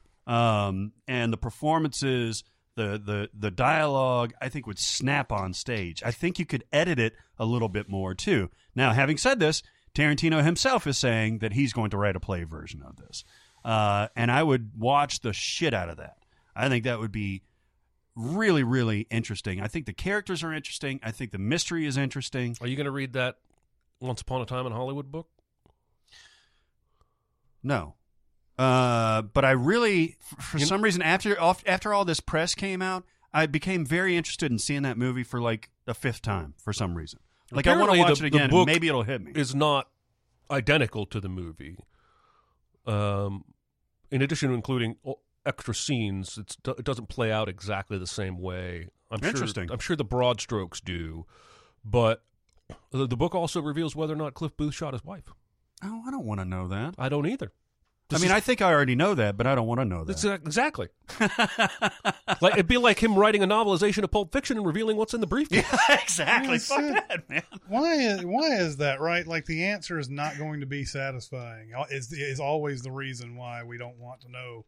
um, 0.67 0.93
and 1.07 1.33
the 1.33 1.37
performances, 1.37 2.43
the 2.77 3.01
the 3.05 3.31
the 3.33 3.51
dialogue, 3.51 4.33
I 4.41 4.49
think 4.49 4.66
would 4.66 4.79
snap 4.79 5.33
on 5.33 5.53
stage. 5.55 6.03
I 6.05 6.11
think 6.11 6.39
you 6.39 6.47
could 6.47 6.64
edit 6.72 6.99
it 6.99 7.14
a 7.39 7.45
little 7.45 7.68
bit 7.68 7.89
more 7.89 8.14
too. 8.14 8.51
Now, 8.75 8.93
having 8.93 9.16
said 9.16 9.41
this, 9.41 9.62
Tarantino 9.95 10.43
himself 10.45 10.87
is 10.87 10.99
saying 10.99 11.39
that 11.39 11.53
he's 11.53 11.72
going 11.72 11.91
to 11.91 11.97
write 11.97 12.16
a 12.16 12.20
play 12.20 12.45
version 12.45 12.83
of 12.83 12.97
this, 12.97 13.25
uh, 13.64 14.09
and 14.16 14.31
I 14.31 14.43
would 14.43 14.72
watch 14.77 15.20
the 15.20 15.33
shit 15.33 15.75
out 15.75 15.89
of 15.89 15.99
that. 15.99 16.16
I 16.57 16.68
think 16.68 16.85
that 16.85 16.99
would 16.99 17.12
be 17.12 17.43
really 18.16 18.62
really 18.62 19.07
interesting. 19.11 19.61
I 19.61 19.68
think 19.68 19.87
the 19.87 19.93
characters 19.93 20.43
are 20.43 20.53
interesting. 20.53 21.01
I 21.03 21.11
think 21.11 21.33
the 21.33 21.39
mystery 21.39 21.87
is 21.87 21.97
interesting. 21.97 22.57
are 22.61 22.66
you 22.66 22.77
going 22.77 22.87
to 22.87 22.93
read 22.93 23.14
that 23.14 23.37
Once 24.01 24.20
Upon 24.20 24.43
a 24.43 24.47
Time 24.47 24.66
in 24.66 24.72
Hollywood 24.72 25.11
book? 25.11 25.29
No. 27.62 27.95
Uh, 28.59 29.23
but 29.23 29.45
I 29.45 29.51
really, 29.51 30.17
for 30.41 30.59
some 30.59 30.83
reason, 30.83 31.03
after 31.03 31.37
after 31.67 31.93
all 31.93 32.05
this 32.05 32.21
press 32.21 32.55
came 32.55 32.81
out, 32.83 33.05
I 33.33 33.47
became 33.47 33.85
very 33.85 34.17
interested 34.17 34.53
in 34.53 34.59
seeing 34.59 34.83
that 34.83 34.97
movie 34.97 35.25
for 35.25 35.41
like 35.41 35.71
the 35.87 35.95
fifth 35.95 36.23
time 36.23 36.55
for 36.59 36.73
some 36.73 36.95
reason. 36.95 37.19
Like 37.51 37.67
I 37.67 37.77
want 37.77 37.93
to 37.93 37.99
watch 37.99 38.19
the- 38.19 38.27
it 38.27 38.29
again. 38.29 38.43
and 38.43 38.51
book 38.51 38.67
maybe 38.67 38.89
it'll 38.89 39.03
hit 39.03 39.21
me. 39.23 39.33
Is 39.35 39.55
not 39.55 39.89
identical 40.51 41.05
to 41.07 41.21
the 41.21 41.29
movie. 41.29 41.77
Um, 42.87 43.45
in 44.11 44.23
addition 44.23 44.51
to 44.51 44.55
including 44.55 44.97
extra 45.47 45.75
scenes, 45.75 46.39
it's, 46.39 46.57
it 46.67 46.85
doesn't 46.85 47.09
play 47.09 47.33
out 47.33 47.49
exactly 47.49 47.99
the 47.99 48.07
same 48.07 48.39
way. 48.39 48.89
I'm 49.11 49.23
Interesting. 49.25 49.69
Sure, 49.69 49.75
I'm 49.75 49.81
sure 49.81 49.97
the 49.97 50.05
broad 50.05 50.41
strokes 50.41 50.81
do, 50.81 51.27
but 51.85 52.23
the, 52.91 53.07
the 53.07 53.17
book 53.17 53.35
also 53.35 53.61
reveals 53.63 53.95
whether 53.97 54.13
or 54.13 54.17
not 54.17 54.35
Cliff 54.35 54.57
Booth 54.57 54.75
shot 54.75 54.93
his 54.93 55.05
wife. 55.05 55.33
oh, 55.83 56.03
I 56.07 56.11
don't 56.11 56.25
want 56.25 56.41
to 56.41 56.45
know 56.45 56.69
that. 56.69 56.95
I 56.99 57.09
don't 57.09 57.27
either. 57.27 57.53
I 58.13 58.19
mean, 58.19 58.31
I 58.31 58.41
think 58.41 58.61
I 58.61 58.71
already 58.71 58.95
know 58.95 59.15
that, 59.15 59.37
but 59.37 59.47
I 59.47 59.55
don't 59.55 59.67
want 59.67 59.81
to 59.81 59.85
know 59.85 60.05
that. 60.05 60.25
Exactly. 60.45 60.89
like 62.41 62.53
it'd 62.55 62.67
be 62.67 62.77
like 62.77 63.03
him 63.03 63.15
writing 63.15 63.43
a 63.43 63.47
novelization 63.47 64.05
of 64.05 64.11
Pulp 64.11 64.33
Fiction 64.33 64.59
and 64.59 64.67
revealing 64.67 64.97
what's 64.97 65.15
in 65.15 65.21
the 65.21 65.27
briefcase. 65.27 65.65
exactly. 65.89 66.59
Fuck 66.59 66.81
that, 66.81 67.29
man. 67.29 67.43
Why 67.67 67.95
is 67.95 68.25
why 68.25 68.57
is 68.57 68.77
that 68.77 69.01
right? 69.01 69.27
Like 69.27 69.47
the 69.47 69.65
answer 69.65 69.99
is 69.99 70.11
not 70.11 70.37
going 70.37 70.61
to 70.61 70.67
be 70.67 70.85
satisfying. 70.85 71.73
Is 71.91 72.13
is 72.13 72.41
always 72.41 72.83
the 72.83 72.93
reason 72.93 73.37
why 73.37 73.63
we 73.65 73.79
don't 73.79 73.99
want 73.99 74.21
to 74.23 74.31
know 74.31 74.67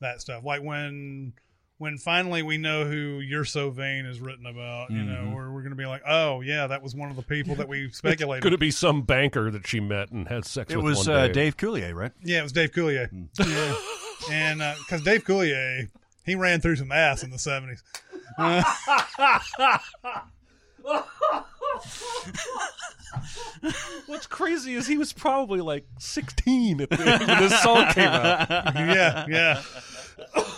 that 0.00 0.20
stuff. 0.20 0.44
Like 0.44 0.62
when 0.62 1.32
when 1.78 1.98
finally 1.98 2.42
we 2.42 2.56
know 2.58 2.84
who 2.84 3.20
"You're 3.20 3.44
So 3.44 3.70
Vain" 3.70 4.06
is 4.06 4.20
written 4.20 4.46
about, 4.46 4.90
you 4.90 5.02
know, 5.02 5.24
Mhm. 5.26 5.34
we're 5.34 5.50
we're 5.52 5.60
going 5.60 5.70
to 5.70 5.76
be 5.76 5.86
like, 5.86 6.02
oh 6.06 6.40
yeah, 6.40 6.66
that 6.66 6.82
was 6.82 6.94
one 6.94 7.10
of 7.10 7.16
the 7.16 7.22
people 7.22 7.54
that 7.56 7.68
we 7.68 7.90
speculated. 7.92 8.42
Could 8.42 8.52
it 8.52 8.60
be 8.60 8.70
some 8.70 9.02
banker 9.02 9.50
that 9.50 9.66
she 9.66 9.80
met 9.80 10.10
and 10.10 10.26
had 10.28 10.44
sex 10.44 10.72
It 10.72 10.76
with? 10.76 10.84
was 10.84 11.06
one 11.08 11.16
uh, 11.16 11.26
day? 11.26 11.32
Dave 11.32 11.56
Coulier, 11.56 11.94
right? 11.94 12.12
Yeah, 12.22 12.40
it 12.40 12.42
was 12.44 12.52
Dave 12.52 12.72
Coulier. 12.72 13.08
Yeah. 13.46 13.74
and 14.32 14.60
because 14.78 15.02
Dave 15.02 15.24
Coulier, 15.24 15.88
he 16.24 16.34
ran 16.34 16.60
through 16.60 16.76
some 16.76 16.90
ass 16.90 17.22
in 17.22 17.30
the 17.30 17.38
seventies. 17.38 17.82
Uh, 18.38 18.62
What's 24.06 24.26
crazy 24.26 24.74
is 24.74 24.86
he 24.86 24.98
was 24.98 25.12
probably 25.12 25.60
like 25.60 25.86
16 25.98 26.80
at 26.82 26.90
the, 26.90 26.96
when 26.96 27.38
this 27.40 27.60
song 27.62 27.86
came 27.92 28.08
out. 28.08 28.48
yeah, 28.74 29.26
yeah. 29.28 29.62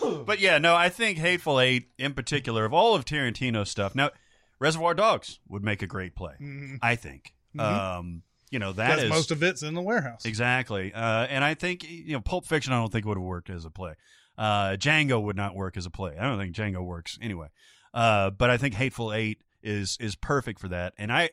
but 0.26 0.40
yeah, 0.40 0.58
no, 0.58 0.74
I 0.74 0.88
think 0.88 1.18
Hateful 1.18 1.60
Eight 1.60 1.88
in 1.98 2.14
particular 2.14 2.64
of 2.64 2.72
all 2.74 2.94
of 2.94 3.04
Tarantino's 3.04 3.70
stuff. 3.70 3.94
Now, 3.94 4.10
Reservoir 4.58 4.94
Dogs 4.94 5.38
would 5.48 5.62
make 5.64 5.82
a 5.82 5.86
great 5.86 6.14
play. 6.14 6.34
Mhm. 6.40 6.78
I 6.82 6.96
think. 6.96 7.34
Mhm. 7.56 7.60
Um, 7.60 8.22
you 8.50 8.58
know 8.58 8.72
that 8.72 8.88
Because 8.96 9.04
is 9.04 9.10
most 9.10 9.30
of 9.30 9.42
it's 9.42 9.62
in 9.62 9.74
the 9.74 9.82
warehouse. 9.82 10.24
exactly, 10.24 10.92
uh, 10.94 11.26
and 11.26 11.44
I 11.44 11.54
think 11.54 11.88
you 11.88 12.14
know 12.14 12.20
Pulp 12.20 12.46
Fiction. 12.46 12.72
I 12.72 12.76
don't 12.76 12.90
think 12.90 13.04
would 13.04 13.18
have 13.18 13.24
worked 13.24 13.50
as 13.50 13.64
a 13.64 13.70
play. 13.70 13.94
Uh, 14.38 14.70
Django 14.70 15.22
would 15.22 15.36
not 15.36 15.54
work 15.54 15.76
as 15.76 15.84
a 15.86 15.90
play. 15.90 16.16
I 16.18 16.22
don't 16.24 16.38
think 16.38 16.54
Django 16.54 16.82
works 16.84 17.18
anyway. 17.20 17.48
Uh, 17.92 18.30
but 18.30 18.50
I 18.50 18.56
think 18.56 18.74
Hateful 18.74 19.12
Eight 19.12 19.42
is 19.62 19.96
is 20.00 20.16
perfect 20.16 20.60
for 20.60 20.68
that. 20.68 20.94
And 20.98 21.12
I 21.12 21.30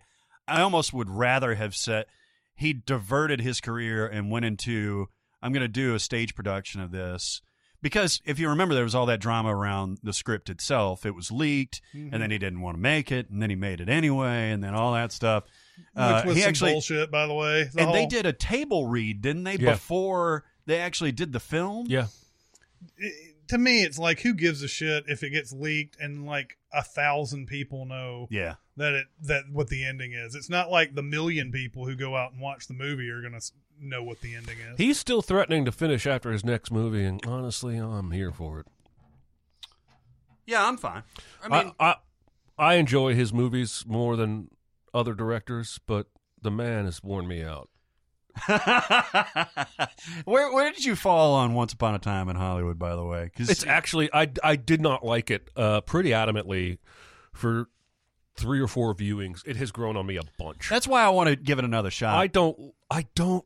I 0.48 0.62
almost 0.62 0.94
would 0.94 1.10
rather 1.10 1.56
have 1.56 1.76
said 1.76 2.06
he 2.56 2.74
diverted 2.74 3.42
his 3.42 3.60
career 3.62 4.08
and 4.08 4.32
went 4.32 4.46
into 4.46 5.08
I'm 5.42 5.52
going 5.54 5.62
to 5.62 5.68
do 5.68 5.94
a 5.96 6.00
stage 6.00 6.34
production 6.36 6.82
of 6.82 6.92
this 6.92 7.42
because 7.82 8.22
if 8.26 8.40
you 8.40 8.50
remember 8.50 8.74
there 8.74 8.84
was 8.84 8.96
all 8.96 9.06
that 9.08 9.20
drama 9.20 9.56
around 9.56 10.00
the 10.02 10.14
script 10.14 10.50
itself. 10.50 11.06
It 11.06 11.14
was 11.14 11.32
leaked 11.32 11.82
Mhm. 11.96 12.10
and 12.14 12.22
then 12.24 12.32
he 12.32 12.38
didn't 12.38 12.62
want 12.62 12.78
to 12.78 12.82
make 12.82 13.12
it 13.12 13.30
and 13.30 13.42
then 13.42 13.50
he 13.50 13.56
made 13.56 13.80
it 13.82 13.90
anyway 13.90 14.52
and 14.52 14.64
then 14.64 14.74
all 14.74 14.94
that 14.94 15.12
stuff. 15.12 15.44
Which 15.44 15.86
Uh, 16.04 16.24
was 16.26 16.36
he 16.36 16.42
some 16.42 16.50
actually 16.50 16.72
bullshit, 16.72 17.12
by 17.12 17.28
the 17.28 17.34
way. 17.34 17.66
The 17.66 17.82
and 17.82 17.94
they 17.94 18.06
did 18.06 18.26
a 18.26 18.34
table 18.34 18.88
read, 18.88 19.22
didn't 19.22 19.44
they? 19.44 19.58
Yeah. 19.58 19.72
Before 19.74 20.46
they 20.66 20.80
actually 20.80 21.12
did 21.12 21.32
the 21.34 21.40
film. 21.40 21.86
Yeah. 21.88 22.08
To 23.48 23.58
me, 23.58 23.84
it's 23.84 23.98
like 24.00 24.22
who 24.22 24.34
gives 24.34 24.62
a 24.64 24.68
shit 24.68 25.06
if 25.08 25.24
it 25.24 25.30
gets 25.32 25.52
leaked 25.54 25.98
and 26.00 26.26
like 26.26 26.58
a 26.74 26.84
thousand 26.84 27.48
people 27.48 27.86
know 27.86 28.28
Yeah. 28.32 28.56
that 28.78 28.94
it 28.94 29.06
that 29.24 29.44
what 29.52 29.70
the 29.70 29.86
ending 29.86 30.14
is. 30.14 30.36
It's 30.36 30.50
not 30.50 30.70
like 30.72 30.96
the 30.96 31.04
million 31.04 31.52
people 31.52 31.86
who 31.86 31.96
go 31.96 32.16
out 32.16 32.32
and 32.34 32.42
watch 32.42 32.68
the 32.68 32.74
movie 32.74 33.10
are 33.10 33.22
gonna 33.22 33.40
know 33.80 34.04
what 34.04 34.22
the 34.22 34.36
ending 34.36 34.58
is. 34.60 34.78
He's 34.78 34.98
still 35.00 35.22
threatening 35.22 35.66
to 35.66 35.72
finish 35.72 36.06
after 36.08 36.32
his 36.32 36.44
next 36.46 36.72
movie, 36.72 37.04
and 37.06 37.20
honestly, 37.26 37.78
I'm 37.78 38.12
here 38.12 38.32
for 38.32 38.60
it. 38.62 38.68
Yeah, 40.46 40.68
I'm 40.68 40.78
fine. 40.78 41.04
I 41.44 41.48
mean, 41.64 41.72
I, 41.80 41.86
I, 41.88 41.96
I 42.58 42.74
enjoy 42.76 43.16
his 43.16 43.34
movies 43.34 43.84
more 43.88 44.16
than 44.16 44.50
other 44.94 45.14
directors, 45.14 45.80
but 45.88 46.08
the 46.42 46.52
man 46.52 46.86
has 46.86 47.04
worn 47.04 47.28
me 47.28 47.44
out. 47.44 47.70
where 50.26 50.52
where 50.54 50.72
did 50.72 50.84
you 50.84 50.96
fall 50.96 51.34
on 51.36 51.54
Once 51.54 51.74
Upon 51.74 51.96
a 51.96 52.00
Time 52.00 52.30
in 52.30 52.36
Hollywood? 52.36 52.78
By 52.78 52.96
the 52.96 53.06
way, 53.06 53.26
because 53.26 53.50
It's 53.50 53.66
actually 53.66 54.10
I 54.14 54.30
I 54.44 54.56
did 54.56 54.82
not 54.82 55.06
like 55.06 55.32
it 55.32 55.50
uh, 55.56 55.82
pretty 55.82 56.10
adamantly 56.10 56.80
for 57.34 57.70
three 58.36 58.60
or 58.60 58.68
four 58.68 58.94
viewings. 58.94 59.42
It 59.46 59.56
has 59.58 59.72
grown 59.72 59.96
on 59.96 60.06
me 60.06 60.18
a 60.18 60.24
bunch. 60.38 60.70
that's 60.70 60.88
why 60.88 61.04
I 61.04 61.10
want 61.10 61.30
to 61.30 61.36
give 61.36 61.60
it 61.60 61.66
another 61.66 61.92
shot. 61.92 62.16
I 62.18 62.28
don't 62.28 62.74
I 62.92 63.06
don't 63.16 63.46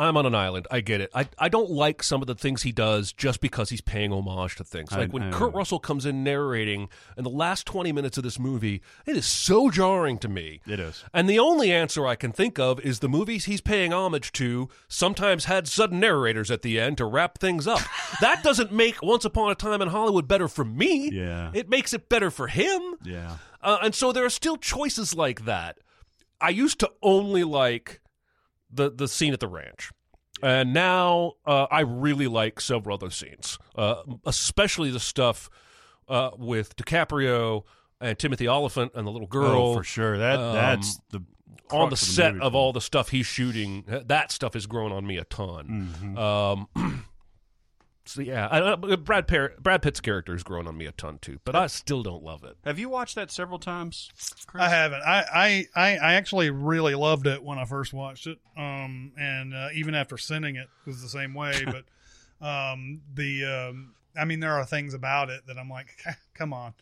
I'm 0.00 0.16
on 0.16 0.24
an 0.26 0.34
island. 0.34 0.66
I 0.70 0.80
get 0.80 1.00
it. 1.00 1.10
I, 1.14 1.28
I 1.38 1.48
don't 1.48 1.70
like 1.70 2.02
some 2.02 2.20
of 2.22 2.26
the 2.26 2.34
things 2.34 2.62
he 2.62 2.72
does 2.72 3.12
just 3.12 3.40
because 3.40 3.68
he's 3.70 3.80
paying 3.82 4.12
homage 4.12 4.56
to 4.56 4.64
things. 4.64 4.92
I- 4.92 5.00
Like 5.00 5.12
when 5.12 5.22
I- 5.24 5.30
Kurt 5.30 5.52
Russell 5.54 5.78
comes 5.78 6.06
in 6.06 6.24
narrating 6.24 6.88
in 7.16 7.24
the 7.24 7.30
last 7.30 7.66
20 7.66 7.92
minutes 7.92 8.16
of 8.16 8.24
this 8.24 8.38
movie, 8.38 8.80
it 9.04 9.16
is 9.16 9.26
so 9.26 9.70
jarring 9.70 10.18
to 10.18 10.28
me. 10.28 10.60
It 10.66 10.80
is. 10.80 11.04
And 11.12 11.28
the 11.28 11.38
only 11.38 11.70
answer 11.70 12.06
I 12.06 12.14
can 12.16 12.32
think 12.32 12.58
of 12.58 12.80
is 12.80 13.00
the 13.00 13.08
movies 13.08 13.44
he's 13.44 13.60
paying 13.60 13.92
homage 13.92 14.32
to 14.32 14.68
sometimes 14.88 15.44
had 15.44 15.68
sudden 15.68 16.00
narrators 16.00 16.50
at 16.50 16.62
the 16.62 16.80
end 16.80 16.96
to 16.98 17.04
wrap 17.04 17.38
things 17.38 17.66
up. 17.66 17.80
that 18.20 18.42
doesn't 18.42 18.72
make 18.72 19.02
Once 19.02 19.24
Upon 19.24 19.50
a 19.50 19.54
Time 19.54 19.82
in 19.82 19.88
Hollywood 19.88 20.26
better 20.26 20.48
for 20.48 20.64
me. 20.64 21.10
Yeah. 21.12 21.50
It 21.52 21.68
makes 21.68 21.92
it 21.92 22.08
better 22.08 22.30
for 22.30 22.46
him. 22.46 22.80
Yeah. 23.04 23.36
Uh, 23.62 23.78
and 23.82 23.94
so 23.94 24.12
there 24.12 24.24
are 24.24 24.30
still 24.30 24.56
choices 24.56 25.14
like 25.14 25.44
that. 25.44 25.78
I 26.40 26.48
used 26.48 26.80
to 26.80 26.90
only 27.02 27.44
like 27.44 28.00
the 28.72 28.90
the 28.90 29.08
scene 29.08 29.32
at 29.32 29.40
the 29.40 29.48
ranch. 29.48 29.90
And 30.42 30.72
now 30.72 31.32
uh, 31.44 31.66
I 31.70 31.80
really 31.80 32.26
like 32.26 32.60
several 32.60 32.94
other 32.94 33.10
scenes, 33.10 33.58
uh, 33.76 33.96
especially 34.24 34.90
the 34.90 35.00
stuff 35.00 35.50
uh, 36.08 36.30
with 36.38 36.76
DiCaprio 36.76 37.64
and 38.00 38.18
Timothy 38.18 38.48
Olyphant 38.48 38.92
and 38.94 39.06
the 39.06 39.10
little 39.10 39.26
girl. 39.28 39.60
Oh, 39.60 39.74
for 39.74 39.84
sure. 39.84 40.16
That 40.16 40.38
Um, 40.38 40.54
that's 40.54 40.98
the 41.10 41.20
on 41.70 41.90
the 41.90 41.96
crux 41.96 42.02
of 42.02 42.08
set 42.08 42.32
movie 42.34 42.44
of 42.46 42.54
all 42.54 42.72
the 42.72 42.80
stuff 42.80 43.10
he's 43.10 43.26
shooting. 43.26 43.84
That 43.86 44.32
stuff 44.32 44.54
has 44.54 44.66
grown 44.66 44.92
on 44.92 45.06
me 45.06 45.18
a 45.18 45.24
ton. 45.24 45.92
Mhm. 46.00 46.18
Um, 46.18 47.04
so 48.04 48.22
yeah, 48.22 48.48
I, 48.50 48.60
uh, 48.60 48.76
Brad 48.96 49.28
Par- 49.28 49.52
Brad 49.60 49.82
Pitt's 49.82 50.00
character 50.00 50.32
has 50.32 50.42
grown 50.42 50.66
on 50.66 50.76
me 50.76 50.86
a 50.86 50.92
ton 50.92 51.18
too, 51.20 51.38
but 51.44 51.54
I 51.54 51.66
still 51.66 52.02
don't 52.02 52.22
love 52.22 52.44
it. 52.44 52.56
Have 52.64 52.78
you 52.78 52.88
watched 52.88 53.14
that 53.14 53.30
several 53.30 53.58
times? 53.58 54.10
Chris? 54.46 54.62
I 54.62 54.68
haven't. 54.68 55.02
I, 55.02 55.24
I, 55.32 55.66
I, 55.76 55.96
I 55.96 56.12
actually 56.14 56.50
really 56.50 56.94
loved 56.94 57.26
it 57.26 57.42
when 57.42 57.58
I 57.58 57.64
first 57.64 57.92
watched 57.92 58.26
it. 58.26 58.38
Um, 58.56 59.12
and 59.18 59.54
uh, 59.54 59.68
even 59.74 59.94
after 59.94 60.16
sending 60.16 60.56
it 60.56 60.68
was 60.86 61.02
the 61.02 61.08
same 61.08 61.34
way. 61.34 61.62
but 61.66 61.84
um, 62.46 63.02
the, 63.14 63.44
um, 63.44 63.94
I 64.18 64.24
mean, 64.24 64.40
there 64.40 64.54
are 64.54 64.64
things 64.64 64.94
about 64.94 65.30
it 65.30 65.46
that 65.46 65.58
I'm 65.58 65.70
like, 65.70 66.02
come 66.34 66.52
on, 66.52 66.74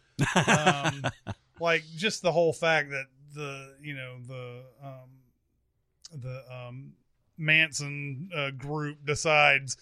um, 0.46 1.02
like 1.60 1.82
just 1.96 2.22
the 2.22 2.32
whole 2.32 2.52
fact 2.52 2.90
that 2.90 3.06
the, 3.34 3.74
you 3.82 3.94
know, 3.94 4.16
the, 4.26 4.62
um, 4.82 6.20
the 6.22 6.42
um, 6.50 6.92
Manson 7.36 8.30
uh, 8.34 8.50
group 8.50 9.04
decides. 9.04 9.76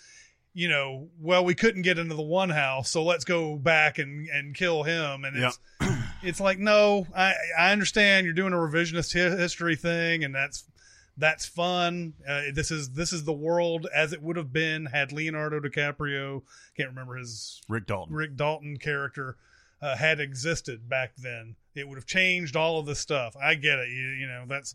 You 0.59 0.69
know, 0.71 1.09
well, 1.21 1.45
we 1.45 1.55
couldn't 1.55 1.83
get 1.83 1.99
into 1.99 2.15
the 2.15 2.23
one 2.23 2.49
house, 2.49 2.89
so 2.89 3.05
let's 3.05 3.27
go 3.27 3.57
back 3.57 3.99
and, 3.99 4.27
and 4.31 4.55
kill 4.55 4.85
him. 4.85 5.27
And 5.27 5.37
it's 5.37 5.59
it's 6.23 6.41
like 6.41 6.59
no 6.59 7.07
i 7.15 7.35
i 7.59 7.73
understand 7.73 8.25
you're 8.25 8.33
doing 8.33 8.55
a 8.55 8.57
revisionist 8.57 9.13
hi- 9.13 9.37
history 9.37 9.77
thing 9.77 10.25
and 10.25 10.35
that's 10.35 10.65
that's 11.19 11.47
fun. 11.47 12.15
Uh, 12.29 12.43
this 12.55 12.71
is 12.71 12.91
this 12.91 13.13
is 13.13 13.25
the 13.25 13.33
world 13.33 13.87
as 13.95 14.13
it 14.13 14.23
would 14.23 14.37
have 14.37 14.53
been 14.53 14.87
had 14.87 15.13
leonardo 15.13 15.61
dicaprio 15.61 16.43
can't 16.75 16.89
remember 16.89 17.17
his 17.17 17.61
Rick 17.69 17.87
Dalton. 17.87 18.15
rick 18.15 18.35
dalton 18.37 18.79
character 18.79 19.37
uh, 19.83 19.95
had 19.95 20.21
existed 20.21 20.89
back 20.89 21.13
then. 21.17 21.57
It 21.75 21.87
would 21.87 21.97
have 21.99 22.07
changed 22.07 22.57
all 22.57 22.79
of 22.79 22.87
this 22.87 22.99
stuff. 22.99 23.37
I 23.37 23.55
get 23.57 23.79
it. 23.79 23.89
You, 23.91 24.09
you 24.21 24.27
know 24.27 24.45
that's 24.49 24.75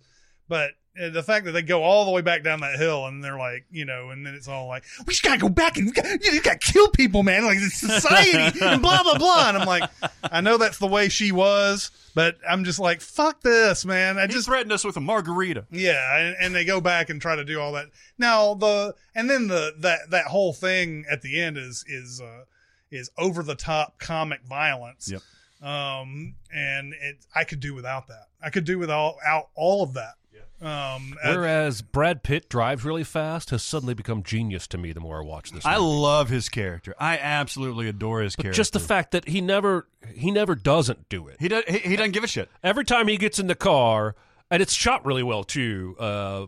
but 0.51 0.71
uh, 1.01 1.07
the 1.11 1.23
fact 1.23 1.45
that 1.45 1.53
they 1.53 1.61
go 1.61 1.81
all 1.81 2.03
the 2.03 2.11
way 2.11 2.19
back 2.19 2.43
down 2.43 2.59
that 2.59 2.77
hill 2.77 3.05
and 3.05 3.23
they're 3.23 3.37
like, 3.37 3.63
you 3.71 3.85
know, 3.85 4.09
and 4.09 4.25
then 4.25 4.33
it's 4.35 4.49
all 4.49 4.67
like, 4.67 4.83
we 5.07 5.13
just 5.13 5.23
gotta 5.23 5.39
go 5.39 5.47
back 5.47 5.77
and 5.77 5.85
we 5.85 5.93
got, 5.93 6.05
you 6.25 6.41
got 6.41 6.59
to 6.59 6.73
kill 6.73 6.89
people, 6.89 7.23
man, 7.23 7.45
like 7.45 7.57
it's 7.57 7.79
society 7.79 8.59
and 8.61 8.81
blah 8.81 9.01
blah 9.01 9.17
blah. 9.17 9.47
And 9.47 9.57
I'm 9.59 9.65
like, 9.65 9.89
I 10.23 10.41
know 10.41 10.57
that's 10.57 10.77
the 10.77 10.87
way 10.87 11.07
she 11.07 11.31
was, 11.31 11.89
but 12.15 12.35
I'm 12.45 12.65
just 12.65 12.79
like, 12.79 12.99
fuck 12.99 13.39
this, 13.39 13.85
man. 13.85 14.17
I 14.17 14.23
He 14.23 14.33
just 14.33 14.47
threatened 14.47 14.73
us 14.73 14.83
with 14.83 14.97
a 14.97 14.99
margarita. 14.99 15.67
yeah, 15.71 16.17
and, 16.17 16.35
and 16.41 16.53
they 16.53 16.65
go 16.65 16.81
back 16.81 17.09
and 17.09 17.21
try 17.21 17.37
to 17.37 17.45
do 17.45 17.61
all 17.61 17.71
that. 17.71 17.85
Now 18.17 18.53
the 18.55 18.93
and 19.15 19.29
then 19.29 19.47
the 19.47 19.73
that 19.79 20.09
that 20.09 20.25
whole 20.25 20.51
thing 20.51 21.05
at 21.09 21.21
the 21.21 21.39
end 21.41 21.57
is 21.57 21.85
is 21.87 22.19
uh, 22.19 22.43
is 22.91 23.09
over 23.17 23.41
the 23.41 23.55
top 23.55 23.99
comic 23.99 24.41
violence. 24.43 25.09
Yep. 25.09 25.21
Um, 25.65 26.35
and 26.53 26.93
it 27.01 27.25
I 27.33 27.45
could 27.45 27.61
do 27.61 27.73
without 27.73 28.09
that. 28.09 28.27
I 28.43 28.49
could 28.49 28.65
do 28.65 28.77
without 28.77 29.15
out 29.25 29.47
all 29.55 29.83
of 29.83 29.93
that. 29.93 30.15
Um, 30.61 31.15
Whereas 31.23 31.81
Brad 31.81 32.21
Pitt 32.21 32.47
drives 32.47 32.85
really 32.85 33.03
fast 33.03 33.49
has 33.49 33.63
suddenly 33.63 33.95
become 33.95 34.21
genius 34.21 34.67
to 34.67 34.77
me 34.77 34.93
the 34.93 34.99
more 34.99 35.21
I 35.21 35.25
watch 35.25 35.51
this. 35.51 35.65
I 35.65 35.77
love 35.77 36.29
his 36.29 36.49
character. 36.49 36.93
I 36.99 37.17
absolutely 37.17 37.87
adore 37.87 38.21
his 38.21 38.35
but 38.35 38.43
character. 38.43 38.57
just 38.57 38.73
the 38.73 38.79
fact 38.79 39.11
that 39.11 39.27
he 39.27 39.41
never 39.41 39.87
he 40.13 40.29
never 40.29 40.53
doesn't 40.53 41.09
do 41.09 41.27
it. 41.27 41.37
he 41.39 41.47
does, 41.47 41.63
he, 41.67 41.79
he 41.79 41.95
doesn't 41.95 42.11
give 42.11 42.23
a 42.23 42.27
shit. 42.27 42.49
Every 42.63 42.85
time 42.85 43.07
he 43.07 43.17
gets 43.17 43.39
in 43.39 43.47
the 43.47 43.55
car, 43.55 44.15
and 44.51 44.61
it's 44.61 44.73
shot 44.73 45.03
really 45.03 45.23
well 45.23 45.43
too. 45.43 45.95
Uh, 45.99 46.45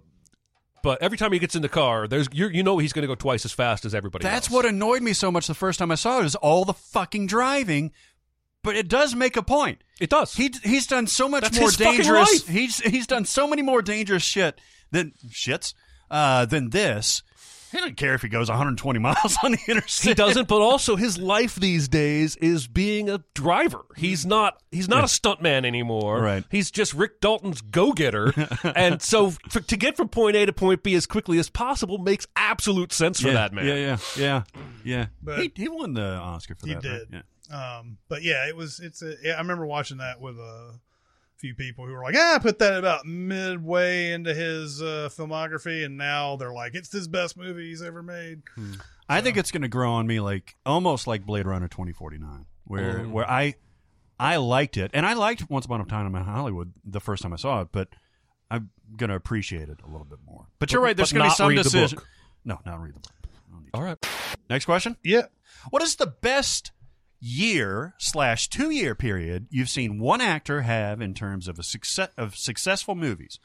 but 0.83 1.01
every 1.01 1.17
time 1.17 1.31
he 1.31 1.39
gets 1.39 1.55
in 1.55 1.61
the 1.61 1.69
car, 1.69 2.07
there's 2.07 2.27
you 2.31 2.49
you 2.49 2.61
know 2.61 2.77
he's 2.77 2.93
going 2.93 3.03
to 3.03 3.07
go 3.07 3.15
twice 3.15 3.45
as 3.45 3.51
fast 3.51 3.83
as 3.85 3.95
everybody. 3.95 4.23
That's 4.23 4.47
else. 4.47 4.53
what 4.53 4.65
annoyed 4.65 5.01
me 5.01 5.13
so 5.13 5.31
much 5.31 5.47
the 5.47 5.53
first 5.55 5.79
time 5.79 5.89
I 5.89 5.95
saw 5.95 6.19
it 6.19 6.25
is 6.25 6.35
all 6.35 6.65
the 6.65 6.73
fucking 6.73 7.25
driving. 7.25 7.91
But 8.63 8.75
it 8.77 8.87
does 8.87 9.13
make 9.15 9.35
a 9.37 9.43
point. 9.43 9.83
it 9.99 10.09
does. 10.09 10.33
He 10.35 10.53
he's 10.63 10.87
done 10.87 11.07
so 11.07 11.27
much 11.27 11.43
That's 11.43 11.57
more 11.59 11.67
his 11.67 11.75
fucking 11.75 11.97
dangerous. 11.97 12.31
life. 12.31 12.47
He's 12.47 12.79
he's 12.79 13.07
done 13.07 13.25
so 13.25 13.47
many 13.47 13.61
more 13.61 13.81
dangerous 13.81 14.23
shit 14.23 14.59
than 14.91 15.13
shits 15.29 15.73
uh, 16.09 16.45
than 16.45 16.69
this. 16.69 17.23
He 17.71 17.79
doesn't 17.79 17.97
care 17.97 18.13
if 18.13 18.21
he 18.21 18.29
goes 18.29 18.49
120 18.49 18.99
miles 18.99 19.35
on 19.43 19.53
the 19.53 19.57
interstate. 19.67 20.09
He 20.09 20.13
doesn't, 20.13 20.47
but 20.47 20.61
also 20.61 20.95
his 20.95 21.17
life 21.17 21.55
these 21.55 21.87
days 21.87 22.35
is 22.35 22.67
being 22.67 23.09
a 23.09 23.23
driver. 23.33 23.81
He's 23.97 24.27
not 24.27 24.61
he's 24.71 24.87
not 24.87 25.03
a 25.03 25.07
stuntman 25.07 25.65
anymore. 25.65 26.21
Right. 26.21 26.43
He's 26.51 26.69
just 26.69 26.93
Rick 26.93 27.19
Dalton's 27.19 27.61
go-getter. 27.61 28.31
and 28.75 29.01
so 29.01 29.31
for, 29.49 29.59
to 29.59 29.75
get 29.75 29.97
from 29.97 30.07
point 30.09 30.35
A 30.35 30.45
to 30.45 30.53
point 30.53 30.83
B 30.83 30.93
as 30.93 31.07
quickly 31.07 31.39
as 31.39 31.49
possible 31.49 31.97
makes 31.97 32.27
absolute 32.35 32.93
sense 32.93 33.19
for 33.19 33.29
yeah, 33.29 33.33
that 33.33 33.53
man. 33.53 33.65
Yeah, 33.65 33.73
yeah, 33.75 33.97
yeah, 34.17 34.43
yeah. 34.83 35.05
But- 35.23 35.39
he, 35.39 35.51
he 35.55 35.67
won 35.67 35.95
the 35.95 36.03
Oscar 36.13 36.53
for 36.53 36.67
He 36.67 36.75
that. 36.75 36.83
did. 36.83 36.91
Right? 36.91 37.07
Yeah. 37.11 37.21
Um, 37.51 37.97
but 38.09 38.23
yeah, 38.23 38.47
it 38.47 38.55
was. 38.55 38.79
It's 38.79 39.01
a. 39.01 39.15
Yeah, 39.21 39.33
I 39.33 39.37
remember 39.39 39.65
watching 39.65 39.97
that 39.97 40.19
with 40.21 40.37
a 40.37 40.79
few 41.37 41.53
people 41.55 41.85
who 41.85 41.91
were 41.93 42.01
like, 42.03 42.15
"Ah, 42.17 42.35
I 42.35 42.39
put 42.39 42.59
that 42.59 42.77
about 42.77 43.05
midway 43.05 44.11
into 44.11 44.33
his 44.33 44.81
uh, 44.81 45.09
filmography," 45.11 45.85
and 45.85 45.97
now 45.97 46.35
they're 46.37 46.53
like, 46.53 46.73
"It's 46.75 46.91
his 46.91 47.07
best 47.07 47.35
movie 47.37 47.67
he's 47.69 47.81
ever 47.81 48.01
made." 48.01 48.43
I 49.09 49.19
think 49.21 49.35
it's 49.37 49.51
going 49.51 49.63
to 49.63 49.67
grow 49.67 49.91
on 49.91 50.07
me 50.07 50.19
like 50.21 50.55
almost 50.65 51.05
like 51.07 51.25
Blade 51.25 51.45
Runner 51.45 51.67
2049, 51.67 52.45
where 52.65 53.01
Oh. 53.01 53.09
where 53.09 53.29
I 53.29 53.55
I 54.19 54.37
liked 54.37 54.77
it, 54.77 54.91
and 54.93 55.05
I 55.05 55.13
liked 55.13 55.49
Once 55.49 55.65
Upon 55.65 55.81
a 55.81 55.85
Time 55.85 56.15
in 56.15 56.23
Hollywood 56.23 56.71
the 56.85 57.01
first 57.01 57.23
time 57.23 57.33
I 57.33 57.37
saw 57.37 57.61
it, 57.61 57.67
but 57.73 57.89
I'm 58.49 58.69
going 58.95 59.09
to 59.09 59.15
appreciate 59.15 59.67
it 59.67 59.79
a 59.83 59.87
little 59.91 60.05
bit 60.05 60.19
more. 60.25 60.45
But 60.59 60.71
you're 60.71 60.81
right. 60.81 60.95
There's 60.95 61.11
but 61.11 61.17
going 61.19 61.23
to 61.23 61.25
be 61.25 61.29
not 61.31 61.37
some 61.37 61.47
read 61.49 61.57
the 61.59 61.63
decision. 61.63 61.95
book. 61.97 62.07
No, 62.45 62.59
not 62.65 62.81
read 62.81 62.93
the 62.95 62.99
book. 62.99 63.11
All 63.73 63.81
right. 63.81 63.97
Next 64.49 64.65
question. 64.65 64.95
Yeah. 65.03 65.23
What 65.71 65.81
is 65.81 65.95
the 65.95 66.05
best 66.07 66.71
year 67.25 67.93
slash 67.97 68.49
two 68.49 68.69
year 68.69 68.93
period 68.93 69.47
you've 69.49 69.69
seen 69.69 69.97
one 69.97 70.19
actor 70.19 70.63
have 70.63 70.99
in 70.99 71.13
terms 71.13 71.47
of 71.47 71.57
a 71.57 71.63
success 71.63 72.09
of 72.17 72.35
successful 72.35 72.95
movies? 72.95 73.39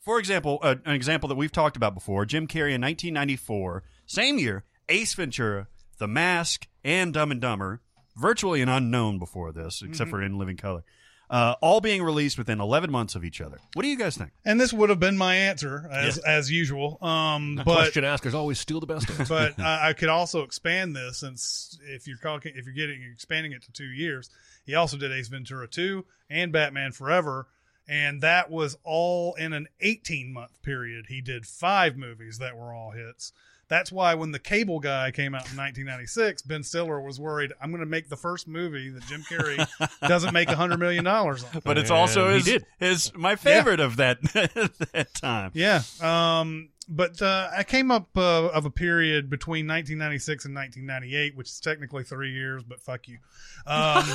For 0.00 0.18
example, 0.18 0.58
uh, 0.62 0.76
an 0.84 0.94
example 0.94 1.28
that 1.28 1.34
we've 1.36 1.52
talked 1.52 1.76
about 1.76 1.94
before: 1.94 2.26
Jim 2.26 2.46
Carrey 2.46 2.74
in 2.74 2.82
1994, 2.82 3.82
same 4.06 4.38
year, 4.38 4.64
Ace 4.88 5.14
Ventura, 5.14 5.68
The 5.98 6.08
Mask, 6.08 6.66
and 6.84 7.12
Dumb 7.14 7.30
and 7.30 7.40
Dumber, 7.40 7.80
virtually 8.16 8.60
an 8.60 8.68
unknown 8.68 9.18
before 9.18 9.52
this, 9.52 9.82
except 9.82 10.10
for 10.10 10.22
In 10.22 10.38
Living 10.38 10.56
Color, 10.56 10.84
uh, 11.30 11.54
all 11.60 11.80
being 11.80 12.02
released 12.02 12.38
within 12.38 12.60
11 12.60 12.90
months 12.90 13.14
of 13.14 13.24
each 13.24 13.40
other. 13.40 13.58
What 13.74 13.82
do 13.82 13.88
you 13.88 13.98
guys 13.98 14.16
think? 14.16 14.30
And 14.44 14.60
this 14.60 14.72
would 14.72 14.90
have 14.90 15.00
been 15.00 15.18
my 15.18 15.34
answer 15.34 15.88
as 15.90 16.18
as 16.18 16.50
usual. 16.50 16.98
Um, 17.02 17.56
but 17.56 17.64
Question 17.64 18.04
askers 18.04 18.34
always 18.34 18.58
steal 18.58 18.80
the 18.80 18.86
best 18.86 19.10
answer. 19.10 19.24
but 19.28 19.58
I, 19.64 19.90
I 19.90 19.92
could 19.92 20.08
also 20.08 20.42
expand 20.42 20.96
this 20.96 21.18
since 21.18 21.78
if 21.86 22.06
you're 22.06 22.18
talking 22.18 22.52
if 22.56 22.64
you're 22.64 22.74
getting 22.74 23.02
expanding 23.12 23.52
it 23.52 23.62
to 23.64 23.72
two 23.72 23.88
years, 23.88 24.30
he 24.64 24.74
also 24.74 24.96
did 24.96 25.12
Ace 25.12 25.28
Ventura 25.28 25.68
two 25.68 26.04
and 26.30 26.52
Batman 26.52 26.92
Forever, 26.92 27.46
and 27.86 28.20
that 28.22 28.50
was 28.50 28.78
all 28.84 29.34
in 29.34 29.52
an 29.52 29.68
18 29.80 30.32
month 30.32 30.62
period. 30.62 31.06
He 31.08 31.20
did 31.20 31.46
five 31.46 31.96
movies 31.96 32.38
that 32.38 32.56
were 32.56 32.72
all 32.72 32.92
hits. 32.92 33.32
That's 33.68 33.92
why 33.92 34.14
when 34.14 34.32
the 34.32 34.38
Cable 34.38 34.80
Guy 34.80 35.10
came 35.10 35.34
out 35.34 35.50
in 35.50 35.56
1996, 35.56 36.42
Ben 36.42 36.62
Stiller 36.62 37.00
was 37.00 37.20
worried. 37.20 37.52
I'm 37.60 37.70
going 37.70 37.80
to 37.80 37.86
make 37.86 38.08
the 38.08 38.16
first 38.16 38.48
movie 38.48 38.88
that 38.90 39.04
Jim 39.04 39.22
Carrey 39.22 39.66
doesn't 40.08 40.32
make 40.32 40.48
hundred 40.48 40.78
million 40.78 41.04
dollars 41.04 41.44
on. 41.44 41.60
But 41.64 41.76
it's 41.76 41.90
also 41.90 42.32
his, 42.32 42.58
his 42.78 43.14
my 43.14 43.36
favorite 43.36 43.80
of 43.80 43.96
that 43.96 44.22
that 44.92 45.08
time. 45.14 45.50
Yeah. 45.54 45.82
Um, 46.00 46.70
but 46.88 47.20
uh, 47.20 47.50
I 47.54 47.64
came 47.64 47.90
up 47.90 48.08
uh, 48.16 48.48
of 48.48 48.64
a 48.64 48.70
period 48.70 49.28
between 49.28 49.66
1996 49.66 50.46
and 50.46 50.54
1998, 50.54 51.36
which 51.36 51.48
is 51.48 51.60
technically 51.60 52.02
three 52.02 52.32
years, 52.32 52.62
but 52.62 52.80
fuck 52.80 53.08
you. 53.08 53.18
Um, 53.66 54.04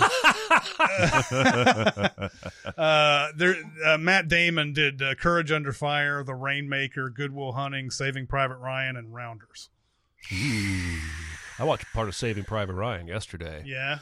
uh, 2.78 3.28
there, 3.38 3.56
uh, 3.86 3.98
Matt 4.00 4.28
Damon 4.28 4.74
did 4.74 5.02
uh, 5.02 5.14
Courage 5.16 5.52
Under 5.52 5.72
Fire, 5.72 6.24
The 6.24 6.36
Rainmaker, 6.36 7.10
Goodwill 7.10 7.52
Hunting, 7.52 7.92
Saving 7.92 8.26
Private 8.26 8.58
Ryan, 8.58 8.98
and 8.98 9.14
Rounders. 9.14 9.70
I 10.32 11.64
watched 11.64 11.86
part 11.94 12.08
of 12.08 12.16
Saving 12.16 12.46
Private 12.46 12.74
Ryan 12.74 13.08
yesterday. 13.08 13.64
Yeah. 13.66 14.00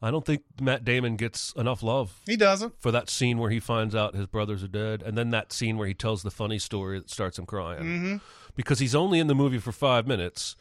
I 0.00 0.10
don't 0.10 0.24
think 0.24 0.42
Matt 0.60 0.84
Damon 0.84 1.16
gets 1.16 1.52
enough 1.54 1.82
love 1.82 2.20
He 2.26 2.36
doesn't. 2.36 2.74
for 2.80 2.92
that 2.92 3.10
scene 3.10 3.38
where 3.38 3.50
he 3.50 3.58
finds 3.60 3.94
out 3.94 4.14
his 4.14 4.26
brothers 4.26 4.62
are 4.62 4.68
dead, 4.68 5.02
and 5.02 5.18
then 5.18 5.30
that 5.30 5.52
scene 5.52 5.76
where 5.76 5.88
he 5.88 5.94
tells 5.94 6.22
the 6.22 6.30
funny 6.30 6.58
story 6.58 6.98
that 6.98 7.10
starts 7.10 7.38
him 7.38 7.46
crying. 7.46 7.82
Mm-hmm. 7.82 8.16
Because 8.54 8.78
he's 8.78 8.94
only 8.94 9.18
in 9.18 9.26
the 9.26 9.34
movie 9.34 9.58
for 9.58 9.72
five 9.72 10.06
minutes, 10.06 10.56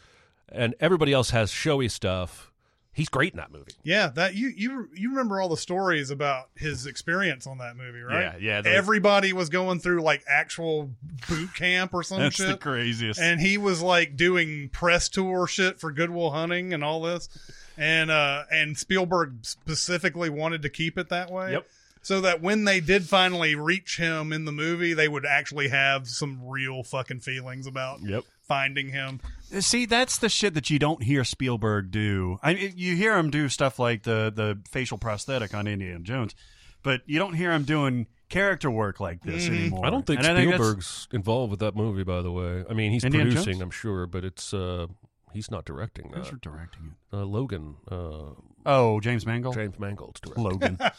and 0.49 0.75
everybody 0.79 1.13
else 1.13 1.31
has 1.31 1.51
showy 1.51 1.87
stuff. 1.89 2.51
He's 2.97 3.09
great 3.09 3.31
in 3.33 3.37
that 3.37 3.51
movie. 3.51 3.73
Yeah, 3.83 4.07
that 4.15 4.33
you 4.33 4.47
you 4.47 4.89
you 4.95 5.09
remember 5.09 5.39
all 5.39 5.49
the 5.49 5.55
stories 5.55 6.09
about 6.09 6.49
his 6.55 6.87
experience 6.87 7.45
on 7.45 7.59
that 7.59 7.77
movie, 7.77 7.99
right? 8.01 8.33
Yeah, 8.41 8.61
yeah, 8.63 8.69
Everybody 8.69 9.33
was 9.33 9.49
going 9.49 9.79
through 9.79 10.01
like 10.01 10.23
actual 10.27 10.89
boot 11.29 11.53
camp 11.53 11.93
or 11.93 12.01
some 12.01 12.17
That's 12.19 12.35
shit. 12.35 12.47
That's 12.47 12.57
the 12.57 12.61
craziest. 12.63 13.19
and 13.19 13.39
he 13.39 13.59
was 13.59 13.83
like 13.83 14.15
doing 14.17 14.69
press 14.69 15.09
tour 15.09 15.45
shit 15.45 15.79
for 15.79 15.91
Goodwill 15.91 16.31
Hunting 16.31 16.73
and 16.73 16.83
all 16.83 17.03
this, 17.03 17.29
and 17.77 18.09
uh 18.09 18.45
and 18.51 18.75
Spielberg 18.75 19.45
specifically 19.45 20.31
wanted 20.31 20.63
to 20.63 20.69
keep 20.69 20.97
it 20.97 21.09
that 21.09 21.29
way. 21.29 21.51
Yep. 21.51 21.67
So 22.01 22.21
that 22.21 22.41
when 22.41 22.63
they 22.63 22.79
did 22.79 23.03
finally 23.07 23.53
reach 23.53 23.97
him 23.97 24.31
in 24.33 24.45
the 24.45 24.51
movie, 24.51 24.93
they 24.93 25.07
would 25.07 25.25
actually 25.25 25.67
have 25.67 26.07
some 26.07 26.39
real 26.47 26.81
fucking 26.81 27.19
feelings 27.19 27.67
about 27.67 27.99
Yep. 28.01 28.23
finding 28.47 28.89
him. 28.89 29.19
See, 29.59 29.85
that's 29.85 30.17
the 30.17 30.29
shit 30.29 30.53
that 30.55 30.69
you 30.69 30.77
don't 30.79 31.01
hear 31.03 31.23
Spielberg 31.23 31.89
do. 31.91 32.37
I 32.43 32.53
mean, 32.53 32.73
you 32.75 32.95
hear 32.95 33.17
him 33.17 33.29
do 33.31 33.47
stuff 33.49 33.79
like 33.79 34.03
the 34.03 34.31
the 34.35 34.59
facial 34.69 34.97
prosthetic 34.97 35.53
on 35.53 35.67
Indiana 35.67 35.99
Jones, 35.99 36.35
but 36.83 37.01
you 37.05 37.17
don't 37.19 37.33
hear 37.33 37.51
him 37.53 37.63
doing 37.63 38.07
character 38.29 38.69
work 38.69 38.99
like 38.99 39.21
this 39.23 39.47
anymore. 39.47 39.85
I 39.85 39.89
don't 39.89 40.05
think 40.05 40.19
And 40.19 40.27
that's- 40.37 40.47
Spielberg's 40.53 41.07
involved 41.13 41.51
with 41.51 41.61
that 41.61 41.75
movie, 41.75 42.03
by 42.03 42.21
the 42.21 42.31
way. 42.31 42.65
I 42.69 42.73
mean, 42.73 42.91
he's 42.91 43.05
Indiana 43.05 43.29
producing, 43.29 43.53
Jones? 43.53 43.61
I'm 43.63 43.71
sure, 43.71 44.05
but 44.05 44.25
it's 44.25 44.53
uh, 44.53 44.87
he's 45.33 45.49
not 45.49 45.63
directing 45.63 46.09
that. 46.11 46.17
Who's 46.17 46.29
that. 46.31 46.41
directing 46.41 46.91
it? 47.11 47.15
Uh, 47.15 47.23
Logan, 47.23 47.75
uh, 47.89 48.31
Oh, 48.65 48.99
James 48.99 49.25
Mangold. 49.25 49.55
James 49.55 49.79
Mangold's 49.79 50.19
directing. 50.19 50.43
Logan. 50.43 50.77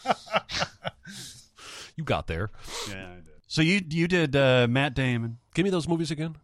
You 1.96 2.04
got 2.04 2.28
there. 2.28 2.50
yeah, 2.88 3.08
I 3.10 3.14
did. 3.16 3.24
So 3.48 3.60
you 3.60 3.80
you 3.90 4.06
did 4.06 4.36
uh, 4.36 4.68
Matt 4.70 4.94
Damon. 4.94 5.38
Give 5.54 5.64
me 5.64 5.70
those 5.70 5.88
movies 5.88 6.10
again. 6.12 6.36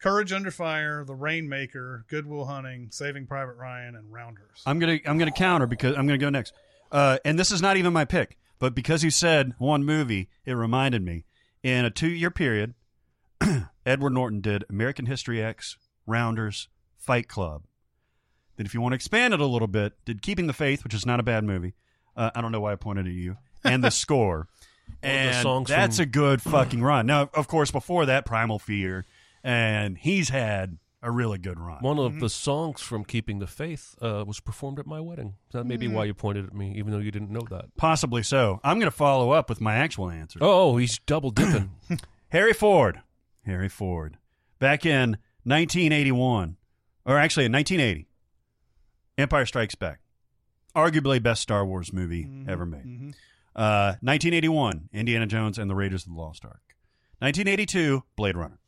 Courage 0.00 0.32
Under 0.32 0.50
Fire, 0.50 1.04
The 1.04 1.14
Rainmaker, 1.14 2.04
Goodwill 2.08 2.44
Hunting, 2.44 2.88
Saving 2.90 3.26
Private 3.26 3.54
Ryan, 3.56 3.96
and 3.96 4.12
Rounders. 4.12 4.62
I'm 4.64 4.78
gonna 4.78 4.98
I'm 5.06 5.18
gonna 5.18 5.30
counter 5.32 5.66
because 5.66 5.96
I'm 5.96 6.06
gonna 6.06 6.18
go 6.18 6.30
next. 6.30 6.52
Uh, 6.92 7.18
and 7.24 7.38
this 7.38 7.50
is 7.50 7.60
not 7.60 7.76
even 7.76 7.92
my 7.92 8.04
pick, 8.04 8.38
but 8.58 8.74
because 8.74 9.02
you 9.02 9.10
said 9.10 9.54
one 9.58 9.84
movie, 9.84 10.28
it 10.44 10.52
reminded 10.52 11.02
me. 11.04 11.24
In 11.62 11.84
a 11.84 11.90
two 11.90 12.08
year 12.08 12.30
period, 12.30 12.74
Edward 13.86 14.12
Norton 14.12 14.40
did 14.40 14.64
American 14.70 15.06
History 15.06 15.42
X, 15.42 15.76
Rounders, 16.06 16.68
Fight 16.96 17.28
Club. 17.28 17.64
Then, 18.56 18.66
if 18.66 18.74
you 18.74 18.80
want 18.80 18.92
to 18.92 18.96
expand 18.96 19.34
it 19.34 19.40
a 19.40 19.46
little 19.46 19.68
bit, 19.68 19.94
did 20.04 20.22
Keeping 20.22 20.46
the 20.46 20.52
Faith, 20.52 20.84
which 20.84 20.94
is 20.94 21.04
not 21.06 21.20
a 21.20 21.22
bad 21.24 21.44
movie. 21.44 21.74
Uh, 22.16 22.30
I 22.34 22.40
don't 22.40 22.52
know 22.52 22.60
why 22.60 22.72
I 22.72 22.76
pointed 22.76 23.06
at 23.06 23.12
you. 23.12 23.36
And 23.64 23.82
the 23.84 23.90
score. 23.92 24.48
and 25.02 25.42
songs 25.42 25.68
that's 25.68 25.96
from- 25.96 26.02
a 26.04 26.06
good 26.06 26.42
fucking 26.42 26.82
run. 26.82 27.06
Now, 27.06 27.30
of 27.34 27.48
course, 27.48 27.70
before 27.70 28.06
that, 28.06 28.24
Primal 28.24 28.58
Fear, 28.58 29.04
and 29.48 29.96
he's 29.96 30.28
had 30.28 30.76
a 31.02 31.10
really 31.10 31.38
good 31.38 31.58
run. 31.58 31.78
One 31.80 31.98
of 31.98 32.12
mm-hmm. 32.12 32.20
the 32.20 32.28
songs 32.28 32.82
from 32.82 33.02
Keeping 33.02 33.38
the 33.38 33.46
Faith 33.46 33.94
uh, 34.02 34.22
was 34.26 34.40
performed 34.40 34.78
at 34.78 34.86
my 34.86 35.00
wedding. 35.00 35.36
That 35.52 35.64
may 35.64 35.78
be 35.78 35.88
why 35.88 36.02
mm-hmm. 36.02 36.06
you 36.08 36.14
pointed 36.14 36.44
at 36.44 36.52
me, 36.52 36.74
even 36.76 36.92
though 36.92 36.98
you 36.98 37.10
didn't 37.10 37.30
know 37.30 37.46
that. 37.48 37.74
Possibly 37.78 38.22
so. 38.22 38.60
I'm 38.62 38.78
going 38.78 38.90
to 38.90 38.96
follow 38.96 39.30
up 39.30 39.48
with 39.48 39.58
my 39.58 39.76
actual 39.76 40.10
answer. 40.10 40.38
Oh, 40.42 40.72
oh 40.72 40.76
he's 40.76 40.98
double 40.98 41.30
dipping. 41.30 41.70
Harry 42.28 42.52
Ford. 42.52 43.00
Harry 43.46 43.70
Ford. 43.70 44.18
Back 44.58 44.84
in 44.84 45.16
1981, 45.44 46.58
or 47.06 47.16
actually 47.16 47.46
in 47.46 47.52
1980, 47.52 48.06
Empire 49.16 49.46
Strikes 49.46 49.76
Back. 49.76 50.00
Arguably 50.76 51.22
best 51.22 51.40
Star 51.40 51.64
Wars 51.64 51.90
movie 51.90 52.24
mm-hmm. 52.24 52.50
ever 52.50 52.66
made. 52.66 53.14
Uh, 53.56 53.96
1981, 54.02 54.90
Indiana 54.92 55.26
Jones 55.26 55.56
and 55.56 55.70
the 55.70 55.74
Raiders 55.74 56.02
of 56.02 56.12
the 56.12 56.20
Lost 56.20 56.44
Ark. 56.44 56.60
1982, 57.20 58.04
Blade 58.14 58.36
Runner. 58.36 58.58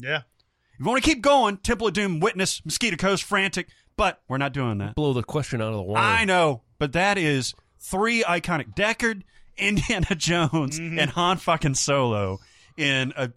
Mm-hmm. 0.00 0.10
Yeah. 0.12 0.16
If 0.18 0.80
you 0.80 0.86
want 0.86 1.02
to 1.04 1.10
keep 1.10 1.20
going, 1.22 1.58
Temple 1.58 1.88
of 1.88 1.92
Doom, 1.92 2.20
Witness, 2.20 2.64
Mosquito 2.64 2.96
Coast, 2.96 3.22
Frantic, 3.24 3.68
but 3.96 4.22
we're 4.28 4.38
not 4.38 4.52
doing 4.52 4.78
that. 4.78 4.94
Blow 4.94 5.12
the 5.12 5.22
question 5.22 5.60
out 5.60 5.68
of 5.68 5.74
the 5.74 5.82
water. 5.82 6.00
I 6.00 6.24
know, 6.24 6.62
but 6.78 6.92
that 6.92 7.18
is 7.18 7.54
three 7.78 8.22
iconic 8.22 8.74
Deckard, 8.74 9.22
Indiana 9.58 10.14
Jones, 10.14 10.78
and 10.78 11.10
Han 11.10 11.36
fucking 11.36 11.74
Solo 11.74 12.38
in 12.78 13.12
a 13.16 13.30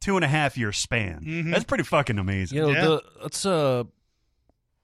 two 0.00 0.14
and 0.16 0.24
a 0.24 0.28
half 0.28 0.56
year 0.56 0.70
span. 0.70 1.50
That's 1.50 1.64
pretty 1.64 1.82
fucking 1.84 2.18
amazing. 2.18 2.58
You 2.58 2.62
know, 2.64 2.70
Yeah. 2.70 2.84
the, 2.84 3.02
it's 3.24 3.44
uh, 3.44 3.82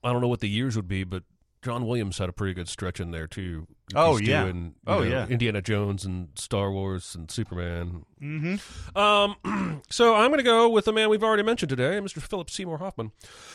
I 0.02 0.12
don't 0.12 0.20
know 0.20 0.28
what 0.28 0.40
the 0.40 0.48
years 0.48 0.74
would 0.76 0.88
be, 0.88 1.04
but 1.04 1.22
John 1.62 1.86
Williams 1.86 2.16
had 2.18 2.28
a 2.28 2.32
pretty 2.32 2.54
good 2.54 2.68
stretch 2.68 3.00
in 3.00 3.10
there 3.10 3.26
too. 3.26 3.66
Oh, 3.94 4.16
He's 4.16 4.28
yeah. 4.28 4.44
doing, 4.44 4.74
Oh, 4.86 5.00
know, 5.00 5.02
yeah. 5.04 5.26
Indiana 5.26 5.60
Jones 5.60 6.04
and 6.06 6.28
Star 6.34 6.70
Wars 6.72 7.14
and 7.14 7.30
Superman. 7.30 8.04
Mm-hmm. 8.22 8.96
Um, 8.98 9.82
so 9.90 10.14
I'm 10.14 10.30
going 10.30 10.38
to 10.38 10.44
go 10.44 10.68
with 10.70 10.86
the 10.86 10.92
man 10.92 11.10
we've 11.10 11.22
already 11.22 11.42
mentioned 11.42 11.68
today, 11.68 11.98
Mr. 12.00 12.22
Philip 12.22 12.48
Seymour 12.48 12.78
Hoffman, 12.78 13.12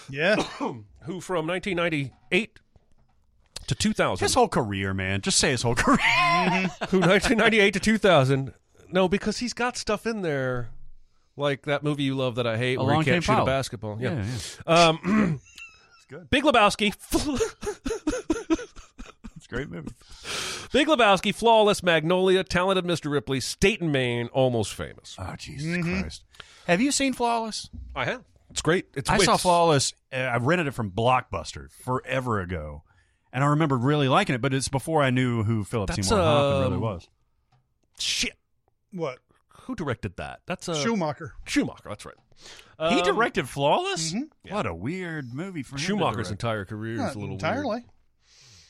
Yeah. 0.10 0.36
who 0.60 1.20
from 1.22 1.48
1998 1.48 2.60
to 3.68 3.76
2000, 3.76 4.24
His 4.24 4.34
whole 4.36 4.50
career, 4.50 4.94
man. 4.94 5.22
Just 5.22 5.38
say 5.40 5.50
his 5.52 5.64
whole 5.64 5.76
career. 5.76 5.98
who 6.90 7.00
1998 7.00 7.74
to 7.74 7.80
2000. 7.80 8.54
No, 8.92 9.08
because 9.08 9.40
he's 9.40 9.54
got 9.54 9.78
stuff 9.78 10.06
in 10.06 10.22
there 10.22 10.70
like 11.38 11.64
that 11.64 11.84
movie 11.84 12.04
you 12.04 12.16
love 12.16 12.36
that 12.36 12.46
I 12.46 12.58
hate, 12.58 12.78
where 12.80 12.96
he 12.98 13.04
can't 13.04 13.24
shoot 13.24 13.42
a 13.42 13.46
basketball. 13.46 13.98
Yeah, 14.00 14.24
Yeah, 14.68 14.74
Um, 14.90 15.42
good. 16.08 16.30
Big 16.30 16.44
Lebowski. 16.44 16.94
It's 19.36 19.52
a 19.52 19.56
great 19.56 19.70
movie. 19.70 19.92
Big 20.72 20.88
Lebowski, 20.88 21.34
Flawless, 21.34 21.84
Magnolia, 21.84 22.44
Talented 22.44 22.84
Mr. 22.86 23.12
Ripley, 23.12 23.40
State 23.40 23.80
and 23.80 23.92
Main, 23.92 24.28
Almost 24.30 24.74
Famous. 24.74 25.16
Oh 25.20 25.36
Jesus 25.38 25.84
Christ! 25.84 26.24
Have 26.68 26.82
you 26.82 26.92
seen 26.92 27.14
Flawless? 27.14 27.70
I 27.96 28.06
have. 28.06 28.24
It's 28.50 28.62
great. 28.62 28.88
It's 28.96 29.10
I 29.10 29.18
saw 29.20 29.38
Flawless. 29.38 29.94
Uh, 30.12 30.18
I 30.18 30.38
rented 30.38 30.68
it 30.68 30.72
from 30.72 30.90
Blockbuster 30.90 31.70
forever 31.84 32.40
ago, 32.40 32.84
and 33.32 33.44
I 33.44 33.48
remember 33.48 33.78
really 33.78 34.08
liking 34.08 34.34
it. 34.34 34.42
But 34.42 34.54
it's 34.54 34.68
before 34.68 35.04
I 35.04 35.12
knew 35.12 35.44
who 35.44 35.64
Philip 35.64 35.90
That's, 35.90 36.08
Seymour 36.08 36.24
Hoffman 36.24 36.62
really 36.62 36.76
um, 36.76 36.82
was. 36.82 37.08
Shit. 38.00 38.34
What? 38.92 39.20
Who 39.66 39.76
directed 39.76 40.18
that? 40.18 40.42
That's 40.46 40.68
a 40.68 40.76
Schumacher. 40.76 41.34
Schumacher. 41.46 41.90
That's 41.90 42.06
right. 42.06 42.16
he 42.78 43.00
Um, 43.00 43.04
directed 43.04 43.48
Flawless. 43.50 44.14
Mm-hmm. 44.14 44.54
What 44.54 44.66
a 44.66 44.74
weird 44.74 45.34
movie 45.34 45.64
for 45.64 45.76
him 45.76 45.80
to 45.80 45.84
Schumacher's 45.86 46.32
entire 46.32 46.66
career 46.66 46.96
is 47.06 47.16
a 47.16 47.20
little 47.20 47.34
entirely. 47.36 47.68
weird. 47.70 47.84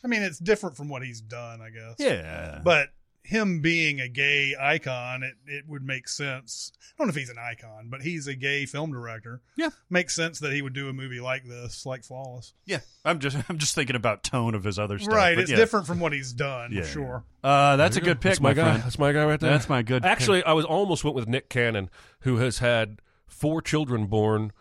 I 0.04 0.08
mean, 0.08 0.22
it's 0.22 0.38
different 0.40 0.78
from 0.78 0.88
what 0.90 1.04
he's 1.04 1.20
done, 1.22 1.62
I 1.62 1.70
guess. 1.72 1.96
Yeah, 1.98 2.62
But 2.64 2.90
him 3.26 3.60
being 3.60 3.99
a 3.99 4.07
gay 4.07 4.56
icon, 4.60 5.23
it, 5.23 5.34
it 5.47 5.65
would 5.68 5.84
make 5.84 6.07
sense. 6.07 6.72
I 6.80 6.93
don't 6.97 7.07
know 7.07 7.10
if 7.11 7.15
he's 7.15 7.30
an 7.30 7.38
icon, 7.39 7.88
but 7.89 8.02
he's 8.03 8.27
a 8.27 8.35
gay 8.35 8.65
film 8.65 8.91
director. 8.91 9.41
Yeah. 9.57 9.69
Makes 9.89 10.15
sense 10.15 10.39
that 10.39 10.53
he 10.53 10.61
would 10.61 10.73
do 10.73 10.88
a 10.89 10.93
movie 10.93 11.19
like 11.19 11.43
this, 11.47 11.85
like 11.85 12.03
Flawless. 12.03 12.53
yeah. 12.65 12.80
I'm 13.03 13.19
just 13.19 13.38
I'm 13.49 13.57
just 13.57 13.73
thinking 13.76 13.95
about 13.95 14.23
tone 14.23 14.53
of 14.56 14.64
his 14.64 14.77
other 14.80 14.99
stuff. 14.99 15.14
right. 15.14 15.38
It's 15.38 15.49
yeah. 15.49 15.57
different 15.57 15.88
from 15.88 15.99
what 15.99 16.14
he's 16.14 16.34
done, 16.34 16.72
Yeah. 16.72 16.84
for 16.84 16.88
sure. 16.88 17.23
Uh, 17.43 17.76
that's 17.77 17.97
a 17.97 17.99
There 17.99 18.14
good 18.14 18.22
pick, 18.22 18.31
That's 18.31 18.41
my, 18.41 18.53
guy. 18.53 18.64
friend. 18.64 18.84
That's 18.84 18.99
my 18.99 19.11
guy 19.11 19.26
right 19.26 19.39
there. 19.39 19.52
That's 19.52 19.69
my 19.69 19.81
good. 19.81 20.03
pick. 20.03 20.11
Actually, 20.11 20.43
I 20.43 20.53
was 20.53 20.65
almost 20.65 21.03
went 21.03 21.15
with 21.15 21.27
Nick 21.27 21.49
Cannon, 21.49 21.89
who 22.22 22.38
has 22.38 22.60
had 22.60 22.99
four 23.27 23.61
children 23.61 24.06
born 24.07 24.52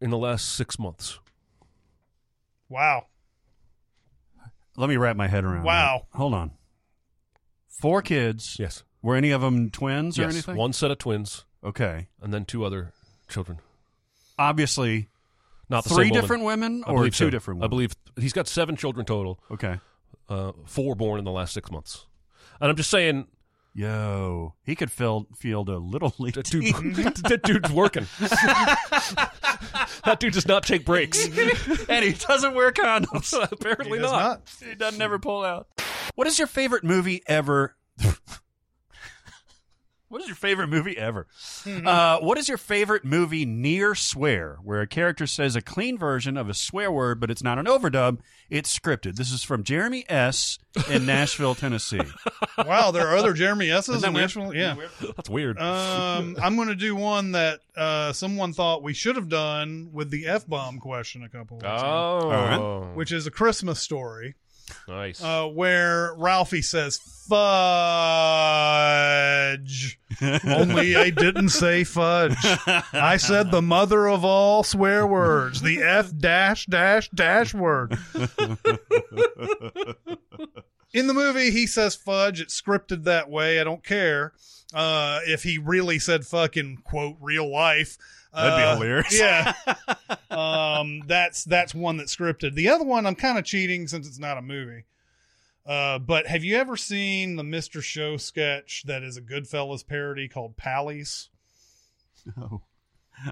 in 0.00 0.10
the 0.10 0.18
last 0.18 0.52
six 0.52 0.78
months. 0.78 1.18
Wow. 2.68 3.06
let 4.76 4.88
me 4.88 4.96
wrap 4.96 5.16
my 5.16 5.28
head 5.28 5.44
around. 5.44 5.64
Wow. 5.64 6.06
that. 6.12 6.18
Hold 6.18 6.34
on. 6.34 6.50
Four 7.80 8.02
kids. 8.02 8.56
Yes. 8.58 8.82
Were 9.02 9.16
any 9.16 9.30
of 9.30 9.40
them 9.42 9.70
twins 9.70 10.18
or 10.18 10.22
yes. 10.22 10.32
anything? 10.32 10.56
One 10.56 10.72
set 10.72 10.90
of 10.90 10.98
twins, 10.98 11.44
Okay. 11.62 12.08
and 12.22 12.32
then 12.32 12.44
two 12.44 12.64
other 12.64 12.92
children. 13.28 13.58
Obviously, 14.38 15.08
Not 15.68 15.84
the 15.84 15.90
three 15.90 16.04
same 16.04 16.10
woman. 16.10 16.20
different 16.22 16.44
women 16.44 16.84
I 16.86 16.90
or 16.92 17.04
two 17.04 17.10
so. 17.12 17.30
different 17.30 17.62
I 17.62 17.66
believe 17.66 17.92
he's 18.18 18.32
got 18.32 18.48
seven 18.48 18.76
children 18.76 19.04
total. 19.04 19.38
Okay. 19.50 19.78
Uh, 20.28 20.52
four 20.64 20.94
born 20.94 21.18
in 21.18 21.24
the 21.24 21.30
last 21.30 21.52
six 21.52 21.70
months. 21.70 22.06
And 22.60 22.70
I'm 22.70 22.76
just 22.76 22.90
saying, 22.90 23.26
Yo, 23.76 24.54
he 24.62 24.74
could 24.76 24.90
field 24.90 25.26
field 25.36 25.68
a 25.68 25.76
little 25.78 26.14
league 26.18 26.34
that, 26.36 26.46
dude, 26.46 26.62
team. 26.64 26.92
that 26.94 27.40
dude's 27.42 27.70
working. 27.72 28.06
that 30.04 30.16
dude 30.20 30.32
does 30.32 30.46
not 30.46 30.62
take 30.64 30.84
breaks. 30.84 31.26
and 31.88 32.04
he 32.04 32.12
doesn't 32.12 32.54
wear 32.54 32.70
condoms. 32.72 33.32
Apparently 33.52 33.98
He 33.98 34.02
does 34.02 34.12
not. 34.12 34.22
not. 34.22 34.42
he 34.70 34.74
doesn't 34.76 35.02
ever 35.02 35.18
pull 35.18 35.44
out. 35.44 35.66
What 36.14 36.26
is 36.26 36.38
your 36.38 36.46
favorite 36.46 36.84
movie 36.84 37.22
ever? 37.26 37.74
what 40.08 40.22
is 40.22 40.28
your 40.28 40.36
favorite 40.36 40.68
movie 40.68 40.96
ever? 40.96 41.26
Uh, 41.66 42.20
what 42.20 42.38
is 42.38 42.48
your 42.48 42.56
favorite 42.56 43.04
movie 43.04 43.44
near 43.44 43.96
swear, 43.96 44.58
where 44.62 44.80
a 44.80 44.86
character 44.86 45.26
says 45.26 45.56
a 45.56 45.60
clean 45.60 45.98
version 45.98 46.36
of 46.36 46.48
a 46.48 46.54
swear 46.54 46.92
word, 46.92 47.18
but 47.18 47.32
it's 47.32 47.42
not 47.42 47.58
an 47.58 47.66
overdub? 47.66 48.20
It's 48.48 48.78
scripted. 48.78 49.16
This 49.16 49.32
is 49.32 49.42
from 49.42 49.64
Jeremy 49.64 50.04
S. 50.08 50.60
in 50.88 51.04
Nashville, 51.06 51.56
Tennessee. 51.56 52.00
Wow, 52.58 52.92
there 52.92 53.08
are 53.08 53.16
other 53.16 53.32
Jeremy 53.32 53.72
S's 53.72 54.02
that 54.02 54.08
in 54.08 54.14
weird? 54.14 54.22
Nashville. 54.22 54.54
Yeah. 54.54 54.76
That's 55.16 55.28
weird. 55.28 55.58
Um, 55.58 56.36
I'm 56.42 56.54
going 56.54 56.68
to 56.68 56.76
do 56.76 56.94
one 56.94 57.32
that 57.32 57.58
uh, 57.76 58.12
someone 58.12 58.52
thought 58.52 58.84
we 58.84 58.94
should 58.94 59.16
have 59.16 59.28
done 59.28 59.88
with 59.92 60.10
the 60.10 60.28
f 60.28 60.46
bomb 60.46 60.78
question 60.78 61.24
a 61.24 61.28
couple 61.28 61.56
weeks 61.56 61.66
ago, 61.66 62.20
oh, 62.22 62.28
right. 62.28 62.94
which 62.94 63.10
is 63.10 63.26
a 63.26 63.32
Christmas 63.32 63.80
story 63.80 64.36
nice. 64.88 65.22
uh, 65.22 65.46
where 65.46 66.14
Ralphie 66.16 66.62
says 66.62 66.96
fudge. 66.96 67.38
Only 70.44 70.96
I 70.96 71.10
didn't 71.10 71.48
say 71.50 71.84
fudge. 71.84 72.36
I 72.92 73.16
said 73.16 73.50
the 73.50 73.62
mother 73.62 74.08
of 74.08 74.24
all 74.24 74.62
swear 74.62 75.06
words, 75.06 75.60
the 75.62 75.82
f 75.82 76.16
dash 76.16 76.66
dash 76.66 77.08
dash 77.10 77.54
word. 77.54 77.98
In 80.92 81.08
the 81.08 81.14
movie, 81.14 81.50
he 81.50 81.66
says 81.66 81.96
fudge. 81.96 82.40
It's 82.40 82.60
scripted 82.60 83.04
that 83.04 83.28
way. 83.28 83.60
I 83.60 83.64
don't 83.64 83.82
care 83.82 84.32
uh, 84.72 85.20
if 85.26 85.42
he 85.42 85.58
really 85.58 85.98
said 85.98 86.24
fucking 86.26 86.82
quote 86.84 87.16
real 87.20 87.50
life. 87.50 87.98
That'd 88.34 88.58
be 88.58 88.62
Uh, 88.62 88.74
hilarious. 88.76 89.18
Yeah, 89.18 89.52
um, 90.30 91.02
that's 91.06 91.44
that's 91.44 91.74
one 91.74 91.96
that's 91.96 92.14
scripted. 92.14 92.54
The 92.54 92.68
other 92.68 92.84
one, 92.84 93.06
I'm 93.06 93.14
kind 93.14 93.38
of 93.38 93.44
cheating 93.44 93.86
since 93.88 94.06
it's 94.08 94.18
not 94.18 94.38
a 94.38 94.42
movie. 94.42 94.84
Uh, 95.66 95.98
but 95.98 96.26
have 96.26 96.44
you 96.44 96.56
ever 96.56 96.76
seen 96.76 97.36
the 97.36 97.42
Mr. 97.42 97.82
Show 97.82 98.16
sketch 98.18 98.82
that 98.86 99.02
is 99.02 99.16
a 99.16 99.22
Goodfellas 99.22 99.86
parody 99.86 100.28
called 100.28 100.56
Pallies? 100.56 101.30
No. 102.36 102.62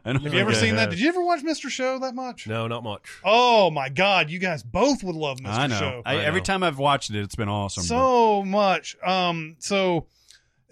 I 0.04 0.12
don't 0.12 0.22
Have 0.22 0.32
you 0.34 0.40
ever 0.40 0.50
I 0.52 0.54
seen 0.54 0.76
that? 0.76 0.90
Did 0.90 1.00
you 1.00 1.08
ever 1.08 1.24
watch 1.24 1.42
Mr. 1.42 1.68
Show 1.68 1.98
that 2.00 2.14
much? 2.14 2.46
no, 2.46 2.68
not 2.68 2.84
much. 2.84 3.18
Oh 3.24 3.68
my 3.70 3.88
God, 3.88 4.30
you 4.30 4.38
guys 4.38 4.62
both 4.62 5.02
would 5.02 5.16
love 5.16 5.38
Mr. 5.38 5.48
I 5.48 5.66
know. 5.66 5.78
Show. 5.78 6.02
I, 6.06 6.14
I 6.14 6.24
every 6.24 6.40
know. 6.40 6.44
time 6.44 6.62
I've 6.62 6.78
watched 6.78 7.10
it, 7.10 7.16
it's 7.16 7.34
been 7.34 7.48
awesome. 7.48 7.82
so 7.82 8.44
much. 8.44 8.96
Um, 9.02 9.56
so 9.58 10.06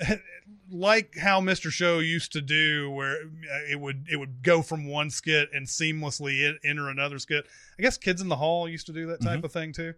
like 0.70 1.16
how 1.16 1.40
Mr. 1.40 1.70
Show 1.70 1.98
used 1.98 2.32
to 2.32 2.40
do, 2.40 2.90
where 2.90 3.16
it 3.70 3.78
would 3.80 4.06
it 4.10 4.16
would 4.16 4.42
go 4.42 4.62
from 4.62 4.86
one 4.86 5.10
skit 5.10 5.50
and 5.52 5.66
seamlessly 5.66 6.54
enter 6.64 6.88
another 6.88 7.18
skit. 7.18 7.46
I 7.78 7.82
guess 7.82 7.96
Kids 7.96 8.20
in 8.20 8.28
the 8.28 8.36
Hall 8.36 8.68
used 8.68 8.86
to 8.86 8.92
do 8.92 9.06
that 9.08 9.20
type 9.20 9.44
of 9.44 9.52
thing 9.52 9.72
too. 9.72 9.94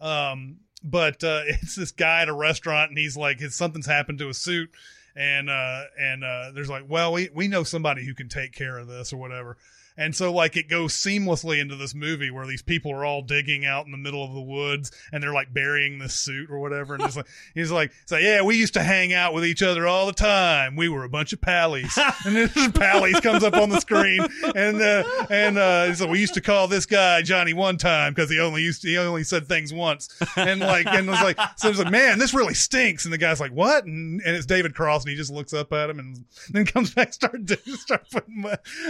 Um, 0.00 0.58
but 0.82 1.22
uh, 1.24 1.42
it's 1.46 1.76
this 1.76 1.92
guy 1.92 2.22
at 2.22 2.28
a 2.28 2.34
restaurant, 2.34 2.90
and 2.90 2.98
he's 2.98 3.16
like, 3.16 3.40
his 3.40 3.54
something's 3.54 3.86
happened 3.86 4.18
to 4.18 4.28
a 4.28 4.34
suit, 4.34 4.70
and 5.16 5.50
uh, 5.50 5.84
and 5.98 6.24
uh, 6.24 6.50
there's 6.54 6.70
like, 6.70 6.84
well, 6.88 7.12
we 7.12 7.30
we 7.34 7.48
know 7.48 7.62
somebody 7.62 8.04
who 8.04 8.14
can 8.14 8.28
take 8.28 8.52
care 8.52 8.78
of 8.78 8.86
this 8.86 9.12
or 9.12 9.16
whatever. 9.16 9.56
And 9.98 10.14
so 10.14 10.32
like 10.32 10.56
it 10.56 10.68
goes 10.68 10.94
seamlessly 10.94 11.60
into 11.60 11.74
this 11.74 11.94
movie 11.94 12.30
where 12.30 12.46
these 12.46 12.62
people 12.62 12.92
are 12.92 13.04
all 13.04 13.20
digging 13.20 13.66
out 13.66 13.84
in 13.84 13.92
the 13.92 13.98
middle 13.98 14.24
of 14.24 14.32
the 14.32 14.40
woods 14.40 14.92
and 15.12 15.22
they're 15.22 15.34
like 15.34 15.52
burying 15.52 15.98
this 15.98 16.14
suit 16.14 16.50
or 16.50 16.60
whatever. 16.60 16.94
And 16.94 17.02
it's 17.02 17.16
like 17.16 17.26
he's 17.52 17.72
like, 17.72 17.92
so 18.06 18.16
yeah, 18.16 18.42
we 18.42 18.56
used 18.56 18.74
to 18.74 18.82
hang 18.82 19.12
out 19.12 19.34
with 19.34 19.44
each 19.44 19.62
other 19.62 19.86
all 19.86 20.06
the 20.06 20.12
time. 20.12 20.76
We 20.76 20.88
were 20.88 21.02
a 21.02 21.08
bunch 21.08 21.32
of 21.32 21.40
pallies. 21.40 21.98
and 22.24 22.36
then 22.36 22.72
pallies 22.72 23.20
comes 23.20 23.42
up 23.42 23.54
on 23.54 23.70
the 23.70 23.80
screen 23.80 24.26
and 24.54 24.80
uh, 24.80 25.26
and 25.30 25.58
uh, 25.58 25.94
so 25.94 26.06
we 26.06 26.20
used 26.20 26.34
to 26.34 26.40
call 26.40 26.68
this 26.68 26.86
guy 26.86 27.22
Johnny 27.22 27.52
one 27.52 27.76
time 27.76 28.14
because 28.14 28.30
he 28.30 28.38
only 28.38 28.62
used 28.62 28.82
to, 28.82 28.88
he 28.88 28.96
only 28.98 29.24
said 29.24 29.48
things 29.48 29.72
once. 29.72 30.08
And 30.36 30.60
like 30.60 30.86
and 30.86 31.08
it 31.08 31.10
was 31.10 31.22
like 31.22 31.38
so 31.56 31.68
it 31.68 31.72
was 31.72 31.80
like 31.80 31.90
man, 31.90 32.20
this 32.20 32.32
really 32.32 32.54
stinks. 32.54 33.04
And 33.04 33.12
the 33.12 33.18
guy's 33.18 33.40
like, 33.40 33.52
what? 33.52 33.84
And, 33.84 34.22
and 34.24 34.36
it's 34.36 34.46
David 34.46 34.74
Cross 34.74 35.04
and 35.04 35.10
he 35.10 35.16
just 35.16 35.32
looks 35.32 35.52
up 35.52 35.72
at 35.72 35.90
him 35.90 35.98
and 35.98 36.24
then 36.50 36.64
comes 36.66 36.94
back 36.94 37.12
start 37.12 37.36
start 37.66 38.08
putting 38.10 38.44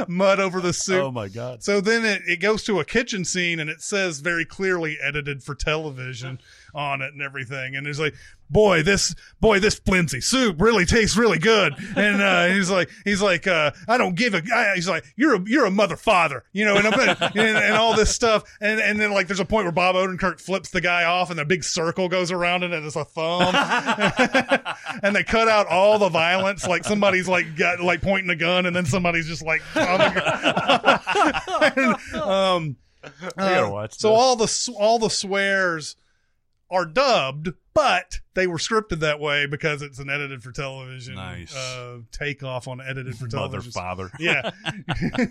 mud 0.06 0.38
over 0.40 0.60
the 0.60 0.72
suit. 0.72 0.97
Oh 0.98 1.10
my 1.10 1.28
god. 1.28 1.62
So 1.62 1.80
then 1.80 2.04
it, 2.04 2.22
it 2.26 2.36
goes 2.40 2.64
to 2.64 2.80
a 2.80 2.84
kitchen 2.84 3.24
scene 3.24 3.60
and 3.60 3.70
it 3.70 3.80
says 3.80 4.20
very 4.20 4.44
clearly 4.44 4.98
edited 5.00 5.42
for 5.42 5.54
television 5.54 6.40
on 6.74 7.02
it 7.02 7.12
and 7.12 7.22
everything. 7.22 7.76
And 7.76 7.86
he's 7.86 8.00
like, 8.00 8.14
boy, 8.50 8.82
this 8.82 9.14
boy, 9.40 9.60
this 9.60 9.74
flimsy 9.78 10.20
soup 10.20 10.60
really 10.60 10.84
tastes 10.86 11.16
really 11.16 11.38
good. 11.38 11.74
And 11.96 12.22
uh, 12.22 12.46
he's 12.54 12.70
like, 12.70 12.90
he's 13.04 13.22
like, 13.22 13.46
uh, 13.46 13.72
I 13.86 13.98
don't 13.98 14.14
give 14.14 14.34
a. 14.34 14.42
I, 14.54 14.74
he's 14.74 14.88
like, 14.88 15.04
you're 15.16 15.36
a 15.36 15.40
you're 15.46 15.66
a 15.66 15.70
mother 15.70 15.96
father, 15.96 16.44
you 16.52 16.64
know, 16.64 16.76
and, 16.76 16.86
I'm- 16.86 17.16
and 17.34 17.56
and 17.58 17.74
all 17.74 17.94
this 17.94 18.14
stuff. 18.14 18.44
And 18.60 18.80
and 18.80 18.98
then 19.00 19.12
like 19.12 19.26
there's 19.26 19.40
a 19.40 19.44
point 19.44 19.64
where 19.64 19.72
Bob 19.72 19.94
Odenkirk 19.94 20.40
flips 20.40 20.70
the 20.70 20.80
guy 20.80 21.04
off 21.04 21.30
and 21.30 21.40
a 21.40 21.44
big 21.44 21.64
circle 21.64 22.08
goes 22.08 22.32
around 22.32 22.62
it 22.62 22.72
and 22.72 22.84
it's 22.84 22.96
a 22.96 23.04
thumb. 23.04 23.54
and 25.02 25.14
they 25.14 25.24
cut 25.24 25.48
out 25.48 25.66
all 25.66 25.98
the 25.98 26.08
violence. 26.08 26.66
Like 26.66 26.84
somebody's 26.84 27.28
like 27.28 27.56
got 27.56 27.80
like 27.80 28.02
pointing 28.02 28.30
a 28.30 28.36
gun 28.36 28.66
and 28.66 28.74
then 28.74 28.86
somebody's 28.86 29.26
just 29.26 29.44
like 29.44 29.62
on 29.76 29.98
the 29.98 31.00
ground. 31.70 31.76
And, 31.76 32.22
um, 32.22 32.76
gotta 33.36 33.66
uh, 33.66 33.70
watch 33.70 33.94
so 33.98 34.08
this. 34.08 34.18
all 34.18 34.36
the 34.36 34.78
all 34.78 34.98
the 34.98 35.10
swears 35.10 35.96
are 36.70 36.84
dubbed, 36.84 37.50
but 37.74 38.20
they 38.34 38.46
were 38.46 38.58
scripted 38.58 39.00
that 39.00 39.20
way 39.20 39.46
because 39.46 39.80
it's 39.82 39.98
an 39.98 40.10
edited 40.10 40.42
for 40.42 40.52
television 40.52 41.14
Nice. 41.14 41.54
uh, 41.56 41.98
takeoff 42.12 42.68
on 42.68 42.80
edited 42.80 43.16
for 43.16 43.26
television. 43.26 43.72
Mother 43.74 44.08
father. 44.08 44.10
Yeah. 44.18 44.50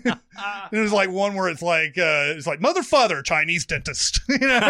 there's 0.70 0.92
like 0.92 1.10
one 1.10 1.34
where 1.34 1.48
it's 1.48 1.62
like 1.62 1.96
uh 1.98 2.34
it's 2.36 2.46
like 2.46 2.60
mother 2.60 2.82
father 2.82 3.22
Chinese 3.22 3.66
dentist. 3.66 4.20
you 4.28 4.38
know? 4.38 4.60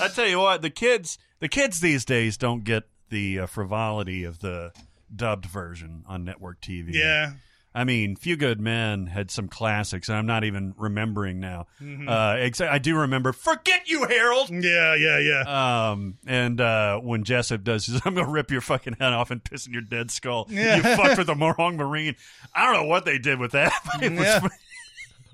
I 0.00 0.08
tell 0.14 0.26
you 0.26 0.38
what, 0.38 0.62
the 0.62 0.70
kids, 0.70 1.18
the 1.40 1.48
kids 1.48 1.80
these 1.80 2.04
days 2.04 2.36
don't 2.36 2.64
get 2.64 2.84
the 3.10 3.40
uh, 3.40 3.46
frivolity 3.46 4.24
of 4.24 4.40
the 4.40 4.72
dubbed 5.14 5.46
version 5.46 6.04
on 6.06 6.24
network 6.24 6.60
TV. 6.60 6.90
yeah. 6.92 7.32
I 7.74 7.84
mean, 7.84 8.16
Few 8.16 8.36
Good 8.36 8.60
Men 8.60 9.06
had 9.06 9.30
some 9.30 9.48
classics, 9.48 10.08
and 10.10 10.18
I'm 10.18 10.26
not 10.26 10.44
even 10.44 10.74
remembering 10.76 11.40
now. 11.40 11.66
Uh, 12.06 12.36
except 12.38 12.70
I 12.72 12.78
do 12.78 12.96
remember 12.98 13.32
"Forget 13.32 13.88
You, 13.88 14.04
Harold." 14.04 14.50
Yeah, 14.50 14.94
yeah, 14.94 15.18
yeah. 15.18 15.90
Um, 15.90 16.18
and 16.26 16.60
uh, 16.60 16.98
when 16.98 17.24
Jessup 17.24 17.64
does, 17.64 17.86
his, 17.86 18.00
I'm 18.04 18.14
gonna 18.14 18.28
rip 18.30 18.50
your 18.50 18.60
fucking 18.60 18.96
head 19.00 19.12
off 19.12 19.30
and 19.30 19.42
piss 19.42 19.66
in 19.66 19.72
your 19.72 19.82
dead 19.82 20.10
skull. 20.10 20.46
Yeah. 20.50 20.76
You 20.76 20.82
fucked 20.82 21.16
with 21.18 21.26
the 21.28 21.34
wrong 21.34 21.76
Marine. 21.76 22.16
I 22.54 22.64
don't 22.66 22.82
know 22.82 22.88
what 22.88 23.04
they 23.06 23.18
did 23.18 23.38
with 23.38 23.52
that. 23.52 23.72
But 23.92 24.02
it 24.02 24.12
was, 24.12 24.20
Yeah. 24.20 24.48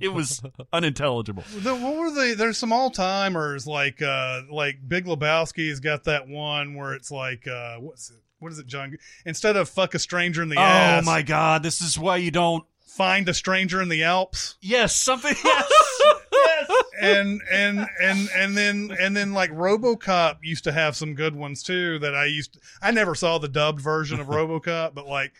it 0.00 0.08
was 0.08 0.40
unintelligible. 0.72 1.42
The, 1.56 1.74
what 1.74 1.96
were 1.96 2.10
they? 2.12 2.34
There's 2.34 2.56
some 2.58 2.72
all 2.72 2.90
timers 2.90 3.66
like 3.66 4.00
uh 4.00 4.42
like 4.50 4.76
Big 4.86 5.06
Lebowski's 5.06 5.80
got 5.80 6.04
that 6.04 6.28
one 6.28 6.76
where 6.76 6.94
it's 6.94 7.10
like 7.10 7.48
uh 7.48 7.76
what's 7.78 8.10
it? 8.10 8.16
What 8.40 8.52
is 8.52 8.58
it, 8.58 8.66
John? 8.66 8.96
Instead 9.26 9.56
of 9.56 9.68
fuck 9.68 9.94
a 9.94 9.98
stranger 9.98 10.42
in 10.42 10.48
the 10.48 10.56
Alps 10.58 10.64
Oh 10.74 10.98
ass, 10.98 11.06
my 11.06 11.22
god, 11.22 11.62
this 11.62 11.80
is 11.80 11.98
why 11.98 12.16
you 12.18 12.30
don't. 12.30 12.64
find 12.86 13.28
a 13.28 13.34
stranger 13.34 13.80
in 13.82 13.88
the 13.88 14.02
Alps. 14.04 14.56
Yes, 14.60 14.94
something. 14.94 15.34
Yes, 15.44 15.72
yes. 16.32 16.84
and 17.00 17.40
and 17.52 17.86
and 18.00 18.28
and 18.36 18.56
then 18.56 18.96
and 19.00 19.16
then 19.16 19.32
like 19.32 19.50
RoboCop 19.52 20.38
used 20.42 20.64
to 20.64 20.72
have 20.72 20.96
some 20.96 21.14
good 21.14 21.34
ones 21.34 21.62
too 21.62 21.98
that 22.00 22.14
I 22.14 22.24
used 22.26 22.54
to, 22.54 22.60
I 22.82 22.90
never 22.90 23.14
saw 23.14 23.38
the 23.38 23.48
dubbed 23.48 23.80
version 23.80 24.18
of 24.20 24.26
RoboCop 24.28 24.94
but 24.94 25.06
like 25.06 25.32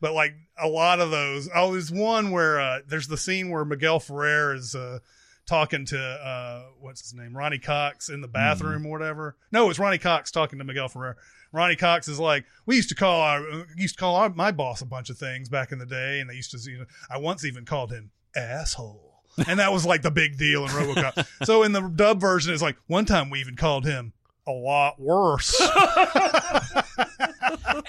but 0.00 0.12
like 0.14 0.34
a 0.58 0.68
lot 0.68 1.00
of 1.00 1.10
those 1.10 1.48
oh 1.54 1.72
there's 1.72 1.90
one 1.90 2.30
where 2.32 2.60
uh 2.60 2.80
there's 2.86 3.08
the 3.08 3.16
scene 3.16 3.50
where 3.50 3.64
Miguel 3.64 3.98
Ferrer 4.00 4.54
is 4.54 4.74
uh 4.74 4.98
talking 5.46 5.86
to 5.86 5.98
uh 5.98 6.64
what's 6.80 7.00
his 7.00 7.14
name 7.14 7.36
Ronny 7.36 7.58
Cox 7.58 8.08
in 8.08 8.20
the 8.20 8.28
bathroom 8.28 8.86
or 8.86 8.90
whatever 8.90 9.36
no 9.52 9.70
it's 9.70 9.78
Ronny 9.78 9.98
Cox 9.98 10.30
talking 10.30 10.58
to 10.58 10.64
Miguel 10.64 10.88
Ferrer 10.88 11.16
Ronny 11.56 11.76
Cox 11.76 12.06
is 12.08 12.20
like, 12.20 12.44
we 12.66 12.76
used 12.76 12.88
to 12.90 12.94
call 12.94 13.20
our 13.20 13.48
uh, 13.48 13.64
used 13.76 13.94
to 13.94 14.00
call 14.00 14.16
our, 14.16 14.28
my 14.28 14.52
boss 14.52 14.82
a 14.82 14.86
bunch 14.86 15.10
of 15.10 15.18
things 15.18 15.48
back 15.48 15.72
in 15.72 15.78
the 15.78 15.86
day, 15.86 16.20
and 16.20 16.28
they 16.28 16.34
used 16.34 16.50
to, 16.50 16.70
you 16.70 16.78
know, 16.80 16.84
I 17.10 17.18
once 17.18 17.44
even 17.44 17.64
called 17.64 17.90
him 17.90 18.10
asshole, 18.36 19.22
and 19.48 19.58
that 19.58 19.72
was 19.72 19.86
like 19.86 20.02
the 20.02 20.10
big 20.10 20.36
deal 20.36 20.64
in 20.64 20.70
RoboCop. 20.70 21.26
so 21.44 21.62
in 21.62 21.72
the 21.72 21.80
dub 21.80 22.20
version, 22.20 22.52
it's 22.52 22.62
like 22.62 22.76
one 22.86 23.06
time 23.06 23.30
we 23.30 23.40
even 23.40 23.56
called 23.56 23.86
him 23.86 24.12
a 24.46 24.52
lot 24.52 25.00
worse. 25.00 25.60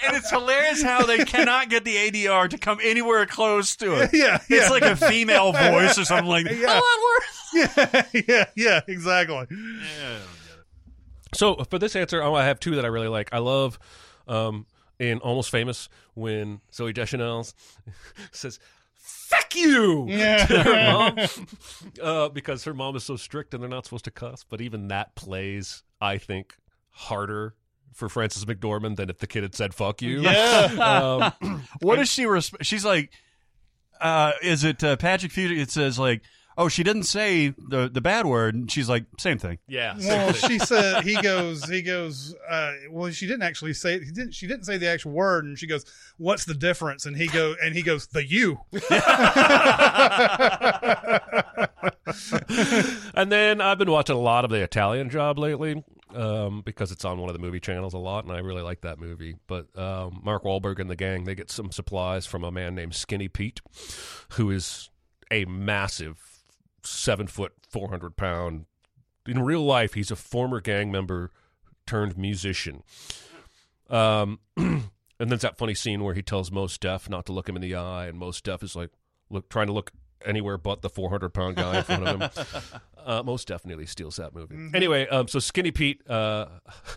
and 0.08 0.16
it's 0.16 0.30
hilarious 0.30 0.82
how 0.82 1.04
they 1.04 1.18
cannot 1.24 1.68
get 1.68 1.84
the 1.84 1.94
ADR 1.94 2.48
to 2.50 2.58
come 2.58 2.78
anywhere 2.82 3.26
close 3.26 3.76
to 3.76 4.02
it. 4.02 4.10
Yeah, 4.12 4.40
it's 4.48 4.70
like 4.70 4.82
a 4.82 4.96
female 4.96 5.52
voice 5.72 5.98
or 5.98 6.04
something 6.04 6.26
like 6.28 6.44
that. 6.44 6.56
Yeah. 6.56 6.74
A 6.74 6.80
lot 6.80 6.98
worse. 7.04 8.04
yeah, 8.14 8.22
yeah, 8.28 8.44
yeah, 8.56 8.80
exactly. 8.88 9.46
So 11.34 11.56
for 11.70 11.78
this 11.78 11.94
answer, 11.96 12.22
I 12.22 12.44
have 12.44 12.60
two 12.60 12.74
that 12.76 12.84
I 12.84 12.88
really 12.88 13.08
like. 13.08 13.28
I 13.32 13.38
love 13.38 13.78
um, 14.26 14.66
in 14.98 15.18
Almost 15.18 15.50
Famous 15.50 15.88
when 16.14 16.60
Zooey 16.72 16.94
Deschanel 16.94 17.46
says 18.32 18.58
"fuck 18.94 19.54
you" 19.54 20.06
Yeah. 20.08 20.46
to 20.46 20.62
her 20.62 20.92
mom 20.92 21.18
uh, 22.02 22.28
because 22.30 22.64
her 22.64 22.74
mom 22.74 22.96
is 22.96 23.04
so 23.04 23.16
strict 23.16 23.54
and 23.54 23.62
they're 23.62 23.70
not 23.70 23.84
supposed 23.84 24.04
to 24.04 24.10
cuss. 24.10 24.44
But 24.48 24.60
even 24.60 24.88
that 24.88 25.14
plays, 25.14 25.82
I 26.00 26.18
think, 26.18 26.56
harder 26.90 27.54
for 27.92 28.08
Frances 28.08 28.44
McDormand 28.44 28.96
than 28.96 29.10
if 29.10 29.18
the 29.18 29.26
kid 29.26 29.42
had 29.42 29.54
said 29.54 29.74
"fuck 29.74 30.02
you." 30.02 30.20
Yeah. 30.20 31.32
Um, 31.42 31.62
what 31.80 31.96
does 31.96 32.08
she? 32.08 32.24
Resp- 32.24 32.62
she's 32.62 32.84
like, 32.84 33.10
uh, 34.00 34.32
is 34.42 34.64
it 34.64 34.82
uh, 34.82 34.96
Patrick 34.96 35.32
Fugit? 35.32 35.58
It 35.58 35.70
says 35.70 35.98
like, 35.98 36.22
oh, 36.58 36.68
she 36.68 36.82
didn't 36.82 37.04
say 37.04 37.54
the 37.56 37.88
the 37.90 38.00
bad 38.02 38.26
word, 38.26 38.54
and 38.54 38.70
she's 38.70 38.88
like, 38.88 39.04
same 39.18 39.38
thing. 39.38 39.58
yeah. 39.68 39.96
same 39.96 40.08
Well, 40.08 40.32
thing. 40.32 40.50
she 40.50 40.58
said 40.58 41.04
he 41.04 41.14
goes. 41.22 41.64
He 41.64 41.80
goes. 41.80 42.34
Uh, 42.50 42.72
well, 42.90 43.10
she 43.12 43.26
didn't 43.26 43.42
actually 43.44 43.72
say. 43.72 43.98
He 44.00 44.10
didn't. 44.10 44.34
She 44.34 44.46
didn't 44.46 44.64
say 44.64 44.76
the 44.76 44.88
actual 44.88 45.12
word, 45.12 45.44
and 45.46 45.58
she 45.58 45.66
goes, 45.66 45.84
"What's 46.18 46.44
the 46.44 46.54
difference?" 46.54 47.06
And 47.06 47.16
he 47.16 47.28
go. 47.28 47.54
And 47.62 47.74
he 47.74 47.82
goes, 47.82 48.08
"The 48.08 48.26
you." 48.26 48.60
and 53.14 53.30
then 53.32 53.60
I've 53.60 53.78
been 53.78 53.90
watching 53.90 54.16
a 54.16 54.20
lot 54.20 54.44
of 54.44 54.50
the 54.50 54.62
Italian 54.62 55.10
Job 55.10 55.38
lately 55.38 55.82
um, 56.14 56.62
because 56.64 56.90
it's 56.92 57.04
on 57.04 57.18
one 57.20 57.28
of 57.28 57.34
the 57.34 57.40
movie 57.40 57.60
channels 57.60 57.94
a 57.94 57.98
lot, 57.98 58.24
and 58.24 58.32
I 58.32 58.38
really 58.38 58.62
like 58.62 58.80
that 58.82 58.98
movie. 58.98 59.36
But 59.46 59.66
um, 59.78 60.20
Mark 60.24 60.44
Wahlberg 60.44 60.78
and 60.78 60.90
the 60.90 60.96
gang 60.96 61.24
they 61.24 61.34
get 61.34 61.50
some 61.50 61.70
supplies 61.72 62.26
from 62.26 62.44
a 62.44 62.50
man 62.50 62.74
named 62.74 62.94
Skinny 62.94 63.28
Pete, 63.28 63.60
who 64.32 64.50
is 64.50 64.90
a 65.30 65.44
massive 65.44 66.16
seven 66.88 67.26
foot, 67.26 67.52
four 67.68 67.88
hundred 67.88 68.16
pound. 68.16 68.66
In 69.26 69.42
real 69.42 69.62
life, 69.62 69.94
he's 69.94 70.10
a 70.10 70.16
former 70.16 70.60
gang 70.60 70.90
member 70.90 71.30
turned 71.86 72.16
musician. 72.16 72.82
Um, 73.90 74.40
and 74.56 74.90
there's 75.18 75.42
that 75.42 75.58
funny 75.58 75.74
scene 75.74 76.02
where 76.02 76.14
he 76.14 76.22
tells 76.22 76.50
Mos 76.50 76.78
Def 76.78 77.08
not 77.08 77.26
to 77.26 77.32
look 77.32 77.48
him 77.48 77.56
in 77.56 77.62
the 77.62 77.74
eye, 77.74 78.06
and 78.06 78.18
Mos 78.18 78.40
Def 78.40 78.62
is 78.62 78.76
like 78.76 78.90
look 79.30 79.48
trying 79.48 79.66
to 79.66 79.72
look 79.72 79.92
anywhere 80.24 80.58
but 80.58 80.82
the 80.82 80.90
400 80.90 81.30
pound 81.30 81.56
guy 81.56 81.78
in 81.78 81.84
front 81.84 82.06
of 82.06 82.20
him. 82.20 82.80
uh, 83.04 83.22
most 83.22 83.48
definitely 83.48 83.86
steals 83.86 84.16
that 84.16 84.34
movie. 84.34 84.56
Anyway, 84.74 85.06
um, 85.08 85.28
so 85.28 85.38
Skinny 85.38 85.70
Pete 85.70 86.08
uh, 86.08 86.46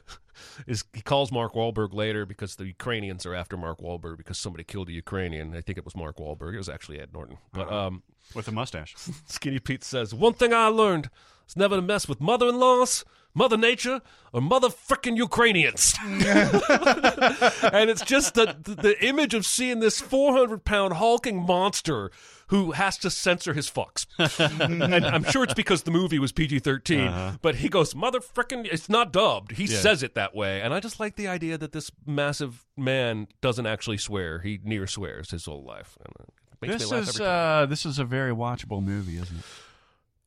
is 0.68 0.84
he 0.94 1.02
calls 1.02 1.32
Mark 1.32 1.54
Wahlberg 1.54 1.94
later 1.94 2.26
because 2.26 2.56
the 2.56 2.66
Ukrainians 2.66 3.26
are 3.26 3.34
after 3.34 3.58
Mark 3.58 3.80
Wahlberg 3.80 4.18
because 4.18 4.38
somebody 4.38 4.64
killed 4.64 4.90
a 4.90 4.94
Ukrainian. 4.94 5.56
I 5.56 5.62
think 5.62 5.78
it 5.78 5.86
was 5.86 5.96
Mark 5.96 6.18
Wahlberg. 6.18 6.54
It 6.54 6.58
was 6.58 6.70
actually 6.70 7.00
Ed 7.00 7.10
Norton, 7.14 7.38
but 7.54 7.72
um, 7.72 8.04
with 8.36 8.48
a 8.48 8.52
mustache. 8.52 8.96
Skinny 9.28 9.60
Pete 9.60 9.84
says 9.84 10.14
one 10.14 10.34
thing 10.34 10.54
I 10.54 10.68
learned 10.68 11.10
is 11.48 11.56
never 11.56 11.76
to 11.76 11.82
mess 11.82 12.08
with 12.08 12.22
mother-in-laws. 12.22 13.06
Mother 13.34 13.58
Nature 13.58 14.02
or 14.34 14.42
mother 14.42 14.70
frickin' 14.70 15.16
Ukrainians. 15.18 15.96
and 16.04 17.90
it's 17.90 18.02
just 18.02 18.34
the, 18.34 18.56
the, 18.62 18.96
image 19.06 19.34
of 19.34 19.46
seeing 19.46 19.80
this 19.80 20.02
400 20.02 20.64
pound 20.66 20.96
hulking 20.96 21.38
monster 21.38 22.12
who 22.48 22.72
has 22.72 22.98
to 22.98 23.10
censor 23.10 23.54
his 23.54 23.72
fucks. 23.72 24.06
and 24.60 25.06
I'm 25.06 25.24
sure 25.24 25.44
it's 25.44 25.54
because 25.54 25.84
the 25.84 25.92
movie 25.92 26.20
was 26.20 26.34
PG 26.34 26.60
13, 26.60 27.00
uh-huh. 27.00 27.38
but 27.42 27.56
he 27.56 27.70
goes, 27.70 27.96
mother 27.96 28.20
frickin', 28.20 28.68
it's 28.70 28.90
not 28.90 29.14
dubbed. 29.14 29.54
He 29.54 29.66
Yeah. 29.66 29.80
says 29.80 30.04
it 30.04 30.16
that 30.16 30.36
way. 30.36 30.62
And 30.62 30.74
I 30.74 30.82
just 30.82 31.00
like 31.00 31.16
the 31.16 31.30
idea 31.30 31.58
that 31.58 31.72
this 31.72 31.92
massive 32.06 32.66
man 32.76 33.28
doesn't 33.40 33.66
actually 33.66 33.98
swear. 33.98 34.40
He 34.40 34.60
near 34.64 34.88
swears 34.88 35.32
his 35.32 35.46
whole 35.46 35.64
life. 35.64 35.98
Uh, 36.06 36.26
Makes 36.62 36.74
This 36.76 36.92
me 36.92 36.98
laugh 36.98 37.04
is 37.04 37.16
every 37.16 37.26
time. 37.26 37.64
uh, 37.64 37.66
this 37.66 37.86
is 37.86 38.00
a 38.00 38.06
very 38.06 38.32
watchable 38.32 38.84
movie, 38.84 39.18
isn't 39.18 39.38
it? 39.38 39.44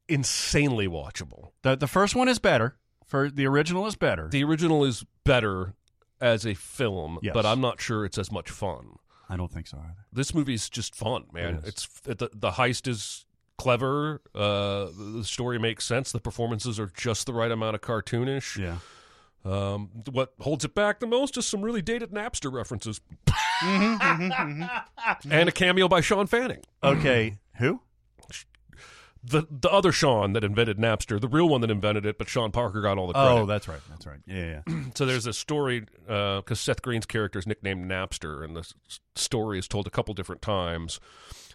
Insanely 0.09 0.87
watchable. 0.87 1.51
The 1.63 1.77
the 1.77 1.87
first 1.87 2.15
one 2.15 2.29
is 2.29 2.39
better. 2.39 2.77
For 3.07 3.31
the 3.31 3.47
original 3.47 3.87
is 3.87 3.97
better. 3.97 4.29
The 4.29 4.43
original 4.45 4.85
is 4.85 5.05
better 5.25 5.75
as 6.21 6.45
a 6.47 6.55
film, 6.55 7.19
Yes. 7.23 7.33
but 7.35 7.47
I'm 7.47 7.61
not 7.61 7.81
sure 7.81 8.05
it's 8.05 8.19
as 8.19 8.33
much 8.33 8.51
fun. 8.51 8.97
I 9.29 9.37
don't 9.37 9.51
think 9.53 9.67
so 9.67 9.79
either. 9.79 10.07
This 10.13 10.35
movie's 10.35 10.69
just 10.69 10.95
fun, 10.95 11.25
man. 11.33 11.55
It 11.55 11.59
is. 11.59 11.65
It's 11.69 12.01
the 12.03 12.31
the 12.35 12.51
heist 12.53 12.87
is 12.89 13.25
clever. 13.57 14.21
Uh, 14.35 14.89
the 15.17 15.23
story 15.25 15.59
makes 15.59 15.85
sense. 15.87 16.13
The 16.13 16.21
performances 16.21 16.79
are 16.81 16.91
just 16.95 17.27
the 17.27 17.33
right 17.33 17.51
amount 17.51 17.75
of 17.77 17.81
cartoonish. 17.81 18.59
Yeah. 18.59 18.79
Um, 19.45 19.91
what 20.11 20.33
holds 20.41 20.65
it 20.65 20.75
back 20.75 21.01
the 21.01 21.07
most 21.07 21.37
is 21.37 21.47
some 21.47 21.61
really 21.61 21.83
dated 21.83 22.13
Napster 22.13 22.51
references 22.51 23.03
mm-hmm, 23.27 23.97
mm-hmm, 23.97 24.63
mm-hmm. 24.63 25.33
and 25.33 25.49
a 25.49 25.53
cameo 25.53 25.87
by 25.87 26.01
Shawn 26.01 26.27
Fanning. 26.27 26.61
Okay, 26.83 27.37
who? 27.59 27.81
The 29.23 29.47
the 29.51 29.71
other 29.71 29.93
Sean 29.93 30.33
that 30.33 30.45
invented 30.45 30.79
Napster, 30.79 31.21
the 31.21 31.29
real 31.29 31.49
one 31.49 31.61
that 31.63 31.71
invented 31.71 32.07
it, 32.07 32.19
but 32.19 32.29
Sean 32.29 32.53
Parker 32.53 32.81
got 32.81 32.99
all 32.99 33.07
the 33.07 33.15
credit. 33.15 33.31
Oh, 33.31 33.47
that's 33.47 33.69
right. 33.69 33.81
That's 33.91 34.07
right. 34.07 34.21
Yeah, 34.27 34.61
yeah. 34.67 34.83
so 34.95 35.07
there's 35.07 35.27
a 35.27 35.33
story 35.33 35.85
uh, 36.09 36.39
because 36.39 36.61
Seth 36.61 36.83
Green's 36.83 37.07
character 37.07 37.39
is 37.39 37.47
nicknamed 37.47 37.91
Napster, 37.91 38.45
and 38.45 38.55
the 38.57 38.61
s- 38.61 39.01
story 39.15 39.59
is 39.59 39.69
told 39.69 39.87
a 39.87 39.91
couple 39.91 40.13
different 40.15 40.43
times 40.43 41.01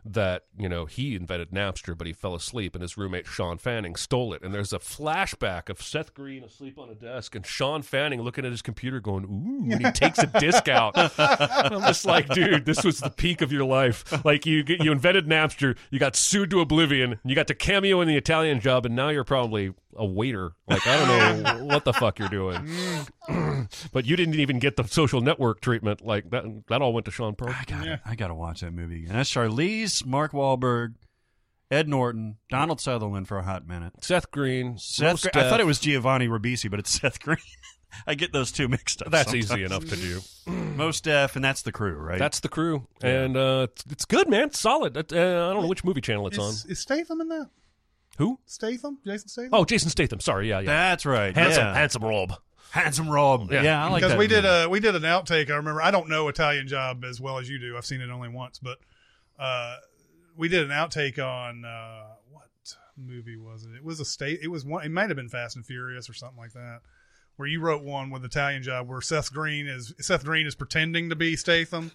that 0.06 0.44
you 0.58 0.70
know 0.70 0.86
he 0.86 1.16
invented 1.16 1.52
Napster, 1.52 1.98
but 1.98 2.08
he 2.08 2.14
fell 2.14 2.36
asleep, 2.36 2.76
and 2.76 2.82
his 2.82 2.98
roommate 2.98 3.28
Shawn 3.28 3.58
Fanning 3.58 3.96
stole 3.96 4.34
it. 4.34 4.42
And 4.42 4.54
there's 4.54 4.74
a 4.74 4.80
flashback 4.80 5.70
of 5.70 5.82
Seth 5.82 6.14
Green 6.14 6.44
asleep 6.44 6.78
on 6.78 6.90
a 6.90 6.96
desk, 6.96 7.36
and 7.36 7.46
Shawn 7.46 7.82
Fanning 7.82 8.22
looking 8.22 8.46
at 8.46 8.52
his 8.52 8.62
computer, 8.62 9.00
going 9.00 9.26
"Ooh," 9.26 9.72
and 9.72 9.86
he 9.86 9.92
takes 9.92 10.20
a 10.20 10.28
disc 10.28 10.68
out. 10.68 10.94
I'm 11.18 11.82
just 11.82 12.06
like, 12.06 12.30
dude, 12.30 12.66
this 12.66 12.84
was 12.84 13.00
the 13.00 13.10
peak 13.10 13.42
of 13.42 13.52
your 13.52 13.66
life. 13.66 14.24
Like 14.26 14.46
you, 14.46 14.64
you 14.68 14.92
invented 14.92 15.28
Napster, 15.28 15.78
you 15.92 16.00
got 16.00 16.16
sued 16.16 16.50
to 16.52 16.62
oblivion, 16.62 17.20
you 17.24 17.36
got 17.36 17.48
to 17.48 17.56
cameo 17.56 18.02
in 18.02 18.08
the 18.08 18.18
Italian 18.18 18.60
Job, 18.60 18.86
and 18.86 18.96
now 18.96 19.10
you're 19.10 19.24
probably 19.24 19.74
a 19.96 20.06
waiter. 20.06 20.54
Like 20.68 20.86
I 20.88 20.98
don't 20.98 21.44
know 21.44 21.66
what 21.66 21.84
the 21.86 21.94
fuck 21.94 22.20
you're 22.20 22.30
doing. 22.30 22.70
but 23.92 24.06
you 24.06 24.16
didn't 24.16 24.36
even 24.36 24.60
get 24.60 24.78
the 24.78 24.84
social 24.84 25.22
network 25.22 25.62
treatment. 25.62 26.06
Like 26.06 26.30
that, 26.32 26.46
that 26.68 26.82
all 26.82 26.94
went 26.94 27.06
to 27.06 27.12
Sean 27.12 27.36
Parker. 27.36 27.56
I 27.60 27.64
got 27.66 28.00
I 28.06 28.16
got 28.16 28.28
to 28.28 28.36
watch 28.36 28.62
that 28.62 28.74
movie 28.74 29.04
again. 29.04 29.16
That's 29.16 29.32
Charlize, 29.32 29.89
Mark 30.06 30.32
Wahlberg, 30.32 30.96
Ed 31.72 31.88
Norton, 31.88 32.38
Donald 32.50 32.82
Sutherland 32.82 33.28
for 33.28 33.38
a 33.38 33.44
hot 33.44 33.68
minute. 33.68 33.94
Seth 34.02 34.32
Green, 34.32 34.78
Seth 34.78 35.24
Mos 35.24 35.26
I 35.36 35.50
thought 35.50 35.60
it 35.60 35.66
was 35.66 35.80
Giovanni 35.80 36.28
Ribisi, 36.28 36.70
but 36.70 36.80
it's 36.80 36.90
Seth 37.02 37.20
Green. 37.20 37.38
I 38.06 38.14
get 38.14 38.32
those 38.34 38.52
two 38.52 38.68
mixed 38.68 39.02
up. 39.02 39.12
That's 39.12 39.32
sometimes. 39.32 39.52
easy 39.52 39.64
enough 39.64 39.86
to 39.86 39.96
do. 39.96 40.20
Mos 40.52 41.02
Def, 41.02 41.36
and 41.36 41.44
that's 41.44 41.64
the 41.64 41.72
crew, 41.72 41.96
right? 41.96 42.20
That's 42.20 42.40
the 42.40 42.50
crew, 42.50 42.88
Yeah. 43.04 43.10
and 43.24 43.38
uh, 43.38 43.68
it's, 43.72 43.84
it's 43.90 44.06
good, 44.06 44.30
man. 44.30 44.46
It's 44.46 44.60
solid. 44.60 44.96
Uh, 44.96 45.02
I 45.02 45.54
don't 45.54 45.62
know 45.64 45.68
which 45.68 45.84
movie 45.84 46.02
channel 46.02 46.28
it's 46.28 46.38
Is, 46.38 46.66
on. 46.66 46.72
is 46.72 46.80
Statham 46.80 47.20
in 47.22 47.30
there? 47.30 47.50
Who? 48.18 48.40
Statham? 48.46 49.00
Jason 49.06 49.30
Statham? 49.30 49.50
Oh, 49.54 49.66
Jason 49.66 49.90
Statham. 49.90 50.20
Sorry, 50.20 50.50
yeah, 50.50 50.60
yeah. 50.60 50.66
That's 50.68 51.06
right. 51.06 51.36
Handsome, 51.36 51.64
yeah. 51.66 51.74
handsome 51.74 52.04
Rob. 52.04 52.34
handsome 52.72 53.10
Rob. 53.10 53.52
Yeah. 53.52 53.64
Yeah, 53.64 53.86
I 53.86 53.90
like 53.90 54.02
because 54.04 54.18
we 54.18 54.28
did 54.28 54.44
movie. 54.44 54.64
a 54.66 54.70
we 54.70 54.80
did 54.80 54.96
an 54.96 55.04
outtake. 55.04 55.50
I 55.50 55.56
remember. 55.56 55.82
I 55.82 55.90
don't 55.92 56.10
know 56.10 56.28
Italian 56.28 56.68
Job 56.68 57.04
as 57.06 57.20
well 57.22 57.38
as 57.40 57.50
you 57.50 57.60
do. 57.60 57.76
I've 57.78 57.86
seen 57.86 58.02
it 58.02 58.10
only 58.10 58.30
once, 58.30 58.60
but 58.60 58.78
uh, 59.40 59.78
we 60.38 60.48
did 60.48 60.64
an 60.64 60.70
outtake 60.70 61.18
on 61.20 61.66
uh, 61.66 62.16
what 62.30 62.50
movie 62.98 63.38
was 63.38 63.66
it? 63.66 63.76
It 63.76 63.84
was 63.84 64.00
a 64.00 64.06
state. 64.06 64.40
It 64.42 64.50
was 64.50 64.66
one. 64.66 64.86
It 64.86 64.92
might 64.92 65.10
have 65.10 65.16
been 65.16 65.30
Fast 65.30 65.56
and 65.56 65.66
Furious 65.66 66.10
or 66.10 66.14
something 66.14 66.38
like 66.38 66.54
that. 66.54 66.82
Where 67.38 67.48
you 67.48 67.62
wrote 67.62 67.84
one 67.84 68.10
with 68.10 68.26
Italian 68.26 68.64
Job, 68.64 68.90
where 68.90 69.00
Seth 69.00 69.32
Green 69.32 69.66
is 69.66 69.94
Seth 70.00 70.26
Green 70.26 70.46
is 70.46 70.56
pretending 70.56 71.10
to 71.10 71.16
be 71.16 71.38
Statham, 71.38 71.92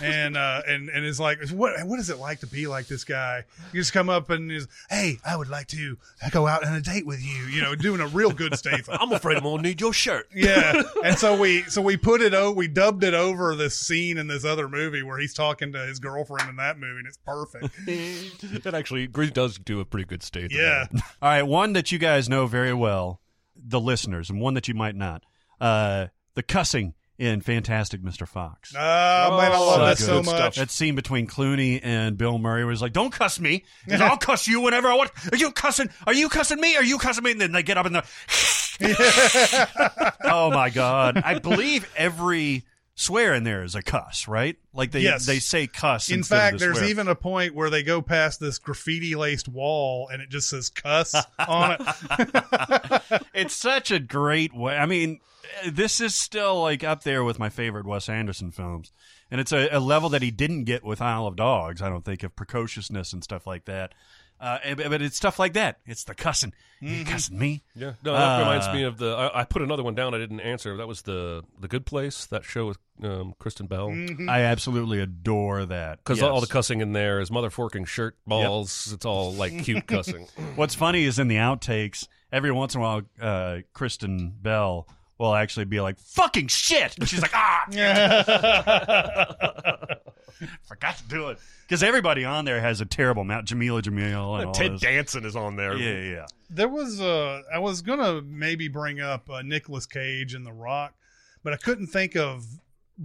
and 0.00 0.36
uh, 0.36 0.62
and 0.66 0.88
and 0.88 1.04
is 1.04 1.20
like, 1.20 1.48
what 1.50 1.74
what 1.86 1.98
is 1.98 2.10
it 2.10 2.18
like 2.18 2.40
to 2.40 2.46
be 2.46 2.66
like 2.66 2.86
this 2.86 3.04
guy? 3.04 3.44
You 3.72 3.80
just 3.80 3.92
come 3.92 4.08
up 4.08 4.30
and 4.30 4.50
is, 4.50 4.66
hey, 4.90 5.18
I 5.26 5.36
would 5.36 5.48
like 5.48 5.68
to 5.68 5.96
go 6.30 6.46
out 6.46 6.64
on 6.64 6.74
a 6.74 6.80
date 6.80 7.06
with 7.06 7.20
you. 7.20 7.44
You 7.46 7.62
know, 7.62 7.74
doing 7.74 8.00
a 8.00 8.06
real 8.08 8.30
good 8.30 8.56
Statham. 8.56 8.96
I'm 9.00 9.12
afraid 9.12 9.36
I'm 9.36 9.44
gonna 9.44 9.62
need 9.62 9.80
your 9.80 9.92
shirt. 9.92 10.28
Yeah, 10.34 10.82
and 11.04 11.18
so 11.18 11.38
we 11.38 11.62
so 11.62 11.82
we 11.82 11.96
put 11.96 12.20
it 12.20 12.34
o 12.34 12.50
we 12.50 12.68
dubbed 12.68 13.04
it 13.04 13.14
over 13.14 13.54
this 13.54 13.78
scene 13.78 14.18
in 14.18 14.26
this 14.26 14.44
other 14.44 14.68
movie 14.68 15.02
where 15.02 15.18
he's 15.18 15.34
talking 15.34 15.72
to 15.72 15.78
his 15.86 15.98
girlfriend 15.98 16.48
in 16.48 16.56
that 16.56 16.78
movie, 16.78 16.98
and 16.98 17.06
it's 17.06 17.18
perfect. 17.18 17.74
It 18.64 18.74
actually 18.74 19.06
Green 19.06 19.30
does 19.30 19.58
do 19.58 19.80
a 19.80 19.84
pretty 19.84 20.04
good 20.06 20.22
state. 20.22 20.52
Yeah. 20.52 20.86
All 21.22 21.28
right, 21.28 21.42
one 21.42 21.72
that 21.74 21.92
you 21.92 21.98
guys 21.98 22.28
know 22.28 22.46
very 22.46 22.72
well, 22.72 23.20
the 23.56 23.80
listeners, 23.80 24.30
and 24.30 24.40
one 24.40 24.54
that 24.54 24.68
you 24.68 24.74
might 24.74 24.94
not. 24.94 25.24
Uh, 25.60 26.08
the 26.34 26.42
cussing 26.42 26.94
in 27.18 27.40
Fantastic 27.40 28.02
Mr. 28.02 28.26
Fox. 28.26 28.74
Oh, 28.76 28.78
man, 29.38 29.52
I 29.52 29.58
love 29.58 29.80
that 29.80 29.98
so 29.98 30.16
good 30.16 30.24
stuff. 30.26 30.40
much. 30.40 30.56
That 30.56 30.70
scene 30.70 30.94
between 30.96 31.26
Clooney 31.26 31.80
and 31.82 32.18
Bill 32.18 32.38
Murray 32.38 32.64
was 32.64 32.82
like, 32.82 32.92
"Don't 32.92 33.12
cuss 33.12 33.38
me. 33.38 33.64
I'll 33.90 34.16
cuss 34.18 34.48
you 34.48 34.60
whenever 34.60 34.88
I 34.88 34.94
want. 34.94 35.10
Are 35.32 35.36
you 35.36 35.52
cussing? 35.52 35.90
Are 36.06 36.14
you 36.14 36.28
cussing 36.28 36.60
me? 36.60 36.76
Are 36.76 36.82
you 36.84 36.98
cussing 36.98 37.22
me?" 37.24 37.30
And 37.32 37.40
then 37.40 37.52
they 37.52 37.62
get 37.62 37.78
up 37.78 37.86
and 37.86 37.94
the. 37.96 38.04
oh 40.24 40.50
my 40.50 40.70
god! 40.70 41.22
I 41.24 41.38
believe 41.38 41.90
every 41.96 42.64
swear 42.96 43.34
in 43.34 43.44
there 43.44 43.62
is 43.64 43.74
a 43.74 43.82
cuss, 43.82 44.26
right? 44.28 44.56
Like 44.72 44.90
they 44.92 45.00
Yes. 45.00 45.26
they 45.26 45.38
say 45.38 45.66
cuss. 45.66 46.10
In 46.10 46.22
fact, 46.22 46.58
the 46.58 46.64
there's 46.66 46.78
swear. 46.78 46.90
even 46.90 47.08
a 47.08 47.14
point 47.14 47.54
where 47.54 47.70
they 47.70 47.82
go 47.82 48.02
past 48.02 48.40
this 48.40 48.58
graffiti 48.58 49.14
laced 49.14 49.48
wall 49.48 50.08
and 50.12 50.20
it 50.22 50.28
just 50.28 50.48
says 50.48 50.70
cuss 50.70 51.14
on 51.48 51.76
it. 51.80 53.22
it's 53.34 53.54
such 53.54 53.90
a 53.90 53.98
great 54.00 54.54
way. 54.54 54.76
I 54.76 54.86
mean, 54.86 55.20
this 55.70 56.00
is 56.00 56.14
still 56.14 56.60
like 56.62 56.84
up 56.84 57.02
there 57.02 57.24
with 57.24 57.38
my 57.38 57.48
favorite 57.48 57.86
Wes 57.86 58.08
Anderson 58.08 58.50
films, 58.50 58.92
and 59.30 59.40
it's 59.40 59.52
a, 59.52 59.68
a 59.70 59.80
level 59.80 60.08
that 60.10 60.22
he 60.22 60.30
didn't 60.30 60.64
get 60.64 60.84
with 60.84 61.00
Isle 61.00 61.26
of 61.26 61.36
Dogs. 61.36 61.82
I 61.82 61.88
don't 61.88 62.04
think 62.04 62.22
of 62.22 62.34
precociousness 62.36 63.12
and 63.12 63.22
stuff 63.24 63.46
like 63.46 63.64
that. 63.66 63.94
Uh, 64.40 64.58
but 64.74 65.00
it's 65.00 65.16
stuff 65.16 65.38
like 65.38 65.52
that. 65.54 65.78
It's 65.86 66.04
the 66.04 66.14
cussing. 66.14 66.52
You 66.80 67.04
cussing 67.04 67.38
me? 67.38 67.62
Yeah, 67.74 67.92
no, 68.04 68.12
that 68.12 68.40
reminds 68.40 68.66
Uh, 68.66 68.74
me 68.74 68.82
of 68.82 68.98
the. 68.98 69.06
I, 69.14 69.40
I 69.40 69.44
put 69.44 69.62
another 69.62 69.82
one 69.84 69.94
down. 69.94 70.12
I 70.12 70.18
didn't 70.18 70.40
answer. 70.40 70.76
That 70.76 70.88
was 70.88 71.02
the 71.02 71.44
the 71.58 71.68
Good 71.68 71.86
Place. 71.86 72.26
That 72.26 72.44
show 72.44 72.66
with 72.66 72.78
um, 73.02 73.34
Kristen 73.38 73.66
Bell. 73.68 73.88
Mm-hmm. 73.88 74.28
I 74.28 74.40
absolutely 74.42 74.98
adore 75.00 75.64
that 75.66 75.98
Because 75.98 76.18
Yes. 76.20 76.28
all 76.28 76.40
the 76.40 76.46
cussing 76.48 76.80
in 76.80 76.92
there 76.92 77.20
is 77.20 77.30
mother 77.30 77.48
forking 77.48 77.84
shirt 77.84 78.16
balls. 78.26 78.90
It's 78.92 79.06
all 79.06 79.32
like 79.32 79.64
cute 79.64 79.86
cussing. 79.86 80.26
What's 80.56 80.74
funny 80.74 81.04
is 81.04 81.18
in 81.18 81.28
the 81.28 81.36
outtakes, 81.36 82.06
every 82.32 82.50
once 82.52 82.74
in 82.74 82.80
a 82.80 82.84
while, 82.84 83.02
uh, 83.20 83.58
Kristen 83.72 84.34
Bell 84.42 84.86
will 85.18 85.34
actually 85.34 85.64
be 85.64 85.80
like, 85.80 85.98
fucking 85.98 86.48
shit. 86.48 86.98
And 86.98 87.08
she's 87.08 87.22
like, 87.22 87.34
ah. 87.34 87.64
Forgot 90.64 90.96
to 90.98 91.08
do 91.08 91.28
it. 91.28 91.38
Because 91.62 91.82
everybody 91.82 92.24
on 92.24 92.44
there 92.44 92.60
has 92.60 92.80
a 92.80 92.84
terrible 92.84 93.24
mouth. 93.24 93.44
Jameela 93.44 93.82
Jamil 93.82 94.38
and 94.38 94.48
all 94.48 94.52
Ted 94.52 94.72
those. 94.72 94.80
Danson 94.80 95.24
is 95.24 95.36
on 95.36 95.56
there. 95.56 95.76
Yeah, 95.76 95.92
yeah, 95.92 96.12
yeah. 96.12 96.26
There 96.50 96.68
was 96.68 97.00
uh 97.00 97.42
I 97.52 97.58
was 97.58 97.82
gonna 97.82 98.22
maybe 98.22 98.68
bring 98.68 99.00
up 99.00 99.28
uh, 99.30 99.42
Nicolas 99.42 99.86
Cage 99.86 100.34
and 100.34 100.44
The 100.44 100.52
Rock, 100.52 100.94
but 101.42 101.52
I 101.52 101.56
couldn't 101.56 101.88
think 101.88 102.16
of 102.16 102.44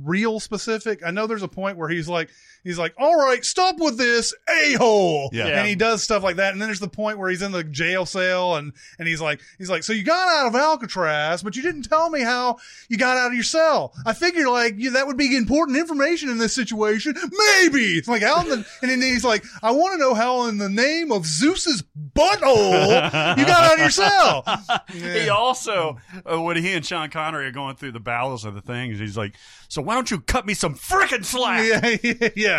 real 0.03 0.39
specific. 0.39 1.01
I 1.05 1.11
know 1.11 1.27
there's 1.27 1.43
a 1.43 1.47
point 1.47 1.77
where 1.77 1.89
he's 1.89 2.09
like 2.09 2.29
he's 2.69 2.79
like, 2.79 2.93
"All 2.97 3.15
right, 3.17 3.43
stop 3.43 3.79
with 3.79 3.97
this 3.97 4.33
a 4.49 4.73
hole," 4.75 5.29
Yeah. 5.33 5.47
and 5.47 5.67
he 5.67 5.75
does 5.75 6.03
stuff 6.03 6.23
like 6.23 6.35
that. 6.37 6.53
And 6.53 6.61
then 6.61 6.67
there's 6.69 6.79
the 6.79 6.87
point 6.87 7.17
where 7.17 7.29
he's 7.29 7.41
in 7.41 7.51
the 7.51 7.63
jail 7.63 8.05
cell 8.05 8.55
and 8.55 8.73
and 8.99 9.07
he's 9.07 9.21
like 9.21 9.41
he's 9.57 9.69
like, 9.69 9.83
"So 9.83 9.93
you 9.93 10.03
got 10.03 10.27
out 10.29 10.47
of 10.47 10.55
Alcatraz, 10.55 11.43
but 11.43 11.55
you 11.55 11.61
didn't 11.61 11.83
tell 11.83 12.09
me 12.09 12.21
how 12.21 12.57
you 12.89 12.97
got 12.97 13.17
out 13.17 13.27
of 13.27 13.33
your 13.33 13.43
cell. 13.43 13.93
I 14.05 14.13
figured 14.13 14.47
like 14.47 14.75
you, 14.77 14.91
that 14.91 15.07
would 15.07 15.17
be 15.17 15.35
important 15.35 15.77
information 15.77 16.29
in 16.29 16.37
this 16.37 16.53
situation. 16.53 17.13
Maybe 17.15 17.97
it's 17.97 18.07
like 18.07 18.21
how 18.21 18.41
in 18.41 18.49
the 18.49 18.55
and 18.81 18.91
then 18.91 19.01
he's 19.01 19.25
like, 19.25 19.43
I 19.63 19.71
want 19.71 19.93
to 19.93 19.97
know 19.97 20.13
how 20.13 20.45
in 20.47 20.57
the 20.57 20.69
name 20.69 21.11
of 21.11 21.25
Zeus's 21.25 21.83
butthole 22.13 23.37
you 23.37 23.45
got 23.45 23.63
out 23.63 23.73
of 23.73 23.79
your 23.79 23.89
cell." 23.89 24.45
He 24.89 25.29
also, 25.29 25.97
uh, 26.29 26.41
when 26.41 26.57
he 26.57 26.73
and 26.73 26.85
Sean 26.85 27.09
Connery 27.09 27.45
are 27.47 27.51
going 27.51 27.75
through 27.75 27.91
the 27.91 27.99
bowels 27.99 28.43
of 28.45 28.53
the 28.53 28.61
things, 28.61 28.99
he's 28.99 29.15
like, 29.17 29.35
"So 29.67 29.81
why 29.81 29.93
don't 29.95 30.09
you 30.09 30.19
cut 30.19 30.45
me 30.45 30.53
some 30.53 30.75
frickin' 30.75 31.23
slack?" 31.25 31.59
Yeah, 32.03 32.29
yeah. 32.35 32.58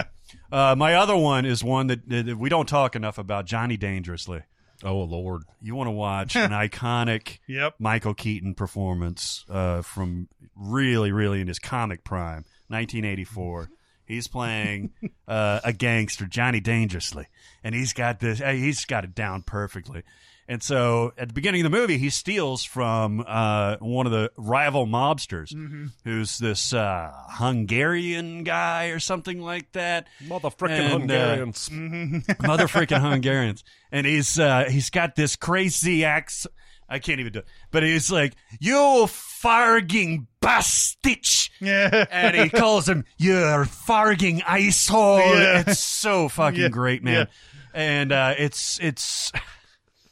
Uh, 0.51 0.75
my 0.77 0.95
other 0.95 1.17
one 1.17 1.45
is 1.45 1.63
one 1.63 1.89
that, 1.89 2.09
that 2.09 2.39
we 2.39 2.49
don't 2.49 2.69
talk 2.69 2.97
enough 2.97 3.19
about. 3.19 3.47
Johnny 3.47 3.77
Dangerously. 3.77 4.43
Oh 4.83 5.01
Lord. 5.01 5.43
You 5.61 5.75
want 5.75 5.89
to 5.89 5.93
watch 5.93 6.37
an 6.37 6.51
iconic 6.51 7.39
Yep. 7.47 7.75
Michael 7.79 8.15
Keaton 8.15 8.55
performance 8.55 9.45
uh, 9.49 9.83
from 9.83 10.29
really, 10.57 11.13
really 11.13 11.41
in 11.41 11.49
his 11.49 11.59
comic 11.59 12.05
prime, 12.05 12.45
1984. 12.69 13.71
He's 14.07 14.27
playing 14.27 14.91
uh, 15.29 15.61
a 15.63 15.73
gangster, 15.73 16.27
Johnny 16.27 16.61
Dangerously, 16.61 17.27
and 17.63 17.75
he's 17.75 17.93
got 17.93 18.19
this. 18.21 18.39
He's 18.41 18.85
got 18.85 19.05
it 19.05 19.15
down 19.15 19.43
perfectly. 19.43 20.03
And 20.51 20.61
so, 20.65 21.13
at 21.17 21.29
the 21.29 21.33
beginning 21.35 21.65
of 21.65 21.71
the 21.71 21.79
movie, 21.79 21.97
he 21.97 22.11
steals 22.11 22.65
from 22.65 23.23
uh, 23.25 23.77
one 23.77 24.07
of 24.07 24.11
the 24.11 24.33
rival 24.37 24.85
mobsters, 24.85 25.55
who's 26.03 26.39
this 26.39 26.73
uh, 26.75 27.13
Hungarian 27.29 28.43
guy 28.43 28.87
or 28.87 28.99
something 28.99 29.41
like 29.41 29.71
that. 29.73 30.09
Mother 30.27 30.49
frickin' 30.51 30.71
And, 31.03 31.11
uh, 31.13 31.37
Hungarians. 31.37 31.71
mother 32.43 32.67
freaking 32.67 33.01
Hungarians, 33.01 33.63
and 33.93 34.05
he's 34.07 34.41
uh, 34.41 34.65
he's 34.69 34.91
got 34.91 35.15
this 35.15 35.37
crazy 35.37 36.05
accent. 36.05 36.53
I 36.89 36.99
can't 36.99 37.21
even 37.21 37.33
do 37.33 37.39
it, 37.39 37.47
but 37.71 37.85
he's 37.85 38.11
like, 38.11 38.35
"You 38.59 39.07
farging 39.07 40.27
bastich," 40.43 41.51
Yeah. 41.61 42.07
and 42.11 42.35
he 42.37 42.49
calls 42.49 42.89
him, 42.89 43.05
"You're 43.19 43.67
farging 43.67 44.41
icehole." 44.41 45.21
Yeah. 45.21 45.63
It's 45.65 45.79
so 45.79 46.29
fucking 46.29 46.61
Yeah. 46.61 46.69
great, 46.71 47.05
man. 47.05 47.29
And 47.73 48.11
uh, 48.11 48.35
it's 48.37 48.81
it's 48.83 49.31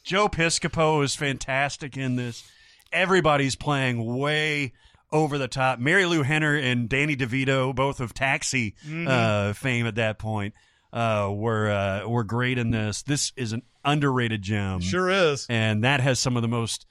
Joe 0.08 0.26
Piscopo 0.28 1.04
is 1.04 1.14
fantastic 1.14 1.98
in 1.98 2.16
this. 2.16 2.42
Everybody's 2.90 3.56
playing 3.56 4.16
way 4.16 4.72
over 5.12 5.36
the 5.36 5.48
top. 5.48 5.78
Marilu 5.80 6.24
Henner 6.24 6.54
and 6.56 6.88
Danny 6.88 7.14
DeVito, 7.14 7.74
both 7.74 8.00
of 8.00 8.14
Taxi 8.14 8.74
Mm-hmm. 8.86 9.06
uh, 9.06 9.52
fame 9.52 9.86
at 9.86 9.96
that 9.96 10.18
point, 10.18 10.54
uh, 10.94 11.30
were 11.30 11.68
uh, 11.70 12.08
were 12.08 12.24
great 12.24 12.56
in 12.56 12.70
this. 12.70 13.02
This 13.02 13.32
is 13.36 13.52
an 13.52 13.60
underrated 13.84 14.40
gem, 14.40 14.80
Sure 14.80 15.10
is. 15.10 15.46
and 15.50 15.84
that 15.84 16.00
has 16.00 16.18
some 16.18 16.36
of 16.36 16.42
the 16.42 16.48
most 16.48 16.86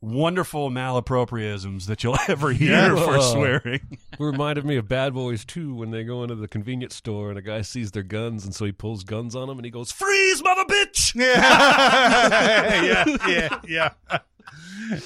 wonderful 0.00 0.70
malapropriisms 0.70 1.86
that 1.86 2.04
you'll 2.04 2.16
ever 2.28 2.50
hear 2.52 2.70
Yeah. 2.72 3.04
for 3.04 3.16
Uh, 3.18 3.20
swearing. 3.22 3.98
Reminded 4.18 4.64
me 4.64 4.76
of 4.76 4.88
Bad 4.88 5.12
Boys 5.14 5.44
2 5.44 5.74
when 5.74 5.90
they 5.90 6.04
go 6.04 6.22
into 6.22 6.34
the 6.36 6.46
convenience 6.48 6.94
store 6.94 7.30
and 7.30 7.38
a 7.38 7.42
guy 7.42 7.62
sees 7.62 7.90
their 7.90 8.02
guns 8.04 8.44
and 8.44 8.54
so 8.54 8.64
he 8.64 8.72
pulls 8.72 9.02
guns 9.04 9.34
on 9.34 9.48
them 9.48 9.58
and 9.58 9.64
he 9.64 9.70
goes, 9.70 9.90
Freeze, 9.90 10.42
mother 10.42 10.64
bitch! 10.64 11.14
Yeah. 11.18 12.82
yeah. 13.26 13.58
Yeah. 13.66 13.90
Yeah. 14.88 14.98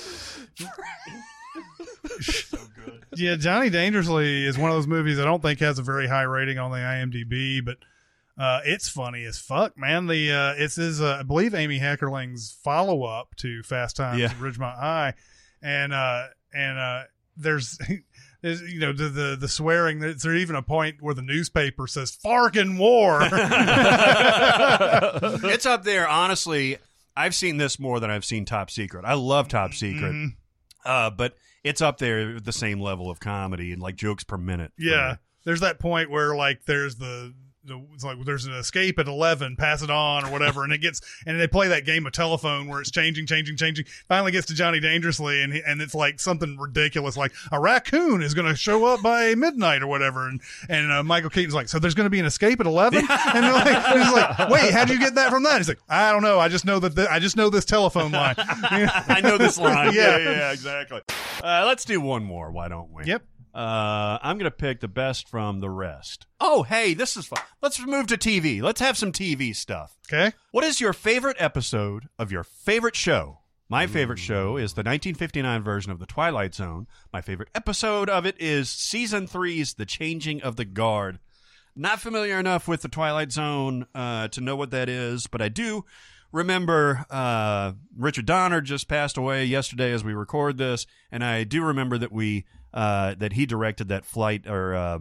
So 2.20 2.58
good. 2.84 3.04
Yeah, 3.16 3.36
Johnny 3.36 3.70
Dangerously 3.70 4.44
is 4.46 4.58
one 4.58 4.70
of 4.70 4.76
those 4.76 4.86
movies 4.86 5.18
I 5.18 5.24
don't 5.24 5.42
think 5.42 5.60
has 5.60 5.78
a 5.78 5.82
very 5.82 6.06
high 6.08 6.22
rating 6.22 6.58
on 6.58 6.70
the 6.70 6.78
IMDb, 6.78 7.64
but 7.64 7.78
uh, 8.38 8.60
it's 8.64 8.88
funny 8.88 9.24
as 9.24 9.38
fuck, 9.38 9.76
man. 9.78 10.06
The 10.06 10.32
uh, 10.32 10.54
it's 10.56 10.76
his, 10.76 11.00
uh, 11.00 11.18
I 11.20 11.22
believe, 11.22 11.54
Amy 11.54 11.78
Heckerling's 11.78 12.56
follow 12.64 13.04
up 13.04 13.34
to 13.36 13.62
Fast 13.62 13.96
Times 13.96 14.18
Yeah. 14.20 14.26
at 14.26 14.36
Ridgemont 14.36 14.78
High, 14.78 15.14
and 15.62 15.92
uh, 15.92 16.26
and 16.54 16.78
uh, 16.78 17.02
there's. 17.36 17.78
There's, 18.42 18.60
you 18.60 18.80
know 18.80 18.92
the, 18.92 19.04
the 19.08 19.36
the 19.40 19.46
swearing. 19.46 20.00
There's 20.00 20.26
even 20.26 20.56
a 20.56 20.62
point 20.62 20.96
where 21.00 21.14
the 21.14 21.22
newspaper 21.22 21.86
says 21.86 22.10
"Farkin' 22.10 22.76
War." 22.76 23.20
it's 25.44 25.64
up 25.66 25.84
there, 25.84 26.08
honestly. 26.08 26.78
I've 27.16 27.34
seen 27.34 27.58
this 27.58 27.78
more 27.78 28.00
than 28.00 28.10
I've 28.10 28.24
seen 28.24 28.44
Top 28.44 28.68
Secret. 28.70 29.04
I 29.04 29.14
love 29.14 29.46
Top 29.46 29.74
Secret, 29.74 30.12
Mhm. 30.12 30.28
uh, 30.84 31.10
but 31.10 31.36
it's 31.62 31.80
up 31.80 31.98
there 31.98 32.36
at 32.36 32.44
the 32.44 32.52
same 32.52 32.80
level 32.80 33.10
of 33.10 33.20
comedy 33.20 33.70
and 33.72 33.80
like 33.82 33.94
jokes 33.96 34.24
per 34.24 34.38
minute. 34.38 34.72
Yeah, 34.78 35.16
there's 35.44 35.60
that 35.60 35.78
point 35.78 36.10
where 36.10 36.34
like 36.34 36.64
there's 36.64 36.96
the, 36.96 37.34
the 37.64 37.80
it's 37.94 38.04
like 38.04 38.18
there's 38.24 38.46
an 38.46 38.54
escape 38.54 38.98
at 38.98 39.06
eleven, 39.06 39.56
pass 39.56 39.82
it 39.82 39.90
on 39.90 40.24
or 40.24 40.30
whatever, 40.30 40.64
and 40.64 40.72
it 40.72 40.78
gets 40.78 41.00
and 41.26 41.40
they 41.40 41.46
play 41.46 41.68
that 41.68 41.84
game 41.84 42.06
of 42.06 42.12
telephone 42.12 42.68
where 42.68 42.80
it's 42.80 42.90
changing, 42.90 43.26
changing, 43.26 43.56
changing. 43.56 43.84
Finally 44.08 44.32
gets 44.32 44.46
to 44.46 44.54
Johnny 44.54 44.80
Dangerously, 44.80 45.42
and 45.42 45.52
he, 45.52 45.62
and 45.66 45.80
it's 45.80 45.94
like 45.94 46.20
something 46.20 46.56
ridiculous, 46.58 47.16
like 47.16 47.32
a 47.50 47.60
raccoon 47.60 48.22
is 48.22 48.34
going 48.34 48.48
to 48.48 48.56
show 48.56 48.84
up 48.84 49.02
by 49.02 49.34
midnight 49.34 49.82
or 49.82 49.86
whatever, 49.86 50.28
and 50.28 50.40
and 50.68 50.90
uh, 50.90 51.02
Michael 51.02 51.30
Keaton's 51.30 51.54
like, 51.54 51.68
so 51.68 51.78
there's 51.78 51.94
going 51.94 52.06
to 52.06 52.10
be 52.10 52.20
an 52.20 52.26
escape 52.26 52.60
at 52.60 52.66
eleven, 52.66 53.00
and, 53.08 53.44
they're 53.44 53.52
like, 53.52 53.66
and 53.66 54.02
he's 54.02 54.12
like, 54.12 54.48
wait, 54.48 54.72
how 54.72 54.84
do 54.84 54.92
you 54.92 54.98
get 54.98 55.14
that 55.14 55.30
from 55.30 55.44
that? 55.44 55.58
He's 55.58 55.68
like, 55.68 55.80
I 55.88 56.12
don't 56.12 56.22
know, 56.22 56.38
I 56.38 56.48
just 56.48 56.64
know 56.64 56.78
that 56.80 56.98
I 57.10 57.18
just 57.18 57.36
know 57.36 57.50
this 57.50 57.64
telephone 57.64 58.12
line. 58.12 58.34
I 58.38 59.20
know 59.22 59.38
this 59.38 59.58
line. 59.58 59.72
Yeah. 59.92 60.16
yeah, 60.16 60.30
yeah, 60.30 60.52
exactly. 60.52 61.02
Uh, 61.42 61.64
let's 61.66 61.84
do 61.84 62.00
one 62.00 62.24
more. 62.24 62.50
Why 62.50 62.68
don't 62.68 62.90
we? 62.92 63.04
Yep. 63.04 63.22
Uh, 63.54 64.18
I'm 64.22 64.38
going 64.38 64.50
to 64.50 64.56
pick 64.56 64.80
the 64.80 64.88
best 64.88 65.28
from 65.28 65.60
the 65.60 65.68
rest. 65.68 66.26
Oh, 66.40 66.62
hey, 66.62 66.94
this 66.94 67.16
is 67.16 67.26
fun. 67.26 67.42
Let's 67.60 67.84
move 67.84 68.06
to 68.06 68.16
TV. 68.16 68.62
Let's 68.62 68.80
have 68.80 68.96
some 68.96 69.12
TV 69.12 69.54
stuff. 69.54 69.96
Okay. 70.10 70.34
What 70.52 70.64
is 70.64 70.80
your 70.80 70.92
favorite 70.92 71.36
episode 71.38 72.08
of 72.18 72.32
your 72.32 72.44
favorite 72.44 72.96
show? 72.96 73.40
My 73.68 73.86
favorite 73.86 74.18
show 74.18 74.58
is 74.58 74.74
the 74.74 74.80
1959 74.80 75.62
version 75.62 75.92
of 75.92 75.98
The 75.98 76.04
Twilight 76.04 76.54
Zone. 76.54 76.86
My 77.10 77.22
favorite 77.22 77.48
episode 77.54 78.10
of 78.10 78.26
it 78.26 78.36
is 78.38 78.68
season 78.68 79.26
three's 79.26 79.74
The 79.74 79.86
Changing 79.86 80.42
of 80.42 80.56
the 80.56 80.66
Guard. 80.66 81.18
Not 81.74 81.98
familiar 81.98 82.38
enough 82.38 82.68
with 82.68 82.82
The 82.82 82.88
Twilight 82.88 83.32
Zone 83.32 83.86
uh, 83.94 84.28
to 84.28 84.42
know 84.42 84.56
what 84.56 84.72
that 84.72 84.90
is, 84.90 85.26
but 85.26 85.40
I 85.40 85.48
do 85.48 85.86
remember 86.32 87.06
uh, 87.08 87.72
Richard 87.96 88.26
Donner 88.26 88.60
just 88.60 88.88
passed 88.88 89.16
away 89.16 89.46
yesterday 89.46 89.92
as 89.92 90.04
we 90.04 90.12
record 90.12 90.58
this, 90.58 90.86
and 91.10 91.24
I 91.24 91.44
do 91.44 91.64
remember 91.64 91.96
that 91.96 92.12
we 92.12 92.44
uh, 92.74 93.14
that 93.18 93.32
he 93.34 93.46
directed 93.46 93.88
that 93.88 94.04
flight 94.04 94.46
or 94.46 94.74
uh, 94.74 94.98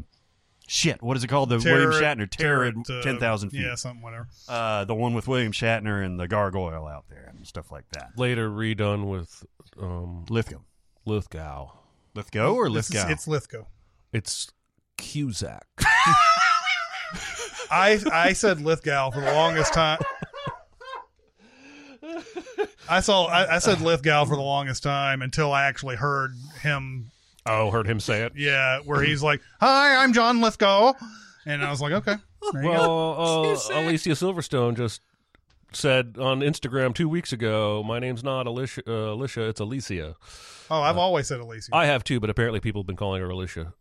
shit, 0.68 1.02
what 1.02 1.18
is 1.18 1.23
it 1.23 1.27
called? 1.27 1.49
The 1.49 1.60
Terror 1.60 1.89
William 1.89 2.02
Shatner 2.03 2.30
Terror 2.30 2.65
at 2.65 2.73
Terror 2.73 2.98
at, 2.98 2.99
uh, 2.99 3.02
ten 3.03 3.19
thousand 3.19 3.49
feet. 3.52 3.61
yeah, 3.61 3.76
something, 3.76 4.02
whatever. 4.02 4.27
Uh, 4.48 4.85
the 4.85 4.95
one 4.95 5.14
with 5.14 5.27
William 5.27 5.52
Shatner 5.52 6.03
and 6.06 6.19
the 6.19 6.27
gargoyle 6.27 6.88
out 6.88 7.06
there 7.10 7.31
and 7.35 7.45
stuff 7.48 7.72
like 7.72 7.85
that. 7.91 8.11
Later 8.18 8.49
redone 8.49 9.10
with 9.10 9.43
um, 9.81 10.26
Lithgow. 10.30 10.60
Lithgow. 11.06 11.72
Lithgow 12.14 12.53
or 12.53 12.69
This 12.69 12.89
is- 12.89 12.95
Lithgow? 12.95 13.11
It's 13.11 13.27
Lithgow. 13.27 13.65
It's 14.14 14.52
Cusack. 14.98 15.65
I 17.72 17.99
I 18.11 18.34
said 18.34 18.60
Lithgow 18.61 19.11
for 19.11 19.22
the 19.22 19.31
longest 19.34 19.73
time. 19.73 19.99
I 22.89 22.99
saw 22.99 23.26
I, 23.27 23.56
I 23.56 23.60
said 23.60 23.80
Lithgow 23.81 24.26
for 24.26 24.35
the 24.35 24.41
longest 24.41 24.84
time 24.84 25.22
until 25.22 25.52
I 25.53 25.64
actually 25.68 25.95
heard 25.95 26.34
him. 26.61 27.11
Oh, 27.45 27.72
heard 27.72 27.88
him 27.88 27.99
say 27.99 28.22
it. 28.23 28.34
Yeah, 28.35 28.80
where 28.85 29.01
he's 29.01 29.23
like, 29.23 29.41
"Hi, 29.59 29.95
I'm 30.03 30.13
John 30.13 30.41
Lithgow," 30.41 30.93
and 31.45 31.63
I 31.63 31.69
was 31.72 31.81
like, 31.81 31.91
"Okay." 31.93 32.15
There 32.53 32.63
you 32.63 32.69
go. 32.69 32.73
Well, 33.15 33.19
uh, 33.19 33.81
Alicia 33.81 34.09
Silverstone 34.11 34.76
just 34.77 35.01
said 35.73 36.15
on 36.19 36.41
Instagram 36.41 36.93
two 36.93 37.09
weeks 37.09 37.31
ago, 37.34 37.84
"My 37.84 37.99
name's 37.99 38.23
not 38.23 38.45
Alicia, 38.47 38.81
uh, 38.88 39.13
Alicia 39.13 39.47
it's 39.49 39.59
Alicia." 39.59 40.15
Oh, 40.69 40.81
I've 40.81 40.97
always 40.97 41.27
said 41.27 41.39
Alicia. 41.39 41.69
I 41.73 41.85
have 41.88 42.03
too, 42.03 42.19
but 42.19 42.30
apparently 42.30 42.59
people 42.59 42.81
have 42.81 42.88
been 42.88 42.95
calling 42.95 43.22
her 43.22 43.30
Alicia. 43.30 43.73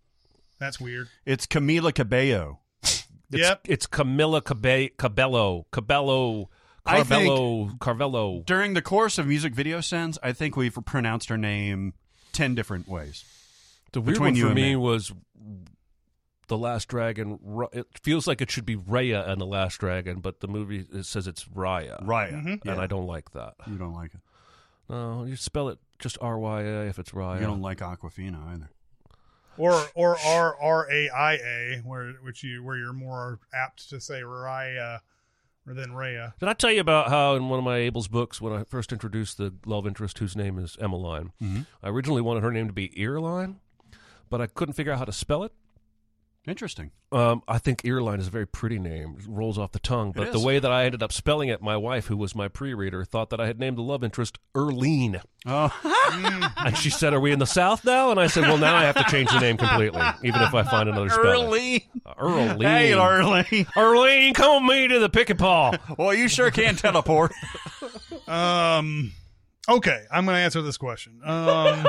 That's 0.59 0.81
weird. 0.81 1.09
It's 1.25 1.47
Camila 1.47 1.95
Cabello. 1.95 2.61
It's, 2.83 3.07
Yep. 3.31 3.61
it's 3.69 3.87
Camilla 3.87 4.43
Cabe- 4.43 4.91
Cabello, 4.99 5.67
Cabello, 5.71 6.51
I 6.85 7.03
think- 7.05 7.29
Carvello, 7.31 7.79
Carvello. 7.79 8.45
During 8.45 8.75
the 8.75 8.83
course 8.83 9.19
of 9.19 9.27
music 9.29 9.55
video 9.55 9.81
sends, 9.81 10.19
I 10.23 10.33
think 10.33 10.57
we've 10.57 10.77
pronounced 10.85 11.29
her 11.29 11.39
name 11.39 11.95
ten 12.33 12.55
different 12.57 12.89
ways. 12.89 13.25
The 13.93 14.01
weird 14.01 14.15
between 14.15 14.33
one 14.33 14.37
you 14.37 14.49
for 14.49 14.55
me 14.55 14.63
me. 14.71 14.77
was 14.77 15.13
the 16.49 16.59
Last 16.59 16.89
Dragon. 16.89 17.39
It 17.73 17.87
feels 18.03 18.27
like 18.27 18.41
it 18.41 18.51
should 18.51 18.67
be 18.67 18.77
Raya 18.77 19.29
and 19.29 19.41
the 19.41 19.47
Last 19.47 19.79
Dragon, 19.79 20.21
but 20.21 20.41
the 20.41 20.49
movie 20.49 20.87
it 20.93 21.05
says 21.07 21.27
it's 21.27 21.45
Raya. 21.45 22.03
Raya, 22.05 22.33
Mm-hmm. 22.33 22.49
and 22.49 22.61
yeah. 22.65 22.81
I 22.81 22.87
don't 22.87 23.07
like 23.07 23.33
that. 23.33 23.55
You 23.67 23.77
don't 23.79 23.95
like 23.95 24.15
it. 24.15 24.21
No, 24.89 25.25
you 25.25 25.37
spell 25.37 25.69
it 25.69 25.79
just 26.01 26.19
R 26.21 26.39
Y 26.39 26.63
A 26.63 26.87
if 26.87 26.99
it's 26.99 27.13
Raya. 27.13 27.41
You 27.41 27.47
don't 27.47 27.63
like 27.63 27.79
Aquafina 27.79 28.55
either. 28.55 28.71
Or 29.57 29.81
or 29.95 30.17
R 30.25 30.57
R 30.61 30.91
A 30.91 31.09
I 31.11 31.33
A, 31.35 31.83
where 31.85 32.13
which 32.23 32.43
you 32.43 32.65
where 32.65 32.77
you're 32.77 32.93
more 32.93 33.39
apt 33.55 33.89
to 33.91 34.01
say 34.01 34.23
Raya 34.23 35.01
or 35.67 35.75
than 35.75 35.91
Raya. 35.91 36.33
Did 36.41 36.49
I 36.49 36.55
tell 36.55 36.73
you 36.73 36.81
about 36.81 37.11
how 37.11 37.35
in 37.37 37.49
one 37.49 37.59
of 37.59 37.65
my 37.65 37.77
Abel's 37.77 38.09
books, 38.09 38.41
when 38.41 38.53
I 38.53 38.65
first 38.65 38.93
introduced 38.93 39.37
the 39.39 39.55
love 39.67 39.87
interest 39.87 40.19
whose 40.19 40.35
name 40.35 40.59
is 40.59 40.77
Emmeline, 40.81 41.33
Mhm. 41.43 41.67
I 41.83 41.89
originally 41.91 42.23
wanted 42.23 42.43
her 42.43 42.51
name 42.51 42.67
to 42.69 42.73
be 42.73 42.89
Earline, 42.91 43.57
but 44.31 44.41
I 44.41 44.47
couldn't 44.47 44.75
figure 44.75 44.93
out 44.93 44.99
how 44.99 45.05
to 45.05 45.13
spell 45.13 45.45
it. 45.45 45.53
Interesting. 46.47 46.91
Um, 47.13 47.43
I 47.47 47.59
think 47.59 47.83
Earline 47.83 48.19
is 48.19 48.29
a 48.29 48.31
very 48.31 48.47
pretty 48.47 48.79
name. 48.79 49.17
It 49.19 49.27
rolls 49.29 49.59
off 49.59 49.73
the 49.73 49.79
tongue. 49.79 50.13
But 50.13 50.33
the 50.33 50.41
way 50.41 50.59
that 50.59 50.73
I 50.73 50.87
ended 50.87 51.03
up 51.03 51.13
spelling 51.13 51.51
it, 51.51 51.61
my 51.61 51.77
wife, 51.77 52.07
who 52.07 52.17
was 52.17 52.35
my 52.35 52.49
pre-reader, 52.49 53.05
thought 53.05 53.29
that 53.29 53.41
I 53.41 53.47
had 53.47 53.59
named 53.59 53.77
the 53.77 53.83
love 53.83 54.03
interest 54.03 54.39
Erline. 54.55 55.21
Oh, 55.45 55.71
And 56.57 56.77
she 56.79 56.89
said, 56.89 57.13
Are 57.13 57.21
we 57.21 57.33
in 57.33 57.41
the 57.41 57.47
South 57.47 57.85
now? 57.85 58.11
And 58.11 58.19
I 58.19 58.27
said, 58.27 58.45
Well, 58.45 58.57
now 58.57 58.75
I 58.75 58.85
have 58.85 58.95
to 58.97 59.05
change 59.05 59.31
the 59.31 59.39
name 59.39 59.59
completely, 59.59 60.01
even 60.25 60.41
if 60.41 60.55
I 60.55 60.63
find 60.63 60.89
another 60.89 61.11
spelling. 61.11 61.45
Early. 61.45 61.89
Earline. 62.07 62.63
Hey, 62.63 62.95
Early. 62.95 63.43
Erline, 63.77 64.35
come 64.35 64.67
with 64.67 64.75
me 64.77 64.89
to 64.89 64.99
the 64.99 65.11
pick 65.11 65.29
and 65.29 65.39
paw. 65.39 65.73
Well, 65.99 66.15
you 66.15 66.29
sure 66.29 66.51
can 66.51 66.77
teleport. 66.77 67.33
Um. 68.27 69.13
Okay, 69.69 70.05
I'm 70.11 70.25
going 70.25 70.37
to 70.37 70.41
answer 70.41 70.63
this 70.63 70.77
question. 70.77 71.21
Um. 71.25 71.85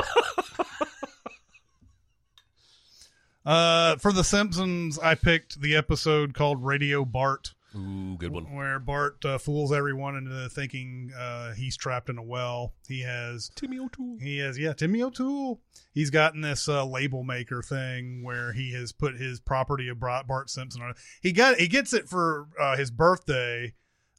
Uh, 3.46 3.96
for 3.98 4.12
The 4.14 4.24
Simpsons, 4.24 5.00
I 5.00 5.16
picked 5.16 5.62
the 5.62 5.76
episode 5.76 6.34
called 6.34 6.64
Radio 6.64 7.06
Bart, 7.06 7.54
Ooh, 7.76 8.18
good 8.18 8.32
one. 8.34 8.54
where 8.54 8.80
Bart 8.80 9.24
uh, 9.26 9.38
fools 9.38 9.72
everyone 9.72 10.16
into 10.16 10.50
thinking 10.50 11.12
uh, 11.18 11.54
he's 11.54 11.78
trapped 11.78 12.10
in 12.10 12.18
a 12.18 12.24
well. 12.24 12.74
He 12.88 13.02
has 13.02 13.50
Timmy 13.56 13.80
O'Toole. 13.80 14.18
He 14.22 14.40
has, 14.40 14.60
yeah, 14.60 14.74
Timmy 14.74 15.02
O'Toole. 15.02 15.62
He's 15.94 16.10
gotten 16.10 16.42
this 16.42 16.68
uh, 16.68 16.86
label 16.86 17.24
maker 17.24 17.62
thing 17.62 18.24
where 18.24 18.54
he 18.54 18.74
has 18.74 18.92
put 18.92 19.16
his 19.16 19.40
property 19.40 19.88
of 19.90 20.00
Bart 20.00 20.50
Simpson 20.50 20.82
on 20.82 20.92
it. 20.92 20.98
He 21.22 21.32
got 21.32 21.56
he 21.58 21.68
gets 21.68 21.94
it 21.94 22.08
for 22.10 22.48
uh, 22.60 22.76
his 22.78 22.92
birthday, 22.92 23.74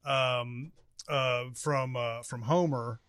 um, 0.05 0.73
uh, 1.09 1.45
from 1.55 1.95
uh, 1.97 2.23
from 2.23 2.43
Homer, 2.43 3.01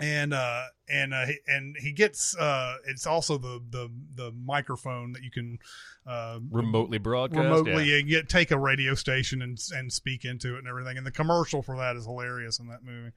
and 0.00 0.34
uh, 0.34 0.64
and 0.88 1.14
uh, 1.14 1.26
he, 1.26 1.38
and 1.46 1.76
he 1.78 1.92
gets 1.92 2.36
uh, 2.36 2.76
it's 2.86 3.06
also 3.06 3.38
the 3.38 3.60
the 3.70 3.90
the 4.14 4.32
microphone 4.32 5.12
that 5.12 5.22
you 5.22 5.30
can 5.30 5.58
uh, 6.06 6.38
Remotely 6.50 6.98
broadcast. 6.98 7.42
remotely 7.42 7.84
yeah. 7.84 7.98
and 7.98 8.08
get 8.08 8.28
take 8.28 8.50
a 8.50 8.58
radio 8.58 8.94
station 8.94 9.40
and 9.40 9.58
and 9.74 9.90
speak 9.90 10.26
into 10.26 10.54
it 10.54 10.58
and 10.58 10.68
everything. 10.68 10.98
And 10.98 11.06
the 11.06 11.10
commercial 11.10 11.62
for 11.62 11.78
that 11.78 11.96
is 11.96 12.04
hilarious 12.04 12.58
in 12.58 12.68
that 12.68 12.84
movie. 12.84 13.12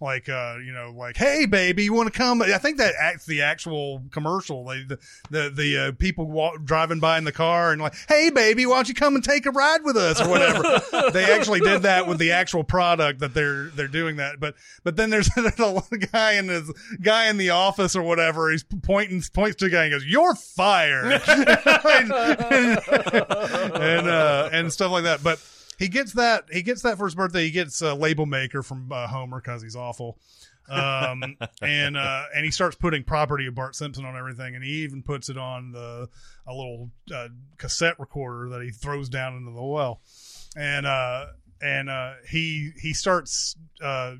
Like 0.00 0.28
uh, 0.28 0.56
you 0.64 0.72
know, 0.72 0.92
like 0.96 1.16
hey 1.16 1.46
baby, 1.46 1.84
you 1.84 1.92
want 1.92 2.12
to 2.12 2.18
come? 2.18 2.42
I 2.42 2.58
think 2.58 2.78
that 2.78 2.94
acts 3.00 3.26
the 3.26 3.42
actual 3.42 4.02
commercial. 4.10 4.64
They, 4.64 4.82
the 4.82 4.98
the 5.30 5.50
the 5.54 5.78
uh, 5.78 5.92
people 5.92 6.28
walk, 6.28 6.64
driving 6.64 6.98
by 6.98 7.16
in 7.18 7.22
the 7.24 7.30
car 7.32 7.70
and 7.70 7.80
like, 7.80 7.94
hey 8.08 8.30
baby, 8.30 8.66
why 8.66 8.74
don't 8.74 8.88
you 8.88 8.94
come 8.94 9.14
and 9.14 9.22
take 9.22 9.46
a 9.46 9.52
ride 9.52 9.84
with 9.84 9.96
us 9.96 10.20
or 10.20 10.28
whatever. 10.28 10.62
they 11.12 11.32
actually 11.32 11.60
did 11.60 11.82
that 11.82 12.08
with 12.08 12.18
the 12.18 12.32
actual 12.32 12.64
product 12.64 13.20
that 13.20 13.34
they're 13.34 13.66
they're 13.66 13.86
doing 13.86 14.16
that. 14.16 14.40
But 14.40 14.56
but 14.82 14.96
then 14.96 15.10
there's, 15.10 15.30
there's 15.36 15.60
a 15.60 15.98
guy 15.98 16.32
in 16.32 16.48
this 16.48 16.68
guy 17.00 17.11
in 17.28 17.36
the 17.36 17.50
office 17.50 17.94
or 17.96 18.02
whatever. 18.02 18.50
He's 18.50 18.64
pointing 18.64 19.22
points 19.32 19.56
to 19.56 19.66
a 19.66 19.70
guy 19.70 19.84
and 19.84 19.92
goes, 19.92 20.06
"You're 20.06 20.34
fired." 20.34 21.22
and 21.28 22.12
and, 23.74 24.08
uh, 24.08 24.48
and 24.52 24.72
stuff 24.72 24.92
like 24.92 25.04
that. 25.04 25.22
But 25.22 25.40
he 25.78 25.88
gets 25.88 26.12
that 26.14 26.44
he 26.50 26.62
gets 26.62 26.82
that 26.82 26.98
for 26.98 27.06
his 27.06 27.14
birthday. 27.14 27.44
He 27.44 27.50
gets 27.50 27.82
a 27.82 27.94
label 27.94 28.26
maker 28.26 28.62
from 28.62 28.90
uh, 28.92 29.06
Homer 29.06 29.40
because 29.40 29.62
he's 29.62 29.76
awful. 29.76 30.18
um, 30.68 31.36
and 31.60 31.96
uh, 31.96 32.22
and 32.34 32.44
he 32.44 32.50
starts 32.50 32.76
putting 32.76 33.02
property 33.04 33.46
of 33.46 33.54
Bart 33.54 33.74
Simpson 33.74 34.04
on 34.04 34.16
everything, 34.16 34.54
and 34.54 34.62
he 34.64 34.82
even 34.84 35.02
puts 35.02 35.28
it 35.28 35.36
on 35.36 35.72
the 35.72 36.08
a 36.46 36.54
little 36.54 36.90
uh, 37.14 37.28
cassette 37.58 37.98
recorder 37.98 38.48
that 38.50 38.62
he 38.62 38.70
throws 38.70 39.08
down 39.08 39.36
into 39.36 39.50
the 39.50 39.62
well, 39.62 40.00
and 40.56 40.86
uh, 40.86 41.26
and 41.60 41.90
uh, 41.90 42.12
he 42.28 42.72
he 42.80 42.92
starts 42.94 43.56
uh, 43.82 44.14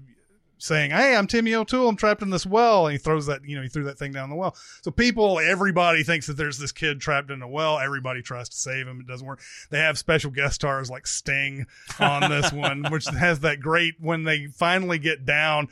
saying, 0.63 0.93
"Hey, 0.93 1.17
I'm 1.17 1.27
Timmy 1.27 1.55
O'Toole. 1.55 1.89
I'm 1.89 1.97
trapped 1.97 2.23
in 2.23 2.31
this 2.31 2.47
well." 2.47 2.87
And 2.87 2.93
he 2.93 2.99
throws 2.99 3.27
that, 3.27 3.45
you 3.45 3.57
know, 3.57 3.63
he 3.63 3.69
threw 3.69 3.85
that 3.85 3.99
thing 3.99 4.13
down 4.13 4.31
the 4.31 4.37
well. 4.37 4.57
So 4.83 4.91
people, 4.91 5.41
everybody 5.41 6.05
thinks 6.05 6.27
that 6.29 6.37
there's 6.37 6.59
this 6.59 6.73
kid 6.73 7.01
trapped 7.01 7.31
in 7.31 7.43
a 7.43 7.49
well. 7.49 7.79
Everybody 7.79 8.23
tries 8.23 8.49
to 8.51 8.57
save 8.57 8.87
him. 8.87 9.01
It 9.01 9.07
doesn't 9.07 9.27
work. 9.27 9.41
They 9.71 9.79
have 9.79 9.99
special 9.99 10.31
guest 10.31 10.57
stars 10.57 10.91
like 10.91 11.07
Sting 11.07 11.67
on 11.99 12.31
this 12.31 12.53
one, 12.53 12.85
which 12.91 13.07
has 13.07 13.41
that 13.41 13.61
great 13.61 13.95
when 13.99 14.25
they 14.25 14.47
finally 14.47 14.99
get 14.99 15.25
down. 15.25 15.69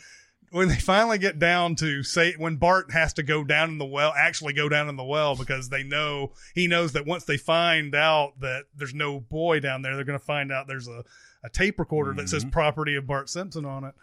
When 0.53 0.67
they 0.67 0.75
finally 0.75 1.19
get 1.19 1.39
down 1.39 1.77
to 1.77 2.03
say 2.03 2.35
when 2.37 2.57
Bart 2.57 2.91
has 2.91 3.13
to 3.13 3.23
go 3.23 3.45
down 3.45 3.71
in 3.71 3.79
the 3.79 3.85
well, 3.85 4.13
actually 4.17 4.53
go 4.53 4.69
down 4.69 4.89
in 4.89 4.97
the 4.97 5.05
well 5.05 5.37
because 5.37 5.69
they 5.69 5.85
know 5.85 6.33
he 6.57 6.67
knows 6.67 6.93
that 6.95 7.07
once 7.07 7.23
they 7.23 7.37
find 7.37 7.95
out 7.95 8.41
that 8.41 8.65
there's 8.75 8.93
no 8.93 9.21
boy 9.21 9.61
down 9.61 9.83
there, 9.83 9.95
they're 9.95 10.05
going 10.05 10.19
to 10.19 10.25
find 10.25 10.51
out 10.51 10.67
there's 10.67 10.89
a, 10.89 11.05
a 11.45 11.49
tape 11.49 11.79
recorder 11.79 12.13
that 12.15 12.29
says 12.29 12.43
mm-hmm. 12.43 12.51
property 12.51 12.97
of 12.97 13.07
Bart 13.07 13.31
Simpson 13.31 13.65
on 13.65 13.85
it 13.85 13.95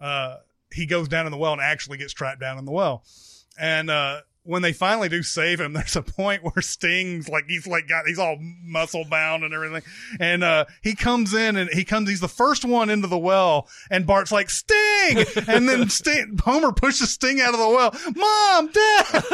uh, 0.00 0.36
he 0.72 0.86
goes 0.86 1.08
down 1.08 1.26
in 1.26 1.32
the 1.32 1.38
well 1.38 1.52
and 1.52 1.60
actually 1.60 1.98
gets 1.98 2.12
trapped 2.12 2.40
down 2.40 2.58
in 2.58 2.64
the 2.64 2.72
well. 2.72 3.04
And 3.58 3.90
uh, 3.90 4.20
when 4.46 4.62
they 4.62 4.72
finally 4.72 5.08
do 5.08 5.22
save 5.22 5.60
him, 5.60 5.72
there's 5.74 5.96
a 5.96 6.02
point 6.02 6.42
where 6.44 6.62
Sting's 6.62 7.28
like 7.28 7.44
he's 7.48 7.66
like 7.66 7.88
got 7.88 8.06
he's 8.06 8.18
all 8.18 8.36
muscle 8.64 9.04
bound 9.04 9.44
and 9.44 9.52
everything, 9.52 9.82
and 10.20 10.42
uh, 10.44 10.64
he 10.82 10.94
comes 10.94 11.34
in 11.34 11.56
and 11.56 11.68
he 11.70 11.84
comes 11.84 12.08
he's 12.08 12.20
the 12.20 12.28
first 12.28 12.64
one 12.64 12.88
into 12.90 13.06
the 13.08 13.18
well, 13.18 13.68
and 13.90 14.06
Bart's 14.06 14.32
like 14.32 14.48
Sting, 14.50 15.24
and 15.48 15.68
then 15.68 15.88
Sting 15.88 16.38
Homer 16.44 16.72
pushes 16.72 17.10
Sting 17.12 17.40
out 17.40 17.54
of 17.54 17.60
the 17.60 17.68
well, 17.68 17.94
Mom, 18.14 18.70
Dad, 18.72 19.24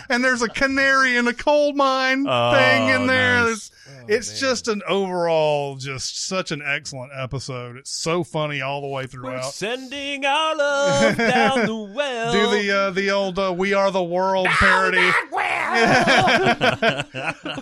and 0.08 0.24
there's 0.24 0.42
a 0.42 0.48
canary 0.48 1.16
in 1.16 1.26
a 1.28 1.34
coal 1.34 1.72
mine 1.72 2.24
Oh, 2.28 2.52
thing 2.52 2.88
in 2.88 3.06
there. 3.06 3.42
nice. 3.44 3.44
There's- 3.46 3.70
it's 4.08 4.40
just 4.40 4.66
an 4.68 4.82
overall, 4.88 5.76
just 5.76 6.26
such 6.26 6.52
an 6.52 6.62
excellent 6.64 7.12
episode. 7.14 7.76
It's 7.76 7.90
so 7.90 8.24
funny 8.24 8.60
all 8.62 8.80
the 8.80 8.86
way 8.88 9.02
We're 9.02 9.06
throughout. 9.08 9.52
sending 9.52 10.24
our 10.24 10.56
love 10.56 11.16
down 11.16 11.66
the 11.66 11.74
well. 11.84 12.32
Do 12.32 12.50
the 12.62 12.70
uh, 12.76 12.90
the 12.90 13.10
old 13.10 13.38
uh, 13.38 13.52
"We 13.56 13.72
Are 13.74 13.90
the 13.90 14.02
World" 14.02 14.46
parody. 14.48 15.10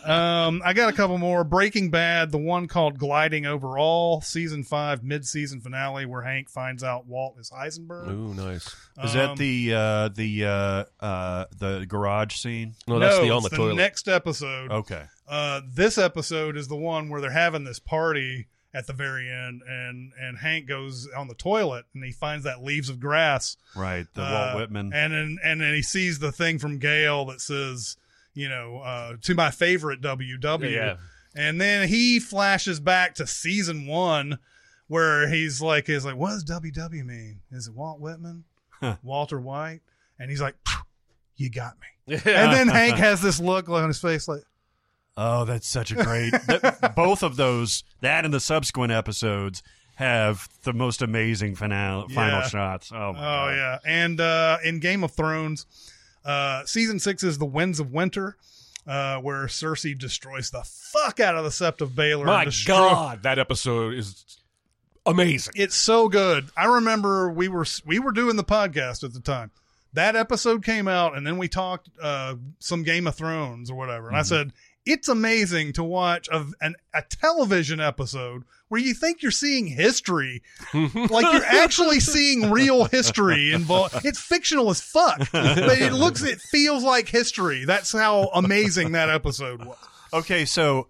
um, 0.05 0.63
I 0.65 0.73
got 0.75 0.89
a 0.89 0.93
couple 0.93 1.19
more. 1.19 1.45
Breaking 1.45 1.91
Bad, 1.91 2.31
the 2.31 2.39
one 2.39 2.67
called 2.69 2.99
"Gliding 2.99 3.47
Over 3.47 3.79
All," 3.79 4.21
season 4.21 4.65
five, 4.65 5.03
mid-season 5.03 5.61
finale, 5.61 6.07
where 6.07 6.23
Hank 6.23 6.49
finds 6.49 6.83
out 6.83 7.07
Walt 7.07 7.37
is 7.39 7.51
Heisenberg. 7.51 8.09
Ooh, 8.11 8.35
nice. 8.35 8.67
Is 9.03 9.15
Um, 9.15 9.19
that 9.19 9.37
the 9.37 9.75
uh, 9.75 10.09
the 10.09 10.45
uh, 10.45 10.85
uh, 11.05 11.45
the 11.57 11.87
garage 11.89 12.35
scene? 12.37 12.75
No, 12.87 12.99
that's 12.99 13.19
the 13.19 13.31
on 13.31 13.39
it's 13.39 13.51
the 13.51 13.57
toilet. 13.57 13.75
next 13.77 14.09
episode. 14.09 14.71
Okay. 14.71 15.05
Uh, 15.29 15.61
this 15.75 15.99
episode 15.99 16.57
is 16.57 16.69
the 16.69 16.77
one 16.77 17.09
where 17.11 17.21
they're 17.21 17.31
having 17.31 17.65
this 17.65 17.79
party 17.79 18.47
at 18.75 18.87
the 18.87 18.93
very 18.93 19.29
end, 19.31 19.63
and 19.67 20.13
and 20.21 20.39
Hank 20.39 20.67
goes 20.69 21.09
on 21.17 21.29
the 21.29 21.35
toilet 21.35 21.87
and 21.95 22.05
he 22.05 22.13
finds 22.13 22.45
that 22.45 22.63
leaves 22.63 22.89
of 22.89 23.01
grass. 23.01 23.57
Right. 23.75 24.07
The 24.15 24.23
Uh, 24.23 24.31
Walt 24.53 24.57
Whitman. 24.61 24.93
and 24.93 25.13
then 25.13 25.39
and 25.43 25.61
then 25.61 25.75
he 25.75 25.83
sees 25.83 26.19
the 26.19 26.33
thing 26.33 26.59
from 26.59 26.79
Gale 26.79 27.25
that 27.27 27.41
says, 27.41 27.97
you 28.35 28.49
know, 28.49 28.79
uh, 28.81 29.17
to 29.23 29.35
my 29.35 29.51
favorite 29.51 30.01
WW. 30.01 30.71
Yeah. 30.71 30.97
And 31.35 31.61
then 31.61 31.89
he 31.89 32.19
flashes 32.21 32.81
back 32.81 33.15
to 33.17 33.27
season 33.27 33.87
one, 33.87 34.39
where 34.89 35.29
he's 35.29 35.61
like, 35.63 35.89
"Is 35.89 36.05
like, 36.05 36.17
what 36.17 36.31
does 36.31 36.45
WW 36.45 37.05
mean? 37.05 37.41
Is 37.53 37.69
it 37.69 37.75
Walt 37.75 38.01
Whitman, 38.01 38.45
Walter 39.03 39.41
White?" 39.41 39.81
And 40.19 40.31
he's 40.31 40.41
like, 40.41 40.57
"You 41.37 41.51
got 41.51 41.75
me." 41.81 42.15
And 42.25 42.53
then 42.53 42.69
Hank 42.69 42.97
has 42.97 43.21
this 43.21 43.39
look 43.39 43.69
on 43.69 43.87
his 43.87 44.01
face, 44.01 44.27
like, 44.27 44.43
Oh, 45.21 45.45
that's 45.45 45.67
such 45.67 45.91
a 45.91 45.97
great. 45.97 46.31
that- 46.47 46.93
both 46.97 47.23
of 47.25 47.35
those, 47.37 47.83
that 48.03 48.25
and 48.25 48.33
the 48.33 48.39
subsequent 48.41 48.93
episodes, 48.93 49.63
have 49.97 50.49
the 50.63 50.73
most 50.73 51.03
amazing 51.03 51.57
finale, 51.57 52.07
final 52.15 52.43
shots. 52.43 52.93
Oh, 52.93 53.13
my 53.15 53.19
Oh 53.19 53.47
God. 53.49 53.51
yeah, 53.57 53.79
and 53.85 54.21
uh, 54.21 54.59
in 54.65 54.79
Game 54.79 55.03
of 55.03 55.11
Thrones, 55.11 55.67
uh, 56.25 56.65
season 56.67 57.01
six 57.01 57.25
is 57.25 57.39
the 57.39 57.47
Winds 57.47 57.81
of 57.81 57.91
Winter, 57.91 58.37
uh, 58.87 59.17
where 59.19 59.47
Cersei 59.47 59.99
destroys 59.99 60.51
the 60.51 60.63
fuck 60.63 61.19
out 61.19 61.35
of 61.37 61.43
the 61.43 61.51
Sept 61.51 61.81
of 61.81 61.91
Baelor. 61.91 62.27
My 62.27 62.45
destroy- 62.45 62.77
God, 62.77 63.23
that 63.25 63.41
episode 63.41 63.95
is 63.95 64.39
amazing. 65.05 65.55
it's 65.57 65.75
so 65.75 66.09
good. 66.09 66.49
I 66.57 66.67
remember 66.67 67.31
we 67.33 67.49
were 67.49 67.67
we 67.85 67.99
were 67.99 68.13
doing 68.13 68.37
the 68.37 68.45
podcast 68.45 69.03
at 69.03 69.13
the 69.13 69.21
time. 69.21 69.51
That 69.95 70.15
episode 70.17 70.65
came 70.65 70.87
out, 70.87 71.17
and 71.17 71.27
then 71.27 71.39
we 71.39 71.49
talked 71.49 71.89
uh, 72.01 72.37
some 72.61 72.83
Game 72.83 73.07
of 73.07 73.15
Thrones 73.17 73.71
or 73.71 73.75
whatever. 73.75 74.09
And 74.09 74.17
I 74.17 74.23
said 74.23 74.53
it's 74.89 75.09
amazing 75.09 75.73
to 75.75 75.85
watch 75.85 76.29
a, 76.29 76.47
an, 76.61 76.75
a 76.95 77.03
television 77.03 77.81
episode 77.81 78.45
where 78.69 78.81
you 78.81 78.95
think 78.95 79.23
you're 79.23 79.31
seeing 79.31 79.67
history, 79.67 80.43
like 80.73 81.33
you're 81.33 81.45
actually 81.45 82.01
seeing 82.15 82.51
real 82.51 82.85
history 82.85 83.53
involved. 83.53 84.05
It's 84.05 84.21
fictional 84.21 84.71
as 84.71 84.81
fuck, 84.81 85.19
but 85.33 85.79
it 85.79 85.93
looks, 85.93 86.23
it 86.23 86.41
feels 86.41 86.83
like 86.85 87.09
history. 87.09 87.65
That's 87.65 87.93
how 87.93 88.31
amazing 88.35 88.93
that 88.93 89.09
episode 89.11 89.65
was. 89.65 89.77
Okay, 90.13 90.45
so 90.45 90.89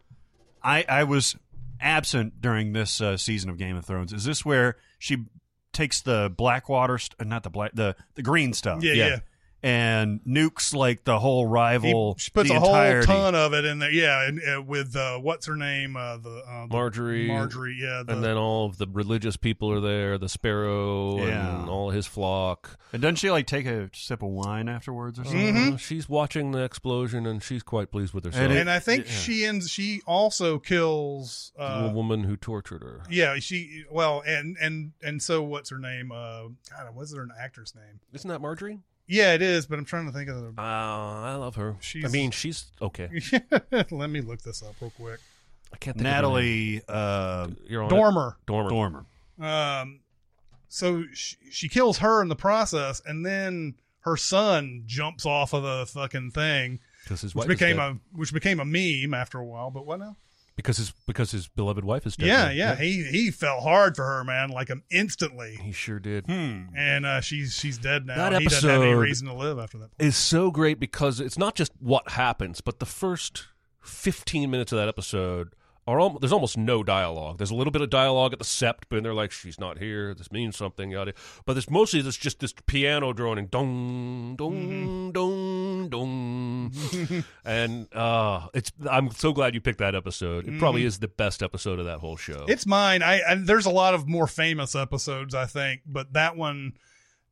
I 0.62 0.84
I 0.88 1.04
was 1.04 1.36
absent 1.80 2.40
during 2.40 2.72
this 2.72 3.00
uh, 3.00 3.16
season 3.16 3.50
of 3.50 3.58
Game 3.58 3.76
of 3.76 3.84
Thrones. 3.84 4.12
Is 4.12 4.24
this 4.24 4.44
where 4.44 4.76
she 4.98 5.24
takes 5.72 6.00
the 6.00 6.32
Blackwater, 6.36 6.98
st- 6.98 7.20
uh, 7.20 7.24
not 7.24 7.42
the 7.42 7.50
black, 7.50 7.72
the 7.74 7.96
the 8.14 8.22
green 8.22 8.52
stuff? 8.52 8.82
Yeah, 8.82 8.92
yeah. 8.92 9.18
And 9.62 10.20
nukes 10.26 10.72
like 10.72 11.02
the 11.04 11.18
whole 11.18 11.44
rival. 11.46 12.14
He, 12.14 12.20
she 12.24 12.30
puts 12.30 12.48
the 12.48 12.56
a 12.56 12.60
whole 12.60 13.02
ton 13.02 13.34
of 13.34 13.52
it 13.54 13.64
in 13.64 13.80
there. 13.80 13.90
Yeah, 13.90 14.26
and 14.28 14.40
uh, 14.40 14.62
with 14.62 14.94
uh, 14.94 15.18
what's 15.18 15.46
her 15.46 15.56
name? 15.56 15.96
Uh, 15.96 16.16
the, 16.18 16.30
uh, 16.48 16.66
the 16.66 16.74
Margaery, 16.74 17.26
Margaery, 17.28 17.74
yeah. 17.78 18.02
The, 18.06 18.12
and 18.12 18.22
then 18.24 18.36
all 18.36 18.66
of 18.66 18.78
the 18.78 18.86
religious 18.86 19.36
people 19.36 19.70
are 19.72 19.80
there. 19.80 20.16
The 20.16 20.28
sparrow 20.28 21.18
Yeah. 21.26 21.60
and 21.60 21.68
all 21.68 21.90
his 21.90 22.06
flock. 22.06 22.78
And 22.92 23.02
doesn't 23.02 23.16
she 23.16 23.30
like 23.32 23.46
take 23.46 23.66
a 23.66 23.90
sip 23.92 24.22
of 24.22 24.28
wine 24.30 24.68
afterwards 24.68 25.18
or 25.18 25.24
something? 25.24 25.54
Mm-hmm. 25.54 25.74
Uh, 25.74 25.76
she's 25.76 26.08
watching 26.08 26.52
the 26.52 26.62
explosion 26.62 27.26
and 27.26 27.42
she's 27.42 27.62
quite 27.64 27.90
pleased 27.90 28.14
with 28.14 28.24
herself. 28.24 28.44
And 28.44 28.52
it- 28.52 28.60
and 28.60 28.70
I 28.70 28.78
think 28.78 29.06
yeah. 29.06 29.12
she 29.12 29.44
ends. 29.44 29.68
She 29.70 30.02
also 30.06 30.58
kills. 30.58 31.52
the 31.56 31.64
Uh, 31.64 31.92
woman 31.92 32.22
who 32.24 32.36
tortured 32.36 32.82
her. 32.82 33.02
yeah, 33.10 33.38
she. 33.40 33.84
Well, 33.90 34.22
and 34.26 34.56
and 34.60 34.92
and 35.02 35.20
so 35.22 35.42
what's 35.42 35.70
her 35.70 35.78
name? 35.78 36.12
Uh, 36.12 36.42
God, 36.70 36.94
what's 36.94 37.12
her 37.14 37.26
actor's 37.40 37.74
name? 37.74 38.00
Isn't 38.12 38.28
that 38.30 38.40
Margaery? 38.40 38.80
Yeah, 39.08 39.32
it 39.34 39.42
is. 39.42 39.66
But 39.66 39.78
I'm 39.78 39.84
trying 39.84 40.06
to 40.06 40.12
think 40.12 40.28
of 40.28 40.36
the. 40.36 40.60
Uh, 40.60 40.62
I 40.62 41.34
love 41.36 41.56
her. 41.56 41.76
She's- 41.80 42.04
I 42.04 42.08
mean, 42.12 42.30
she's 42.30 42.66
okay. 42.80 43.08
Let 43.90 44.10
me 44.10 44.20
look 44.20 44.42
this 44.42 44.62
up 44.62 44.74
real 44.80 44.92
quick. 44.96 45.18
I 45.72 45.76
can't 45.78 45.96
think 45.96 46.06
of 46.06 46.14
her 46.14 46.22
name. 46.40 46.76
Natalie 46.76 46.82
uh, 46.88 47.48
You're 47.66 47.82
on 47.82 47.88
it. 47.88 47.94
Dormer. 47.94 48.36
Dormer. 48.46 48.70
Dormer. 48.70 49.06
Um, 49.40 50.00
so 50.68 51.04
she, 51.12 51.36
she 51.50 51.68
kills 51.68 51.98
her 51.98 52.22
in 52.22 52.28
the 52.28 52.36
process, 52.36 53.02
and 53.04 53.24
then 53.24 53.74
her 54.00 54.16
son 54.16 54.82
jumps 54.86 55.26
off 55.26 55.52
of 55.54 55.62
the 55.62 55.86
fucking 55.86 56.30
thing, 56.32 56.80
Because 57.04 57.20
his 57.22 57.34
which 57.34 57.42
wife 57.46 57.50
is 57.52 57.58
became 57.58 57.76
dead. 57.76 57.92
a 57.92 57.98
which 58.16 58.32
became 58.32 58.60
a 58.60 58.64
meme 58.64 59.14
after 59.14 59.38
a 59.38 59.44
while. 59.44 59.70
But 59.70 59.86
what 59.86 59.98
now? 60.00 60.16
Because 60.58 60.76
his 60.76 60.92
because 61.06 61.30
his 61.30 61.46
beloved 61.46 61.84
wife 61.84 62.04
is 62.04 62.16
dead. 62.16 62.26
Yeah, 62.26 62.44
now. 62.46 62.50
yeah, 62.50 62.74
He 62.74 63.04
he 63.04 63.30
fell 63.30 63.60
hard 63.60 63.94
for 63.94 64.04
her, 64.04 64.24
man, 64.24 64.50
like 64.50 64.66
him 64.66 64.82
instantly. 64.90 65.56
he 65.62 65.70
sure 65.70 66.00
did. 66.00 66.26
Hmm. 66.26 66.64
And 66.76 67.06
uh, 67.06 67.20
she's 67.20 67.54
she's 67.54 67.78
dead 67.78 68.04
now. 68.04 68.16
That 68.16 68.32
and 68.32 68.42
he 68.42 68.48
doesn't 68.48 68.68
have 68.68 68.82
any 68.82 68.92
reason 68.92 69.28
to 69.28 69.34
live 69.34 69.60
after 69.60 69.78
that. 69.78 69.90
is 70.00 70.16
so 70.16 70.50
great 70.50 70.80
because 70.80 71.20
it's 71.20 71.38
not 71.38 71.54
just 71.54 71.70
what 71.78 72.10
happens, 72.10 72.60
but 72.60 72.80
the 72.80 72.86
first 72.86 73.46
15 73.82 74.50
minutes 74.50 74.72
of 74.72 74.78
that 74.78 74.88
episode 74.88 75.54
are 75.88 76.00
al- 76.00 76.18
there's 76.18 76.32
almost 76.32 76.58
no 76.58 76.82
dialogue. 76.82 77.38
There's 77.38 77.50
a 77.50 77.54
little 77.54 77.70
bit 77.70 77.80
of 77.80 77.88
dialogue 77.88 78.34
at 78.34 78.38
the 78.38 78.44
sept, 78.44 78.82
but 78.90 79.02
they're 79.02 79.14
like, 79.14 79.30
she's 79.32 79.58
not 79.58 79.78
here. 79.78 80.12
This 80.12 80.30
means 80.30 80.54
something. 80.54 80.90
Yada. 80.90 81.14
But 81.46 81.56
it's 81.56 81.70
mostly 81.70 82.02
this 82.02 82.16
just 82.16 82.40
this 82.40 82.52
piano 82.66 83.14
droning, 83.14 83.46
dong, 83.46 84.36
dong, 84.36 85.12
dong, 85.12 85.88
dong, 85.88 87.24
and 87.44 87.92
uh, 87.94 88.48
it's. 88.52 88.70
I'm 88.88 89.10
so 89.12 89.32
glad 89.32 89.54
you 89.54 89.62
picked 89.62 89.78
that 89.78 89.94
episode. 89.94 90.46
It 90.46 90.58
probably 90.58 90.84
is 90.84 90.98
the 90.98 91.08
best 91.08 91.42
episode 91.42 91.78
of 91.78 91.86
that 91.86 92.00
whole 92.00 92.18
show. 92.18 92.44
It's 92.46 92.66
mine. 92.66 93.02
I 93.02 93.20
and 93.26 93.46
there's 93.46 93.66
a 93.66 93.70
lot 93.70 93.94
of 93.94 94.06
more 94.06 94.26
famous 94.26 94.74
episodes, 94.74 95.34
I 95.34 95.46
think, 95.46 95.80
but 95.86 96.12
that 96.12 96.36
one, 96.36 96.74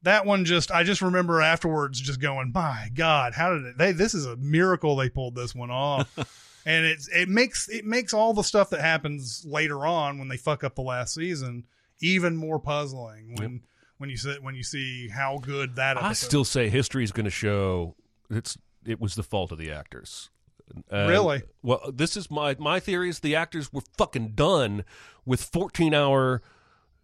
that 0.03 0.25
one 0.25 0.47
just 0.47 0.71
I 0.71 0.83
just 0.83 1.03
remember 1.03 1.43
afterwards 1.43 2.01
just 2.01 2.23
going, 2.23 2.53
my 2.55 2.89
God, 2.95 3.35
how 3.35 3.53
did 3.53 3.67
it? 3.67 3.77
They 3.77 3.93
this 3.93 4.15
is 4.15 4.25
a 4.25 4.37
miracle 4.37 4.97
they 4.97 5.11
pulled 5.11 5.35
this 5.35 5.55
one 5.55 5.71
off. 5.71 6.11
and 6.67 6.85
it's 6.85 7.09
it 7.09 7.31
makes 7.31 7.69
it 7.71 7.87
makes 7.87 8.13
all 8.13 8.35
the 8.35 8.43
stuff 8.43 8.69
that 8.71 8.83
happens 8.83 9.47
later 9.49 9.87
on 9.87 10.19
when 10.19 10.29
they 10.29 10.37
fuck 10.37 10.63
up 10.63 10.75
the 10.75 10.83
last 10.83 11.15
season 11.15 11.65
even 12.01 12.37
more 12.37 12.59
puzzling 12.59 13.35
when 13.37 13.63
when 13.97 14.11
you 14.11 14.19
see 14.19 14.37
when 14.43 14.55
you 14.55 14.63
see 14.63 15.09
how 15.09 15.39
good 15.39 15.77
that 15.77 15.97
episode 15.97 16.09
I 16.09 16.13
still 16.13 16.45
say 16.45 16.69
history 16.69 17.05
is 17.05 17.13
going 17.13 17.25
to 17.25 17.31
show 17.31 17.95
it's 18.29 18.59
it 18.85 19.01
was 19.01 19.15
the 19.15 19.23
fault 19.23 19.53
of 19.53 19.59
the 19.59 19.71
actors. 19.73 20.31
Really? 20.91 21.43
Well, 21.63 21.93
this 21.93 22.17
is 22.17 22.31
my 22.31 22.57
my 22.59 22.81
theory 22.81 23.09
is 23.09 23.21
the 23.21 23.37
actors 23.37 23.73
were 23.73 23.83
fucking 23.97 24.31
done 24.31 24.85
with 25.25 25.43
14 25.43 25.95
hour 25.95 26.43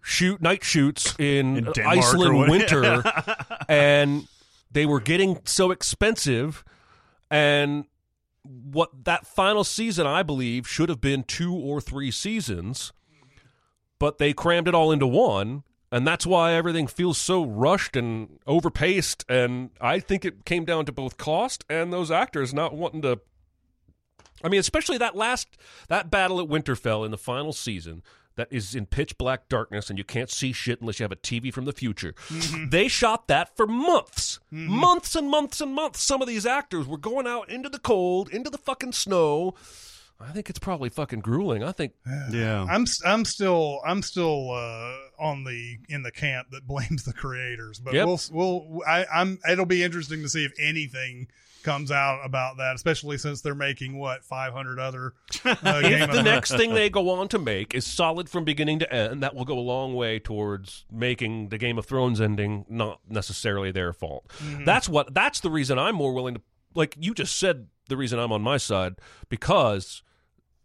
shoot 0.00 0.42
night 0.42 0.64
shoots 0.64 1.14
in, 1.18 1.58
In 1.58 1.72
Iceland 1.86 2.50
winter 2.50 3.04
and 3.68 4.26
they 4.70 4.84
were 4.84 5.00
getting 5.00 5.40
so 5.44 5.70
expensive 5.70 6.64
and 7.30 7.84
what 8.44 9.04
that 9.04 9.26
final 9.26 9.64
season 9.64 10.06
I 10.06 10.22
believe 10.22 10.66
should 10.66 10.88
have 10.88 11.00
been 11.00 11.22
two 11.22 11.54
or 11.54 11.80
three 11.80 12.10
seasons 12.10 12.92
but 14.02 14.18
they 14.18 14.32
crammed 14.32 14.66
it 14.66 14.74
all 14.74 14.90
into 14.90 15.06
one 15.06 15.62
and 15.92 16.04
that's 16.04 16.26
why 16.26 16.54
everything 16.54 16.88
feels 16.88 17.18
so 17.18 17.44
rushed 17.44 17.94
and 17.94 18.40
overpaced 18.48 19.24
and 19.28 19.70
i 19.80 20.00
think 20.00 20.24
it 20.24 20.44
came 20.44 20.64
down 20.64 20.84
to 20.84 20.90
both 20.90 21.16
cost 21.16 21.64
and 21.70 21.92
those 21.92 22.10
actors 22.10 22.52
not 22.52 22.74
wanting 22.74 23.00
to 23.00 23.20
i 24.42 24.48
mean 24.48 24.58
especially 24.58 24.98
that 24.98 25.14
last 25.14 25.56
that 25.86 26.10
battle 26.10 26.40
at 26.40 26.48
winterfell 26.48 27.04
in 27.04 27.12
the 27.12 27.18
final 27.18 27.52
season 27.52 28.02
that 28.36 28.48
is 28.50 28.74
in 28.74 28.86
pitch 28.86 29.18
black 29.18 29.48
darkness 29.48 29.90
and 29.90 29.98
you 29.98 30.04
can't 30.04 30.30
see 30.30 30.52
shit 30.52 30.80
unless 30.80 30.98
you 31.00 31.04
have 31.04 31.12
a 31.12 31.16
tv 31.16 31.52
from 31.52 31.64
the 31.64 31.72
future. 31.72 32.14
They 32.68 32.88
shot 32.88 33.28
that 33.28 33.56
for 33.56 33.66
months. 33.66 34.40
Months 34.50 35.14
and 35.16 35.28
months 35.30 35.60
and 35.60 35.74
months. 35.74 36.02
Some 36.02 36.22
of 36.22 36.28
these 36.28 36.46
actors 36.46 36.86
were 36.86 36.98
going 36.98 37.26
out 37.26 37.50
into 37.50 37.68
the 37.68 37.78
cold 37.78 38.28
into 38.30 38.50
the 38.50 38.58
fucking 38.58 38.92
snow. 38.92 39.54
I 40.20 40.30
think 40.30 40.48
it's 40.48 40.60
probably 40.60 40.88
fucking 40.88 41.18
grueling. 41.20 41.64
I 41.64 41.72
think 41.72 41.94
Yeah. 42.30 42.64
I'm 42.70 42.84
I'm 43.04 43.24
still 43.24 43.80
I'm 43.84 44.02
still 44.02 44.50
uh, 44.52 44.94
on 45.18 45.42
the 45.44 45.78
in 45.88 46.02
the 46.04 46.12
camp 46.12 46.48
that 46.52 46.66
blames 46.66 47.02
the 47.04 47.12
creators, 47.12 47.80
but 47.80 47.92
Yep. 47.94 48.06
we'll 48.06 48.20
we'll 48.30 48.80
I, 48.86 49.04
I'm 49.12 49.38
it'll 49.50 49.66
be 49.66 49.82
interesting 49.82 50.22
to 50.22 50.28
see 50.28 50.44
if 50.44 50.52
anything 50.60 51.26
comes 51.62 51.90
out 51.90 52.20
about 52.24 52.58
that, 52.58 52.74
especially 52.74 53.18
since 53.18 53.40
they're 53.40 53.54
making 53.54 53.98
what 53.98 54.24
500 54.24 54.78
other 54.78 55.14
uh, 55.44 55.56
if 55.64 56.10
the 56.10 56.22
next 56.22 56.56
thing 56.56 56.74
they 56.74 56.90
go 56.90 57.10
on 57.10 57.28
to 57.28 57.38
make 57.38 57.74
is 57.74 57.86
solid 57.86 58.28
from 58.28 58.44
beginning 58.44 58.78
to 58.80 58.92
end, 58.92 59.22
that 59.22 59.34
will 59.34 59.44
go 59.44 59.58
a 59.58 59.60
long 59.60 59.94
way 59.94 60.18
towards 60.18 60.84
making 60.90 61.48
the 61.48 61.58
Game 61.58 61.78
of 61.78 61.86
Thrones 61.86 62.20
ending 62.20 62.64
not 62.68 63.00
necessarily 63.08 63.70
their 63.70 63.92
fault. 63.92 64.28
Mm-hmm. 64.38 64.64
That's 64.64 64.88
what 64.88 65.14
that's 65.14 65.40
the 65.40 65.50
reason 65.50 65.78
I'm 65.78 65.94
more 65.94 66.12
willing 66.12 66.34
to 66.34 66.40
like 66.74 66.96
you 66.98 67.14
just 67.14 67.36
said 67.36 67.68
the 67.88 67.96
reason 67.96 68.18
I'm 68.18 68.32
on 68.32 68.42
my 68.42 68.56
side 68.56 68.94
because 69.28 70.02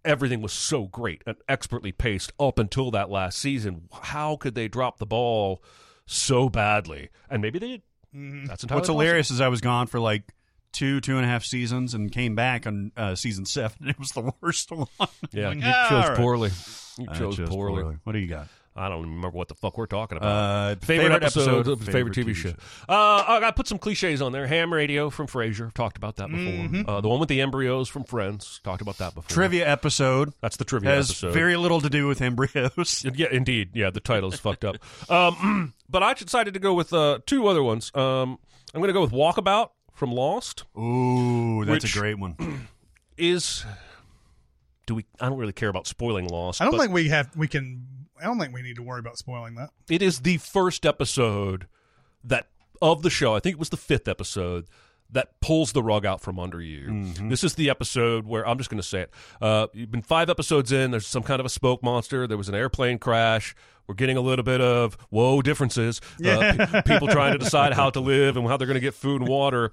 everything 0.06 0.42
was 0.42 0.54
so 0.54 0.86
great 0.86 1.22
and 1.26 1.36
expertly 1.50 1.92
paced 1.92 2.32
up 2.40 2.60
until 2.60 2.92
that 2.92 3.10
last 3.10 3.38
season. 3.38 3.90
How 3.92 4.36
could 4.38 4.56
they 4.56 4.68
drop 4.68 4.98
the 4.98 5.06
ball 5.06 5.62
so 6.06 6.50
badly? 6.50 7.10
And 7.30 7.42
maybe 7.42 7.60
they 7.60 7.68
did. 7.68 7.82
That's 8.14 8.64
entirely 8.64 8.80
What's 8.80 8.88
possible. 8.88 9.00
hilarious 9.00 9.32
is 9.32 9.42
I 9.42 9.50
was 9.50 9.62
gone 9.62 9.88
for 9.88 10.00
like 10.00 10.24
two, 10.78 11.02
two 11.02 11.18
and 11.18 11.26
a 11.26 11.28
half 11.28 11.44
seasons 11.44 11.94
and 11.94 12.12
came 12.12 12.36
back 12.36 12.68
on 12.68 12.92
uh, 12.96 13.16
season 13.16 13.46
seven. 13.46 13.78
It 13.90 13.98
was 14.00 14.10
the 14.12 14.32
worst 14.42 14.72
one. 14.72 14.88
Yeah, 15.32 15.50
Like, 15.50 15.58
you 15.58 15.64
ah, 15.66 15.88
chose 15.90 16.10
right. 16.10 16.18
poorly. 16.18 16.52
You 17.00 17.08
chose, 17.08 17.38
chose 17.38 17.50
poorly. 17.50 17.82
poorly. 17.82 17.98
What 18.04 18.14
do 18.14 18.20
you 18.20 18.28
got? 18.28 18.48
I 18.80 18.90
don't 18.90 19.02
remember 19.02 19.30
what 19.30 19.48
the 19.48 19.56
fuck 19.56 19.76
we're 19.76 19.88
talking 19.88 20.18
about. 20.20 20.28
Uh, 20.28 20.76
favorite, 20.76 21.06
favorite 21.06 21.24
episode, 21.24 21.66
favorite, 21.80 21.92
favorite 21.92 22.14
TV, 22.16 22.26
TV 22.26 22.36
show. 22.36 22.50
show. 22.50 22.56
Uh, 22.88 23.40
I 23.44 23.50
put 23.50 23.68
some 23.68 23.80
cliches 23.80 24.22
on 24.22 24.32
there. 24.34 24.46
Ham 24.46 24.72
radio 24.72 25.10
from 25.10 25.26
Frasier. 25.26 25.74
Talked 25.74 25.98
about 25.98 26.18
that 26.18 26.30
before. 26.30 26.44
Mhm. 26.54 26.88
Uh, 26.88 27.02
the 27.02 27.10
one 27.10 27.20
with 27.20 27.28
the 27.30 27.42
embryos 27.42 27.90
from 27.90 28.04
Friends. 28.04 28.60
Talked 28.64 28.84
about 28.84 29.00
that 29.00 29.16
before. 29.16 29.30
Trivia 29.34 29.68
episode. 29.68 30.32
That's 30.42 30.58
the 30.58 30.64
trivia 30.66 30.92
has 30.92 31.10
episode. 31.10 31.34
very 31.34 31.58
little 31.58 31.82
to 31.82 31.90
do 31.90 32.08
with 32.08 32.22
embryos. 32.22 33.04
Yeah, 33.16 33.28
indeed. 33.32 33.72
Yeah, 33.74 33.90
the 33.90 34.00
title's 34.00 34.40
fucked 34.40 34.64
up. 34.64 34.76
Um, 35.10 35.74
but 35.90 36.04
I 36.04 36.14
decided 36.14 36.54
to 36.54 36.60
go 36.60 36.76
with 36.76 36.94
uh, 36.94 37.18
two 37.26 37.48
other 37.48 37.64
ones. 37.64 37.92
Um, 37.96 38.38
I'm 38.76 38.82
going 38.82 38.90
to 38.90 38.94
go 38.94 39.02
with 39.02 39.12
Walkabout 39.12 39.70
from 39.98 40.12
Lost. 40.12 40.64
Ooh, 40.78 41.66
that's 41.66 41.84
which 41.84 41.96
a 41.96 42.00
great 42.00 42.20
one. 42.20 42.68
Is 43.18 43.66
do 44.86 44.94
we? 44.96 45.06
I 45.20 45.28
don't 45.28 45.40
really 45.40 45.54
care 45.54 45.70
about 45.70 45.88
spoiling 45.88 46.28
Lost. 46.28 46.62
I 46.62 46.66
don't 46.66 46.74
but 46.74 46.82
think 46.82 46.94
we 46.94 47.10
have 47.10 47.36
we 47.36 47.48
can. 47.48 47.86
I 48.22 48.26
don't 48.26 48.40
think 48.40 48.54
we 48.54 48.62
need 48.62 48.76
to 48.76 48.84
worry 48.84 49.00
about 49.00 49.18
spoiling 49.18 49.56
that. 49.56 49.70
it 49.90 50.02
is 50.02 50.22
the 50.22 50.38
first 50.38 50.86
episode 50.86 51.68
that 52.24 52.48
of 52.82 53.02
the 53.02 53.10
show. 53.10 53.36
I 53.36 53.40
think 53.40 53.54
it 53.54 53.60
was 53.60 53.70
the 53.70 53.78
fifth 53.78 54.08
episode 54.08 54.66
that 55.12 55.40
pulls 55.42 55.72
the 55.72 55.82
rug 55.82 56.06
out 56.06 56.22
from 56.22 56.40
under 56.40 56.62
you. 56.62 56.88
Mm-hmm. 56.88 57.30
This 57.30 57.44
is 57.44 57.56
the 57.56 57.70
episode 57.70 58.26
where 58.26 58.48
I'm 58.48 58.58
just 58.58 58.70
going 58.70 58.82
to 58.82 58.88
say 58.88 59.02
it. 59.02 59.14
Uh, 59.42 59.68
you've 59.74 59.92
been 59.92 60.02
five 60.02 60.30
episodes 60.30 60.72
in. 60.72 60.92
There's 60.92 61.08
some 61.08 61.24
kind 61.24 61.40
of 61.40 61.46
a 61.46 61.50
smoke 61.50 61.82
monster. 61.82 62.28
There 62.28 62.38
was 62.38 62.50
an 62.50 62.56
airplane 62.56 63.00
crash. 63.00 63.56
We're 63.88 63.96
getting 63.96 64.18
a 64.18 64.22
little 64.22 64.44
bit 64.44 64.60
of 64.60 64.98
whoa 65.10 65.42
differences. 65.42 66.02
Uh, 66.24 66.68
pe- 66.68 66.82
people 66.84 67.08
trying 67.08 67.32
to 67.34 67.38
decide 67.40 67.74
how 67.74 67.90
to 67.92 68.02
live 68.02 68.36
and 68.36 68.46
how 68.48 68.58
they're 68.58 68.68
going 68.68 68.76
to 68.76 68.82
get 68.82 68.94
food 68.94 69.22
and 69.22 69.30
water. 69.30 69.72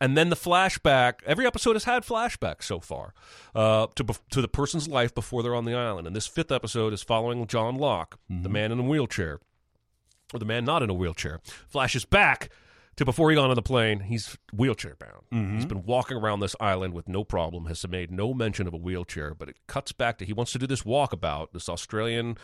And 0.00 0.18
then 0.18 0.28
the 0.28 0.36
flashback. 0.36 1.20
Every 1.24 1.46
episode 1.46 1.74
has 1.74 1.84
had 1.84 2.04
flashbacks 2.04 2.64
so 2.64 2.78
far 2.80 3.14
uh, 3.54 3.86
to 3.94 4.04
bef- 4.04 4.20
to 4.30 4.42
the 4.42 4.48
person's 4.48 4.86
life 4.86 5.14
before 5.14 5.42
they're 5.42 5.54
on 5.54 5.64
the 5.64 5.74
island. 5.74 6.06
And 6.06 6.14
this 6.14 6.26
fifth 6.26 6.52
episode 6.52 6.92
is 6.92 7.02
following 7.02 7.46
John 7.46 7.76
Locke, 7.76 8.18
the 8.28 8.50
man 8.50 8.70
in 8.70 8.80
a 8.80 8.82
wheelchair 8.82 9.40
or 10.34 10.38
the 10.38 10.44
man 10.44 10.64
not 10.64 10.82
in 10.82 10.90
a 10.90 10.94
wheelchair, 10.94 11.40
flashes 11.68 12.04
back 12.04 12.50
to 12.96 13.04
before 13.04 13.30
he 13.30 13.36
got 13.36 13.50
on 13.50 13.54
the 13.56 13.62
plane. 13.62 14.00
He's 14.00 14.36
wheelchair 14.52 14.96
bound. 14.96 15.22
He's 15.30 15.40
mm-hmm. 15.40 15.68
been 15.68 15.84
walking 15.84 16.16
around 16.16 16.40
this 16.40 16.54
island 16.60 16.94
with 16.94 17.08
no 17.08 17.24
problem, 17.24 17.66
has 17.66 17.86
made 17.88 18.10
no 18.10 18.34
mention 18.34 18.66
of 18.66 18.74
a 18.74 18.76
wheelchair, 18.76 19.34
but 19.34 19.48
it 19.48 19.56
cuts 19.66 19.92
back 19.92 20.18
to 20.18 20.24
he 20.24 20.32
wants 20.32 20.52
to 20.52 20.58
do 20.58 20.66
this 20.66 20.82
walkabout, 20.82 21.52
this 21.52 21.68
Australian 21.68 22.36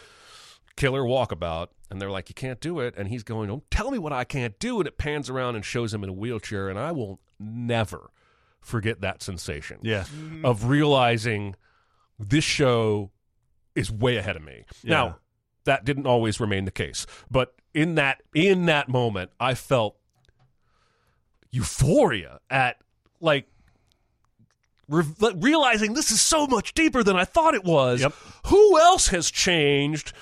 killer 0.76 1.02
walkabout, 1.02 1.68
and 1.90 2.00
they're 2.00 2.10
like, 2.10 2.28
You 2.28 2.34
can't 2.34 2.60
do 2.60 2.80
it. 2.80 2.94
And 2.96 3.08
he's 3.08 3.22
going, 3.22 3.48
Don't 3.48 3.70
tell 3.70 3.90
me 3.90 3.98
what 3.98 4.12
I 4.12 4.24
can't 4.24 4.58
do. 4.58 4.78
And 4.78 4.86
it 4.86 4.98
pans 4.98 5.30
around 5.30 5.56
and 5.56 5.64
shows 5.64 5.92
him 5.94 6.02
in 6.02 6.10
a 6.10 6.14
wheelchair, 6.14 6.68
and 6.68 6.78
I 6.78 6.92
will 6.92 7.20
never 7.38 8.10
forget 8.60 9.00
that 9.00 9.22
sensation 9.22 9.78
Yeah. 9.82 10.04
of 10.44 10.64
realizing 10.66 11.54
this 12.18 12.44
show 12.44 13.10
is 13.74 13.90
way 13.90 14.16
ahead 14.16 14.36
of 14.36 14.42
me. 14.42 14.64
Yeah. 14.82 14.90
Now, 14.90 15.18
that 15.64 15.84
didn't 15.84 16.06
always 16.06 16.40
remain 16.40 16.64
the 16.64 16.70
case, 16.70 17.06
but 17.30 17.54
in 17.74 17.94
that 17.94 18.22
in 18.34 18.66
that 18.66 18.88
moment, 18.88 19.30
I 19.38 19.54
felt 19.54 19.96
euphoria 21.50 22.40
at 22.48 22.76
like 23.20 23.46
re- 24.88 25.04
realizing 25.36 25.94
this 25.94 26.10
is 26.10 26.20
so 26.20 26.46
much 26.46 26.74
deeper 26.74 27.02
than 27.02 27.16
I 27.16 27.24
thought 27.24 27.54
it 27.54 27.64
was. 27.64 28.00
Yep. 28.00 28.14
Who 28.46 28.78
else 28.78 29.08
has 29.08 29.30
changed? 29.30 30.12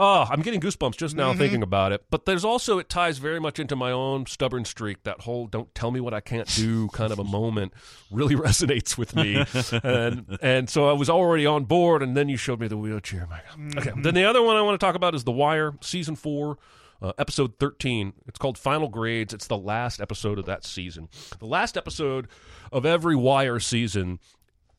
Oh, 0.00 0.26
I'm 0.30 0.42
getting 0.42 0.60
goosebumps 0.60 0.96
just 0.96 1.16
now 1.16 1.30
mm-hmm. 1.30 1.40
thinking 1.40 1.62
about 1.62 1.90
it. 1.90 2.04
But 2.08 2.24
there's 2.24 2.44
also 2.44 2.78
it 2.78 2.88
ties 2.88 3.18
very 3.18 3.40
much 3.40 3.58
into 3.58 3.74
my 3.74 3.90
own 3.90 4.26
stubborn 4.26 4.64
streak. 4.64 5.02
That 5.02 5.22
whole 5.22 5.48
"don't 5.48 5.74
tell 5.74 5.90
me 5.90 5.98
what 5.98 6.14
I 6.14 6.20
can't 6.20 6.46
do" 6.54 6.88
kind 6.90 7.12
of 7.12 7.18
a 7.18 7.24
moment 7.24 7.72
really 8.08 8.34
resonates 8.36 8.96
with 8.96 9.16
me, 9.16 9.44
and 9.82 10.38
and 10.40 10.70
so 10.70 10.88
I 10.88 10.92
was 10.92 11.10
already 11.10 11.46
on 11.46 11.64
board. 11.64 12.04
And 12.04 12.16
then 12.16 12.28
you 12.28 12.36
showed 12.36 12.60
me 12.60 12.68
the 12.68 12.76
wheelchair. 12.76 13.26
My 13.28 13.40
God. 13.48 13.78
Okay. 13.78 13.90
Mm-hmm. 13.90 14.02
Then 14.02 14.14
the 14.14 14.24
other 14.24 14.40
one 14.40 14.56
I 14.56 14.62
want 14.62 14.78
to 14.78 14.86
talk 14.86 14.94
about 14.94 15.16
is 15.16 15.24
The 15.24 15.32
Wire, 15.32 15.74
season 15.80 16.14
four. 16.14 16.58
Uh, 17.00 17.12
episode 17.18 17.58
13. 17.60 18.12
It's 18.26 18.38
called 18.38 18.58
Final 18.58 18.88
Grades. 18.88 19.32
It's 19.32 19.46
the 19.46 19.56
last 19.56 20.00
episode 20.00 20.38
of 20.38 20.46
that 20.46 20.64
season. 20.64 21.08
The 21.38 21.46
last 21.46 21.76
episode 21.76 22.26
of 22.72 22.84
every 22.84 23.14
Wire 23.14 23.60
season 23.60 24.18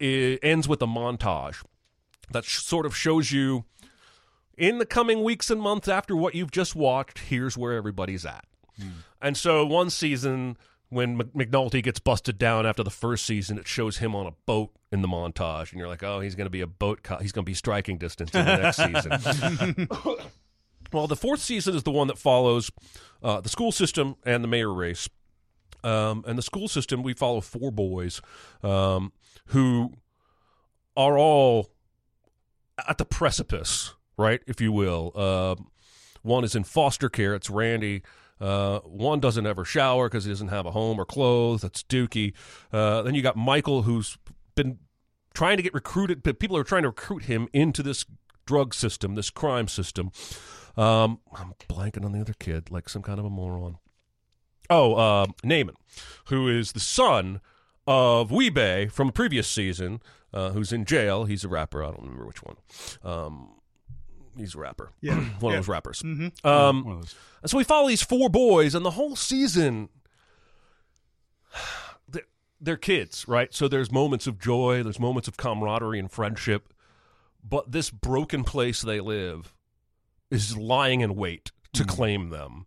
ends 0.01 0.67
with 0.67 0.81
a 0.81 0.85
montage 0.87 1.63
that 2.31 2.45
sh- 2.45 2.59
sort 2.59 2.85
of 2.85 2.95
shows 2.95 3.31
you 3.31 3.65
in 4.57 4.77
the 4.77 4.85
coming 4.85 5.23
weeks 5.23 5.49
and 5.49 5.61
months 5.61 5.87
after 5.87 6.15
what 6.15 6.35
you've 6.35 6.51
just 6.51 6.75
watched, 6.75 7.19
here's 7.19 7.57
where 7.57 7.73
everybody's 7.73 8.25
at. 8.25 8.45
And 9.21 9.35
so 9.35 9.65
one 9.65 9.89
season, 9.89 10.57
when 10.89 11.17
McNulty 11.17 11.81
gets 11.83 11.99
busted 11.99 12.37
down 12.37 12.65
after 12.65 12.83
the 12.83 12.89
first 12.89 13.25
season, 13.25 13.57
it 13.57 13.67
shows 13.67 13.97
him 13.97 14.15
on 14.15 14.25
a 14.25 14.31
boat 14.45 14.71
in 14.91 15.01
the 15.01 15.07
montage, 15.07 15.71
and 15.71 15.79
you're 15.79 15.87
like, 15.87 16.03
oh, 16.03 16.19
he's 16.19 16.35
going 16.35 16.45
to 16.45 16.51
be 16.51 16.61
a 16.61 16.67
boat. 16.67 17.03
Co- 17.03 17.17
he's 17.17 17.31
going 17.31 17.43
to 17.43 17.49
be 17.49 17.53
striking 17.53 17.97
distance 17.97 18.33
in 18.33 18.45
the 18.45 18.57
next 18.57 18.77
season. 18.77 19.87
well, 20.91 21.07
the 21.07 21.15
fourth 21.15 21.41
season 21.41 21.75
is 21.75 21.83
the 21.83 21.91
one 21.91 22.07
that 22.07 22.17
follows 22.17 22.71
uh, 23.21 23.41
the 23.41 23.49
school 23.49 23.71
system 23.71 24.15
and 24.25 24.43
the 24.43 24.47
mayor 24.47 24.73
race. 24.73 25.09
Um, 25.83 26.23
and 26.27 26.37
the 26.37 26.41
school 26.41 26.67
system, 26.67 27.03
we 27.03 27.13
follow 27.13 27.39
four 27.41 27.71
boys 27.71 28.21
um, 28.63 29.13
who 29.47 29.93
are 30.97 31.17
all 31.17 31.69
at 32.87 32.97
the 32.97 33.05
precipice, 33.05 33.93
right, 34.17 34.41
if 34.45 34.59
you 34.59 34.71
will. 34.71 35.13
Uh, 35.15 35.55
one 36.21 36.43
is 36.43 36.55
in 36.55 36.63
foster 36.63 37.09
care. 37.09 37.33
It's 37.33 37.49
Randy. 37.49 38.03
Uh, 38.41 38.79
one 38.79 39.19
doesn't 39.19 39.45
ever 39.45 39.65
shower 39.65 40.07
because 40.07 40.25
he 40.25 40.31
doesn't 40.31 40.47
have 40.49 40.65
a 40.65 40.71
home 40.71 40.99
or 40.99 41.05
clothes. 41.05 41.61
That's 41.61 41.83
Dookie. 41.83 42.33
Uh, 42.71 43.01
then 43.01 43.15
you 43.15 43.21
got 43.21 43.35
Michael, 43.35 43.83
who's 43.83 44.17
been 44.55 44.79
trying 45.33 45.57
to 45.57 45.63
get 45.63 45.73
recruited, 45.73 46.23
but 46.23 46.39
people 46.39 46.57
are 46.57 46.63
trying 46.63 46.83
to 46.83 46.89
recruit 46.89 47.23
him 47.23 47.47
into 47.53 47.83
this 47.83 48.05
drug 48.45 48.73
system, 48.73 49.15
this 49.15 49.29
crime 49.29 49.67
system. 49.67 50.11
Um, 50.79 51.19
I'm 51.35 51.53
blanking 51.67 52.05
on 52.05 52.13
the 52.13 52.21
other 52.21 52.33
kid, 52.39 52.71
like 52.71 52.87
some 52.89 53.01
kind 53.01 53.19
of 53.19 53.25
a 53.25 53.29
moron. 53.29 53.77
Oh, 54.69 54.93
uh, 54.95 55.25
Namond, 55.43 55.75
who 56.27 56.47
is 56.47 56.71
the 56.71 56.79
son 56.79 57.41
of 57.87 58.31
Wee-Bey 58.31 58.87
from 58.87 59.09
a 59.09 59.11
previous 59.11 59.47
season, 59.47 59.99
uh, 60.33 60.51
who's 60.51 60.71
in 60.71 60.85
jail. 60.85 61.25
He's 61.25 61.43
a 61.43 61.47
rapper. 61.49 61.83
I 61.83 61.87
don't 61.87 62.01
remember 62.03 62.25
which 62.27 62.43
one. 62.43 62.55
Um, 63.03 63.49
he's 64.37 64.55
a 64.55 64.59
rapper. 64.59 64.91
Yeah. 65.01 65.15
one 65.15 65.51
Yeah. 65.53 65.59
of 65.59 65.65
those 65.65 65.67
rappers. 65.67 66.01
Mhm. 66.03 66.45
Um, 66.45 66.77
of 66.87 67.01
those. 67.01 67.15
and 67.41 67.49
so 67.51 67.57
we 67.57 67.63
follow 67.63 67.87
these 67.89 68.03
four 68.03 68.29
boys, 68.29 68.73
and 68.75 68.85
the 68.85 68.91
whole 68.91 69.15
season, 69.15 69.89
they're, 72.07 72.23
they're 72.61 72.77
kids, 72.77 73.27
right? 73.27 73.53
So 73.53 73.67
there's 73.67 73.91
moments 73.91 74.27
of 74.27 74.39
joy, 74.39 74.83
there's 74.83 74.99
moments 74.99 75.27
of 75.27 75.35
camaraderie 75.35 75.99
and 75.99 76.11
friendship, 76.11 76.73
but 77.43 77.71
this 77.71 77.89
broken 77.89 78.43
place 78.43 78.81
they 78.81 78.99
live 78.99 79.53
is 80.31 80.57
lying 80.57 81.01
in 81.01 81.15
wait 81.15 81.51
to 81.73 81.83
claim 81.83 82.29
them. 82.29 82.65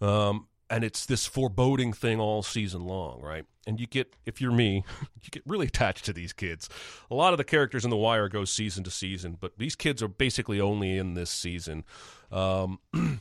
Um, 0.00 0.48
and 0.70 0.82
it's 0.82 1.06
this 1.06 1.26
foreboding 1.26 1.92
thing 1.92 2.20
all 2.20 2.42
season 2.42 2.84
long, 2.84 3.20
right? 3.20 3.44
And 3.66 3.78
you 3.78 3.86
get, 3.86 4.14
if 4.26 4.40
you're 4.40 4.52
me, 4.52 4.84
you 5.22 5.30
get 5.30 5.42
really 5.46 5.66
attached 5.66 6.04
to 6.06 6.12
these 6.12 6.32
kids. 6.32 6.68
A 7.10 7.14
lot 7.14 7.32
of 7.32 7.38
the 7.38 7.44
characters 7.44 7.84
in 7.84 7.90
The 7.90 7.96
Wire 7.96 8.28
go 8.28 8.44
season 8.44 8.84
to 8.84 8.90
season, 8.90 9.36
but 9.40 9.58
these 9.58 9.76
kids 9.76 10.02
are 10.02 10.08
basically 10.08 10.60
only 10.60 10.96
in 10.96 11.14
this 11.14 11.30
season. 11.30 11.84
Um, 12.32 12.80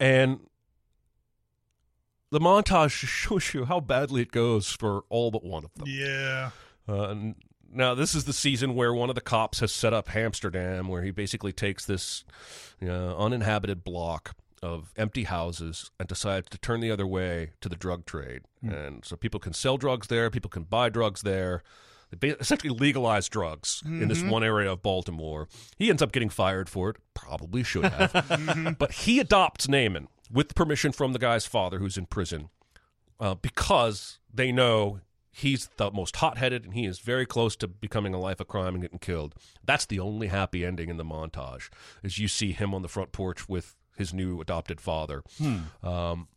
and 0.00 0.40
the 2.30 2.40
montage 2.40 2.90
shows 3.06 3.54
you 3.54 3.64
how 3.66 3.80
badly 3.80 4.22
it 4.22 4.32
goes 4.32 4.68
for 4.68 5.04
all 5.08 5.30
but 5.30 5.44
one 5.44 5.64
of 5.64 5.72
them. 5.74 5.86
Yeah. 5.88 6.50
Uh, 6.88 7.08
and 7.08 7.34
now 7.72 7.94
this 7.94 8.14
is 8.14 8.24
the 8.24 8.32
season 8.32 8.74
where 8.74 8.92
one 8.94 9.08
of 9.08 9.14
the 9.14 9.20
cops 9.20 9.60
has 9.60 9.72
set 9.72 9.92
up 9.92 10.14
Amsterdam, 10.14 10.88
where 10.88 11.02
he 11.02 11.10
basically 11.10 11.52
takes 11.52 11.84
this 11.86 12.24
you 12.80 12.88
know, 12.88 13.16
uninhabited 13.18 13.82
block 13.84 14.34
of 14.62 14.92
empty 14.96 15.24
houses 15.24 15.90
and 15.98 16.08
decides 16.08 16.48
to 16.50 16.58
turn 16.58 16.80
the 16.80 16.90
other 16.90 17.06
way 17.06 17.50
to 17.60 17.68
the 17.68 17.74
drug 17.76 18.06
trade. 18.06 18.42
And 18.62 19.04
so 19.04 19.16
people 19.16 19.40
can 19.40 19.52
sell 19.52 19.76
drugs 19.76 20.06
there, 20.06 20.30
people 20.30 20.50
can 20.50 20.62
buy 20.64 20.88
drugs 20.88 21.22
there. 21.22 21.62
They 22.16 22.28
essentially 22.30 22.72
legalize 22.72 23.28
drugs 23.28 23.82
in 23.86 24.06
this 24.08 24.20
Mhm. 24.22 24.28
one 24.30 24.44
area 24.44 24.70
of 24.70 24.82
Baltimore. 24.82 25.48
He 25.78 25.88
ends 25.88 26.02
up 26.02 26.12
getting 26.12 26.28
fired 26.28 26.68
for 26.68 26.90
it. 26.90 26.96
Probably 27.14 27.62
should 27.64 27.86
have. 27.86 28.76
but 28.78 28.92
he 28.92 29.18
adopts 29.18 29.66
Namond 29.66 30.08
with 30.30 30.54
permission 30.54 30.92
from 30.92 31.12
the 31.14 31.18
guy's 31.18 31.46
father 31.46 31.78
who's 31.78 31.96
in 31.96 32.04
prison 32.06 32.50
uh, 33.18 33.34
because 33.34 34.18
they 34.32 34.52
know 34.52 35.00
he's 35.32 35.70
the 35.78 35.90
most 35.90 36.16
hot-headed 36.16 36.64
and 36.64 36.74
he 36.74 36.84
is 36.84 36.98
very 36.98 37.26
close 37.26 37.56
to 37.56 37.66
becoming 37.66 38.14
a 38.14 38.20
life 38.20 38.38
of 38.38 38.48
crime 38.48 38.74
and 38.74 38.82
getting 38.82 38.98
killed. 38.98 39.34
That's 39.64 39.86
the 39.86 39.98
only 39.98 40.28
happy 40.28 40.64
ending 40.64 40.90
in 40.90 40.98
the 40.98 41.04
montage, 41.04 41.70
is 42.02 42.18
you 42.18 42.28
see 42.28 42.52
him 42.52 42.74
on 42.74 42.82
the 42.82 42.88
front 42.88 43.12
porch 43.12 43.48
with 43.48 43.74
his 43.96 44.12
new 44.12 44.40
adopted 44.40 44.80
father. 44.80 45.22
Hmm. 45.38 45.86
Um, 45.86 46.28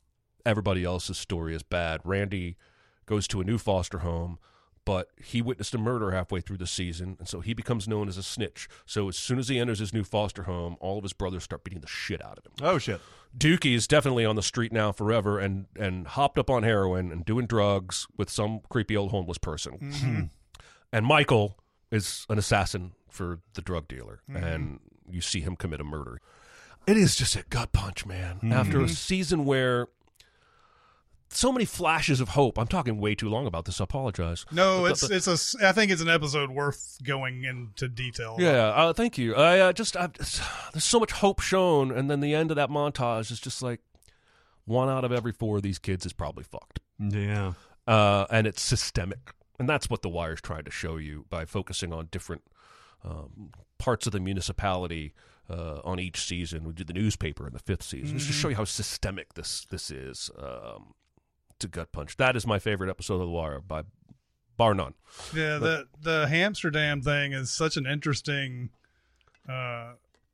everybody 0.45 0.83
else's 0.83 1.17
story 1.17 1.53
is 1.53 1.63
bad. 1.63 2.01
Randy 2.03 2.55
goes 3.05 3.27
to 3.27 3.41
a 3.41 3.43
new 3.43 3.57
foster 3.57 3.99
home. 3.99 4.39
But 4.85 5.09
he 5.21 5.41
witnessed 5.41 5.73
a 5.73 5.77
murder 5.77 6.11
halfway 6.11 6.39
through 6.41 6.57
the 6.57 6.67
season, 6.67 7.15
and 7.19 7.27
so 7.27 7.41
he 7.41 7.53
becomes 7.53 7.87
known 7.87 8.07
as 8.07 8.17
a 8.17 8.23
snitch. 8.23 8.69
So 8.85 9.09
as 9.09 9.17
soon 9.17 9.39
as 9.39 9.49
he 9.49 9.59
enters 9.59 9.79
his 9.79 9.93
new 9.93 10.03
foster 10.03 10.43
home, 10.43 10.77
all 10.79 10.97
of 10.97 11.03
his 11.03 11.13
brothers 11.13 11.43
start 11.43 11.63
beating 11.63 11.81
the 11.81 11.87
shit 11.87 12.23
out 12.23 12.37
of 12.37 12.45
him. 12.45 12.53
Oh 12.61 12.77
shit. 12.77 13.01
Dookie 13.37 13.75
is 13.75 13.87
definitely 13.87 14.23
on 14.25 14.35
the 14.37 14.41
street 14.43 14.71
now 14.71 14.91
forever 14.93 15.39
and 15.39 15.65
and 15.77 16.07
hopped 16.07 16.37
up 16.37 16.49
on 16.49 16.63
heroin 16.63 17.11
and 17.11 17.25
doing 17.25 17.47
drugs 17.47 18.07
with 18.15 18.29
some 18.29 18.61
creepy 18.69 18.95
old 18.95 19.11
homeless 19.11 19.37
person. 19.37 19.77
Mhm. 19.79 20.29
And 20.93 21.05
Michael 21.05 21.57
is 21.91 22.25
an 22.29 22.37
assassin 22.37 22.93
for 23.09 23.39
the 23.53 23.61
drug 23.61 23.87
dealer, 23.87 24.21
Mhm. 24.29 24.43
and 24.43 24.79
you 25.09 25.19
see 25.21 25.41
him 25.41 25.55
commit 25.55 25.81
a 25.81 25.83
murder. 25.83 26.21
It 26.87 26.95
is 26.97 27.15
just 27.15 27.35
a 27.35 27.43
gut 27.49 27.71
punch, 27.73 28.05
man. 28.05 28.39
After 28.51 28.79
a 28.81 28.87
season 28.89 29.43
where 29.45 29.87
so 31.29 31.51
many 31.51 31.65
flashes 31.65 32.21
of 32.21 32.29
hope. 32.29 32.57
I'm 32.57 32.67
talking 32.67 32.99
way 32.99 33.15
too 33.15 33.27
long 33.29 33.45
about 33.47 33.65
this. 33.65 33.81
I 33.81 33.83
apologize. 33.85 34.45
No, 34.51 34.83
But 34.83 34.91
it's 34.91 35.07
the- 35.07 35.15
it's 35.15 35.27
a. 35.27 35.31
s- 35.31 35.55
I 35.61 35.71
think 35.71 35.91
it's 35.91 36.01
an 36.01 36.09
episode 36.09 36.49
worth 36.51 36.97
going 37.03 37.43
into 37.43 37.87
detail. 37.87 38.37
Yeah, 38.39 38.67
uh, 38.67 38.93
thank 38.93 39.17
you. 39.17 39.35
I 39.35 39.59
uh, 39.59 39.73
just 39.73 39.97
i 39.97 40.07
there's 40.07 40.83
so 40.83 40.99
much 40.99 41.11
hope 41.11 41.39
shown, 41.41 41.91
and 41.91 42.09
then 42.09 42.19
the 42.21 42.33
end 42.33 42.51
of 42.51 42.55
that 42.55 42.69
montage 42.69 43.31
is 43.31 43.39
just 43.39 43.61
like 43.61 43.81
one 44.65 44.89
out 44.89 45.03
of 45.03 45.11
every 45.11 45.31
four 45.31 45.57
of 45.57 45.63
these 45.63 45.79
kids 45.79 46.05
is 46.05 46.13
probably 46.13 46.43
fucked. 46.43 46.79
Yeah, 46.99 47.53
uh, 47.87 48.25
and 48.29 48.47
it's 48.47 48.61
systemic, 48.61 49.33
and 49.59 49.67
that's 49.67 49.89
what 49.89 50.01
the 50.01 50.09
Wire's 50.09 50.41
trying 50.41 50.63
to 50.65 50.71
show 50.71 50.97
you 50.97 51.25
by 51.29 51.45
focusing 51.45 51.91
on 51.93 52.07
different 52.11 52.43
um, 53.03 53.51
parts 53.77 54.05
of 54.05 54.11
the 54.13 54.19
municipality. 54.19 55.13
Uh, 55.47 55.79
on 55.83 55.99
each 55.99 56.25
season, 56.25 56.63
we 56.63 56.73
did 56.73 56.87
the 56.87 56.93
newspaper 56.93 57.45
in 57.45 57.53
the 57.53 57.59
fifth 57.59 57.83
season, 57.83 58.17
just 58.17 58.27
to 58.31 58.33
Mhm. 58.33 58.41
show 58.41 58.47
you 58.49 58.55
how 58.55 58.63
systemic 58.63 59.35
this 59.35 59.63
this 59.69 59.91
is. 59.91 60.31
Um, 60.39 60.95
to 61.59 61.67
gut 61.67 61.91
punch. 61.91 62.17
That 62.17 62.35
is 62.35 62.45
my 62.47 62.59
favorite 62.59 62.89
episode 62.89 63.15
of 63.15 63.21
The 63.21 63.29
Wire 63.29 63.59
by 63.61 63.83
bar 64.57 64.73
none. 64.73 64.93
Yeah, 65.33 65.59
But- 65.59 65.87
the 66.01 66.25
the 66.27 66.27
Amsterdam 66.35 67.01
thing 67.01 67.33
is 67.33 67.51
such 67.51 67.77
an 67.77 67.85
interesting 67.85 68.69
uh, 69.47 69.93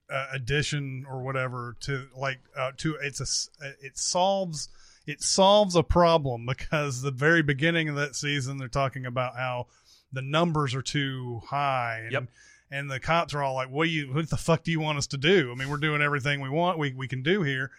uh, 0.09 0.27
addition 0.33 1.05
or 1.09 1.21
whatever 1.23 1.75
to 1.81 2.07
like 2.15 2.39
uh, 2.57 2.71
to 2.77 2.95
it's 3.01 3.19
a 3.19 3.65
it 3.85 3.97
solves 3.97 4.69
it 5.07 5.21
solves 5.21 5.75
a 5.75 5.83
problem 5.83 6.45
because 6.47 7.01
the 7.01 7.11
very 7.11 7.41
beginning 7.41 7.89
of 7.89 7.95
that 7.95 8.15
season 8.15 8.57
they're 8.57 8.67
talking 8.67 9.05
about 9.05 9.35
how 9.35 9.67
the 10.13 10.21
numbers 10.21 10.75
are 10.75 10.81
too 10.81 11.41
high 11.47 11.99
and 12.03 12.11
Yep. 12.11 12.23
and 12.71 12.91
the 12.91 12.99
cops 12.99 13.33
are 13.33 13.41
all 13.43 13.53
like 13.55 13.69
what 13.69 13.87
you 13.89 14.13
what 14.13 14.29
the 14.29 14.37
fuck 14.37 14.63
do 14.63 14.71
you 14.71 14.79
want 14.81 14.97
us 14.97 15.07
to 15.07 15.17
do 15.17 15.49
i 15.51 15.55
mean 15.55 15.69
we're 15.69 15.77
doing 15.77 16.01
everything 16.01 16.41
we 16.41 16.49
want 16.49 16.77
we 16.77 16.93
we 16.93 17.07
can 17.07 17.23
do 17.23 17.41
here 17.43 17.71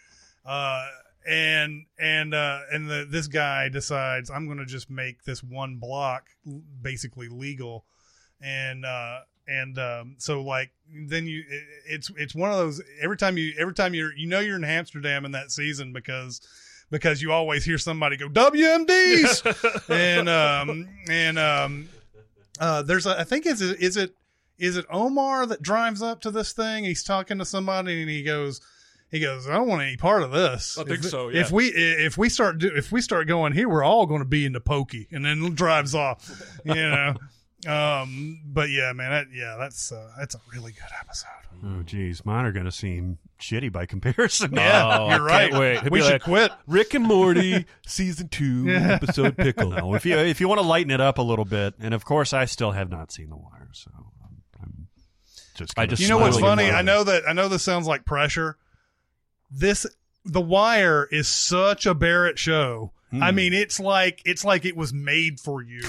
uh 0.46 0.88
and 1.62 1.86
and 1.98 2.34
uh 2.34 2.60
and 2.70 2.88
the 2.88 3.06
this 3.08 3.26
guy 3.26 3.68
decides 3.68 4.30
i'm 4.30 4.46
going 4.46 4.58
to 4.58 4.66
just 4.66 4.90
make 4.90 5.24
this 5.24 5.42
one 5.42 5.76
block 5.76 6.26
basically 6.80 7.28
legal. 7.28 7.84
And 8.40 8.84
uh 8.84 9.20
and 9.46 9.78
um 9.78 10.14
so 10.18 10.42
like 10.42 10.70
then 11.08 11.26
you 11.26 11.40
it, 11.48 11.64
it's 11.86 12.10
it's 12.16 12.34
one 12.34 12.50
of 12.50 12.56
those 12.56 12.82
every 13.00 13.16
time 13.16 13.36
you 13.36 13.52
every 13.58 13.74
time 13.74 13.94
you're 13.94 14.12
you 14.16 14.26
know 14.26 14.40
you're 14.40 14.56
in 14.56 14.64
amsterdam 14.64 15.24
in 15.24 15.32
that 15.32 15.50
season 15.50 15.92
because 15.92 16.40
because 16.90 17.22
you 17.22 17.32
always 17.32 17.64
hear 17.64 17.78
somebody 17.78 18.16
go 18.16 18.28
WMDs 18.28 19.88
and 19.90 20.28
um 20.28 20.88
and 21.08 21.38
um 21.38 21.88
uh 22.60 22.82
there's 22.82 23.06
a 23.06 23.18
I 23.18 23.24
think 23.24 23.46
is 23.46 23.60
it 23.62 23.80
is 23.80 23.96
it 23.96 24.14
is 24.58 24.76
it 24.76 24.86
Omar 24.90 25.46
that 25.46 25.62
drives 25.62 26.02
up 26.02 26.20
to 26.20 26.30
this 26.30 26.52
thing? 26.52 26.84
He's 26.84 27.02
talking 27.02 27.38
to 27.38 27.44
somebody 27.44 28.00
and 28.02 28.10
he 28.10 28.22
goes 28.22 28.60
he 29.12 29.20
goes 29.20 29.48
I 29.48 29.52
don't 29.54 29.68
want 29.68 29.82
any 29.82 29.96
part 29.96 30.22
of 30.24 30.32
this 30.32 30.76
I 30.76 30.82
think 30.84 31.04
If- 31.04 31.10
so, 31.10 31.28
yeah. 31.28 31.40
if 31.42 31.52
we 31.52 31.66
if 31.68 32.18
we 32.18 32.28
start 32.28 32.58
do, 32.58 32.72
if 32.74 32.90
we 32.90 33.00
start 33.00 33.28
going 33.28 33.52
here 33.52 33.68
we're 33.68 33.84
all 33.84 34.06
going 34.06 34.20
to 34.22 34.28
be 34.28 34.44
in 34.44 34.52
the 34.52 34.60
pokey 34.60 35.06
and 35.12 35.24
then 35.24 35.54
drives 35.54 35.94
off 35.94 36.28
you 36.64 36.74
know 36.74 37.14
um 37.68 38.40
but 38.44 38.70
yeah 38.70 38.92
man 38.92 39.10
that, 39.12 39.26
yeah 39.32 39.54
that's 39.58 39.92
uh, 39.92 40.10
that's 40.18 40.34
a 40.34 40.40
really 40.52 40.72
good 40.72 40.90
episode 41.00 41.28
Oh, 41.64 41.84
geez, 41.84 42.24
mine 42.24 42.44
are 42.44 42.50
going 42.50 42.64
to 42.64 42.72
seem 42.72 43.18
shitty 43.40 43.70
by 43.70 43.86
comparison. 43.86 44.50
Yeah, 44.56 44.98
Oh, 44.98 45.10
you're 45.10 45.22
right. 45.22 45.52
wait. 45.52 45.88
We 45.92 46.00
should 46.00 46.14
like, 46.14 46.22
quit. 46.24 46.50
Rick 46.66 46.94
and 46.94 47.04
Morty 47.04 47.66
season 47.86 48.26
two 48.30 48.64
Yeah. 48.66 48.94
episode 48.94 49.36
pickle. 49.36 49.70
No, 49.70 49.94
if 49.94 50.04
you 50.04 50.16
if 50.18 50.40
you 50.40 50.48
want 50.48 50.60
to 50.60 50.66
lighten 50.66 50.90
it 50.90 51.00
up 51.00 51.18
a 51.18 51.22
little 51.22 51.44
bit, 51.44 51.74
and 51.78 51.94
of 51.94 52.04
course, 52.04 52.32
I 52.32 52.46
still 52.46 52.72
have 52.72 52.90
not 52.90 53.12
seen 53.12 53.30
The 53.30 53.36
Wire, 53.36 53.68
so 53.70 53.92
I'm, 53.96 54.42
I'm 54.60 54.88
just. 55.54 55.78
I 55.78 55.86
just 55.86 56.02
you 56.02 56.08
know 56.08 56.18
what's 56.18 56.40
funny? 56.40 56.68
I 56.68 56.82
know 56.82 57.04
that 57.04 57.28
I 57.28 57.32
know 57.32 57.46
this 57.46 57.62
sounds 57.62 57.86
like 57.86 58.04
pressure. 58.04 58.56
This 59.52 59.86
The 60.24 60.40
Wire 60.40 61.06
is 61.10 61.28
such 61.28 61.84
a 61.86 61.94
Barrett 61.94 62.38
show. 62.38 62.92
I 63.12 63.28
Hmm. 63.30 63.36
mean, 63.36 63.52
it's 63.52 63.78
like 63.78 64.22
it's 64.24 64.44
like 64.44 64.64
it 64.64 64.76
was 64.76 64.92
made 64.92 65.38
for 65.38 65.62
you. 65.62 65.82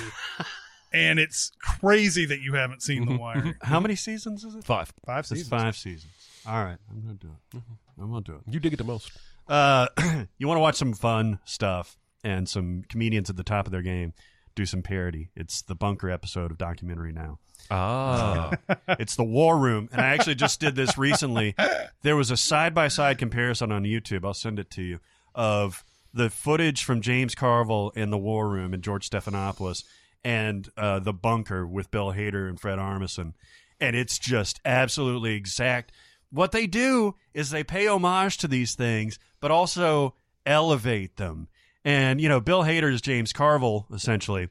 and 0.94 1.20
it's 1.20 1.52
crazy 1.62 2.26
that 2.26 2.42
you 2.42 2.54
haven't 2.56 2.82
seen 2.84 3.06
The 3.06 3.18
Wire. 3.18 3.58
How 3.62 3.80
many 3.80 3.96
seasons 3.96 4.44
is 4.44 4.56
it? 4.56 4.64
Five. 4.66 4.92
Five 5.06 5.20
It's 5.22 5.30
seasons. 5.30 5.50
five 5.50 5.76
seasons. 5.78 6.12
All 6.46 6.62
right, 6.64 6.78
I'm 6.92 7.02
gonna 7.02 7.14
do 7.14 7.30
it. 7.56 7.62
I'm 8.00 8.10
gonna 8.12 8.22
do 8.22 8.34
it. 8.36 8.42
You 8.54 8.60
dig 8.60 8.74
it 8.74 8.78
the 8.78 8.84
most. 8.84 9.12
Uh, 9.48 9.88
you 10.38 10.48
want 10.48 10.58
to 10.58 10.62
watch 10.62 10.76
some 10.76 10.94
fun 10.94 11.40
stuff 11.46 11.98
and 12.24 12.48
some 12.50 12.84
comedians 12.90 13.30
at 13.30 13.38
the 13.38 13.44
top 13.44 13.66
of 13.66 13.72
their 13.72 13.82
game 13.82 14.14
do 14.56 14.66
some 14.66 14.82
parody. 14.82 15.30
It's 15.36 15.62
the 15.62 15.76
Bunker 15.76 16.10
episode 16.10 16.52
of 16.52 16.58
Documentary 16.58 17.12
Now. 17.12 17.40
Ah. 17.72 18.52
it's 19.00 19.16
the 19.16 19.24
War 19.24 19.58
Room, 19.58 19.90
and 19.92 20.02
I 20.02 20.14
actually 20.14 20.36
just 20.36 20.60
did 20.60 20.76
this 20.76 20.98
recently. 20.98 21.56
There 22.02 22.16
was 22.16 22.32
a 22.32 22.38
side 22.38 22.74
by 22.74 22.88
side 22.88 23.18
comparison 23.18 23.72
on 23.72 23.84
YouTube. 23.84 24.26
I'll 24.26 24.34
send 24.34 24.60
it 24.60 24.70
to 24.72 24.82
you 24.82 25.00
of 25.34 25.84
the 26.14 26.30
footage 26.30 26.84
from 26.84 27.02
James 27.02 27.34
Carville 27.34 27.92
in 27.96 28.12
the 28.12 28.18
War 28.18 28.50
Room 28.50 28.74
and 28.74 28.84
George 28.84 29.10
Stephanopoulos, 29.10 29.84
and 30.24 30.70
uh, 30.78 31.00
the 31.00 31.14
Bunker 31.14 31.66
with 31.66 31.92
Bill 31.92 32.14
Hader 32.14 32.48
and 32.48 32.60
Fred 32.60 32.80
Armisen, 32.80 33.34
and 33.80 33.96
it's 33.96 34.20
just 34.20 34.60
absolutely 34.66 35.34
exact. 35.34 35.92
What 36.30 36.52
they 36.52 36.68
do 36.68 37.16
is 37.34 37.50
they 37.50 37.64
pay 37.64 37.88
homage 37.88 38.38
to 38.40 38.48
these 38.48 38.76
things, 38.76 39.20
but 39.40 39.52
also 39.52 40.16
elevate 40.46 41.18
them. 41.18 41.48
And 41.86 42.22
you 42.22 42.30
know, 42.30 42.40
Bill 42.40 42.64
Hader 42.64 42.92
is 42.92 43.02
James 43.02 43.34
Carville 43.34 43.88
essentially. 43.94 44.50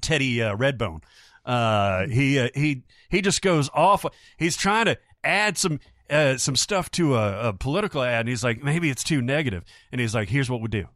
Teddy 0.00 0.42
uh, 0.42 0.56
Redbone. 0.56 1.02
Uh, 1.44 2.06
he 2.08 2.38
uh, 2.38 2.48
he 2.54 2.84
he 3.10 3.20
just 3.20 3.42
goes 3.42 3.68
off. 3.74 4.04
He's 4.38 4.56
trying 4.56 4.86
to 4.86 4.98
add 5.22 5.58
some 5.58 5.78
uh, 6.10 6.36
some 6.36 6.56
stuff 6.56 6.90
to 6.92 7.16
a, 7.16 7.48
a 7.48 7.52
political 7.52 8.02
ad, 8.02 8.20
and 8.20 8.28
he's 8.28 8.44
like, 8.44 8.62
maybe 8.62 8.90
it's 8.90 9.04
too 9.04 9.20
negative. 9.20 9.64
And 9.92 10.00
he's 10.00 10.14
like, 10.14 10.28
here's 10.28 10.50
what 10.50 10.60
we 10.60 10.68
do. 10.68 10.86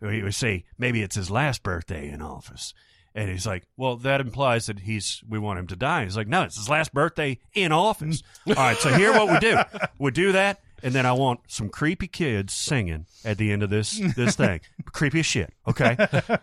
He 0.00 0.22
would 0.22 0.34
say, 0.34 0.64
maybe 0.78 1.02
it's 1.02 1.14
his 1.14 1.30
last 1.30 1.62
birthday 1.62 2.08
in 2.08 2.20
office. 2.20 2.74
And 3.14 3.30
he's 3.30 3.46
like, 3.46 3.64
well, 3.76 3.96
that 3.98 4.20
implies 4.20 4.66
that 4.66 4.80
he's 4.80 5.22
we 5.28 5.38
want 5.38 5.58
him 5.58 5.66
to 5.68 5.76
die. 5.76 6.04
He's 6.04 6.16
like, 6.16 6.28
no, 6.28 6.42
it's 6.42 6.56
his 6.56 6.68
last 6.68 6.94
birthday 6.94 7.38
in 7.52 7.70
office. 7.70 8.22
All 8.48 8.54
right, 8.54 8.76
so 8.78 8.88
here 8.94 9.12
what 9.12 9.30
we 9.30 9.38
do. 9.38 9.58
We 9.98 10.10
do 10.10 10.32
that, 10.32 10.60
and 10.82 10.94
then 10.94 11.06
I 11.06 11.12
want 11.12 11.40
some 11.46 11.68
creepy 11.68 12.08
kids 12.08 12.52
singing 12.52 13.06
at 13.24 13.38
the 13.38 13.52
end 13.52 13.62
of 13.62 13.70
this 13.70 14.00
this 14.16 14.36
thing. 14.36 14.60
creepy 14.86 15.20
as 15.20 15.26
shit, 15.26 15.52
okay? 15.66 15.96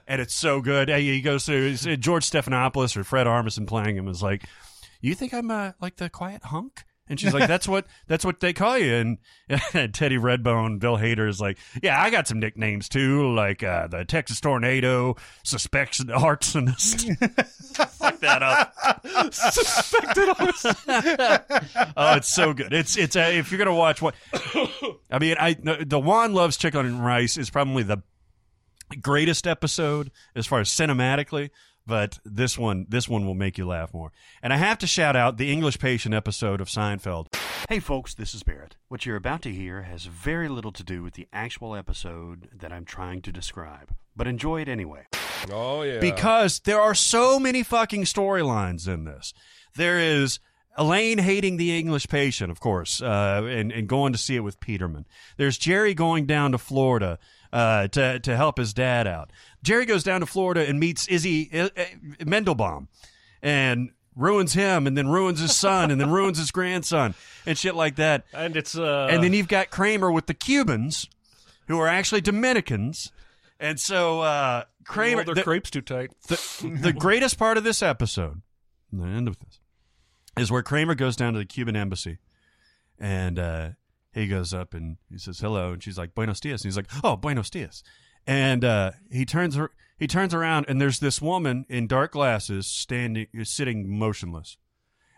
and 0.07 0.21
it's 0.21 0.33
so 0.33 0.61
good. 0.61 0.89
Hey, 0.89 1.03
He 1.03 1.21
goes 1.21 1.45
through 1.45 1.75
George 1.75 2.29
Stephanopoulos 2.29 2.95
or 2.97 3.03
Fred 3.03 3.27
Armisen 3.27 3.67
playing 3.67 3.97
him 3.97 4.07
is 4.07 4.23
like, 4.23 4.43
you 5.01 5.15
think 5.15 5.33
I'm 5.33 5.51
uh, 5.51 5.71
like 5.81 5.97
the 5.97 6.09
quiet 6.09 6.43
hunk? 6.45 6.83
And 7.09 7.19
she's 7.19 7.33
like, 7.33 7.47
"That's 7.47 7.67
what 7.67 7.85
that's 8.07 8.23
what 8.23 8.39
they 8.39 8.53
call 8.53 8.77
you." 8.77 8.93
And, 8.93 9.17
Teddy 9.93 10.17
Redbone, 10.17 10.79
Bill 10.79 10.97
Hader 10.97 11.27
is 11.27 11.41
like, 11.41 11.57
"Yeah, 11.81 12.01
I 12.01 12.09
got 12.09 12.27
some 12.27 12.39
nicknames 12.39 12.87
too, 12.87 13.33
like 13.33 13.63
uh, 13.63 13.87
the 13.87 14.05
Texas 14.05 14.39
Tornado, 14.39 15.15
Suspects 15.43 16.03
Arsonist." 16.03 17.17
Fuck 17.89 18.19
that 18.19 18.43
up. 18.43 19.33
Suspected 19.33 20.29
Arsonist. 20.29 21.93
oh, 21.97 22.15
it's 22.15 22.33
so 22.33 22.53
good. 22.53 22.73
It's 22.73 22.95
it's 22.97 23.15
uh, 23.15 23.31
if 23.33 23.51
you're 23.51 23.59
gonna 23.59 23.75
watch 23.75 24.01
what 24.01 24.15
I 25.11 25.19
mean, 25.19 25.35
I 25.39 25.53
the 25.53 25.99
Juan 25.99 26.33
loves 26.33 26.57
chicken 26.57 26.85
and 26.85 27.03
rice 27.03 27.37
is 27.37 27.49
probably 27.49 27.83
the 27.83 28.03
greatest 29.01 29.47
episode 29.47 30.11
as 30.35 30.47
far 30.47 30.59
as 30.59 30.69
cinematically 30.69 31.49
but 31.89 32.19
this 32.23 32.57
one 32.57 32.85
this 32.87 33.09
one 33.09 33.25
will 33.25 33.33
make 33.35 33.57
you 33.57 33.67
laugh 33.67 33.93
more 33.93 34.11
and 34.43 34.53
i 34.53 34.57
have 34.57 34.77
to 34.77 34.87
shout 34.87 35.15
out 35.15 35.37
the 35.37 35.51
english 35.51 35.79
patient 35.79 36.13
episode 36.13 36.61
of 36.61 36.67
seinfeld 36.69 37.27
hey 37.67 37.79
folks 37.79 38.13
this 38.13 38.33
is 38.33 38.43
barrett 38.43 38.75
what 38.87 39.05
you're 39.05 39.15
about 39.17 39.41
to 39.41 39.51
hear 39.51 39.81
has 39.81 40.05
very 40.05 40.47
little 40.47 40.71
to 40.71 40.83
do 40.83 41.01
with 41.03 41.15
the 41.15 41.27
actual 41.33 41.75
episode 41.75 42.47
that 42.57 42.71
i'm 42.71 42.85
trying 42.85 43.21
to 43.21 43.31
describe 43.31 43.93
but 44.15 44.27
enjoy 44.27 44.61
it 44.61 44.69
anyway 44.69 45.05
Oh 45.51 45.81
yeah. 45.83 45.99
because 45.99 46.59
there 46.59 46.79
are 46.81 46.93
so 46.93 47.39
many 47.39 47.63
fucking 47.63 48.03
storylines 48.03 48.89
in 48.89 49.05
this. 49.05 49.33
There 49.75 49.97
is 49.97 50.39
Elaine 50.77 51.17
hating 51.19 51.55
the 51.55 51.77
English 51.77 52.09
patient, 52.09 52.51
of 52.51 52.59
course, 52.59 53.01
uh, 53.01 53.43
and, 53.45 53.71
and 53.71 53.87
going 53.87 54.11
to 54.11 54.19
see 54.19 54.35
it 54.35 54.41
with 54.41 54.59
Peterman. 54.59 55.05
There's 55.37 55.57
Jerry 55.57 55.93
going 55.93 56.25
down 56.25 56.51
to 56.51 56.57
Florida 56.57 57.19
uh, 57.53 57.87
to 57.89 58.19
to 58.19 58.35
help 58.35 58.57
his 58.57 58.73
dad 58.73 59.07
out. 59.07 59.31
Jerry 59.63 59.85
goes 59.85 60.03
down 60.03 60.21
to 60.21 60.25
Florida 60.25 60.67
and 60.67 60.79
meets 60.79 61.07
Izzy 61.07 61.49
uh, 61.53 61.69
Mandelbaum, 62.21 62.87
and 63.41 63.89
ruins 64.15 64.53
him, 64.53 64.85
and 64.87 64.97
then 64.97 65.07
ruins 65.07 65.39
his 65.39 65.55
son, 65.55 65.91
and 65.91 65.99
then 65.99 66.09
ruins 66.11 66.37
his 66.37 66.51
grandson, 66.51 67.13
and 67.45 67.57
shit 67.57 67.75
like 67.75 67.95
that. 67.97 68.25
and 68.33 68.55
it's 68.57 68.77
uh 68.77 69.07
And 69.11 69.23
then 69.23 69.33
you've 69.33 69.47
got 69.47 69.69
Kramer 69.69 70.11
with 70.11 70.25
the 70.27 70.33
Cubans, 70.33 71.07
who 71.67 71.79
are 71.79 71.87
actually 71.87 72.21
Dominicans. 72.21 73.11
And 73.61 73.79
so 73.79 74.21
uh, 74.21 74.63
Kramer, 74.85 75.17
Well, 75.17 75.25
their 75.25 75.35
the- 75.35 75.43
crepes 75.43 75.69
too 75.69 75.81
tight. 75.81 76.11
the, 76.27 76.79
the 76.81 76.93
greatest 76.93 77.37
part 77.37 77.57
of 77.57 77.63
this 77.65 77.83
episode, 77.83 78.41
the 78.91 79.03
end 79.03 79.27
of 79.27 79.37
this, 79.39 79.59
is 80.37 80.49
where 80.51 80.63
Kramer 80.63 80.95
goes 80.95 81.15
down 81.17 81.33
to 81.33 81.39
the 81.39 81.45
Cuban 81.45 81.75
embassy, 81.75 82.17
and 82.99 83.37
uh, 83.37 83.69
he 84.13 84.27
goes 84.27 84.53
up 84.53 84.73
and 84.73 84.97
he 85.11 85.17
says 85.17 85.39
hello, 85.39 85.73
and 85.73 85.83
she's 85.83 85.97
like 85.97 86.15
Buenos 86.15 86.39
dias, 86.39 86.61
and 86.63 86.69
he's 86.69 86.77
like 86.77 86.87
Oh, 87.03 87.15
Buenos 87.17 87.49
dias, 87.49 87.83
and 88.29 88.63
uh, 88.63 88.91
he 89.11 89.25
turns 89.25 89.57
he 89.97 90.05
turns 90.05 90.35
around, 90.35 90.67
and 90.69 90.79
there's 90.79 90.99
this 90.99 91.19
woman 91.19 91.65
in 91.67 91.87
dark 91.87 92.11
glasses 92.11 92.67
standing, 92.67 93.25
sitting 93.43 93.89
motionless, 93.89 94.55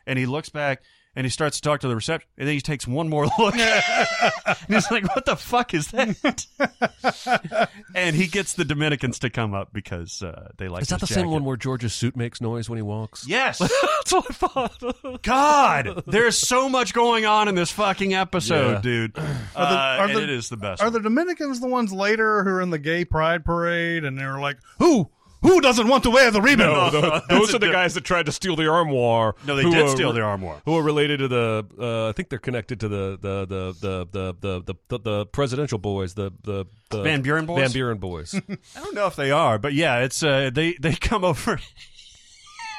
and 0.08 0.18
he 0.18 0.26
looks 0.26 0.48
back. 0.48 0.82
And 1.14 1.26
he 1.26 1.30
starts 1.30 1.58
to 1.60 1.62
talk 1.62 1.82
to 1.82 1.90
the 1.90 1.96
reception, 1.96 2.30
and 2.38 2.48
then 2.48 2.56
he 2.56 2.62
takes 2.62 2.88
one 2.88 3.10
more 3.10 3.26
look. 3.38 3.54
and 3.58 4.56
he's 4.70 4.90
like, 4.90 5.14
"What 5.14 5.26
the 5.26 5.36
fuck 5.36 5.74
is 5.74 5.88
that?" 5.92 6.46
and 7.96 8.16
he 8.16 8.28
gets 8.28 8.54
the 8.54 8.64
Dominicans 8.64 9.20
to 9.20 9.30
come 9.30 9.54
up 9.54 9.74
because 9.74 10.24
uh, 10.24 10.50
they 10.58 10.68
like. 10.70 10.84
Is 10.84 10.88
that 10.90 11.02
the 11.02 11.06
his 11.08 11.16
same 11.16 11.30
one 11.30 11.44
where 11.44 11.58
George's 11.58 11.94
suit 11.94 12.16
makes 12.16 12.40
noise 12.40 12.70
when 12.70 12.78
he 12.78 12.84
walks? 12.84 13.28
Yes. 13.28 13.60
That's 13.60 14.14
what 14.14 14.26
I 14.30 14.34
thought. 14.34 15.22
God, 15.24 16.04
there's 16.08 16.38
so 16.38 16.70
much 16.70 16.94
going 16.94 17.26
on 17.26 17.48
in 17.50 17.56
this 17.56 17.72
fucking 17.72 18.14
episode, 18.14 18.76
Yeah. 18.76 18.82
dude. 18.82 19.18
Are 19.18 19.22
the- 19.22 19.38
Uh, 19.56 19.98
are 20.00 20.06
and 20.06 20.16
the- 20.16 20.24
it 20.24 20.30
is 20.30 20.48
the 20.50 20.58
best. 20.58 20.82
Are 20.82 20.90
the 20.90 21.00
Dominicans 21.02 21.60
the 21.60 21.68
ones 21.68 21.92
later 21.92 22.44
who 22.44 22.52
are 22.52 22.62
in 22.62 22.70
the 22.70 22.80
gay 22.80 23.04
pride 23.06 23.44
parade 23.44 24.06
and 24.06 24.18
they're 24.18 24.40
like, 24.40 24.58
who? 24.80 25.10
Who 25.42 25.60
doesn't 25.60 25.88
want 25.88 26.04
to 26.04 26.12
wear 26.12 26.30
the 26.30 26.42
ribbon? 26.42 26.68
No, 26.68 26.90
tho- 26.92 27.02
That's 27.02 27.28
those 27.28 27.56
are 27.56 27.60
the 27.60 27.72
guys 27.72 27.96
that 27.96 28.04
tried 28.04 28.28
to 28.28 28.32
steal 28.32 28.56
the 28.56 28.68
armoire. 28.70 29.36
No, 29.46 29.56
they 29.56 29.64
did 29.64 29.74
are- 29.86 29.88
steal 29.88 30.14
the 30.14 30.22
armoire. 30.22 30.62
Who 30.66 30.76
are 30.78 30.84
related 30.84 31.18
to 31.20 31.28
the? 31.28 31.66
Uh, 31.80 32.10
I 32.10 32.12
think 32.12 32.30
they're 32.30 32.38
connected 32.40 32.80
to 32.82 32.88
the 32.88 33.18
the 33.20 33.46
the 33.46 33.76
the 33.82 34.08
the 34.12 34.36
the 34.40 34.62
the, 34.62 34.76
the, 34.90 35.00
the 35.00 35.26
presidential 35.28 35.80
boys. 35.80 36.14
The 36.14 36.32
the, 36.44 36.66
the 36.92 37.02
Van 37.02 37.22
Buren 37.24 37.46
boys? 37.48 37.60
Van 37.60 37.72
Buren 37.72 37.98
boys. 37.98 38.36
I 38.76 38.82
don't 38.84 38.94
know 38.94 39.08
if 39.08 39.16
they 39.16 39.32
are, 39.32 39.58
but 39.58 39.74
yeah, 39.74 40.00
it's 40.00 40.22
uh, 40.22 40.52
they 40.54 40.74
they 40.80 40.94
come 40.94 41.24
over. 41.24 41.60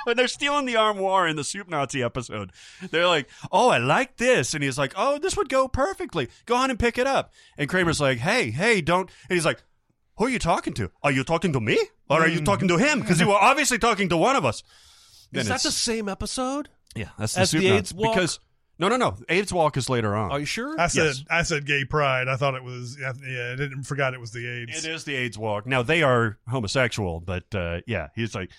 When 0.05 0.16
they're 0.16 0.26
stealing 0.26 0.66
the 0.66 0.74
armoire 0.74 1.28
in 1.28 1.36
the 1.36 1.44
Soup 1.44 1.68
Nazi 1.68 2.02
episode, 2.02 2.51
they're 2.90 3.06
like, 3.06 3.28
"Oh, 3.52 3.68
I 3.68 3.78
like 3.78 4.16
this," 4.16 4.52
and 4.52 4.64
he's 4.64 4.76
like, 4.76 4.93
"Oh, 4.97 5.16
this 5.18 5.36
would 5.36 5.48
go 5.48 5.68
perfectly. 5.68 6.28
Go 6.44 6.56
on 6.56 6.70
and 6.70 6.78
pick 6.78 6.98
it 6.98 7.06
up." 7.06 7.32
And 7.56 7.68
Kramer's 7.68 8.01
like, 8.01 8.18
"Hey, 8.18 8.51
hey, 8.51 8.80
don't!" 8.80 9.09
And 9.28 9.36
he's 9.36 9.44
like, 9.47 9.62
"Who 10.18 10.24
are 10.24 10.28
you 10.28 10.40
talking 10.40 10.72
to? 10.74 10.90
Are 11.05 11.12
you 11.12 11.22
talking 11.22 11.52
to 11.52 11.60
me, 11.60 11.78
or 12.12 12.22
are 12.22 12.28
you 12.28 12.40
talking 12.43 12.68
to 12.68 12.76
him? 12.76 13.01
Because 13.01 13.20
you 13.20 13.28
were 13.28 13.34
obviously 13.40 13.78
talking 13.78 14.09
to 14.10 14.16
one 14.16 14.36
of 14.36 14.44
us." 14.44 14.62
Then 15.32 15.43
Is 15.43 15.48
that 15.48 15.55
it's- 15.55 15.62
the 15.64 15.72
same 15.72 16.09
episode? 16.09 16.68
Yeah, 16.94 17.09
that's 17.18 17.34
the 17.34 17.40
As 17.40 17.51
Soup 17.51 17.60
the 17.62 17.68
Nazi. 17.68 17.78
AIDS 17.78 17.94
walk? 17.94 18.14
because 18.14 18.39
no, 18.78 18.89
no, 18.89 18.97
no, 18.97 19.16
AIDS 19.28 19.52
walk 19.52 19.76
is 19.76 19.89
later 19.89 20.14
on. 20.14 20.30
Are 20.32 20.40
you 20.40 20.44
sure? 20.44 20.78
I 20.78 20.89
said 20.89 21.05
Yes. 21.05 21.24
I 21.30 21.43
said 21.43 21.64
gay 21.66 21.84
pride. 21.86 22.28
I 22.28 22.36
thought 22.36 22.55
it 22.55 22.62
was 22.62 22.98
yeah. 23.01 23.10
I 23.52 23.56
didn't 23.56 23.84
forgot 23.84 24.12
it 24.12 24.20
was 24.20 24.32
the 24.32 24.47
AIDS. 24.47 24.84
It 24.84 24.90
is 24.90 25.05
the 25.05 25.14
AIDS 25.14 25.39
walk. 25.39 25.66
Now 25.66 25.82
they 25.82 26.02
are 26.02 26.36
homosexual, 26.48 27.20
but 27.20 27.44
uh, 27.55 27.80
yeah, 27.86 28.09
he's 28.14 28.34
like, 28.34 28.51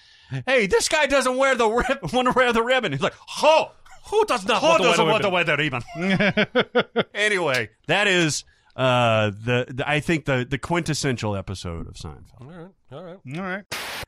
"Hey, 0.47 0.65
this 0.67 0.89
guy 0.89 1.05
doesn't 1.05 1.37
wear 1.37 1.55
the 1.55 1.67
rib- 1.69 1.99
want 2.13 2.27
to 2.27 2.33
wear 2.35 2.51
the 2.53 2.63
ribbon." 2.63 2.91
He's 2.91 3.01
like, 3.01 3.13
"Ho, 3.19 3.71
Who 4.09 4.25
does 4.25 4.45
not 4.47 4.61
who 4.61 4.67
want 4.67 4.81
to 4.81 4.87
doesn't 4.89 5.05
the 5.05 5.11
want 5.11 5.23
to 5.23 5.57
ribbon? 5.57 5.83
wear 5.99 6.23
the 6.23 6.73
ribbon?" 6.85 7.05
anyway, 7.13 7.69
that 7.87 8.07
is 8.07 8.43
uh, 8.75 9.29
the, 9.29 9.65
the 9.69 9.83
I 9.87 9.99
think 9.99 10.25
the 10.25 10.45
the 10.49 10.57
quintessential 10.57 11.35
episode 11.35 11.87
of 11.87 11.93
Seinfeld. 11.95 12.41
All 12.41 12.47
right, 12.47 12.71
all 12.91 13.03
right. 13.03 13.19
All 13.37 13.43
right. 13.43 13.65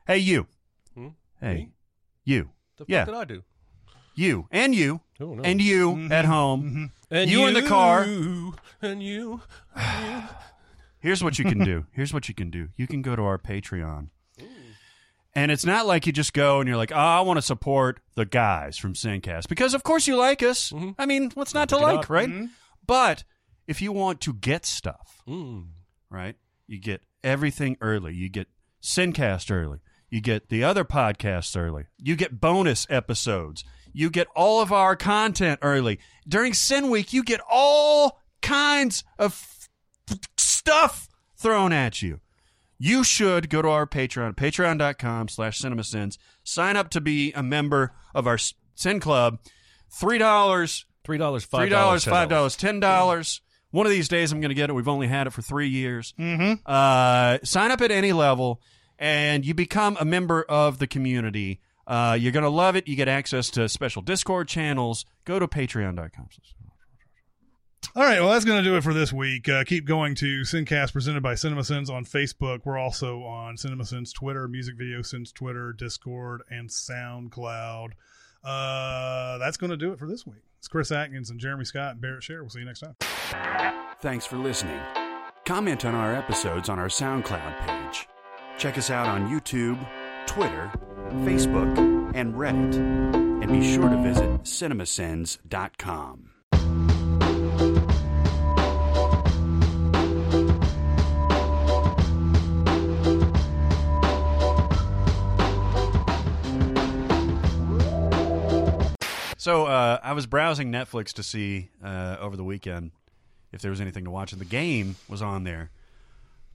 Hey, 0.07 0.17
you. 0.19 0.47
Hmm? 0.95 1.09
Hey, 1.39 1.53
Me? 1.55 1.69
you. 2.23 2.49
The 2.77 2.83
fuck 2.85 2.89
Yeah. 2.89 3.05
did 3.05 3.13
I 3.15 3.23
do? 3.25 3.43
You 4.15 4.47
and 4.51 4.73
you 4.73 5.01
Oh, 5.19 5.33
no. 5.35 5.43
and 5.43 5.61
you 5.61 5.91
Mm-hmm. 5.91 6.11
at 6.11 6.25
home. 6.25 6.91
And 7.11 7.29
You 7.29 7.45
in 7.47 7.53
the 7.53 7.61
car. 7.63 8.03
and 8.03 8.11
you. 8.23 8.55
and 8.81 9.03
you. 9.03 9.41
Here's 10.99 11.23
what 11.23 11.37
you 11.37 11.45
can 11.45 11.59
do. 11.59 11.85
Here's 11.91 12.13
what 12.13 12.27
you 12.27 12.33
can 12.35 12.49
do. 12.49 12.69
You 12.77 12.87
can 12.87 13.01
go 13.01 13.15
to 13.15 13.21
our 13.23 13.37
Patreon. 13.37 14.07
And 15.37 15.51
it's 15.51 15.65
not 15.65 15.85
like 15.85 16.07
you 16.07 16.13
just 16.13 16.31
go 16.33 16.61
and 16.61 16.67
you're 16.67 16.77
like, 16.77 16.93
oh, 16.93 16.95
I 16.95 17.19
want 17.19 17.37
to 17.37 17.41
support 17.41 17.99
the 18.15 18.23
guys 18.25 18.77
from 18.77 18.93
Sincast. 18.93 19.49
Because, 19.49 19.73
of 19.73 19.83
course, 19.83 20.07
you 20.07 20.15
like 20.15 20.41
us. 20.41 20.71
I 20.97 21.05
mean, 21.05 21.29
what's 21.33 21.53
not 21.53 21.67
to 21.69 21.77
like, 21.77 21.99
up. 22.05 22.09
right? 22.09 22.29
But 22.87 23.25
if 23.67 23.81
you 23.81 23.91
want 23.91 24.21
to 24.21 24.33
get 24.33 24.65
stuff, 24.65 25.21
Mm. 25.27 25.67
right, 26.09 26.35
you 26.67 26.79
get 26.79 27.01
everything 27.23 27.77
early. 27.81 28.13
You 28.13 28.29
get 28.29 28.47
Sincast 28.81 29.49
early. 29.51 29.79
You 30.09 30.21
get 30.21 30.49
the 30.49 30.63
other 30.63 30.85
podcasts 30.85 31.57
early. 31.59 31.85
You 31.97 32.15
get 32.15 32.39
bonus 32.39 32.85
episodes. 32.89 33.63
You 33.91 34.09
get 34.09 34.27
all 34.35 34.61
of 34.61 34.71
our 34.71 34.95
content 34.95 35.59
early. 35.63 35.99
During 36.27 36.53
Sin 36.53 36.89
Week, 36.91 37.11
you 37.11 37.23
get 37.23 37.41
all 37.49 38.21
kinds 38.41 39.03
of 39.17 39.67
stuff 40.37 41.09
thrown 41.37 41.73
at 41.73 42.01
you. 42.01 42.19
You 42.77 43.03
should 43.03 43.49
go 43.49 43.61
to 43.61 43.69
our 43.69 43.87
Patreon, 43.87 44.35
patreon.com 44.35 45.29
slash 45.29 45.59
cinemasins. 45.61 46.17
Sign 46.43 46.75
up 46.75 46.89
to 46.91 47.01
be 47.01 47.31
a 47.33 47.41
member 47.41 47.93
of 48.13 48.27
our 48.27 48.37
Sin 48.75 48.99
Club. 48.99 49.39
$3, 49.91 50.83
Three 51.05 51.17
dollars, 51.19 51.45
five 51.45 51.69
dollars, 51.69 52.03
five 52.03 52.29
dollars, 52.29 52.55
ten 52.57 52.79
dollars. 52.79 53.41
One 53.71 53.85
of 53.85 53.91
these 53.91 54.07
days, 54.07 54.31
I'm 54.31 54.39
going 54.39 54.49
to 54.49 54.55
get 54.55 54.69
it. 54.69 54.73
We've 54.73 54.87
only 54.87 55.07
had 55.07 55.27
it 55.27 55.31
for 55.31 55.41
three 55.41 55.67
years. 55.67 56.13
Mm-hmm. 56.17 56.61
Uh, 56.65 57.39
sign 57.43 57.71
up 57.71 57.81
at 57.81 57.91
any 57.91 58.13
level, 58.13 58.61
and 58.97 59.45
you 59.45 59.53
become 59.53 59.97
a 59.99 60.05
member 60.05 60.43
of 60.43 60.79
the 60.79 60.87
community. 60.87 61.59
Uh, 61.85 62.17
you're 62.19 62.31
going 62.31 62.43
to 62.43 62.49
love 62.49 62.75
it. 62.75 62.87
You 62.87 62.95
get 62.95 63.07
access 63.07 63.49
to 63.51 63.67
special 63.69 64.01
Discord 64.01 64.47
channels. 64.47 65.05
Go 65.25 65.39
to 65.39 65.47
Patreon.com. 65.47 66.29
All 67.95 68.03
right, 68.03 68.19
well, 68.19 68.31
that's 68.31 68.45
going 68.45 68.61
to 68.63 68.69
do 68.69 68.75
it 68.75 68.83
for 68.83 68.93
this 68.93 69.13
week. 69.13 69.47
Uh, 69.47 69.63
keep 69.63 69.85
going 69.85 70.15
to 70.15 70.41
Sincast 70.41 70.91
presented 70.91 71.21
by 71.21 71.33
CinemaSins 71.33 71.89
on 71.89 72.03
Facebook. 72.03 72.61
We're 72.65 72.77
also 72.77 73.23
on 73.23 73.55
CinemaSins 73.55 74.13
Twitter, 74.13 74.47
Music 74.47 74.75
Video 74.77 75.01
Sins 75.01 75.31
Twitter, 75.31 75.71
Discord, 75.71 76.41
and 76.49 76.69
SoundCloud. 76.69 77.89
Uh, 78.43 79.37
that's 79.37 79.57
going 79.57 79.69
to 79.69 79.77
do 79.77 79.91
it 79.91 79.99
for 79.99 80.07
this 80.07 80.25
week. 80.25 80.43
It's 80.65 80.71
Chris 80.71 80.91
Atkins 80.91 81.29
and 81.29 81.39
Jeremy 81.39 81.63
Scott 81.63 81.91
and 81.91 82.01
Barrett 82.01 82.23
Share. 82.23 82.41
We'll 82.41 82.49
see 82.49 82.57
you 82.57 82.65
next 82.65 82.79
time. 82.79 82.95
Thanks 84.01 84.25
for 84.25 84.37
listening. 84.37 84.79
Comment 85.45 85.85
on 85.85 85.93
our 85.93 86.11
episodes 86.11 86.69
on 86.69 86.79
our 86.79 86.87
SoundCloud 86.87 87.67
page. 87.67 88.07
Check 88.57 88.75
us 88.75 88.89
out 88.89 89.05
on 89.05 89.29
YouTube, 89.29 89.77
Twitter, 90.25 90.71
Facebook, 91.23 92.15
and 92.15 92.33
Reddit. 92.33 92.73
And 93.43 93.51
be 93.51 93.75
sure 93.75 93.87
to 93.87 94.01
visit 94.01 94.41
cinemasins.com. 94.41 96.31
So 109.45 109.67
uh, 109.67 109.99
I 110.01 110.13
was 110.13 110.25
browsing 110.25 110.71
Netflix 110.71 111.13
to 111.13 111.21
see 111.21 111.69
uh, 111.83 112.17
over 112.19 112.35
the 112.35 112.43
weekend 112.43 112.89
if 113.51 113.61
there 113.61 113.69
was 113.69 113.79
anything 113.79 114.05
to 114.05 114.09
watch, 114.09 114.31
and 114.31 114.41
the 114.41 114.45
game 114.45 114.95
was 115.07 115.21
on 115.21 115.43
there. 115.43 115.69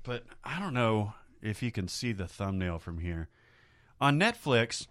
But 0.02 0.24
I 0.42 0.58
don't 0.58 0.74
know 0.74 1.14
if 1.40 1.62
you 1.62 1.70
can 1.70 1.86
see 1.86 2.10
the 2.10 2.26
thumbnail 2.26 2.80
from 2.80 2.98
here. 2.98 3.28
On 4.00 4.18
Netflix, 4.18 4.88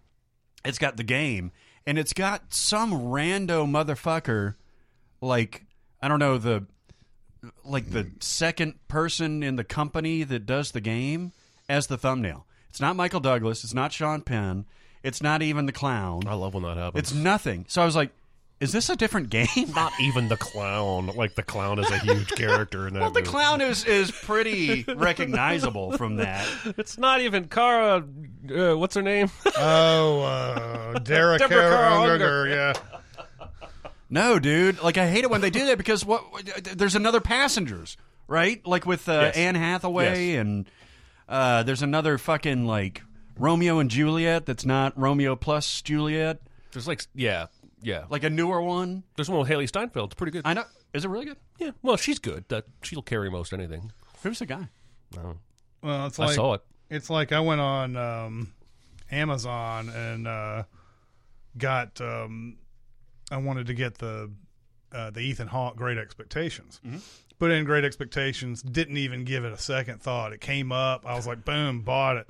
it's 0.64 0.78
got 0.78 0.96
the 0.96 1.04
game, 1.04 1.52
and 1.86 2.00
it's 2.00 2.14
got 2.14 2.54
some 2.54 2.94
rando 2.94 3.68
motherfucker, 3.68 4.56
like 5.20 5.66
I 6.02 6.08
don't 6.08 6.20
know 6.20 6.38
the 6.38 6.68
like 7.66 7.92
the 7.92 8.10
second 8.22 8.76
person 8.88 9.44
in 9.44 9.58
the 9.58 9.66
company 9.66 10.24
that 10.24 10.46
does 10.46 10.72
the 10.72 10.80
game 10.80 11.34
as 11.68 11.88
the 11.88 11.98
thumbnail. 11.98 12.46
It's 12.70 12.80
not 12.80 12.96
Michael 12.96 13.20
Douglas. 13.20 13.66
It's 13.66 13.74
not 13.74 13.92
Sean 13.92 14.22
Penn. 14.22 14.68
It's 15.04 15.22
not 15.22 15.42
even 15.42 15.66
the 15.66 15.72
clown. 15.72 16.24
I 16.28 16.34
love 16.34 16.54
when 16.54 16.64
that 16.64 16.78
happens. 16.78 17.00
It's 17.00 17.14
nothing. 17.14 17.66
So 17.70 17.82
I 17.82 17.86
was 17.86 17.96
like, 17.96 18.12
is 18.60 18.74
this 18.74 18.90
a 18.90 18.96
different 18.98 19.30
game? 19.30 19.48
not 19.74 19.94
even 20.02 20.28
the 20.28 20.36
clown. 20.36 21.08
Like 21.16 21.36
the 21.36 21.44
clown 21.44 21.80
is 21.80 21.90
a 21.90 21.98
huge 22.00 22.28
character 22.32 22.88
in 22.88 22.94
that. 22.96 23.00
well, 23.00 23.12
the 23.12 23.22
movie. 23.22 23.32
clown 23.32 23.62
is 23.62 23.86
is 23.86 24.12
pretty 24.12 24.84
recognizable 24.96 25.96
from 25.98 26.18
that. 26.18 26.46
It's 26.78 26.98
not 26.98 27.22
even 27.22 27.48
Cara. 27.48 28.04
Uh, 28.54 28.76
what's 28.78 28.96
her 28.96 29.02
name? 29.02 29.30
Oh, 29.58 30.22
uh, 30.24 31.00
Derek 31.00 31.40
Deborah 31.40 31.70
Carr 31.70 32.10
Unger, 32.12 32.48
yeah. 32.50 32.74
No, 34.10 34.40
dude. 34.40 34.82
Like 34.82 34.98
I 34.98 35.08
hate 35.10 35.24
it 35.24 35.30
when 35.30 35.42
they 35.42 35.50
do 35.52 35.68
that 35.68 35.78
because 35.78 36.04
what? 36.04 36.24
There's 36.76 36.96
another 36.96 37.22
passengers, 37.22 37.96
right? 38.28 38.66
Like 38.68 38.86
with 38.86 39.08
uh, 39.08 39.14
Yes. 39.14 39.38
Anne 39.38 39.56
Hathaway 39.56 40.32
Yes. 40.32 40.42
and 40.42 40.66
uh, 41.28 41.64
there's 41.64 41.84
another 41.84 42.18
fucking 42.18 42.66
like 42.66 43.04
Romeo 43.40 43.80
and 43.80 43.90
Juliet 43.90 44.46
that's 44.46 44.66
not 44.66 44.98
Romeo 45.00 45.36
plus 45.36 45.82
Juliet, 45.82 46.42
There's 46.72 46.88
like, 46.88 47.04
yeah, 47.16 47.48
yeah. 47.82 48.06
like 48.10 48.24
a 48.24 48.30
newer 48.30 48.62
one. 48.62 49.04
There's 49.16 49.30
one 49.30 49.40
with 49.40 49.50
Hailee 49.50 49.68
Steinfeld. 49.68 50.12
It's 50.12 50.18
pretty 50.18 50.32
good. 50.32 50.42
I 50.46 50.54
know. 50.54 50.66
Is 50.94 51.06
it 51.06 51.10
really 51.10 51.26
good? 51.26 51.38
yeah. 51.60 51.72
Well, 51.82 51.98
she's 51.98 52.20
good. 52.20 52.46
That 52.50 52.66
she'll 52.84 53.02
carry 53.02 53.30
most 53.30 53.54
anything. 53.54 53.92
Who's 54.24 54.40
the 54.40 54.46
guy? 54.46 54.68
No. 55.16 55.38
Well, 55.82 56.08
it's 56.08 56.20
I 56.20 56.26
like 56.26 56.36
saw 56.36 56.54
it. 56.56 56.62
it's 56.90 57.10
like 57.10 57.32
I 57.32 57.40
went 57.40 57.62
on 57.62 57.96
um, 57.96 58.54
Amazon 59.12 59.90
and 59.90 60.28
uh, 60.28 60.64
got 61.58 62.02
um, 62.02 62.58
I 63.32 63.38
wanted 63.38 63.68
to 63.68 63.74
get 63.74 63.98
the 64.00 64.32
uh, 64.92 65.12
the 65.12 65.20
Ethan 65.22 65.48
Hawke 65.48 65.76
Great 65.76 65.98
Expectations. 65.98 66.82
Put 67.38 67.52
in 67.52 67.64
Great 67.64 67.86
Expectations. 67.86 68.62
Didn't 68.64 68.98
even 68.98 69.24
give 69.24 69.46
it 69.46 69.54
a 69.54 69.58
second 69.58 70.02
thought. 70.02 70.34
It 70.34 70.42
came 70.42 70.72
up. 70.72 71.06
I 71.06 71.16
was 71.16 71.28
like, 71.28 71.46
boom, 71.46 71.82
bought 71.82 72.18
it. 72.18 72.28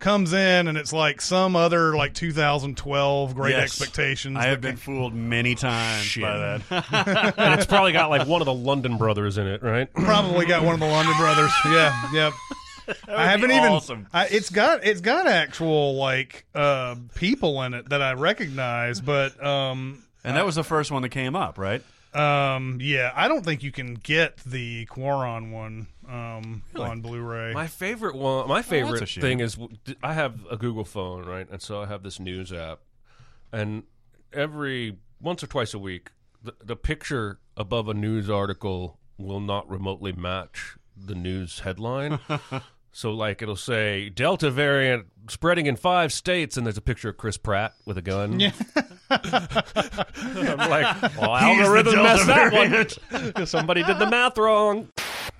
Comes 0.00 0.32
in 0.32 0.66
and 0.66 0.76
it's 0.78 0.92
like 0.94 1.20
some 1.20 1.54
other 1.54 1.94
like 1.94 2.14
2012 2.14 3.34
Great 3.34 3.50
Yes. 3.50 3.62
Expectations. 3.64 4.36
I 4.36 4.44
have 4.46 4.62
that 4.62 4.68
been 4.68 4.76
fooled 4.76 5.14
many 5.14 5.54
times 5.54 6.16
by 6.16 6.36
that. 6.38 7.34
and 7.36 7.54
it's 7.60 7.66
probably 7.66 7.92
got 7.92 8.08
like 8.10 8.26
one 8.26 8.40
of 8.40 8.46
the 8.46 8.54
London 8.54 8.96
brothers 8.96 9.36
in 9.38 9.46
it, 9.46 9.62
right? 9.62 9.92
probably 9.94 10.46
got 10.46 10.64
one 10.64 10.74
of 10.74 10.80
the 10.80 10.86
London 10.86 11.14
brothers. 11.18 11.52
Yeah, 11.66 12.10
yep. 12.12 12.32
I 13.06 13.26
haven't 13.28 13.50
be 13.50 13.54
even. 13.56 13.68
awesome. 13.70 14.06
I, 14.12 14.26
it's 14.28 14.50
got 14.50 14.84
it's 14.84 15.00
got 15.02 15.26
actual 15.28 15.94
like 15.96 16.46
uh, 16.54 16.96
people 17.14 17.62
in 17.62 17.74
it 17.74 17.90
that 17.90 18.02
I 18.02 18.14
recognize, 18.14 19.00
but 19.00 19.40
um, 19.44 20.02
and 20.24 20.36
that 20.36 20.44
was 20.46 20.54
the 20.56 20.64
first 20.64 20.90
one 20.90 21.02
that 21.02 21.10
came 21.10 21.36
up, 21.36 21.58
right? 21.58 21.82
um, 22.12 22.78
yeah, 22.80 23.12
I 23.14 23.28
don't 23.28 23.44
think 23.44 23.62
you 23.62 23.70
can 23.70 23.94
get 23.94 24.38
the 24.38 24.86
Cuarón 24.86 25.52
one 25.52 25.86
um, 26.10 26.62
on 26.76 27.00
Blu-ray. 27.00 27.52
My 27.52 27.66
favorite 27.66 28.16
one, 28.16 28.48
my 28.48 28.62
favorite 28.62 29.08
shame. 29.08 29.22
thing 29.22 29.40
is 29.40 29.56
I 30.02 30.14
have 30.14 30.46
a 30.50 30.56
Google 30.56 30.84
phone, 30.84 31.24
right? 31.24 31.48
And 31.50 31.62
so 31.62 31.82
I 31.82 31.86
have 31.86 32.02
this 32.02 32.18
news 32.18 32.52
app, 32.52 32.80
and 33.52 33.84
every 34.32 34.96
once 35.20 35.42
or 35.42 35.46
twice 35.46 35.74
a 35.74 35.78
week, 35.78 36.10
the, 36.42 36.54
the 36.62 36.76
picture 36.76 37.38
above 37.56 37.88
a 37.88 37.94
news 37.94 38.30
article 38.30 38.98
will 39.18 39.40
not 39.40 39.68
remotely 39.68 40.12
match 40.12 40.76
the 40.96 41.14
news 41.14 41.60
headline. 41.60 42.18
so, 42.92 43.12
like, 43.12 43.42
it'll 43.42 43.56
say 43.56 44.08
Delta 44.08 44.50
variant 44.50 45.06
spreading 45.28 45.66
in 45.66 45.76
five 45.76 46.12
states, 46.12 46.56
and 46.56 46.66
there's 46.66 46.78
a 46.78 46.82
picture 46.82 47.10
of 47.10 47.16
Chris 47.16 47.36
Pratt 47.36 47.74
with 47.84 47.98
a 47.98 48.02
gun. 48.02 48.40
Yeah. 48.40 48.52
I'm 49.10 50.70
like, 50.70 51.02
well, 51.16 51.34
the 51.34 51.40
algorithm 51.40 52.02
messed 52.02 52.26
that 52.26 52.98
one. 53.32 53.46
Somebody 53.46 53.82
did 53.82 53.98
the 53.98 54.08
math 54.08 54.38
wrong. 54.38 54.88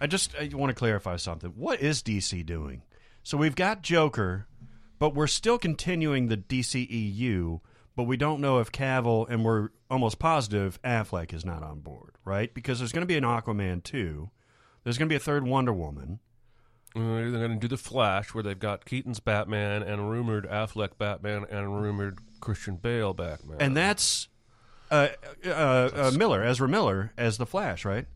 I 0.01 0.07
just 0.07 0.35
I 0.37 0.51
want 0.55 0.71
to 0.71 0.75
clarify 0.75 1.17
something. 1.17 1.51
What 1.51 1.81
is 1.81 2.03
DC 2.03 2.45
doing? 2.47 2.83
So 3.23 3.37
we've 3.37 3.55
got 3.55 3.83
Joker, 3.83 4.47
but 4.99 5.15
we're 5.15 5.27
still 5.27 5.59
continuing 5.59 6.29
the 6.29 6.37
DCEU, 6.37 7.61
but 7.97 8.05
we 8.05 8.17
don't 8.17 8.41
know 8.41 8.61
if 8.61 8.73
Cavill 8.73 9.29
and 9.29 9.45
we're 9.45 9.69
almost 9.91 10.19
positive 10.19 10.81
Affleck 10.83 11.35
is 11.35 11.45
not 11.45 11.63
on 11.63 11.81
board, 11.81 12.17
right? 12.25 12.53
Because 12.55 12.79
there's 12.79 12.93
going 12.93 13.03
to 13.03 13.07
be 13.07 13.17
an 13.17 13.25
Aquaman 13.25 13.83
2. 13.83 14.31
There's 14.85 14.97
going 14.97 15.09
to 15.09 15.13
be 15.13 15.17
a 15.17 15.21
third 15.21 15.47
Wonder 15.47 15.73
Woman. 15.73 16.21
Uh, 16.97 17.01
They're 17.01 17.31
going 17.31 17.55
to 17.55 17.59
do 17.59 17.69
the 17.69 17.77
Flash, 17.77 18.35
where 18.35 18.43
they've 18.43 18.59
got 18.59 18.85
Keaton's 18.85 19.21
Batman 19.21 19.83
and 19.83 20.11
rumored 20.11 20.49
Affleck 20.49 20.99
Batman 20.99 21.45
and 21.51 21.81
rumored 21.81 22.19
Christian 22.41 22.77
Bale 22.77 23.13
Batman. 23.13 23.59
And 23.61 23.77
that's 23.77 24.29
uh, 24.91 25.09
uh, 25.45 25.49
uh, 25.49 26.13
Miller, 26.17 26.43
Ezra 26.43 26.69
Miller 26.69 27.13
as 27.17 27.39
the 27.39 27.47
Flash, 27.47 27.85
right? 27.85 28.07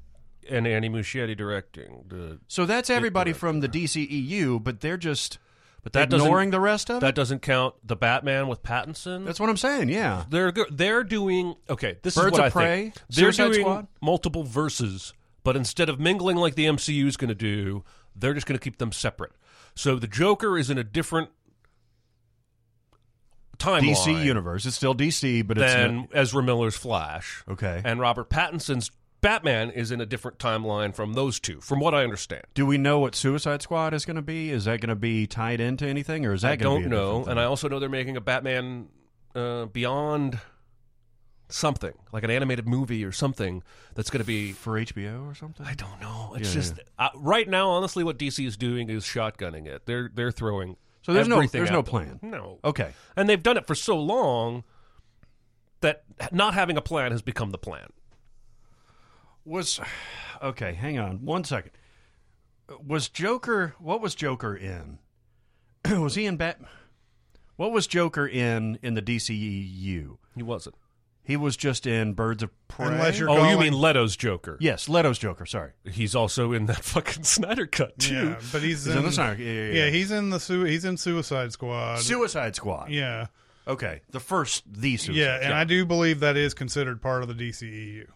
And 0.50 0.66
Andy 0.66 0.88
Muschietti 0.88 1.36
directing. 1.36 2.04
The, 2.08 2.38
So 2.48 2.66
that's 2.66 2.90
everybody 2.90 3.32
from 3.32 3.60
the 3.60 3.68
DCEU, 3.68 4.62
but 4.62 4.80
they're 4.80 4.96
just 4.96 5.38
but 5.82 5.92
that 5.92 6.12
ignoring 6.12 6.50
the 6.50 6.60
rest 6.60 6.90
of 6.90 6.96
it. 6.96 7.00
that 7.00 7.14
doesn't 7.14 7.40
count 7.42 7.74
the 7.84 7.94
Batman 7.96 8.48
with 8.48 8.62
Pattinson. 8.62 9.24
That's 9.26 9.38
what 9.38 9.50
I'm 9.50 9.56
saying. 9.56 9.90
Yeah. 9.90 10.24
they're 10.30 10.50
go- 10.52 10.64
they're 10.70 11.04
doing 11.04 11.56
okay. 11.68 11.98
This 12.02 12.14
Birds 12.14 12.26
is 12.28 12.32
what 12.32 12.40
of 12.40 12.46
I 12.46 12.50
Prey, 12.50 12.82
think. 12.84 12.94
They're 13.10 13.32
Suicide 13.32 13.52
doing 13.52 13.60
Squad? 13.64 13.86
multiple 14.00 14.44
verses, 14.44 15.12
but 15.42 15.56
instead 15.56 15.88
of 15.88 16.00
mingling 16.00 16.36
like 16.38 16.54
the 16.54 16.64
MCU 16.66 17.06
is 17.06 17.16
going 17.18 17.28
to 17.28 17.34
do, 17.34 17.84
they're 18.16 18.34
just 18.34 18.46
going 18.46 18.58
to 18.58 18.62
keep 18.64 18.78
them 18.78 18.92
separate. 18.92 19.32
So 19.74 19.96
the 19.98 20.06
Joker 20.08 20.56
is 20.56 20.70
in 20.70 20.78
a 20.78 20.84
different 20.84 21.28
timeline. 23.58 23.94
DC 23.94 24.24
universe. 24.24 24.66
It's 24.66 24.76
still 24.76 24.94
DC, 24.94 25.46
but 25.46 25.58
it's 25.58 25.72
than 25.72 26.08
Ezra 26.12 26.42
Miller's 26.42 26.76
Flash. 26.76 27.42
Okay. 27.48 27.82
And 27.84 28.00
Robert 28.00 28.30
Pattinson's 28.30 28.90
Batman 29.24 29.70
is 29.70 29.90
in 29.90 30.00
a 30.00 30.06
different 30.06 30.38
timeline 30.38 30.94
from 30.94 31.14
those 31.14 31.40
two, 31.40 31.60
from 31.62 31.80
what 31.80 31.94
I 31.94 32.04
understand. 32.04 32.42
Do 32.52 32.66
we 32.66 32.76
know 32.78 32.98
what 33.00 33.14
Suicide 33.14 33.62
Squad 33.62 33.94
is 33.94 34.04
going 34.04 34.16
to 34.16 34.22
be? 34.22 34.50
Is 34.50 34.66
that 34.66 34.80
going 34.80 34.90
to 34.90 34.94
be 34.94 35.26
tied 35.26 35.60
into 35.60 35.86
anything, 35.86 36.26
or 36.26 36.34
is 36.34 36.42
that 36.42 36.52
I 36.52 36.56
going 36.56 36.82
to 36.82 36.90
don't 36.90 36.90
be 36.90 36.96
a 36.96 37.00
know. 37.00 37.24
And 37.24 37.40
I 37.40 37.44
also 37.44 37.68
know 37.68 37.80
they're 37.80 37.88
making 37.88 38.16
a 38.16 38.20
Batman 38.20 38.88
uh, 39.34 39.64
Beyond 39.64 40.38
something, 41.48 41.92
like 42.12 42.22
an 42.22 42.30
animated 42.30 42.68
movie 42.68 43.04
or 43.04 43.12
something 43.12 43.62
that's 43.94 44.10
going 44.10 44.20
to 44.20 44.26
be. 44.26 44.52
for 44.52 44.78
HBO 44.78 45.30
or 45.30 45.34
something? 45.34 45.64
I 45.64 45.74
don't 45.74 46.00
know. 46.00 46.34
It's 46.36 46.48
Yeah, 46.50 46.60
just 46.60 46.80
uh, 46.98 47.08
right 47.14 47.48
now, 47.48 47.70
honestly, 47.70 48.04
what 48.04 48.18
DC 48.18 48.46
is 48.46 48.56
doing 48.56 48.90
is 48.90 49.04
shotgunning 49.04 49.66
it. 49.66 49.86
They're 49.86 50.10
they're 50.12 50.32
throwing. 50.32 50.76
So 51.02 51.12
there's 51.12 51.28
no- 51.28 51.46
there's 51.46 51.70
no 51.70 51.82
them. 51.82 51.84
plan. 51.84 52.18
No. 52.22 52.58
Okay. 52.64 52.92
And 53.16 53.28
they've 53.28 53.42
done 53.42 53.56
it 53.56 53.66
for 53.66 53.74
so 53.74 53.98
long 53.98 54.64
that 55.80 56.04
not 56.32 56.54
having 56.54 56.76
a 56.76 56.82
plan 56.82 57.12
has 57.12 57.22
become 57.22 57.50
the 57.50 57.58
plan. 57.58 57.88
Was 59.44 59.80
okay. 60.42 60.72
Hang 60.74 60.98
on 60.98 61.24
one 61.24 61.44
second. 61.44 61.72
Was 62.86 63.08
Joker? 63.08 63.74
What 63.78 64.00
was 64.00 64.14
Joker 64.14 64.56
in? 64.56 64.98
was 65.90 66.14
he 66.14 66.24
in 66.26 66.36
Bat? 66.36 66.60
What 67.56 67.72
was 67.72 67.86
Joker 67.86 68.26
in 68.26 68.78
in 68.82 68.94
the 68.94 69.02
DCEU? 69.02 70.16
He 70.34 70.42
wasn't. 70.42 70.76
He 71.22 71.36
was 71.38 71.56
just 71.56 71.86
in 71.86 72.12
Birds 72.12 72.42
of 72.42 72.50
Prey. 72.68 72.86
Unless 72.88 73.18
you're 73.18 73.30
Oh, 73.30 73.48
you 73.50 73.58
mean 73.58 73.72
Leto's 73.72 74.14
Joker? 74.16 74.58
yes, 74.60 74.88
Leto's 74.90 75.18
Joker. 75.18 75.46
Sorry. 75.46 75.70
He's 75.90 76.14
also 76.14 76.52
in 76.52 76.66
that 76.66 76.84
fucking 76.84 77.22
Snyder 77.24 77.66
cut 77.66 77.98
too. 77.98 78.14
Yeah, 78.14 78.40
but 78.52 78.60
he's, 78.62 78.84
He's 78.84 78.88
in, 78.88 78.98
in 78.98 79.04
the 79.04 79.12
Snyder- 79.12 79.42
yeah, 79.42 79.52
yeah, 79.72 79.84
yeah. 79.84 79.90
he's 79.90 80.10
in 80.10 80.28
the 80.30 80.38
su- 80.40 80.64
he's 80.64 80.84
in 80.84 80.96
Suicide 80.98 81.52
Squad. 81.52 82.00
Suicide 82.00 82.54
Squad. 82.56 82.90
yeah, 82.90 83.26
Okay, 83.66 84.02
the 84.10 84.20
first 84.20 84.64
the 84.70 84.96
Suicide. 84.98 85.18
yeah, 85.20 85.34
and 85.36 85.44
Squad. 85.44 85.56
I 85.56 85.64
do 85.64 85.86
believe 85.86 86.20
that 86.20 86.36
is 86.36 86.52
considered 86.52 87.00
part 87.00 87.22
of 87.22 87.28
the 87.28 87.34
DCEU. 87.34 88.06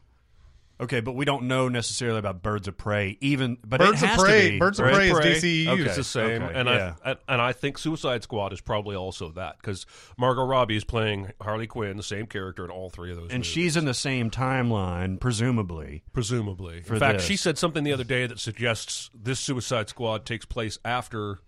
Okay, 0.81 1.01
but 1.01 1.17
we 1.17 1.25
don't 1.25 1.45
know 1.45 1.69
necessarily 1.69 2.21
about 2.21 2.43
Birds 2.43 2.69
of 2.69 2.77
Prey, 2.77 3.19
even. 3.21 3.59
But 3.67 3.81
Birds 3.81 4.03
it 4.03 4.11
of 4.11 4.19
Prey- 4.19 4.43
to 4.43 4.51
be. 4.53 4.59
Birds 4.59 4.79
of? 4.79 4.87
Prey 4.87 5.11
is 5.11 5.19
Prey, 5.19 5.35
DCEU. 5.35 5.69
Okay. 5.69 5.83
It's 5.83 5.97
the 5.97 6.05
same, 6.05 6.43
okay, 6.43 6.55
and 6.55 6.69
yeah. 6.69 6.95
I 7.05 7.17
and 7.29 7.43
I 7.43 7.53
think 7.53 7.79
Suicide 7.79 8.23
Squad 8.23 8.53
is 8.53 8.61
probably 8.61 8.95
also 8.95 9.31
that 9.33 9.57
because 9.57 9.87
Margot 10.17 10.45
Robbie 10.45 10.77
is 10.77 10.85
playing 10.85 11.33
Harley 11.41 11.67
Quinn, 11.67 11.97
the 11.97 12.03
same 12.03 12.27
character 12.27 12.65
in 12.65 12.71
all 12.71 12.91
three 12.91 13.11
of 13.11 13.17
those, 13.17 13.31
and 13.31 13.41
movies, 13.41 13.47
she's 13.47 13.77
in 13.77 13.87
the 13.87 13.95
same 13.95 14.31
timeline, 14.31 15.19
presumably. 15.19 16.05
presumably. 16.13 16.79
in 16.79 16.99
fact, 16.99 17.19
this. 17.19 17.27
she 17.27 17.37
said 17.37 17.59
something 17.59 17.83
the 17.83 17.93
other 17.93 18.05
day 18.05 18.27
that 18.27 18.39
suggests 18.39 19.11
this 19.13 19.41
Suicide 19.41 19.89
Squad 19.89 20.25
takes 20.25 20.45
place 20.45 20.79
after 20.85 21.41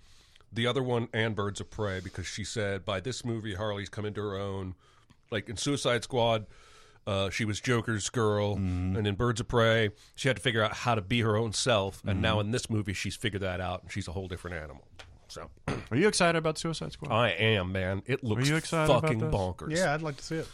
the 0.52 0.66
other 0.66 0.82
one 0.82 1.08
and 1.12 1.36
Birds 1.36 1.60
of 1.60 1.70
Prey 1.70 2.00
because 2.00 2.26
she 2.26 2.44
said 2.44 2.84
by 2.84 3.00
this 3.00 3.24
movie 3.24 3.54
Harley's 3.54 3.88
come 3.88 4.04
into 4.04 4.20
her 4.20 4.36
own. 4.36 4.74
Like 5.30 5.48
in 5.48 5.56
Suicide 5.56 6.02
Squad, 6.02 6.46
uh, 7.10 7.30
she 7.30 7.44
was 7.44 7.60
Joker's 7.60 8.08
girl, 8.10 8.54
Mm-hmm. 8.56 8.96
and 8.96 9.06
in 9.06 9.14
Birds 9.16 9.40
of 9.40 9.48
Prey, 9.48 9.90
she 10.14 10.28
had 10.28 10.36
to 10.36 10.42
figure 10.42 10.62
out 10.62 10.72
how 10.72 10.94
to 10.94 11.00
be 11.02 11.20
her 11.22 11.36
own 11.36 11.52
self. 11.52 12.00
And 12.04 12.12
Mm-hmm. 12.14 12.20
now 12.22 12.40
in 12.40 12.50
this 12.52 12.70
movie, 12.70 12.92
she's 12.92 13.16
figured 13.16 13.42
that 13.42 13.60
out, 13.60 13.82
and 13.82 13.90
she's 13.92 14.06
a 14.08 14.12
whole 14.12 14.28
different 14.28 14.56
animal. 14.56 14.84
So 15.28 15.48
Are 15.90 15.96
you 15.96 16.08
excited 16.08 16.36
about 16.38 16.58
Suicide 16.58 16.92
Squad? 16.92 17.12
I 17.12 17.28
am, 17.30 17.70
man. 17.72 18.02
It 18.06 18.24
looks 18.24 18.48
you 18.48 18.56
excited 18.56 18.92
fucking 18.92 19.18
this? 19.18 19.32
bonkers. 19.34 19.76
Yeah, 19.76 19.94
I'd 19.94 20.02
like 20.02 20.16
to 20.16 20.24
see 20.24 20.36
it. 20.36 20.48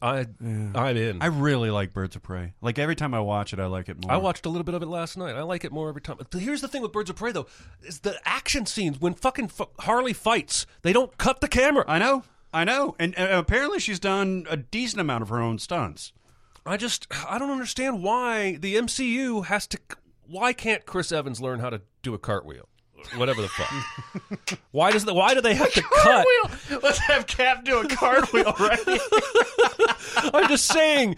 I 0.00 0.26
I'm 0.40 0.96
in. 0.96 1.18
I 1.20 1.26
really 1.26 1.70
like 1.70 1.92
Birds 1.92 2.14
of 2.14 2.22
Prey. 2.22 2.54
Like 2.62 2.78
every 2.78 2.94
time 2.94 3.14
I 3.14 3.20
watch 3.20 3.52
it, 3.52 3.58
I 3.58 3.66
like 3.66 3.88
it 3.88 4.00
more. 4.00 4.12
I 4.12 4.16
watched 4.16 4.46
a 4.46 4.48
little 4.48 4.62
bit 4.62 4.76
of 4.76 4.82
it 4.82 4.86
last 4.86 5.16
night. 5.18 5.34
I 5.34 5.42
like 5.42 5.64
it 5.64 5.72
more 5.72 5.88
every 5.88 6.00
time. 6.00 6.18
Here's 6.32 6.60
the 6.60 6.68
thing 6.68 6.82
with 6.82 6.92
Birds 6.92 7.10
of 7.10 7.16
Prey, 7.16 7.32
though, 7.32 7.46
is 7.82 7.98
the 8.00 8.16
action 8.24 8.64
scenes 8.64 9.00
when 9.00 9.14
fucking 9.14 9.48
fu- 9.48 9.68
Harley 9.80 10.12
fights, 10.12 10.66
they 10.82 10.92
don't 10.92 11.18
cut 11.18 11.40
the 11.40 11.48
camera. 11.48 11.84
I 11.88 11.98
know, 11.98 12.22
I 12.52 12.64
know, 12.64 12.96
and, 12.98 13.16
and 13.18 13.30
apparently 13.30 13.78
she's 13.78 14.00
done 14.00 14.46
a 14.48 14.56
decent 14.56 15.00
amount 15.00 15.22
of 15.22 15.28
her 15.28 15.40
own 15.40 15.58
stunts. 15.58 16.12
I 16.64 16.76
just 16.76 17.06
I 17.26 17.38
don't 17.38 17.50
understand 17.50 18.02
why 18.02 18.56
the 18.56 18.76
MCU 18.76 19.46
has 19.46 19.66
to. 19.68 19.78
Why 20.26 20.52
can't 20.52 20.84
Chris 20.84 21.12
Evans 21.12 21.40
learn 21.40 21.60
how 21.60 21.70
to 21.70 21.80
do 22.02 22.14
a 22.14 22.18
cartwheel? 22.18 22.68
Whatever 23.16 23.42
the 23.42 23.48
fuck. 23.48 24.58
why 24.72 24.90
does 24.90 25.04
the 25.04 25.14
Why 25.14 25.34
do 25.34 25.40
they 25.40 25.54
have 25.54 25.72
to 25.72 25.82
cut? 25.82 26.26
Let's 26.82 26.98
have 26.98 27.26
Cap 27.26 27.64
do 27.64 27.78
a 27.78 27.88
cartwheel, 27.88 28.54
right? 28.58 28.80
I'm 30.34 30.48
just 30.48 30.66
saying. 30.66 31.16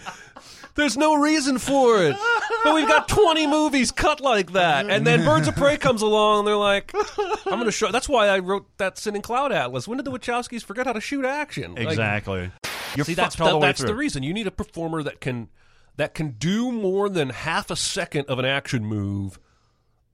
There's 0.74 0.96
no 0.96 1.14
reason 1.20 1.58
for 1.58 2.02
it. 2.02 2.16
But 2.64 2.74
we've 2.74 2.88
got 2.88 3.08
20 3.08 3.46
movies 3.46 3.90
cut 3.90 4.20
like 4.20 4.52
that. 4.52 4.88
And 4.88 5.06
then 5.06 5.24
Birds 5.24 5.48
of 5.48 5.56
Prey 5.56 5.76
comes 5.76 6.02
along 6.02 6.40
and 6.40 6.48
they're 6.48 6.56
like, 6.56 6.92
I'm 7.18 7.54
going 7.54 7.64
to 7.64 7.72
show. 7.72 7.90
That's 7.90 8.08
why 8.08 8.28
I 8.28 8.38
wrote 8.38 8.66
that 8.78 8.98
Sin 8.98 9.14
and 9.14 9.24
Cloud 9.24 9.52
Atlas. 9.52 9.88
When 9.88 9.96
did 9.96 10.04
the 10.04 10.12
Wachowskis 10.12 10.62
forget 10.64 10.86
how 10.86 10.92
to 10.92 11.00
shoot 11.00 11.24
action? 11.24 11.74
Like, 11.74 11.88
exactly. 11.88 12.50
You're 12.96 13.04
see, 13.04 13.14
fucked 13.14 13.38
that's, 13.38 13.40
all 13.40 13.50
the 13.50 13.58
way 13.58 13.68
that's 13.68 13.82
the 13.82 13.94
reason. 13.94 14.22
You 14.22 14.34
need 14.34 14.46
a 14.46 14.50
performer 14.52 15.02
that 15.02 15.20
can 15.20 15.48
that 15.96 16.14
can 16.14 16.30
do 16.32 16.72
more 16.72 17.08
than 17.08 17.30
half 17.30 17.70
a 17.70 17.76
second 17.76 18.26
of 18.26 18.38
an 18.38 18.44
action 18.44 18.84
move 18.84 19.38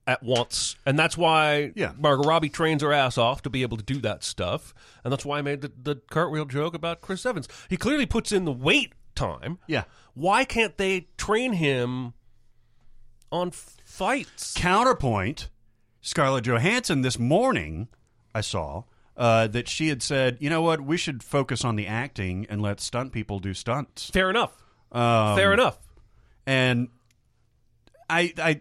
at 0.05 0.23
once. 0.23 0.75
And 0.85 0.97
that's 0.97 1.17
why 1.17 1.71
Yeah. 1.75 1.93
Margot 1.97 2.23
Robbie 2.23 2.49
trains 2.49 2.81
her 2.81 2.93
ass 2.93 3.17
off 3.17 3.41
to 3.43 3.49
be 3.49 3.61
able 3.61 3.77
to 3.77 3.83
do 3.83 3.99
that 4.01 4.23
stuff. 4.23 4.73
And 5.03 5.11
that's 5.11 5.25
why 5.25 5.39
I 5.39 5.41
made 5.41 5.61
the, 5.61 5.71
the 5.81 5.95
cartwheel 6.09 6.45
joke 6.45 6.73
about 6.73 7.01
Chris 7.01 7.25
Evans. 7.25 7.47
He 7.69 7.77
clearly 7.77 8.05
puts 8.05 8.31
in 8.31 8.45
the 8.45 8.51
wait 8.51 8.93
time. 9.15 9.59
Yeah. 9.67 9.83
Why 10.17 10.45
can't 10.45 10.75
they 10.77 11.07
train 11.17 11.53
him 11.53 12.13
on 13.31 13.51
fights? 13.51 14.53
Counterpoint: 14.55 15.49
Scarlett 16.01 16.45
Johansson 16.45 17.01
this 17.03 17.19
morning, 17.19 17.87
I 18.33 18.41
saw 18.41 18.83
uh, 19.15 19.45
that 19.47 19.67
she 19.67 19.89
had 19.89 20.01
said, 20.01 20.37
"You 20.39 20.49
know 20.49 20.61
what? 20.63 20.81
We 20.81 20.97
should 20.97 21.21
focus 21.23 21.63
on 21.63 21.75
the 21.75 21.85
acting 21.85 22.47
and 22.49 22.61
let 22.61 22.79
stunt 22.79 23.11
people 23.11 23.37
do 23.39 23.53
stunts." 23.53 24.09
Fair 24.09 24.29
enough. 24.31 24.51
Um, 24.91 25.35
Fair 25.35 25.53
enough. 25.53 25.77
And 26.47 26.87
I, 28.09 28.33
I, 28.37 28.59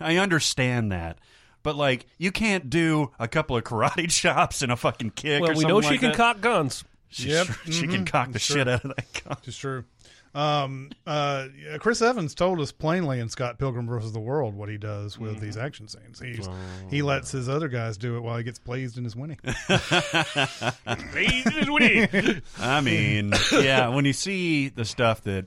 I 0.00 0.16
understand 0.16 0.90
that, 0.92 1.18
But 1.62 1.76
like, 1.76 2.06
you 2.18 2.32
can't 2.32 2.68
do 2.68 3.12
a 3.20 3.28
couple 3.28 3.56
of 3.56 3.62
karate 3.64 4.10
chops 4.10 4.62
and 4.62 4.72
a 4.72 4.76
fucking 4.76 5.12
kick. 5.12 5.40
Well, 5.40 5.52
or 5.52 5.54
we 5.54 5.60
something 5.62 5.68
know 5.76 5.80
she 5.80 5.90
like 5.90 6.00
can 6.00 6.08
that. 6.10 6.16
cock 6.16 6.40
guns. 6.40 6.84
She, 7.08 7.28
Yep. 7.30 7.46
she 7.70 7.86
can 7.86 8.04
Mhm. 8.04 8.06
cock 8.10 8.32
the 8.32 8.38
Sure. 8.40 8.56
shit 8.58 8.68
out 8.68 8.84
of 8.84 8.94
that 8.96 9.22
gun. 9.24 9.36
It's 9.44 9.56
true. 9.56 9.84
Um, 10.32 10.90
uh, 11.06 11.48
Chris 11.80 12.00
Evans 12.00 12.36
told 12.36 12.60
us 12.60 12.70
plainly 12.70 13.18
in 13.18 13.28
Scott 13.28 13.58
Pilgrim 13.58 13.86
versus 13.86 14.12
the 14.12 14.20
World 14.20 14.54
what 14.54 14.68
he 14.68 14.78
does 14.78 15.18
with 15.18 15.40
these 15.40 15.56
action 15.56 15.88
scenes. 15.88 16.20
He's, 16.20 16.48
he 16.88 17.02
lets 17.02 17.32
his 17.32 17.48
other 17.48 17.66
guys 17.68 17.96
do 17.96 18.16
it 18.16 18.20
while 18.20 18.36
he 18.36 18.44
gets 18.44 18.60
blazed 18.60 18.96
in 18.96 19.02
his 19.02 19.16
winnie. 19.16 19.38
I 22.58 22.80
mean, 22.80 23.32
yeah, 23.52 23.88
when 23.88 24.04
you 24.04 24.12
see 24.12 24.68
the 24.68 24.84
stuff 24.84 25.22
that 25.22 25.46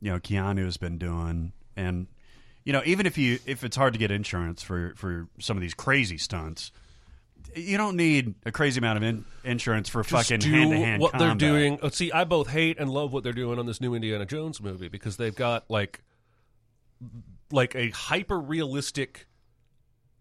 you 0.00 0.10
know 0.10 0.18
Keanu's 0.18 0.78
been 0.78 0.96
doing, 0.96 1.52
and 1.76 2.06
you 2.64 2.72
know, 2.72 2.80
even 2.86 3.04
if 3.04 3.18
you 3.18 3.38
if 3.44 3.64
it's 3.64 3.76
hard 3.76 3.92
to 3.92 3.98
get 3.98 4.10
insurance 4.10 4.62
for 4.62 4.94
for 4.96 5.28
some 5.38 5.58
of 5.58 5.60
these 5.60 5.74
crazy 5.74 6.16
stunts, 6.16 6.72
you 7.54 7.76
don't 7.76 7.96
need 7.96 8.34
a 8.44 8.52
crazy 8.52 8.78
amount 8.78 8.98
of 8.98 9.02
in, 9.02 9.24
insurance 9.44 9.88
for 9.88 10.02
Just 10.02 10.28
fucking 10.28 10.40
do 10.40 10.50
hand 10.50 10.70
to 10.70 10.76
hand. 10.76 11.02
Combat. 11.02 11.12
What 11.12 11.18
they're 11.18 11.34
doing. 11.34 11.78
Uh, 11.82 11.90
see, 11.90 12.12
I 12.12 12.24
both 12.24 12.48
hate 12.48 12.78
and 12.78 12.90
love 12.90 13.12
what 13.12 13.24
they're 13.24 13.32
doing 13.32 13.58
on 13.58 13.66
this 13.66 13.80
new 13.80 13.94
Indiana 13.94 14.26
Jones 14.26 14.60
movie 14.60 14.88
because 14.88 15.16
they've 15.16 15.34
got 15.34 15.70
like 15.70 16.02
like 17.50 17.74
a 17.74 17.90
hyper 17.90 18.38
realistic 18.38 19.26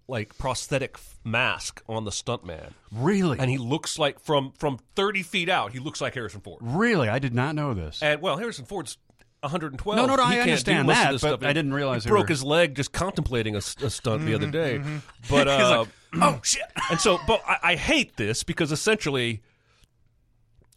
like 0.08 0.36
prosthetic 0.38 0.96
f- 0.96 1.20
mask 1.24 1.84
on 1.88 2.04
the 2.04 2.12
stuntman. 2.12 2.72
Really? 2.92 3.38
And 3.38 3.50
he 3.50 3.58
looks 3.58 4.00
like 4.00 4.20
from 4.20 4.52
from 4.58 4.80
30 4.96 5.24
feet 5.24 5.50
out, 5.50 5.72
he 5.72 5.80
looks 5.80 6.02
like 6.02 6.16
Harrison 6.16 6.42
Ford. 6.42 6.60
Really, 6.62 7.08
I 7.08 7.20
did 7.20 7.34
not 7.34 7.56
know 7.56 7.74
this. 7.74 8.02
And 8.02 8.22
well, 8.22 8.38
Harrison 8.38 8.66
Ford's 8.66 8.98
112. 9.42 9.96
No, 9.98 10.06
no, 10.06 10.16
no, 10.16 10.24
I 10.24 10.40
understand 10.40 10.90
that, 10.90 11.12
but 11.12 11.18
stuff. 11.20 11.44
I 11.44 11.54
didn't 11.54 11.74
realize 11.74 12.04
he 12.04 12.10
broke 12.10 12.24
were- 12.24 12.28
his 12.30 12.44
leg 12.44 12.76
just 12.76 12.92
contemplating 12.92 13.56
a 13.56 13.62
stunt 13.62 14.26
the 14.26 14.34
other 14.36 14.48
Mhm, 14.48 14.52
day. 14.52 14.80
mhm. 14.80 15.02
But 15.30 15.48
uh, 15.50 15.86
like, 16.14 16.22
oh 16.22 16.40
shit! 16.44 16.64
and 16.92 17.00
so, 17.00 17.20
but 17.28 17.42
I, 17.48 17.58
I 17.64 17.76
hate 17.76 18.18
this 18.18 18.44
because 18.44 18.72
essentially, 18.72 19.42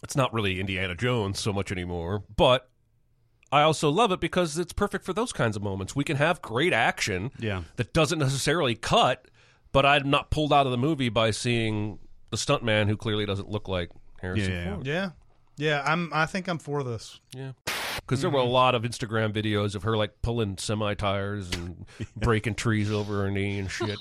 it's 0.02 0.16
not 0.16 0.32
really 0.32 0.60
Indiana 0.60 0.94
Jones 0.94 1.40
so 1.40 1.52
much 1.52 1.70
anymore. 1.72 2.22
But 2.36 2.68
I 3.50 3.62
also 3.62 3.90
love 3.90 4.12
it 4.12 4.20
because 4.20 4.58
it's 4.58 4.72
perfect 4.72 5.04
for 5.04 5.12
those 5.12 5.32
kinds 5.32 5.56
of 5.56 5.62
moments. 5.62 5.94
We 5.94 6.04
can 6.04 6.16
have 6.16 6.40
great 6.42 6.72
action, 6.72 7.30
Yeah. 7.38 7.62
that 7.76 7.92
doesn't 7.92 8.18
necessarily 8.18 8.74
cut. 8.74 9.26
But 9.72 9.86
I'm 9.86 10.10
not 10.10 10.30
pulled 10.30 10.52
out 10.52 10.66
of 10.66 10.72
the 10.72 10.76
movie 10.78 11.08
by 11.08 11.30
seeing 11.30 11.98
the 12.30 12.36
stuntman 12.36 12.88
who 12.88 12.96
clearly 12.96 13.24
doesn't 13.24 13.48
look 13.48 13.68
like 13.68 13.90
Harrison 14.20 14.52
Yeah. 14.52 14.74
Ford. 14.74 14.86
yeah, 14.86 15.10
yeah. 15.56 15.82
I'm. 15.86 16.10
I 16.12 16.26
think 16.26 16.46
I'm 16.48 16.58
for 16.58 16.82
this. 16.82 17.20
Yeah. 17.34 17.52
Because 18.06 18.20
there 18.20 18.30
were 18.30 18.40
a 18.40 18.44
lot 18.44 18.74
of 18.74 18.82
Instagram 18.82 19.32
videos 19.32 19.74
of 19.74 19.84
her 19.84 19.96
like 19.96 20.20
pulling 20.22 20.58
semi 20.58 20.92
tires 20.94 21.50
and 21.52 21.86
breaking 22.16 22.56
trees 22.56 22.90
over 22.90 23.22
her 23.22 23.30
knee 23.30 23.58
and 23.58 23.70
shit, 23.70 23.98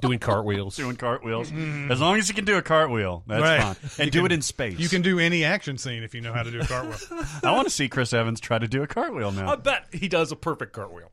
doing 0.00 0.18
cartwheels. 0.18 0.76
Doing 0.76 0.96
cartwheels. 0.96 1.50
Mhm. 1.52 1.90
As 1.90 2.00
long 2.00 2.16
as 2.18 2.28
you 2.28 2.34
can 2.34 2.44
do 2.44 2.56
a 2.58 2.62
cartwheel, 2.62 3.22
that's 3.26 3.40
Right. 3.42 3.62
fine. 3.62 3.76
And 3.98 4.06
You 4.06 4.10
do 4.10 4.18
can- 4.18 4.26
it 4.26 4.32
in 4.32 4.42
space. 4.42 4.78
You 4.78 4.88
can 4.88 5.00
do 5.00 5.18
any 5.18 5.44
action 5.44 5.78
scene 5.78 6.02
if 6.02 6.14
you 6.14 6.20
know 6.20 6.32
how 6.34 6.42
to 6.42 6.50
do 6.50 6.60
a 6.60 6.66
cartwheel. 6.66 6.98
I 7.44 7.52
want 7.52 7.66
to 7.66 7.70
see 7.72 7.88
Chris 7.88 8.12
Evans 8.12 8.40
try 8.40 8.58
to 8.58 8.68
do 8.68 8.82
a 8.82 8.86
cartwheel 8.86 9.30
now. 9.32 9.50
I 9.52 9.56
bet 9.56 9.86
he 9.92 10.08
does 10.08 10.32
a 10.32 10.36
perfect 10.36 10.72
cartwheel. 10.72 11.10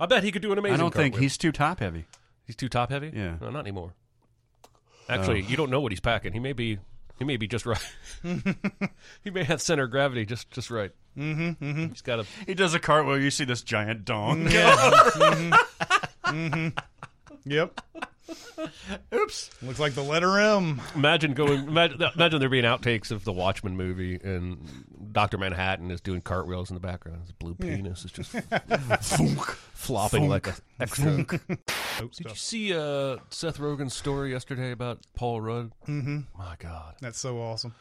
I 0.00 0.06
bet 0.06 0.24
he 0.24 0.32
could 0.32 0.42
do 0.42 0.50
an 0.52 0.58
amazing. 0.58 0.74
I 0.74 0.78
don't 0.78 0.92
think 0.94 1.14
cartwheel. 1.14 1.22
he's 1.22 1.38
too 1.38 1.52
top 1.52 1.78
heavy. 1.80 2.06
he's 2.46 2.56
too 2.56 2.68
top 2.70 2.90
heavy. 2.90 3.12
Yeah. 3.14 3.36
no, 3.40 3.50
not 3.50 3.60
anymore. 3.60 3.92
Actually, 5.08 5.42
Oh. 5.42 5.48
you 5.48 5.56
don't 5.56 5.70
know 5.70 5.80
what 5.80 5.92
he's 5.92 6.00
packing. 6.00 6.32
He 6.32 6.38
may 6.40 6.54
be. 6.54 6.78
He 7.18 7.24
may 7.24 7.36
be 7.36 7.46
just 7.46 7.64
right. 7.66 7.96
he 9.24 9.30
may 9.30 9.44
have 9.44 9.62
center 9.62 9.84
of 9.84 9.90
gravity 9.90 10.26
just 10.26 10.50
just 10.50 10.70
right. 10.70 10.90
Mm-hmm, 11.16 11.64
mm-hmm. 11.64 11.86
He's 11.88 12.02
got 12.02 12.20
a. 12.20 12.26
He 12.46 12.54
does 12.54 12.74
a 12.74 12.80
cartwheel. 12.80 13.20
You 13.20 13.30
see 13.30 13.44
this 13.44 13.62
giant 13.62 14.04
dong. 14.04 14.50
Yeah. 14.50 14.74
mm-hmm. 14.76 15.54
Mm-hmm. 16.24 16.68
Yep. 17.44 17.80
Oops. 19.14 19.50
Looks 19.62 19.78
like 19.78 19.94
the 19.94 20.02
letter 20.02 20.38
M. 20.40 20.80
Imagine 20.94 21.34
going. 21.34 21.68
Imagine, 21.68 22.02
imagine 22.14 22.40
there 22.40 22.48
being 22.48 22.64
outtakes 22.64 23.10
of 23.10 23.24
the 23.24 23.32
Watchmen 23.32 23.76
movie, 23.76 24.18
and 24.22 24.66
Doctor 25.14 25.38
Manhattan 25.38 25.90
is 25.90 26.00
doing 26.02 26.20
cartwheels 26.20 26.68
in 26.70 26.74
the 26.74 26.80
background. 26.80 27.22
His 27.22 27.32
blue 27.32 27.56
Yeah. 27.60 27.76
penis 27.76 28.04
is 28.04 28.12
just 28.12 28.30
funk, 29.00 29.40
flopping 29.72 30.28
like 30.28 30.48
a 30.48 30.54
extra. 30.80 31.16
Dope 31.24 32.12
Did 32.12 32.26
you 32.28 32.34
see 32.34 32.74
uh, 32.74 33.16
Seth 33.30 33.58
Rogen's 33.58 33.94
story 33.94 34.32
yesterday 34.32 34.72
about 34.72 34.98
Paul 35.14 35.40
Rudd? 35.40 35.70
Mm-hmm. 35.86 36.20
My 36.36 36.56
God, 36.58 36.96
That's 37.00 37.18
so 37.20 37.40
awesome. 37.40 37.74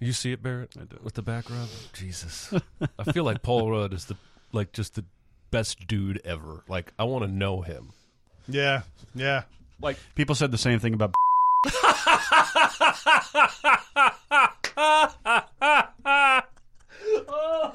you 0.00 0.12
see 0.12 0.32
it, 0.32 0.42
Barrett, 0.42 0.74
with 1.02 1.14
the 1.14 1.22
back 1.22 1.50
rub. 1.50 1.68
Jesus, 1.92 2.52
I 2.98 3.12
feel 3.12 3.24
like 3.24 3.42
Paul 3.42 3.70
Rudd 3.70 3.92
is 3.92 4.06
the 4.06 4.16
like 4.52 4.72
just 4.72 4.94
the 4.94 5.04
best 5.50 5.86
dude 5.86 6.20
ever. 6.24 6.64
Like 6.66 6.94
I 6.98 7.04
want 7.04 7.24
to 7.26 7.30
know 7.30 7.60
him. 7.60 7.90
Yeah. 8.48 8.82
Yeah. 9.14 9.42
Like 9.82 9.98
People 10.14 10.34
said 10.34 10.50
the 10.50 10.56
same 10.58 10.78
thing 10.78 10.94
about. 10.94 11.14
oh 16.06 17.72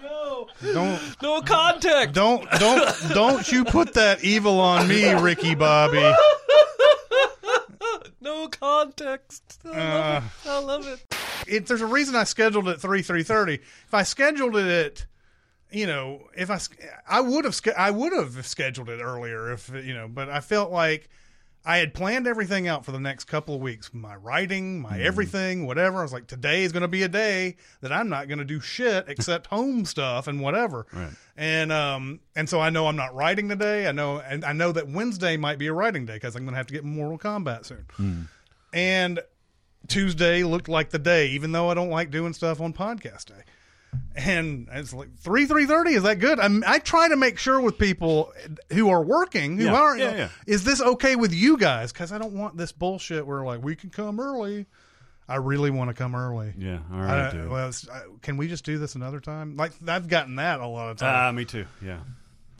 no! 0.00 0.48
Don't 0.72 1.22
No 1.22 1.42
context. 1.42 2.14
don't 2.14 2.48
don't 2.52 3.08
don't 3.12 3.50
you 3.52 3.64
put 3.64 3.94
that 3.94 4.22
evil 4.24 4.60
on 4.60 4.86
me, 4.88 5.12
Ricky 5.12 5.54
Bobby. 5.54 6.14
No 8.20 8.46
context. 8.48 9.58
I 9.64 9.68
love 9.68 10.24
it. 10.44 10.48
Uh. 10.48 10.50
I 10.52 10.58
love 10.60 10.86
it. 10.86 11.14
It, 11.48 11.66
there's 11.66 11.80
a 11.80 11.86
reason 11.86 12.14
I 12.14 12.22
scheduled 12.24 12.68
it 12.68 12.80
three 12.80 13.02
three 13.02 13.24
thirty. 13.24 13.54
If 13.54 13.92
I 13.92 14.04
scheduled 14.04 14.56
it 14.56 14.66
at, 14.66 15.06
you 15.76 15.86
know, 15.88 16.28
if 16.36 16.48
I 16.48 16.60
I 17.08 17.20
would 17.20 17.44
have 17.44 17.60
I 17.76 17.90
would 17.90 18.12
have 18.12 18.46
scheduled 18.46 18.88
it 18.88 19.00
earlier 19.00 19.52
if 19.52 19.70
you 19.70 19.92
know, 19.92 20.06
but 20.08 20.28
I 20.28 20.38
felt 20.40 20.70
like 20.70 21.08
I 21.64 21.78
had 21.78 21.94
planned 21.94 22.26
everything 22.26 22.66
out 22.66 22.84
for 22.84 22.90
the 22.90 22.98
next 22.98 23.24
couple 23.24 23.54
of 23.54 23.60
weeks. 23.60 23.94
My 23.94 24.16
writing, 24.16 24.80
my 24.80 24.98
everything, 24.98 25.66
whatever. 25.66 26.00
I 26.00 26.02
was 26.02 26.12
like, 26.12 26.26
today 26.26 26.64
is 26.64 26.72
going 26.72 26.82
to 26.82 26.88
be 26.88 27.04
a 27.04 27.08
day 27.08 27.56
that 27.82 27.92
I'm 27.92 28.08
not 28.08 28.26
going 28.26 28.38
to 28.38 28.44
do 28.44 28.58
shit 28.60 29.04
except 29.08 29.46
home 29.46 29.84
stuff 29.84 30.26
and 30.26 30.40
whatever. 30.40 30.86
Right. 30.92 31.12
And 31.36 31.72
um 31.72 32.20
and 32.36 32.48
so 32.48 32.60
I 32.60 32.70
know 32.70 32.88
I'm 32.88 32.96
not 32.96 33.14
writing 33.14 33.48
today. 33.48 33.86
I 33.86 33.92
know 33.92 34.18
and 34.18 34.44
I 34.44 34.52
know 34.52 34.72
that 34.72 34.88
Wednesday 34.88 35.36
might 35.36 35.58
be 35.58 35.68
a 35.68 35.72
writing 35.72 36.04
day 36.04 36.14
because 36.14 36.34
I'm 36.34 36.42
going 36.42 36.52
to 36.52 36.58
have 36.58 36.66
to 36.66 36.74
get 36.74 36.84
Mortal 36.84 37.18
Kombat 37.18 37.64
soon. 37.64 38.28
And 38.72 39.20
Tuesday 39.88 40.44
looked 40.44 40.68
like 40.68 40.90
the 40.90 40.98
day, 40.98 41.28
even 41.28 41.52
though 41.52 41.70
I 41.70 41.74
don't 41.74 41.90
like 41.90 42.10
doing 42.10 42.32
stuff 42.32 42.60
on 42.60 42.72
podcast 42.72 43.26
day. 43.26 43.42
And 44.14 44.68
it's 44.70 44.92
like 44.92 45.14
three 45.16 45.46
three 45.46 45.64
thirty. 45.66 45.92
Is 45.94 46.02
that 46.02 46.18
good? 46.18 46.38
I'm, 46.38 46.62
I 46.66 46.78
try 46.80 47.08
to 47.08 47.16
make 47.16 47.38
sure 47.38 47.60
with 47.60 47.78
people 47.78 48.32
who 48.70 48.90
are 48.90 49.02
working, 49.02 49.56
who 49.56 49.64
Yeah, 49.64 49.74
aren't. 49.74 50.00
yeah, 50.00 50.14
yeah. 50.14 50.28
Is 50.46 50.64
this 50.64 50.80
okay 50.82 51.16
with 51.16 51.32
you 51.32 51.56
guys? 51.56 51.92
Because 51.92 52.12
I 52.12 52.18
don't 52.18 52.34
want 52.34 52.56
this 52.58 52.72
bullshit 52.72 53.26
where 53.26 53.42
like 53.42 53.62
we 53.62 53.74
can 53.74 53.88
come 53.90 54.20
early. 54.20 54.66
I 55.28 55.36
really 55.36 55.70
want 55.70 55.88
to 55.88 55.94
come 55.94 56.14
early. 56.14 56.52
Yeah, 56.58 56.80
all 56.92 56.98
right. 57.00 57.28
I- 57.28 57.30
dude. 57.32 57.48
well, 57.48 57.70
I- 57.92 58.02
can 58.20 58.36
we 58.36 58.48
just 58.48 58.64
do 58.66 58.76
this 58.78 58.96
another 58.96 59.18
time? 59.20 59.56
Like 59.56 59.72
I've 59.88 60.08
gotten 60.08 60.36
that 60.36 60.60
a 60.60 60.66
lot 60.66 60.90
of 60.90 61.02
Ah, 61.02 61.12
times. 61.30 61.36
me 61.36 61.44
too. 61.46 61.64
Yeah. 61.82 62.00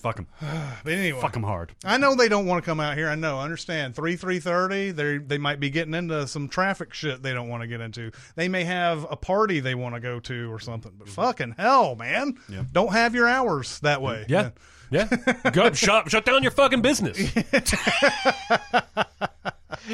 Fuck 0.02 0.16
them. 0.16 0.26
but 0.84 0.92
anyway, 0.92 1.20
Fuck 1.20 1.36
him 1.36 1.44
hard. 1.44 1.76
I 1.84 1.96
know 1.96 2.16
they 2.16 2.28
don't 2.28 2.46
want 2.46 2.62
to 2.62 2.68
come 2.68 2.80
out 2.80 2.96
here. 2.96 3.08
I 3.08 3.14
know. 3.14 3.38
I 3.38 3.44
understand. 3.44 3.94
Three 3.94 4.16
three 4.16 4.40
thirty. 4.40 4.90
They 4.90 5.18
they 5.18 5.38
might 5.38 5.60
be 5.60 5.70
getting 5.70 5.94
into 5.94 6.26
some 6.26 6.48
traffic 6.48 6.92
shit 6.92 7.22
they 7.22 7.32
don't 7.32 7.48
want 7.48 7.62
to 7.62 7.68
get 7.68 7.80
into. 7.80 8.10
They 8.34 8.48
may 8.48 8.64
have 8.64 9.06
a 9.08 9.16
party 9.16 9.60
they 9.60 9.76
want 9.76 9.94
to 9.94 10.00
go 10.00 10.18
to 10.18 10.52
or 10.52 10.58
something. 10.58 10.92
But 10.98 11.06
mm-hmm. 11.06 11.14
fucking 11.14 11.54
hell, 11.56 11.94
man! 11.94 12.36
Yeah. 12.48 12.64
Don't 12.72 12.92
have 12.92 13.14
your 13.14 13.28
hours 13.28 13.78
that 13.80 14.02
way. 14.02 14.26
Yeah. 14.28 14.42
Yeah. 14.42 14.50
Yeah, 14.92 15.50
go 15.52 15.72
shut 15.72 16.10
shut 16.10 16.24
down 16.24 16.42
your 16.42 16.52
fucking 16.52 16.82
business. 16.82 17.18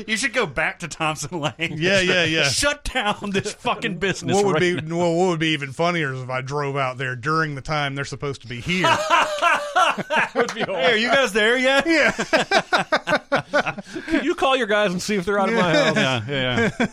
You 0.06 0.16
should 0.16 0.32
go 0.34 0.44
back 0.46 0.80
to 0.80 0.88
Thompson 0.88 1.40
Lane. 1.40 1.76
Yeah, 1.76 2.00
yeah, 2.00 2.24
yeah. 2.24 2.48
Shut 2.48 2.84
down 2.84 3.30
this 3.30 3.54
fucking 3.54 3.98
business. 3.98 4.34
What 4.34 4.44
would 4.44 4.52
right 4.54 4.60
be 4.60 4.74
now. 4.80 4.98
well, 4.98 5.14
what 5.14 5.28
would 5.28 5.40
be 5.40 5.48
even 5.48 5.72
funnier 5.72 6.12
is 6.12 6.20
if 6.20 6.28
I 6.28 6.42
drove 6.42 6.76
out 6.76 6.98
there 6.98 7.16
during 7.16 7.54
the 7.54 7.60
time 7.62 7.94
they're 7.94 8.04
supposed 8.04 8.42
to 8.42 8.48
be 8.48 8.60
here. 8.60 8.82
that 8.86 10.30
would 10.34 10.52
be 10.54 10.60
Hey, 10.60 10.92
are 10.92 10.96
you 10.96 11.08
guys 11.08 11.32
there 11.32 11.56
yet? 11.56 11.86
yeah, 11.86 12.10
Can 14.06 14.24
you 14.24 14.34
call 14.34 14.56
your 14.56 14.66
guys 14.66 14.92
and 14.92 15.00
see 15.00 15.14
if 15.16 15.24
they're 15.24 15.38
out 15.38 15.48
of 15.48 15.54
my 15.54 15.72
house? 15.74 15.96
Yeah, 15.96 16.22
yeah, 16.28 16.70
yeah. 16.78 16.86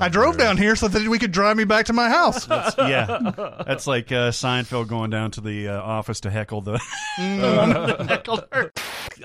I 0.00 0.08
drove 0.08 0.36
down 0.36 0.56
here 0.56 0.76
so 0.76 0.88
that 0.88 1.06
we 1.08 1.18
could 1.18 1.32
drive 1.32 1.56
me 1.56 1.64
back 1.64 1.86
to 1.86 1.92
my 1.92 2.08
house. 2.08 2.46
That's, 2.46 2.76
yeah. 2.78 3.32
That's 3.66 3.86
like 3.86 4.10
uh, 4.12 4.30
Seinfeld 4.30 4.88
going 4.88 5.10
down 5.10 5.30
to 5.32 5.40
the 5.40 5.68
uh, 5.68 5.80
office 5.80 6.20
to 6.20 6.30
heckle 6.30 6.60
the. 6.60 6.78
heckle 8.08 8.44
her. 8.52 8.72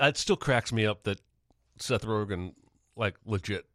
It 0.00 0.16
still 0.16 0.36
cracks 0.36 0.72
me 0.72 0.86
up 0.86 1.02
that 1.04 1.20
Seth 1.78 2.04
Rogen, 2.04 2.54
like, 2.96 3.16
legit 3.24 3.66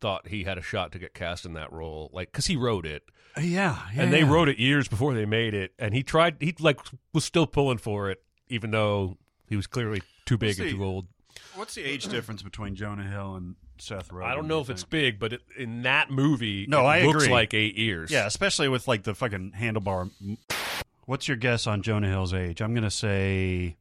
thought 0.00 0.28
he 0.28 0.44
had 0.44 0.58
a 0.58 0.62
shot 0.62 0.92
to 0.92 0.98
get 0.98 1.14
cast 1.14 1.44
in 1.46 1.54
that 1.54 1.72
role, 1.72 2.10
like, 2.12 2.30
because 2.30 2.46
he 2.46 2.56
wrote 2.56 2.84
it, 2.86 3.02
Yeah, 3.38 3.78
yeah. 3.94 4.02
and 4.02 4.12
they 4.12 4.20
yeah. 4.20 4.30
wrote 4.30 4.48
it 4.48 4.58
years 4.58 4.86
before 4.86 5.14
they 5.14 5.24
made 5.24 5.54
it, 5.54 5.72
and 5.78 5.94
he 5.94 6.02
tried, 6.02 6.36
he 6.40 6.54
like 6.60 6.78
was 7.12 7.24
still 7.24 7.46
pulling 7.46 7.78
for 7.78 8.10
it, 8.10 8.22
even 8.48 8.70
though 8.70 9.16
he 9.48 9.56
was 9.56 9.66
clearly 9.66 10.02
too 10.26 10.36
big 10.36 10.58
and 10.60 10.70
see. 10.70 10.76
too 10.76 10.84
old. 10.84 11.06
What's 11.54 11.74
the 11.74 11.82
age 11.84 12.06
difference 12.08 12.42
between 12.42 12.74
Jonah 12.74 13.08
Hill 13.08 13.34
and 13.36 13.56
Seth 13.78 14.08
Rogen? 14.10 14.24
I 14.24 14.34
don't 14.34 14.46
know 14.48 14.60
if 14.60 14.70
it's 14.70 14.84
big, 14.84 15.18
but 15.18 15.32
it, 15.34 15.42
in 15.56 15.82
that 15.82 16.10
movie, 16.10 16.66
No, 16.68 16.80
it 16.82 16.84
I 16.84 17.02
looks 17.04 17.24
agree. 17.24 17.32
like 17.34 17.54
eight 17.54 17.76
years. 17.76 18.10
Yeah, 18.10 18.26
especially 18.26 18.68
with 18.68 18.86
like 18.88 19.02
the 19.02 19.14
fucking 19.14 19.52
handlebar. 19.58 20.10
What's 21.06 21.28
your 21.28 21.36
guess 21.36 21.66
on 21.66 21.82
Jonah 21.82 22.08
Hill's 22.08 22.32
age? 22.32 22.60
I'm 22.62 22.74
gonna 22.74 22.90
say 22.90 23.76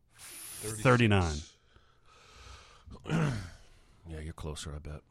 thirty-nine. 0.61 1.38
yeah, 3.10 3.32
you're 4.22 4.34
closer, 4.34 4.74
I 4.76 4.80
bet. 4.80 5.02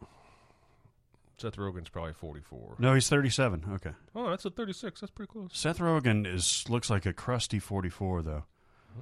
Seth 1.39 1.57
Rogen's 1.57 1.89
probably 1.89 2.13
44. 2.13 2.77
No, 2.79 2.95
he's 2.95 3.09
37. 3.09 3.65
Okay. 3.73 3.91
Oh, 4.15 4.31
that's 4.31 4.45
a 4.45 4.51
36. 4.51 5.01
That's 5.01 5.11
pretty 5.11 5.33
close. 5.33 5.51
Seth 5.53 5.79
Rogen 5.79 6.25
is 6.25 6.65
looks 6.69 6.89
like 6.89 7.05
a 7.05 7.13
crusty 7.13 7.59
44 7.59 8.23
though. 8.23 8.45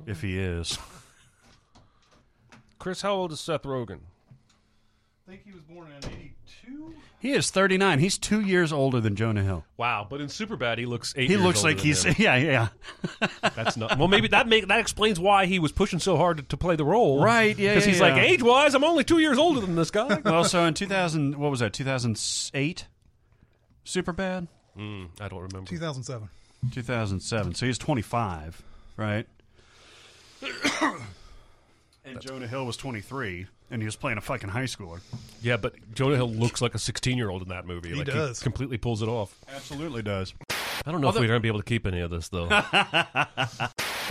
If 0.06 0.22
he 0.22 0.38
is. 0.38 0.78
Chris, 2.78 3.02
how 3.02 3.12
old 3.12 3.32
is 3.32 3.40
Seth 3.40 3.64
Rogen? 3.64 4.00
I 5.30 5.34
think 5.34 5.44
he 5.44 5.52
was 5.52 5.62
born 5.62 5.86
in 5.92 6.10
82. 6.10 6.94
He 7.20 7.32
is 7.34 7.52
39. 7.52 8.00
He's 8.00 8.18
2 8.18 8.40
years 8.40 8.72
older 8.72 9.00
than 9.00 9.14
Jonah 9.14 9.44
Hill. 9.44 9.64
Wow, 9.76 10.04
but 10.10 10.20
in 10.20 10.26
Superbad 10.26 10.76
he 10.78 10.86
looks 10.86 11.14
8 11.16 11.22
He 11.22 11.34
years 11.34 11.40
looks 11.40 11.58
older 11.58 11.68
like 11.68 11.76
than 11.76 11.86
he's 11.86 12.02
him. 12.02 12.14
yeah, 12.18 12.34
yeah. 12.34 12.68
That's 13.54 13.76
not. 13.76 13.96
Well, 13.96 14.08
maybe 14.08 14.26
that 14.28 14.48
make 14.48 14.66
that 14.66 14.80
explains 14.80 15.20
why 15.20 15.46
he 15.46 15.60
was 15.60 15.70
pushing 15.70 16.00
so 16.00 16.16
hard 16.16 16.38
to, 16.38 16.42
to 16.42 16.56
play 16.56 16.74
the 16.74 16.84
role. 16.84 17.22
Right, 17.22 17.56
yeah, 17.56 17.74
Because 17.74 17.86
yeah, 17.86 17.92
he's 17.92 18.00
yeah. 18.00 18.08
like, 18.08 18.16
age-wise, 18.24 18.74
I'm 18.74 18.82
only 18.82 19.04
2 19.04 19.20
years 19.20 19.38
older 19.38 19.60
than 19.60 19.76
this 19.76 19.92
guy. 19.92 20.20
well, 20.24 20.42
so 20.42 20.64
in 20.64 20.74
2000 20.74 21.36
what 21.38 21.52
was 21.52 21.60
that? 21.60 21.72
2008? 21.74 22.86
Superbad? 23.86 24.48
Mm, 24.76 25.10
I 25.20 25.28
don't 25.28 25.42
remember. 25.42 25.70
2007. 25.70 26.28
2007. 26.72 27.54
So 27.54 27.66
he's 27.66 27.78
25, 27.78 28.62
right? 28.96 29.28
and 32.04 32.20
Jonah 32.20 32.48
Hill 32.48 32.66
was 32.66 32.76
23 32.76 33.46
and 33.70 33.80
he 33.82 33.86
was 33.86 33.96
playing 33.96 34.18
a 34.18 34.20
fucking 34.20 34.48
high 34.50 34.64
schooler. 34.64 35.00
Yeah, 35.42 35.56
but 35.56 35.74
Jonah 35.94 36.16
Hill 36.16 36.30
looks 36.30 36.60
like 36.60 36.74
a 36.74 36.78
16-year-old 36.78 37.42
in 37.42 37.48
that 37.48 37.66
movie. 37.66 37.90
He 37.90 37.94
like, 37.94 38.06
does. 38.06 38.40
completely 38.40 38.78
pulls 38.78 39.02
it 39.02 39.08
off. 39.08 39.36
Absolutely 39.54 40.02
does. 40.02 40.34
I 40.84 40.90
don't 40.92 41.00
know 41.00 41.08
Although- 41.08 41.18
if 41.18 41.22
we're 41.22 41.28
going 41.28 41.38
to 41.38 41.42
be 41.42 41.48
able 41.48 41.60
to 41.60 41.64
keep 41.64 41.86
any 41.86 42.00
of 42.00 42.10
this, 42.10 42.28
though. 42.28 42.48